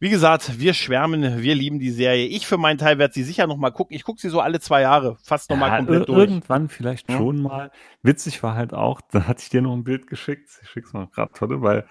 Wie 0.01 0.09
gesagt, 0.09 0.59
wir 0.59 0.73
schwärmen, 0.73 1.43
wir 1.43 1.53
lieben 1.53 1.77
die 1.77 1.91
Serie. 1.91 2.25
Ich 2.25 2.47
für 2.47 2.57
meinen 2.57 2.79
Teil 2.79 2.97
werde 2.97 3.13
sie 3.13 3.21
sicher 3.21 3.45
noch 3.45 3.57
mal 3.57 3.69
gucken. 3.69 3.95
Ich 3.95 4.03
gucke 4.03 4.19
sie 4.19 4.29
so 4.29 4.39
alle 4.39 4.59
zwei 4.59 4.81
Jahre, 4.81 5.15
fast 5.21 5.51
noch 5.51 5.57
ja, 5.57 5.59
mal 5.59 5.77
komplett 5.77 6.09
durch. 6.09 6.17
Irgendwann 6.17 6.69
vielleicht 6.69 7.07
ja. 7.11 7.17
schon 7.17 7.39
mal. 7.39 7.69
Witzig 8.01 8.41
war 8.41 8.55
halt 8.55 8.73
auch, 8.73 8.99
da 9.11 9.27
hatte 9.27 9.43
ich 9.43 9.49
dir 9.49 9.61
noch 9.61 9.73
ein 9.73 9.83
Bild 9.83 10.07
geschickt. 10.07 10.49
Ich 10.63 10.69
schick's 10.69 10.91
mal 10.93 11.05
gerade 11.05 11.31
tolle, 11.33 11.61
weil 11.61 11.85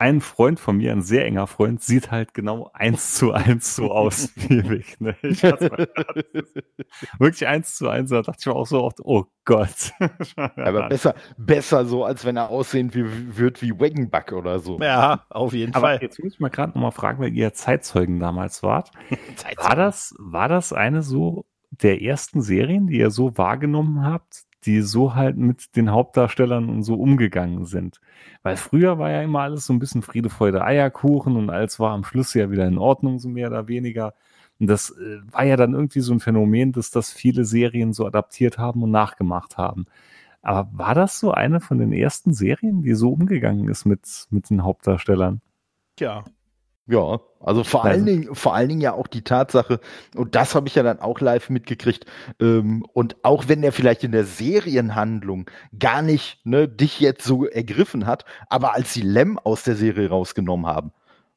ein 0.00 0.22
Freund 0.22 0.58
von 0.58 0.78
mir, 0.78 0.92
ein 0.92 1.02
sehr 1.02 1.26
enger 1.26 1.46
Freund, 1.46 1.82
sieht 1.82 2.10
halt 2.10 2.32
genau 2.32 2.70
eins 2.72 3.14
zu 3.16 3.32
eins 3.32 3.76
so 3.76 3.92
aus 3.92 4.32
wie 4.36 4.76
ich. 4.76 4.98
Ne? 4.98 5.14
ich 5.20 5.42
wirklich 7.18 7.46
eins 7.46 7.76
zu 7.76 7.86
eins, 7.88 8.08
da 8.08 8.22
dachte 8.22 8.38
ich 8.40 8.46
mir 8.46 8.54
auch 8.54 8.66
so 8.66 8.82
oft, 8.82 9.00
oh 9.00 9.26
Gott. 9.44 9.92
Aber 10.56 10.88
besser, 10.88 11.14
besser 11.36 11.84
so, 11.84 12.04
als 12.04 12.24
wenn 12.24 12.38
er 12.38 12.48
aussehen 12.48 12.94
wie, 12.94 13.36
wird 13.36 13.60
wie 13.60 13.78
Waggenbuck 13.78 14.32
oder 14.32 14.58
so. 14.58 14.78
Ja, 14.80 15.26
auf 15.28 15.52
jeden 15.52 15.74
Aber 15.74 15.88
Fall. 15.88 15.98
Jetzt 16.00 16.18
muss 16.18 16.32
ich 16.32 16.40
mal 16.40 16.48
gerade 16.48 16.72
nochmal 16.72 16.92
fragen, 16.92 17.20
weil 17.20 17.34
ihr 17.34 17.52
Zeitzeugen 17.52 18.20
damals 18.20 18.62
wart. 18.62 18.90
war, 19.56 19.76
das, 19.76 20.14
war 20.18 20.48
das 20.48 20.72
eine 20.72 21.02
so 21.02 21.44
der 21.70 22.00
ersten 22.00 22.40
Serien, 22.40 22.86
die 22.86 22.96
ihr 22.96 23.10
so 23.10 23.36
wahrgenommen 23.36 24.02
habt, 24.02 24.44
die 24.66 24.82
so 24.82 25.14
halt 25.14 25.36
mit 25.36 25.76
den 25.76 25.90
Hauptdarstellern 25.90 26.68
und 26.68 26.82
so 26.82 26.94
umgegangen 26.94 27.64
sind. 27.64 28.00
Weil 28.42 28.56
früher 28.56 28.98
war 28.98 29.10
ja 29.10 29.22
immer 29.22 29.40
alles 29.40 29.66
so 29.66 29.72
ein 29.72 29.78
bisschen 29.78 30.02
Friede, 30.02 30.30
Freude, 30.30 30.64
Eierkuchen 30.64 31.36
und 31.36 31.50
alles 31.50 31.80
war 31.80 31.92
am 31.92 32.04
Schluss 32.04 32.34
ja 32.34 32.50
wieder 32.50 32.66
in 32.66 32.78
Ordnung, 32.78 33.18
so 33.18 33.28
mehr 33.28 33.48
oder 33.48 33.68
weniger. 33.68 34.14
Und 34.58 34.66
das 34.68 34.90
äh, 34.90 35.20
war 35.32 35.44
ja 35.44 35.56
dann 35.56 35.72
irgendwie 35.72 36.00
so 36.00 36.12
ein 36.12 36.20
Phänomen, 36.20 36.72
dass 36.72 36.90
das 36.90 37.12
viele 37.12 37.44
Serien 37.44 37.92
so 37.92 38.06
adaptiert 38.06 38.58
haben 38.58 38.82
und 38.82 38.90
nachgemacht 38.90 39.56
haben. 39.56 39.86
Aber 40.42 40.70
war 40.72 40.94
das 40.94 41.18
so 41.18 41.32
eine 41.32 41.60
von 41.60 41.78
den 41.78 41.92
ersten 41.92 42.32
Serien, 42.32 42.82
die 42.82 42.94
so 42.94 43.10
umgegangen 43.10 43.68
ist 43.68 43.84
mit, 43.84 44.26
mit 44.30 44.50
den 44.50 44.62
Hauptdarstellern? 44.64 45.40
Ja, 45.98 46.24
ja, 46.90 47.20
also 47.40 47.64
vor 47.64 47.84
allen 47.84 48.04
Dingen, 48.04 48.34
vor 48.34 48.54
allen 48.54 48.68
Dingen 48.68 48.80
ja 48.80 48.92
auch 48.92 49.06
die 49.06 49.22
Tatsache, 49.22 49.80
und 50.16 50.34
das 50.34 50.54
habe 50.54 50.68
ich 50.68 50.74
ja 50.74 50.82
dann 50.82 50.98
auch 50.98 51.20
live 51.20 51.48
mitgekriegt, 51.48 52.04
ähm, 52.40 52.84
und 52.92 53.16
auch 53.22 53.48
wenn 53.48 53.62
er 53.62 53.72
vielleicht 53.72 54.02
in 54.02 54.12
der 54.12 54.24
Serienhandlung 54.24 55.48
gar 55.78 56.02
nicht 56.02 56.44
ne, 56.44 56.68
dich 56.68 57.00
jetzt 57.00 57.24
so 57.24 57.46
ergriffen 57.46 58.06
hat, 58.06 58.24
aber 58.48 58.74
als 58.74 58.92
sie 58.92 59.02
Lem 59.02 59.38
aus 59.38 59.62
der 59.62 59.76
Serie 59.76 60.10
rausgenommen 60.10 60.66
haben, 60.66 60.92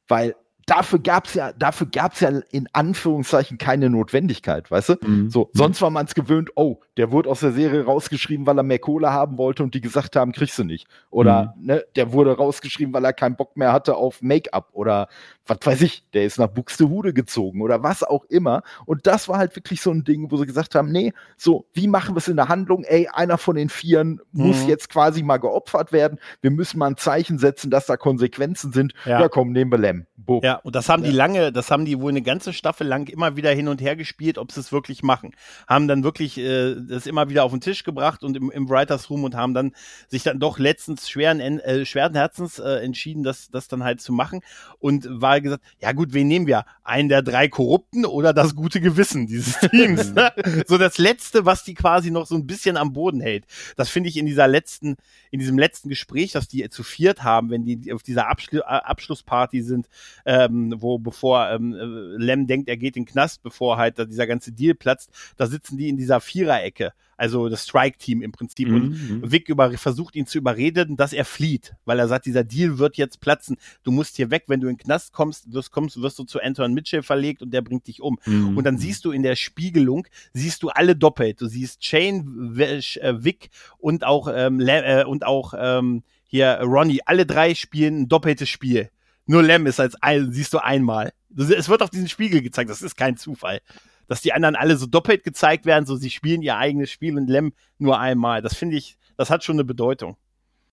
weil 0.07 0.35
dafür 0.65 0.99
gab's 0.99 1.33
ja, 1.33 1.51
dafür 1.53 1.87
gab's 1.91 2.19
ja 2.19 2.29
in 2.51 2.67
Anführungszeichen 2.73 3.57
keine 3.57 3.89
Notwendigkeit, 3.89 4.69
weißt 4.71 4.89
du? 4.89 4.95
Mhm. 5.01 5.29
So, 5.29 5.49
sonst 5.53 5.81
war 5.81 5.89
man 5.89 6.05
es 6.05 6.15
gewöhnt, 6.15 6.51
oh, 6.55 6.79
der 6.97 7.11
wurde 7.11 7.29
aus 7.29 7.41
der 7.41 7.51
Serie 7.51 7.85
rausgeschrieben, 7.85 8.45
weil 8.45 8.57
er 8.57 8.63
mehr 8.63 8.79
Kohle 8.79 9.11
haben 9.11 9.37
wollte 9.37 9.63
und 9.63 9.73
die 9.73 9.81
gesagt 9.81 10.15
haben, 10.15 10.31
kriegst 10.31 10.57
du 10.57 10.63
nicht. 10.63 10.87
Oder 11.09 11.53
mhm. 11.57 11.65
ne, 11.65 11.83
der 11.95 12.11
wurde 12.11 12.35
rausgeschrieben, 12.35 12.93
weil 12.93 13.05
er 13.05 13.13
keinen 13.13 13.35
Bock 13.35 13.57
mehr 13.57 13.73
hatte 13.73 13.95
auf 13.95 14.21
Make-up 14.21 14.69
oder 14.73 15.07
was 15.45 15.59
weiß 15.61 15.81
ich, 15.81 16.03
der 16.13 16.23
ist 16.25 16.39
nach 16.39 16.47
Buxtehude 16.47 17.13
gezogen 17.13 17.61
oder 17.61 17.83
was 17.83 18.03
auch 18.03 18.23
immer. 18.25 18.63
Und 18.85 19.07
das 19.07 19.27
war 19.27 19.37
halt 19.37 19.55
wirklich 19.55 19.81
so 19.81 19.91
ein 19.91 20.03
Ding, 20.03 20.31
wo 20.31 20.37
sie 20.37 20.45
gesagt 20.45 20.75
haben, 20.75 20.91
nee, 20.91 21.13
so, 21.37 21.65
wie 21.73 21.87
machen 21.87 22.15
wir 22.15 22.19
es 22.19 22.27
in 22.27 22.37
der 22.37 22.47
Handlung? 22.47 22.83
Ey, 22.83 23.09
einer 23.11 23.37
von 23.37 23.55
den 23.55 23.69
Vieren 23.69 24.21
mhm. 24.31 24.47
muss 24.47 24.65
jetzt 24.65 24.89
quasi 24.89 25.21
mal 25.21 25.37
geopfert 25.37 25.91
werden. 25.91 26.19
Wir 26.41 26.51
müssen 26.51 26.79
mal 26.79 26.87
ein 26.87 26.97
Zeichen 26.97 27.39
setzen, 27.39 27.69
dass 27.69 27.85
da 27.85 27.97
Konsequenzen 27.97 28.71
sind. 28.71 28.93
Ja, 29.05 29.21
ja 29.21 29.29
komm, 29.29 29.51
nehmen 29.51 29.71
wir 29.71 29.79
Lem. 29.79 30.05
Ja, 30.41 30.55
und 30.57 30.75
das 30.75 30.87
haben 30.87 31.03
ja. 31.03 31.09
die 31.09 31.15
lange, 31.15 31.51
das 31.51 31.69
haben 31.69 31.83
die 31.83 31.99
wohl 31.99 32.11
eine 32.11 32.21
ganze 32.21 32.53
Staffel 32.53 32.87
lang 32.87 33.09
immer 33.09 33.35
wieder 33.35 33.51
hin 33.51 33.67
und 33.67 33.81
her 33.81 33.95
gespielt, 33.95 34.37
ob 34.37 34.51
sie 34.51 34.61
es 34.61 34.71
wirklich 34.71 35.03
machen. 35.03 35.35
Haben 35.67 35.87
dann 35.89 36.03
wirklich 36.03 36.37
äh, 36.37 36.75
das 36.75 37.05
immer 37.07 37.29
wieder 37.29 37.43
auf 37.43 37.51
den 37.51 37.59
Tisch 37.59 37.83
gebracht 37.83 38.23
und 38.23 38.37
im, 38.37 38.49
im 38.49 38.69
Writers 38.69 39.09
Room 39.09 39.25
und 39.25 39.35
haben 39.35 39.53
dann 39.53 39.73
sich 40.07 40.23
dann 40.23 40.39
doch 40.39 40.59
letztens 40.59 41.09
schweren, 41.09 41.41
äh, 41.41 41.85
schweren 41.85 42.13
Herzens 42.15 42.59
äh, 42.59 42.75
entschieden, 42.83 43.23
das, 43.23 43.49
das 43.49 43.67
dann 43.67 43.83
halt 43.83 43.99
zu 43.99 44.13
machen 44.13 44.39
und 44.79 45.07
war 45.09 45.32
gesagt, 45.41 45.63
ja 45.81 45.91
gut, 45.93 46.13
wen 46.13 46.27
nehmen 46.27 46.47
wir? 46.47 46.65
Einen 46.83 47.09
der 47.09 47.21
drei 47.21 47.47
Korrupten 47.47 48.05
oder 48.05 48.33
das 48.33 48.55
gute 48.55 48.81
Gewissen 48.81 49.27
dieses 49.27 49.57
Teams? 49.71 50.13
Ne? 50.13 50.31
so 50.67 50.77
das 50.77 50.97
Letzte, 50.97 51.45
was 51.45 51.63
die 51.63 51.73
quasi 51.73 52.11
noch 52.11 52.27
so 52.27 52.35
ein 52.35 52.45
bisschen 52.45 52.77
am 52.77 52.93
Boden 52.93 53.21
hält. 53.21 53.45
Das 53.75 53.89
finde 53.89 54.09
ich 54.09 54.17
in 54.17 54.25
dieser 54.25 54.47
letzten, 54.47 54.97
in 55.31 55.39
diesem 55.39 55.57
letzten 55.57 55.89
Gespräch, 55.89 56.33
das 56.33 56.47
die 56.47 56.69
zu 56.69 56.83
viert 56.83 57.23
haben, 57.23 57.49
wenn 57.49 57.63
die 57.63 57.93
auf 57.93 58.03
dieser 58.03 58.27
Abschlu 58.27 58.59
äh, 58.59 58.63
Abschlussparty 58.63 59.61
sind, 59.61 59.87
äh, 60.25 60.43
ähm, 60.43 60.73
wo 60.77 60.97
bevor 60.97 61.49
ähm, 61.49 61.73
äh, 61.73 62.23
Lem 62.23 62.47
denkt, 62.47 62.69
er 62.69 62.77
geht 62.77 62.97
in 62.97 63.03
den 63.03 63.11
Knast, 63.11 63.43
bevor 63.43 63.77
halt 63.77 63.97
dieser 64.09 64.27
ganze 64.27 64.51
Deal 64.51 64.75
platzt, 64.75 65.11
da 65.37 65.47
sitzen 65.47 65.77
die 65.77 65.89
in 65.89 65.97
dieser 65.97 66.19
Viererecke, 66.21 66.93
also 67.17 67.49
das 67.49 67.63
Strike-Team 67.63 68.21
im 68.21 68.31
Prinzip. 68.31 68.67
Mhm. 68.67 68.75
Und 68.75 69.31
Vic 69.31 69.49
über, 69.49 69.71
versucht 69.77 70.15
ihn 70.15 70.25
zu 70.25 70.37
überreden, 70.37 70.97
dass 70.97 71.13
er 71.13 71.25
flieht, 71.25 71.75
weil 71.85 71.99
er 71.99 72.07
sagt, 72.07 72.25
dieser 72.25 72.43
Deal 72.43 72.79
wird 72.79 72.97
jetzt 72.97 73.19
platzen. 73.21 73.57
Du 73.83 73.91
musst 73.91 74.15
hier 74.15 74.31
weg, 74.31 74.45
wenn 74.47 74.59
du 74.59 74.67
in 74.67 74.75
den 74.75 74.83
Knast 74.83 75.13
kommst, 75.13 75.53
wirst, 75.53 75.71
kommst, 75.71 76.01
wirst 76.01 76.19
du 76.19 76.23
zu 76.23 76.41
Anton 76.41 76.73
Mitchell 76.73 77.03
verlegt 77.03 77.41
und 77.41 77.51
der 77.53 77.61
bringt 77.61 77.87
dich 77.87 78.01
um. 78.01 78.19
Mhm. 78.25 78.57
Und 78.57 78.63
dann 78.63 78.77
siehst 78.77 79.05
du 79.05 79.11
in 79.11 79.23
der 79.23 79.35
Spiegelung, 79.35 80.07
siehst 80.33 80.63
du 80.63 80.69
alle 80.69 80.95
doppelt. 80.95 81.41
Du 81.41 81.47
siehst 81.47 81.83
Shane, 81.83 82.55
äh, 82.57 83.23
Vic 83.23 83.49
und 83.77 84.03
auch 84.03 84.27
ähm, 84.33 84.59
äh, 84.59 85.03
und 85.03 85.25
auch 85.25 85.53
ähm, 85.57 86.03
hier 86.25 86.59
Ronnie, 86.63 87.01
alle 87.05 87.25
drei 87.25 87.53
spielen 87.53 88.01
ein 88.01 88.09
doppeltes 88.09 88.49
Spiel. 88.49 88.89
Nur 89.25 89.43
Lem 89.43 89.67
ist 89.67 89.79
als 89.79 89.95
ein, 90.01 90.31
siehst 90.31 90.53
du 90.53 90.57
einmal. 90.57 91.13
Es 91.37 91.69
wird 91.69 91.81
auf 91.81 91.89
diesen 91.89 92.09
Spiegel 92.09 92.41
gezeigt, 92.41 92.69
das 92.69 92.81
ist 92.81 92.95
kein 92.95 93.17
Zufall. 93.17 93.61
Dass 94.07 94.21
die 94.21 94.33
anderen 94.33 94.55
alle 94.55 94.77
so 94.77 94.85
doppelt 94.85 95.23
gezeigt 95.23 95.65
werden, 95.65 95.85
so 95.85 95.95
sie 95.95 96.09
spielen 96.09 96.41
ihr 96.41 96.57
eigenes 96.57 96.91
Spiel 96.91 97.17
und 97.17 97.29
Lem 97.29 97.53
nur 97.77 97.99
einmal. 97.99 98.41
Das 98.41 98.55
finde 98.55 98.77
ich, 98.77 98.97
das 99.17 99.29
hat 99.29 99.43
schon 99.43 99.55
eine 99.55 99.63
Bedeutung. 99.63 100.17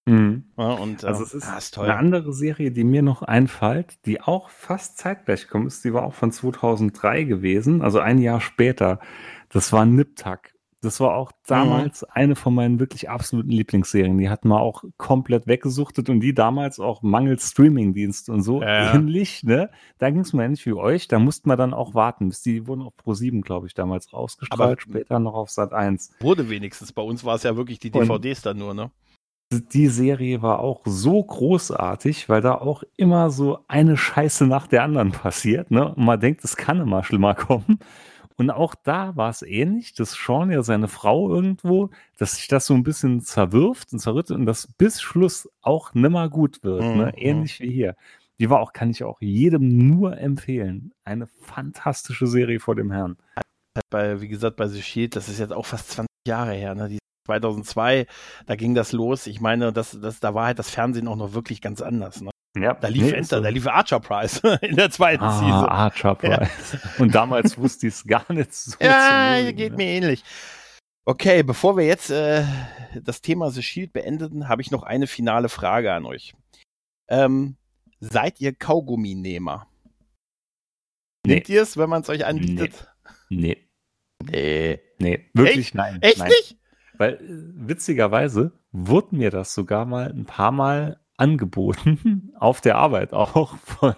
Mhm. 0.06 0.44
Ja, 0.56 0.72
und, 0.72 1.04
also 1.04 1.22
es 1.22 1.34
ist, 1.34 1.46
ah, 1.46 1.58
ist 1.58 1.78
eine 1.78 1.96
andere 1.96 2.32
Serie, 2.32 2.70
die 2.70 2.84
mir 2.84 3.02
noch 3.02 3.22
einfällt, 3.22 4.04
die 4.06 4.20
auch 4.20 4.48
fast 4.48 4.98
zeitgleich 4.98 5.48
kommt, 5.48 5.66
ist, 5.66 5.84
die 5.84 5.92
war 5.92 6.02
auch 6.02 6.14
von 6.14 6.32
2003 6.32 7.24
gewesen, 7.24 7.82
also 7.82 8.00
ein 8.00 8.18
Jahr 8.18 8.40
später. 8.40 8.98
Das 9.50 9.72
war 9.72 9.84
Niptak. 9.84 10.52
Das 10.82 10.98
war 10.98 11.14
auch 11.14 11.32
damals 11.46 12.02
mhm. 12.02 12.08
eine 12.12 12.36
von 12.36 12.54
meinen 12.54 12.80
wirklich 12.80 13.10
absoluten 13.10 13.50
Lieblingsserien. 13.50 14.16
Die 14.16 14.30
hatten 14.30 14.48
wir 14.48 14.60
auch 14.60 14.82
komplett 14.96 15.46
weggesuchtet 15.46 16.08
und 16.08 16.20
die 16.20 16.32
damals 16.32 16.80
auch 16.80 17.02
mangels 17.02 17.50
Streamingdienst 17.50 18.30
und 18.30 18.42
so 18.42 18.62
ja. 18.62 18.94
ähnlich. 18.94 19.42
Ne? 19.42 19.70
Da 19.98 20.08
ging 20.08 20.20
es 20.20 20.32
mir 20.32 20.44
ähnlich 20.44 20.64
wie 20.64 20.72
euch. 20.72 21.06
Da 21.06 21.18
mussten 21.18 21.50
wir 21.50 21.56
dann 21.56 21.74
auch 21.74 21.94
warten, 21.94 22.30
bis 22.30 22.40
die 22.40 22.66
wurden 22.66 22.82
auf 22.82 22.96
Pro 22.96 23.12
7, 23.12 23.42
glaube 23.42 23.66
ich, 23.66 23.74
damals 23.74 24.12
rausgestrahlt, 24.12 24.60
Aber 24.60 24.80
später 24.80 25.18
noch 25.18 25.34
auf 25.34 25.50
Sat 25.50 25.74
1. 25.74 26.12
Wurde 26.20 26.48
wenigstens. 26.48 26.92
Bei 26.92 27.02
uns 27.02 27.24
war 27.24 27.34
es 27.34 27.42
ja 27.42 27.56
wirklich 27.56 27.78
die 27.78 27.90
DVDs 27.90 28.38
und 28.38 28.46
dann 28.46 28.58
nur, 28.58 28.72
ne? 28.72 28.90
Die 29.52 29.88
Serie 29.88 30.42
war 30.42 30.60
auch 30.60 30.82
so 30.84 31.22
großartig, 31.22 32.28
weil 32.28 32.40
da 32.40 32.54
auch 32.54 32.84
immer 32.96 33.30
so 33.30 33.58
eine 33.66 33.96
Scheiße 33.96 34.46
nach 34.46 34.68
der 34.68 34.84
anderen 34.84 35.10
passiert. 35.12 35.70
Ne? 35.70 35.92
Und 35.92 36.04
man 36.04 36.20
denkt, 36.20 36.44
es 36.44 36.56
kann 36.56 36.80
immer 36.80 37.02
schlimmer 37.02 37.34
kommen. 37.34 37.80
Und 38.40 38.48
auch 38.48 38.74
da 38.74 39.14
war 39.16 39.28
es 39.28 39.42
ähnlich, 39.42 39.92
dass 39.92 40.12
Sean 40.12 40.50
ja 40.50 40.62
seine 40.62 40.88
Frau 40.88 41.28
irgendwo, 41.28 41.90
dass 42.16 42.36
sich 42.36 42.48
das 42.48 42.64
so 42.64 42.72
ein 42.72 42.82
bisschen 42.82 43.20
zerwirft 43.20 43.92
und 43.92 43.98
zerrüttet 43.98 44.34
und 44.34 44.46
das 44.46 44.66
bis 44.78 45.02
Schluss 45.02 45.46
auch 45.60 45.92
nimmer 45.92 46.30
gut 46.30 46.64
wird. 46.64 46.80
Ne? 46.80 46.90
Mhm. 46.90 46.96
Ne? 46.96 47.18
Ähnlich 47.18 47.60
wie 47.60 47.70
hier. 47.70 47.96
Die 48.38 48.48
war 48.48 48.60
auch, 48.60 48.72
kann 48.72 48.88
ich 48.88 49.04
auch 49.04 49.20
jedem 49.20 49.68
nur 49.88 50.16
empfehlen. 50.16 50.94
Eine 51.04 51.26
fantastische 51.26 52.26
Serie 52.26 52.60
vor 52.60 52.76
dem 52.76 52.90
Herrn. 52.90 53.18
Bei, 53.90 54.22
wie 54.22 54.28
gesagt, 54.28 54.56
bei 54.56 54.68
The 54.68 54.80
Shield, 54.80 55.16
das 55.16 55.28
ist 55.28 55.38
jetzt 55.38 55.52
auch 55.52 55.66
fast 55.66 55.90
20 55.90 56.08
Jahre 56.26 56.54
her, 56.54 56.74
ne? 56.74 56.88
Die 56.88 56.98
2002, 57.26 58.06
da 58.46 58.56
ging 58.56 58.74
das 58.74 58.92
los. 58.92 59.26
Ich 59.26 59.42
meine, 59.42 59.70
das, 59.70 60.00
das, 60.00 60.18
da 60.18 60.32
war 60.32 60.46
halt 60.46 60.58
das 60.58 60.70
Fernsehen 60.70 61.08
auch 61.08 61.16
noch 61.16 61.34
wirklich 61.34 61.60
ganz 61.60 61.82
anders. 61.82 62.22
Ne? 62.22 62.30
Ja, 62.56 62.74
da 62.74 62.88
lief 62.88 63.02
nee, 63.02 63.12
Enter, 63.12 63.36
so. 63.36 63.42
da 63.42 63.48
lief 63.48 63.66
Archer 63.66 64.00
Prize 64.00 64.58
in 64.62 64.76
der 64.76 64.90
zweiten 64.90 65.22
ah, 65.22 65.38
Season. 65.38 65.68
Archer 65.68 66.14
Prize. 66.16 66.30
Ja. 66.32 66.90
Und 66.98 67.14
damals 67.14 67.56
wusste 67.56 67.86
ich 67.86 67.94
es 67.94 68.04
gar 68.04 68.30
nicht 68.32 68.52
so. 68.52 68.76
Ja, 68.80 69.38
mögen, 69.40 69.56
geht 69.56 69.70
ne? 69.72 69.76
mir 69.76 69.86
ähnlich. 69.86 70.24
Okay, 71.04 71.42
bevor 71.42 71.76
wir 71.76 71.86
jetzt 71.86 72.10
äh, 72.10 72.44
das 73.02 73.22
Thema 73.22 73.50
The 73.50 73.62
Shield 73.62 73.92
beendeten, 73.92 74.48
habe 74.48 74.62
ich 74.62 74.70
noch 74.70 74.82
eine 74.82 75.06
finale 75.06 75.48
Frage 75.48 75.92
an 75.92 76.04
euch. 76.04 76.34
Ähm, 77.08 77.56
seid 78.00 78.40
ihr 78.40 78.54
Kaugumminehmer? 78.54 79.68
Nee. 81.24 81.34
Nehmt 81.34 81.48
ihr 81.48 81.62
es, 81.62 81.76
wenn 81.76 81.88
man 81.88 82.02
es 82.02 82.08
euch 82.08 82.26
anbietet? 82.26 82.88
Nee. 83.28 83.68
Nee. 84.24 84.80
Nee, 84.98 85.30
wirklich 85.32 85.66
Echt? 85.66 85.74
nein. 85.74 86.02
Echt 86.02 86.18
nein. 86.18 86.28
nicht? 86.28 86.58
Weil 86.98 87.14
äh, 87.14 87.68
witzigerweise 87.68 88.52
wurde 88.72 89.16
mir 89.16 89.30
das 89.30 89.54
sogar 89.54 89.86
mal 89.86 90.10
ein 90.10 90.26
paar 90.26 90.52
Mal 90.52 90.99
angeboten, 91.20 92.32
auf 92.38 92.60
der 92.60 92.76
Arbeit 92.76 93.12
auch 93.12 93.56
von, 93.58 93.94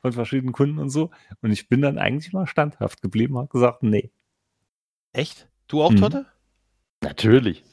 von 0.00 0.12
verschiedenen 0.12 0.52
Kunden 0.52 0.78
und 0.78 0.90
so. 0.90 1.10
Und 1.42 1.52
ich 1.52 1.68
bin 1.68 1.82
dann 1.82 1.98
eigentlich 1.98 2.32
mal 2.32 2.46
standhaft 2.46 3.02
geblieben, 3.02 3.36
habe 3.36 3.48
gesagt, 3.48 3.82
nee. 3.82 4.10
Echt? 5.12 5.48
Du 5.68 5.82
auch, 5.82 5.90
mhm. 5.90 5.96
Totte? 5.96 6.26
Natürlich. 7.02 7.64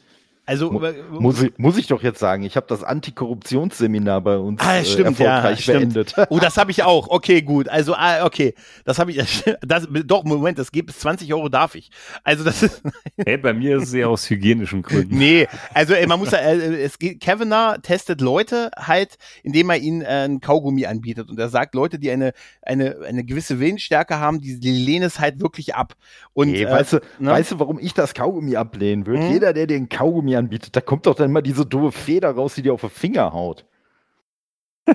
Also 0.46 0.72
muss 0.72 1.42
ich, 1.42 1.58
muss 1.58 1.78
ich 1.78 1.88
doch 1.88 2.04
jetzt 2.04 2.20
sagen, 2.20 2.44
ich 2.44 2.58
habe 2.58 2.66
das 2.68 2.84
Antikorruptionsseminar 2.84 4.20
bei 4.20 4.38
uns 4.38 4.60
ah, 4.62 4.84
stimmt, 4.84 5.18
äh, 5.22 5.24
erfolgreich 5.24 5.66
ja, 5.66 5.74
beendet. 5.80 6.16
Oh, 6.30 6.40
das 6.40 6.58
habe 6.58 6.72
ich 6.72 6.84
auch. 6.84 7.08
Okay, 7.10 7.42
gut. 7.42 7.70
Also 7.70 7.94
ah, 7.96 8.26
okay, 8.26 8.54
das 8.84 9.00
habe 9.00 9.12
ich. 9.12 9.44
Das, 9.62 9.88
doch 10.06 10.26
Moment, 10.26 10.60
das 10.60 10.72
gibt 10.72 10.90
es 10.90 11.00
20 11.00 11.34
Euro 11.34 11.48
darf 11.48 11.76
ich. 11.76 11.92
Also 12.24 12.44
das 12.44 12.62
ist. 12.62 12.82
hey, 13.26 13.38
bei 13.38 13.54
mir 13.54 13.78
ist 13.78 13.84
es 13.84 13.94
eher 13.94 14.10
aus 14.10 14.30
hygienischen 14.30 14.82
Gründen. 14.82 15.18
Nee, 15.18 15.48
also 15.74 15.94
ey, 15.94 16.08
man 16.08 16.20
muss 16.20 16.32
ja, 16.32 16.40
äh, 16.40 16.82
es 16.82 17.00
geht. 17.00 17.22
Kavanagh 17.22 17.82
testet 17.82 18.20
Leute 18.20 18.70
halt, 18.76 19.16
indem 19.44 19.70
er 19.70 19.78
ihnen 19.78 20.02
äh, 20.02 20.26
ein 20.26 20.42
Kaugummi 20.42 20.86
anbietet 20.86 21.30
und 21.30 21.40
er 21.40 21.50
sagt 21.50 21.74
Leute, 21.74 22.00
die 22.00 22.12
eine 22.12 22.34
eine 22.62 22.98
eine 23.08 23.24
gewisse 23.24 23.62
Willensstärke 23.62 24.20
haben, 24.20 24.42
die, 24.42 24.60
die 24.60 24.72
lehnen 24.72 25.06
es 25.06 25.20
halt 25.20 25.40
wirklich 25.40 25.76
ab. 25.76 25.94
Und 26.34 26.54
äh, 26.54 26.70
weißt 26.70 26.94
du, 26.94 27.00
ne? 27.20 27.32
weißt 27.32 27.54
du, 27.54 27.60
warum 27.60 27.80
ich 27.80 27.94
das 27.94 28.14
Kaugummi 28.14 28.58
ablehnen 28.58 29.06
würde? 29.06 29.24
Hm? 29.24 29.32
Jeder, 29.32 29.54
der 29.54 29.68
den 29.68 29.88
Kaugummi 29.88 30.33
anbietet, 30.36 30.76
da 30.76 30.82
kommt 30.82 31.06
doch 31.06 31.16
dann 31.16 31.30
immer 31.30 31.42
diese 31.42 31.66
doofe 31.66 31.98
Feder 31.98 32.32
raus, 32.32 32.56
die 32.56 32.62
dir 32.62 32.74
auf 32.74 32.82
den 32.82 32.90
Finger 32.90 33.34
haut. 33.34 33.66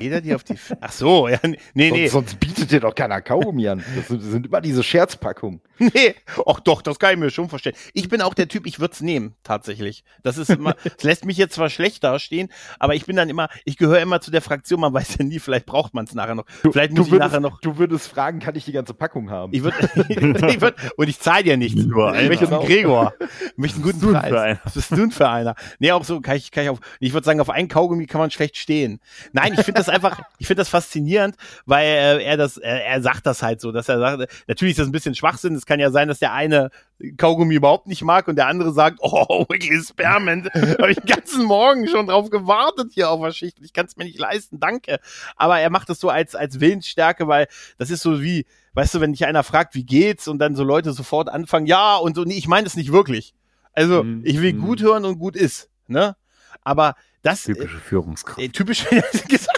Jeder, 0.01 0.21
die 0.21 0.35
auf 0.35 0.45
die. 0.45 0.53
F 0.53 0.75
Ach 0.81 0.93
so, 0.93 1.29
ja, 1.29 1.39
nee, 1.43 1.57
nee. 1.75 2.09
Sonst, 2.09 2.13
sonst 2.31 2.41
bietet 2.41 2.71
dir 2.71 2.81
doch 2.81 2.95
keiner 2.95 3.23
Kaugummi 3.23 3.69
an. 3.69 3.83
Das 3.97 4.09
sind, 4.09 4.23
das 4.23 4.31
sind 4.31 4.47
immer 4.47 4.61
diese 4.61 4.83
Scherzpackungen. 4.83 5.61
Nee, 5.79 6.17
ach 6.45 6.59
doch, 6.59 6.83
das 6.83 6.99
kann 6.99 7.13
ich 7.13 7.19
mir 7.19 7.31
schon 7.31 7.49
vorstellen. 7.49 7.77
Ich 7.93 8.09
bin 8.09 8.21
auch 8.21 8.35
der 8.35 8.49
Typ, 8.49 8.67
ich 8.67 8.81
würde 8.81 8.95
es 8.95 9.01
nehmen, 9.01 9.37
tatsächlich. 9.45 10.03
Das 10.25 10.37
ist 10.37 10.51
immer, 10.51 10.75
das 10.85 11.05
lässt 11.05 11.25
mich 11.25 11.37
jetzt 11.37 11.55
zwar 11.55 11.71
schlecht 11.71 12.03
dastehen, 12.03 12.49
aber 12.81 12.97
ich 12.97 13.07
bin 13.07 13.15
dann 13.15 13.29
immer, 13.29 13.49
ich 13.65 13.77
gehöre 13.77 14.01
immer 14.01 14.21
zu 14.21 14.33
der 14.33 14.43
Fraktion, 14.43 14.81
man 14.81 14.93
weiß 14.93 15.19
ja 15.19 15.25
nie, 15.25 15.39
vielleicht 15.39 15.67
braucht 15.67 15.95
man 15.95 16.05
es 16.05 16.15
nachher 16.15 16.35
noch. 16.35 16.47
Du, 16.65 16.73
vielleicht 16.73 16.93
muss 16.93 17.07
ich 17.07 17.13
würdest, 17.13 17.31
nachher 17.31 17.41
noch. 17.41 17.61
Du 17.61 17.79
würdest 17.79 18.09
fragen, 18.09 18.41
kann 18.41 18.57
ich 18.57 18.65
die 18.65 18.73
ganze 18.73 18.93
Packung 18.93 19.31
haben? 19.31 19.55
Ich 19.55 19.63
würde, 19.63 19.77
ich 20.49 20.61
würd, 20.61 20.75
und 20.97 21.09
ich 21.09 21.21
zahle 21.21 21.45
dir 21.45 21.57
nichts. 21.57 21.85
Nur 21.85 22.13
ich 22.19 22.29
möchte 22.29 22.49
einen 22.49 22.67
Gregor. 22.67 23.15
Ich 23.21 23.57
möchte 23.57 23.77
einen 23.77 23.85
guten 23.85 24.01
Preis. 24.01 24.59
Was 24.65 24.75
bist 24.75 24.91
du 24.91 24.97
denn 24.97 25.13
für 25.13 25.29
einer? 25.29 25.55
Nee, 25.79 25.93
auch 25.93 26.05
so 26.05 26.21
kann 26.21 26.37
ich, 26.37 26.51
kann 26.51 26.65
ich 26.65 26.71
auf, 26.71 26.81
ich 26.99 27.13
würde 27.13 27.25
sagen, 27.25 27.41
auf 27.41 27.51
einen 27.51 27.69
Kaugummi 27.69 28.07
kann 28.07 28.21
man 28.21 28.33
schlecht 28.33 28.57
stehen. 28.57 28.99
Nein, 29.33 29.55
ich 29.55 29.65
finde 29.65 29.78
das 29.79 29.89
einfach, 29.89 30.21
ich 30.39 30.47
finde 30.47 30.61
das 30.61 30.69
faszinierend, 30.69 31.37
weil 31.67 31.87
äh, 31.87 32.25
er 32.25 32.37
das, 32.37 32.57
er, 32.57 32.85
er 32.85 33.03
sagt 33.03 33.27
das 33.27 33.43
halt 33.43 33.61
so, 33.61 33.73
dass 33.73 33.89
er 33.89 33.99
sagt, 33.99 34.31
natürlich 34.47 34.73
ist 34.73 34.81
das 34.81 34.89
ein 34.89 34.93
bisschen 34.93 35.15
Schwachsinn. 35.15 35.55
Es 35.55 35.67
kann 35.67 35.81
ja 35.81 35.91
sein, 35.91 36.09
dass 36.09 36.19
der 36.19 36.33
eine 36.33 36.71
Kaugummi 37.17 37.55
überhaupt 37.55 37.87
nicht 37.87 38.03
mag 38.03 38.29
und 38.29 38.37
der 38.37 38.47
andere 38.47 38.73
sagt, 38.73 38.99
oh, 39.01 39.47
Wiggly 39.49 39.83
Spearmint, 39.83 40.53
habe 40.53 40.91
ich 40.91 40.99
den 40.99 41.07
ganzen 41.07 41.45
Morgen 41.45 41.89
schon 41.89 42.07
drauf 42.07 42.31
gewartet 42.31 42.91
hier 42.93 43.11
auf 43.11 43.23
der 43.23 43.33
Schicht. 43.33 43.59
Ich 43.63 43.73
kann 43.73 43.87
es 43.87 43.97
mir 43.97 44.05
nicht 44.05 44.19
leisten, 44.19 44.61
danke. 44.61 44.99
Aber 45.37 45.61
er 45.61 45.71
macht 45.71 45.89
das 45.89 46.01
so 46.01 46.09
als 46.09 46.35
als 46.35 46.61
Willensstärke, 46.61 47.29
weil 47.29 47.47
das 47.79 47.91
ist 47.91 48.03
so 48.03 48.23
wie, 48.23 48.47
weißt 48.75 48.95
du, 48.95 49.01
wenn 49.01 49.13
dich 49.13 49.27
einer 49.27 49.45
fragt, 49.45 49.75
wie 49.75 49.85
geht's 49.85 50.29
und 50.29 50.39
dann 50.39 50.57
so 50.57 50.65
Leute 50.65 50.93
sofort 50.93 51.29
anfangen, 51.29 51.67
ja 51.67 51.97
und 51.97 52.17
so, 52.17 52.25
nee, 52.25 52.37
ich 52.37 52.49
meine 52.49 52.67
es 52.67 52.77
nicht 52.77 52.93
wirklich. 52.93 53.35
Also 53.73 54.03
mm, 54.03 54.23
ich 54.25 54.41
will 54.41 54.55
mm. 54.55 54.61
gut 54.61 54.83
hören 54.83 55.05
und 55.05 55.19
gut 55.19 55.37
ist, 55.37 55.71
ne? 55.87 56.17
Aber 56.63 56.97
das 57.23 57.43
typische 57.43 57.79
Führungskraft. 57.79 58.41
Äh, 58.41 58.49
typisch 58.49 58.85
das 58.91 59.23
ist, 59.25 59.49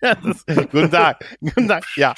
das 0.00 0.18
ist, 0.46 0.70
guten 0.70 0.90
Tag, 0.90 1.24
guten 1.40 1.68
Tag, 1.68 1.84
ja. 1.96 2.14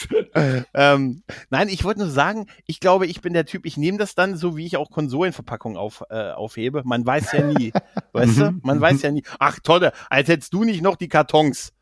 Ähm, 0.75 1.23
nein, 1.51 1.69
ich 1.69 1.85
wollte 1.85 2.01
nur 2.01 2.11
sagen, 2.11 2.47
ich 2.67 2.81
glaube, 2.81 3.07
ich 3.07 3.21
bin 3.21 3.33
der 3.33 3.47
Typ, 3.47 3.65
ich 3.65 3.77
nehme 3.77 3.99
das 3.99 4.15
dann 4.15 4.37
so, 4.37 4.57
wie 4.57 4.67
ich 4.67 4.77
auch 4.77 4.91
Konsolenverpackungen 4.91 5.79
auf, 5.79 6.03
äh, 6.11 6.31
aufhebe. 6.31 6.83
Man 6.85 7.07
weiß 7.07 7.33
ja 7.33 7.45
nie, 7.45 7.73
weißt 8.13 8.39
du? 8.39 8.59
Man 8.63 8.81
weiß 8.81 9.03
ja 9.03 9.11
nie. 9.11 9.23
Ach, 9.39 9.59
tolle, 9.63 9.93
als 10.11 10.29
hättest 10.29 10.53
du 10.53 10.65
nicht 10.65 10.83
noch 10.83 10.97
die 10.97 11.09
Kartons. 11.09 11.73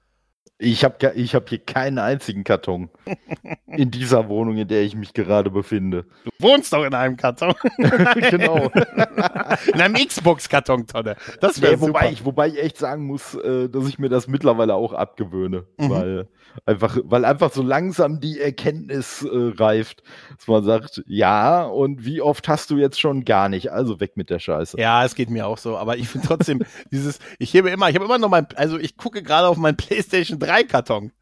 Ich 0.59 0.85
habe 0.85 1.13
ich 1.15 1.35
hab 1.35 1.51
hier 1.51 1.59
keinen 1.59 1.99
einzigen 1.99 2.43
Karton 2.43 2.89
in 3.67 3.91
dieser 3.91 4.29
Wohnung, 4.29 4.57
in 4.57 4.69
der 4.69 4.83
ich 4.83 4.97
mich 4.97 5.13
gerade 5.13 5.51
befinde. 5.51 6.07
Du 6.25 6.31
wohnst 6.39 6.73
doch 6.73 6.85
in 6.85 6.95
einem 6.95 7.19
Karton. 7.19 7.55
genau. 8.31 8.71
in 9.75 9.81
einem 9.81 9.95
Xbox-Karton, 9.95 10.87
Tonne. 10.87 11.17
Das 11.41 11.61
wäre 11.61 11.75
nee, 11.75 11.81
wobei 11.81 12.11
ich, 12.11 12.25
wobei 12.25 12.49
ich 12.49 12.63
echt 12.63 12.79
sagen 12.79 13.05
muss, 13.07 13.35
äh, 13.35 13.69
dass 13.69 13.87
ich 13.87 13.99
mir 13.99 14.09
das 14.09 14.29
mittlerweile 14.29 14.75
auch 14.75 14.95
abgewöhne, 14.95 15.67
mhm. 15.77 15.91
weil 15.91 16.29
einfach, 16.65 16.99
weil 17.05 17.27
einfach 17.27 17.53
so 17.53 17.63
langsam 17.63 18.21
die 18.21 18.41
Erkenntnis 18.41 19.23
äh, 19.23 19.29
reift, 19.59 20.03
dass 20.37 20.49
man 20.49 20.65
sagt, 20.65 21.03
ja, 21.07 21.65
und 21.65 22.07
wie 22.07 22.23
oft 22.23 22.49
hast 22.49 22.71
du 22.71 22.79
jetzt 22.79 22.99
schon 22.99 23.25
gar 23.27 23.51
nicht? 23.51 23.73
Also 23.73 24.01
weg 24.01 24.17
mit 24.17 24.31
der 24.31 24.39
Scheiße. 24.39 24.81
Ja, 24.81 25.05
es 25.05 25.15
geht 25.15 25.29
mir 25.29 25.47
auch 25.47 25.59
so, 25.59 25.77
aber 25.77 25.99
ich 25.99 26.09
finde 26.09 26.29
trotzdem 26.29 26.63
dieses, 26.91 27.19
ich 27.39 27.53
hebe 27.53 27.69
immer, 27.69 27.91
ich 27.91 27.95
habe 27.95 28.07
immer 28.07 28.19
noch 28.19 28.31
mein, 28.31 28.47
also 28.57 28.79
ich 28.79 28.97
gucke 28.97 29.23
gerade 29.23 29.49
auf 29.49 29.59
mein 29.59 29.77
PlayStation 29.77 30.36
3 30.39 30.47
drei 30.47 30.65
Karton. 30.65 31.13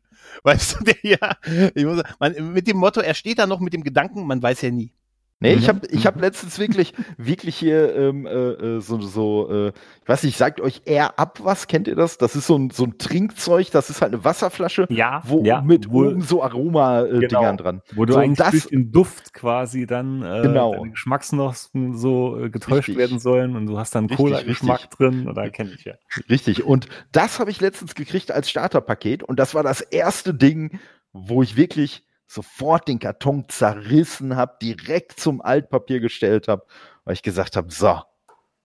Weißt 0.43 0.81
du, 0.81 0.85
der 0.85 0.97
ja, 1.03 1.37
ich 1.75 1.85
muss, 1.85 2.03
man, 2.19 2.53
mit 2.53 2.67
dem 2.67 2.79
Motto, 2.79 3.01
er 3.01 3.15
steht 3.15 3.39
da 3.39 3.47
noch 3.47 3.61
mit 3.61 3.73
dem 3.73 3.85
Gedanken, 3.85 4.27
man 4.27 4.43
weiß 4.43 4.63
ja 4.63 4.71
nie. 4.71 4.93
Nee, 5.41 5.55
ich 5.55 5.69
habe 5.69 5.87
ich 5.91 6.07
hab 6.07 6.19
letztens 6.21 6.59
wirklich, 6.59 6.95
wirklich 7.19 7.57
hier 7.57 7.95
ähm, 7.95 8.25
äh, 8.25 8.31
äh, 8.31 8.81
so, 8.81 9.01
so 9.01 9.51
äh, 9.51 9.69
ich 9.69 10.09
weiß 10.09 10.23
nicht, 10.23 10.39
sagt 10.39 10.61
euch 10.61 10.83
eher 10.87 11.19
ab 11.19 11.41
was, 11.43 11.67
kennt 11.67 11.89
ihr 11.89 11.97
das? 11.97 12.17
Das 12.19 12.37
ist 12.37 12.47
so 12.47 12.57
ein, 12.57 12.71
so 12.71 12.85
ein 12.85 12.99
Trinkzeug, 12.99 13.71
das 13.71 13.91
ist 13.91 14.01
halt 14.01 14.15
eine 14.15 14.25
Wasserflasche, 14.25 14.87
ja, 14.91 15.23
wo 15.27 15.43
ja, 15.45 15.61
mit 15.61 15.91
wo, 15.91 16.05
oben 16.05 16.23
so 16.23 16.43
Aroma-Dingern 16.43 17.23
äh, 17.23 17.27
genau, 17.27 17.57
dran. 17.57 17.83
Wo 17.95 18.05
du 18.05 18.15
so, 18.15 18.21
eigentlich 18.21 18.39
das, 18.39 18.53
durch 18.53 18.69
den 18.69 18.93
Duft 18.93 19.35
quasi 19.35 19.87
dann 19.87 20.23
äh, 20.23 20.43
genau. 20.43 20.81
Geschmacksknospen 20.83 21.95
so 21.95 22.39
äh, 22.39 22.49
getäuscht 22.49 22.89
richtig. 22.89 22.97
werden 22.97 23.19
sollen 23.19 23.57
und 23.57 23.67
du 23.67 23.79
hast 23.79 23.95
dann 23.95 24.09
Cola-Geschmack 24.09 24.89
drin 24.91 25.29
oder 25.29 25.51
kenne 25.51 25.73
ich 25.75 25.85
ja. 25.85 25.95
Richtig, 26.31 26.65
und 26.65 26.89
das 27.13 27.39
habe 27.39 27.51
ich 27.51 27.61
letztens 27.61 27.95
gekriegt 27.95 28.31
als 28.31 28.49
Starterpaket 28.49 29.23
und 29.23 29.39
das 29.39 29.55
war 29.55 29.63
das 29.63 29.81
erste 29.81 30.33
Ding, 30.33 30.79
wo 31.13 31.43
ich 31.43 31.57
wirklich 31.57 32.05
sofort 32.35 32.89
den 32.89 32.99
Karton 32.99 33.49
zerrissen 33.49 34.37
habe, 34.37 34.57
direkt 34.61 35.19
zum 35.21 35.41
Altpapier 35.41 36.01
gestellt 36.01 36.49
habe, 36.49 36.67
weil 37.05 37.15
ich 37.15 37.23
gesagt 37.23 37.57
habe, 37.57 37.71
so, 37.71 38.01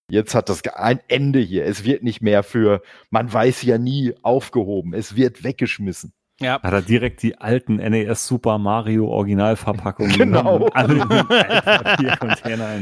jetzt 0.10 0.36
hat 0.36 0.50
das 0.50 0.64
ein 0.66 1.00
Ende 1.08 1.40
hier. 1.40 1.66
Es 1.66 1.84
wird 1.84 2.04
nicht 2.04 2.22
mehr 2.22 2.44
für, 2.44 2.82
man 3.10 3.32
weiß 3.32 3.62
ja 3.64 3.78
nie, 3.78 4.14
aufgehoben. 4.24 4.94
Es 4.94 5.16
wird 5.16 5.44
weggeschmissen. 5.44 6.14
Ja. 6.42 6.62
Hat 6.62 6.72
er 6.72 6.82
direkt 6.82 7.22
die 7.22 7.38
alten 7.38 7.76
NES 7.76 8.26
Super 8.26 8.58
Mario 8.58 9.08
Originalverpackungen 9.10 10.18
genau. 10.18 10.70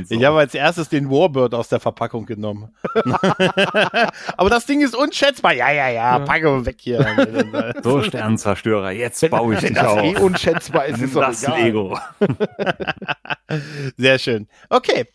Ich 0.09 0.23
habe 0.23 0.37
als 0.37 0.53
erstes 0.53 0.89
den 0.89 1.09
Warbird 1.09 1.55
aus 1.55 1.67
der 1.67 1.79
Verpackung 1.79 2.27
genommen. 2.27 2.69
Aber 4.37 4.49
das 4.51 4.67
Ding 4.67 4.81
ist 4.81 4.95
unschätzbar. 4.95 5.53
Ja, 5.53 5.71
ja, 5.71 5.89
ja, 5.89 6.19
packe 6.19 6.65
weg 6.67 6.77
hier. 6.79 7.73
so 7.83 8.03
Sternzerstörer, 8.03 8.91
jetzt 8.91 9.27
baue 9.29 9.55
ich 9.55 9.63
Wenn 9.63 9.73
dich 9.73 9.77
das 9.81 9.87
auf. 9.87 10.03
eh 10.03 10.17
unschätzbar 10.17 10.85
ist, 10.85 11.01
ist 11.01 11.15
das 11.15 11.43
egal. 11.43 11.61
Lego. 11.61 11.99
Sehr 13.97 14.19
schön. 14.19 14.47
Okay. 14.69 15.05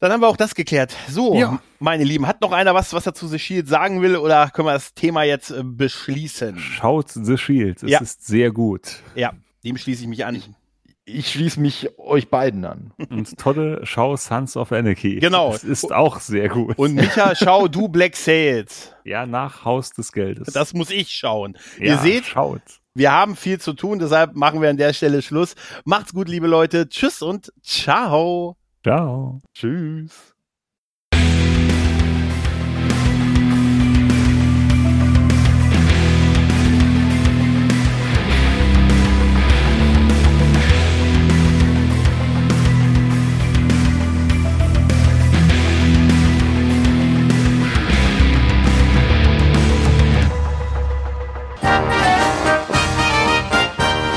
Dann 0.00 0.12
haben 0.12 0.20
wir 0.20 0.28
auch 0.28 0.36
das 0.36 0.54
geklärt. 0.54 0.94
So, 1.08 1.34
ja. 1.34 1.60
meine 1.80 2.04
Lieben, 2.04 2.28
hat 2.28 2.40
noch 2.40 2.52
einer 2.52 2.72
was, 2.72 2.92
was 2.92 3.04
er 3.06 3.14
zu 3.14 3.26
The 3.26 3.38
Shield 3.38 3.68
sagen 3.68 4.00
will 4.00 4.16
oder 4.16 4.48
können 4.50 4.68
wir 4.68 4.72
das 4.72 4.94
Thema 4.94 5.24
jetzt 5.24 5.50
äh, 5.50 5.62
beschließen? 5.64 6.56
Schaut 6.58 7.10
The 7.10 7.36
Shield, 7.36 7.82
es 7.82 7.90
ja. 7.90 8.00
ist 8.00 8.24
sehr 8.24 8.52
gut. 8.52 9.02
Ja, 9.16 9.32
dem 9.64 9.76
schließe 9.76 10.02
ich 10.02 10.08
mich 10.08 10.24
an. 10.24 10.36
Ich, 10.36 10.50
ich 11.04 11.32
schließe 11.32 11.58
mich 11.58 11.98
euch 11.98 12.28
beiden 12.28 12.64
an. 12.64 12.92
Und 13.10 13.36
Todde, 13.38 13.80
schau 13.82 14.16
Sons 14.16 14.56
of 14.56 14.70
Anarchy. 14.70 15.16
Genau. 15.16 15.52
Es 15.52 15.64
ist 15.64 15.92
auch 15.92 16.20
sehr 16.20 16.48
gut. 16.48 16.78
Und 16.78 16.94
Micha, 16.94 17.34
schau 17.34 17.66
du 17.66 17.88
Black 17.88 18.14
Sales. 18.14 18.92
Ja, 19.04 19.26
nach 19.26 19.64
Haus 19.64 19.90
des 19.90 20.12
Geldes. 20.12 20.52
Das 20.52 20.74
muss 20.74 20.90
ich 20.90 21.10
schauen. 21.10 21.58
Ja, 21.80 21.86
Ihr 21.86 21.98
seht, 21.98 22.26
schaut. 22.26 22.62
wir 22.94 23.10
haben 23.10 23.34
viel 23.34 23.58
zu 23.58 23.72
tun, 23.72 23.98
deshalb 23.98 24.36
machen 24.36 24.62
wir 24.62 24.70
an 24.70 24.76
der 24.76 24.92
Stelle 24.92 25.22
Schluss. 25.22 25.56
Macht's 25.84 26.12
gut, 26.12 26.28
liebe 26.28 26.46
Leute. 26.46 26.88
Tschüss 26.88 27.20
und 27.20 27.52
ciao. 27.62 28.56
Ciao. 28.88 29.38
Tschüss. 29.52 30.32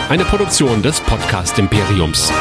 Eine 0.07 0.23
Produktion 0.23 0.81
des 0.81 1.01
Podcast 1.01 1.59
Imperiums. 1.59 2.31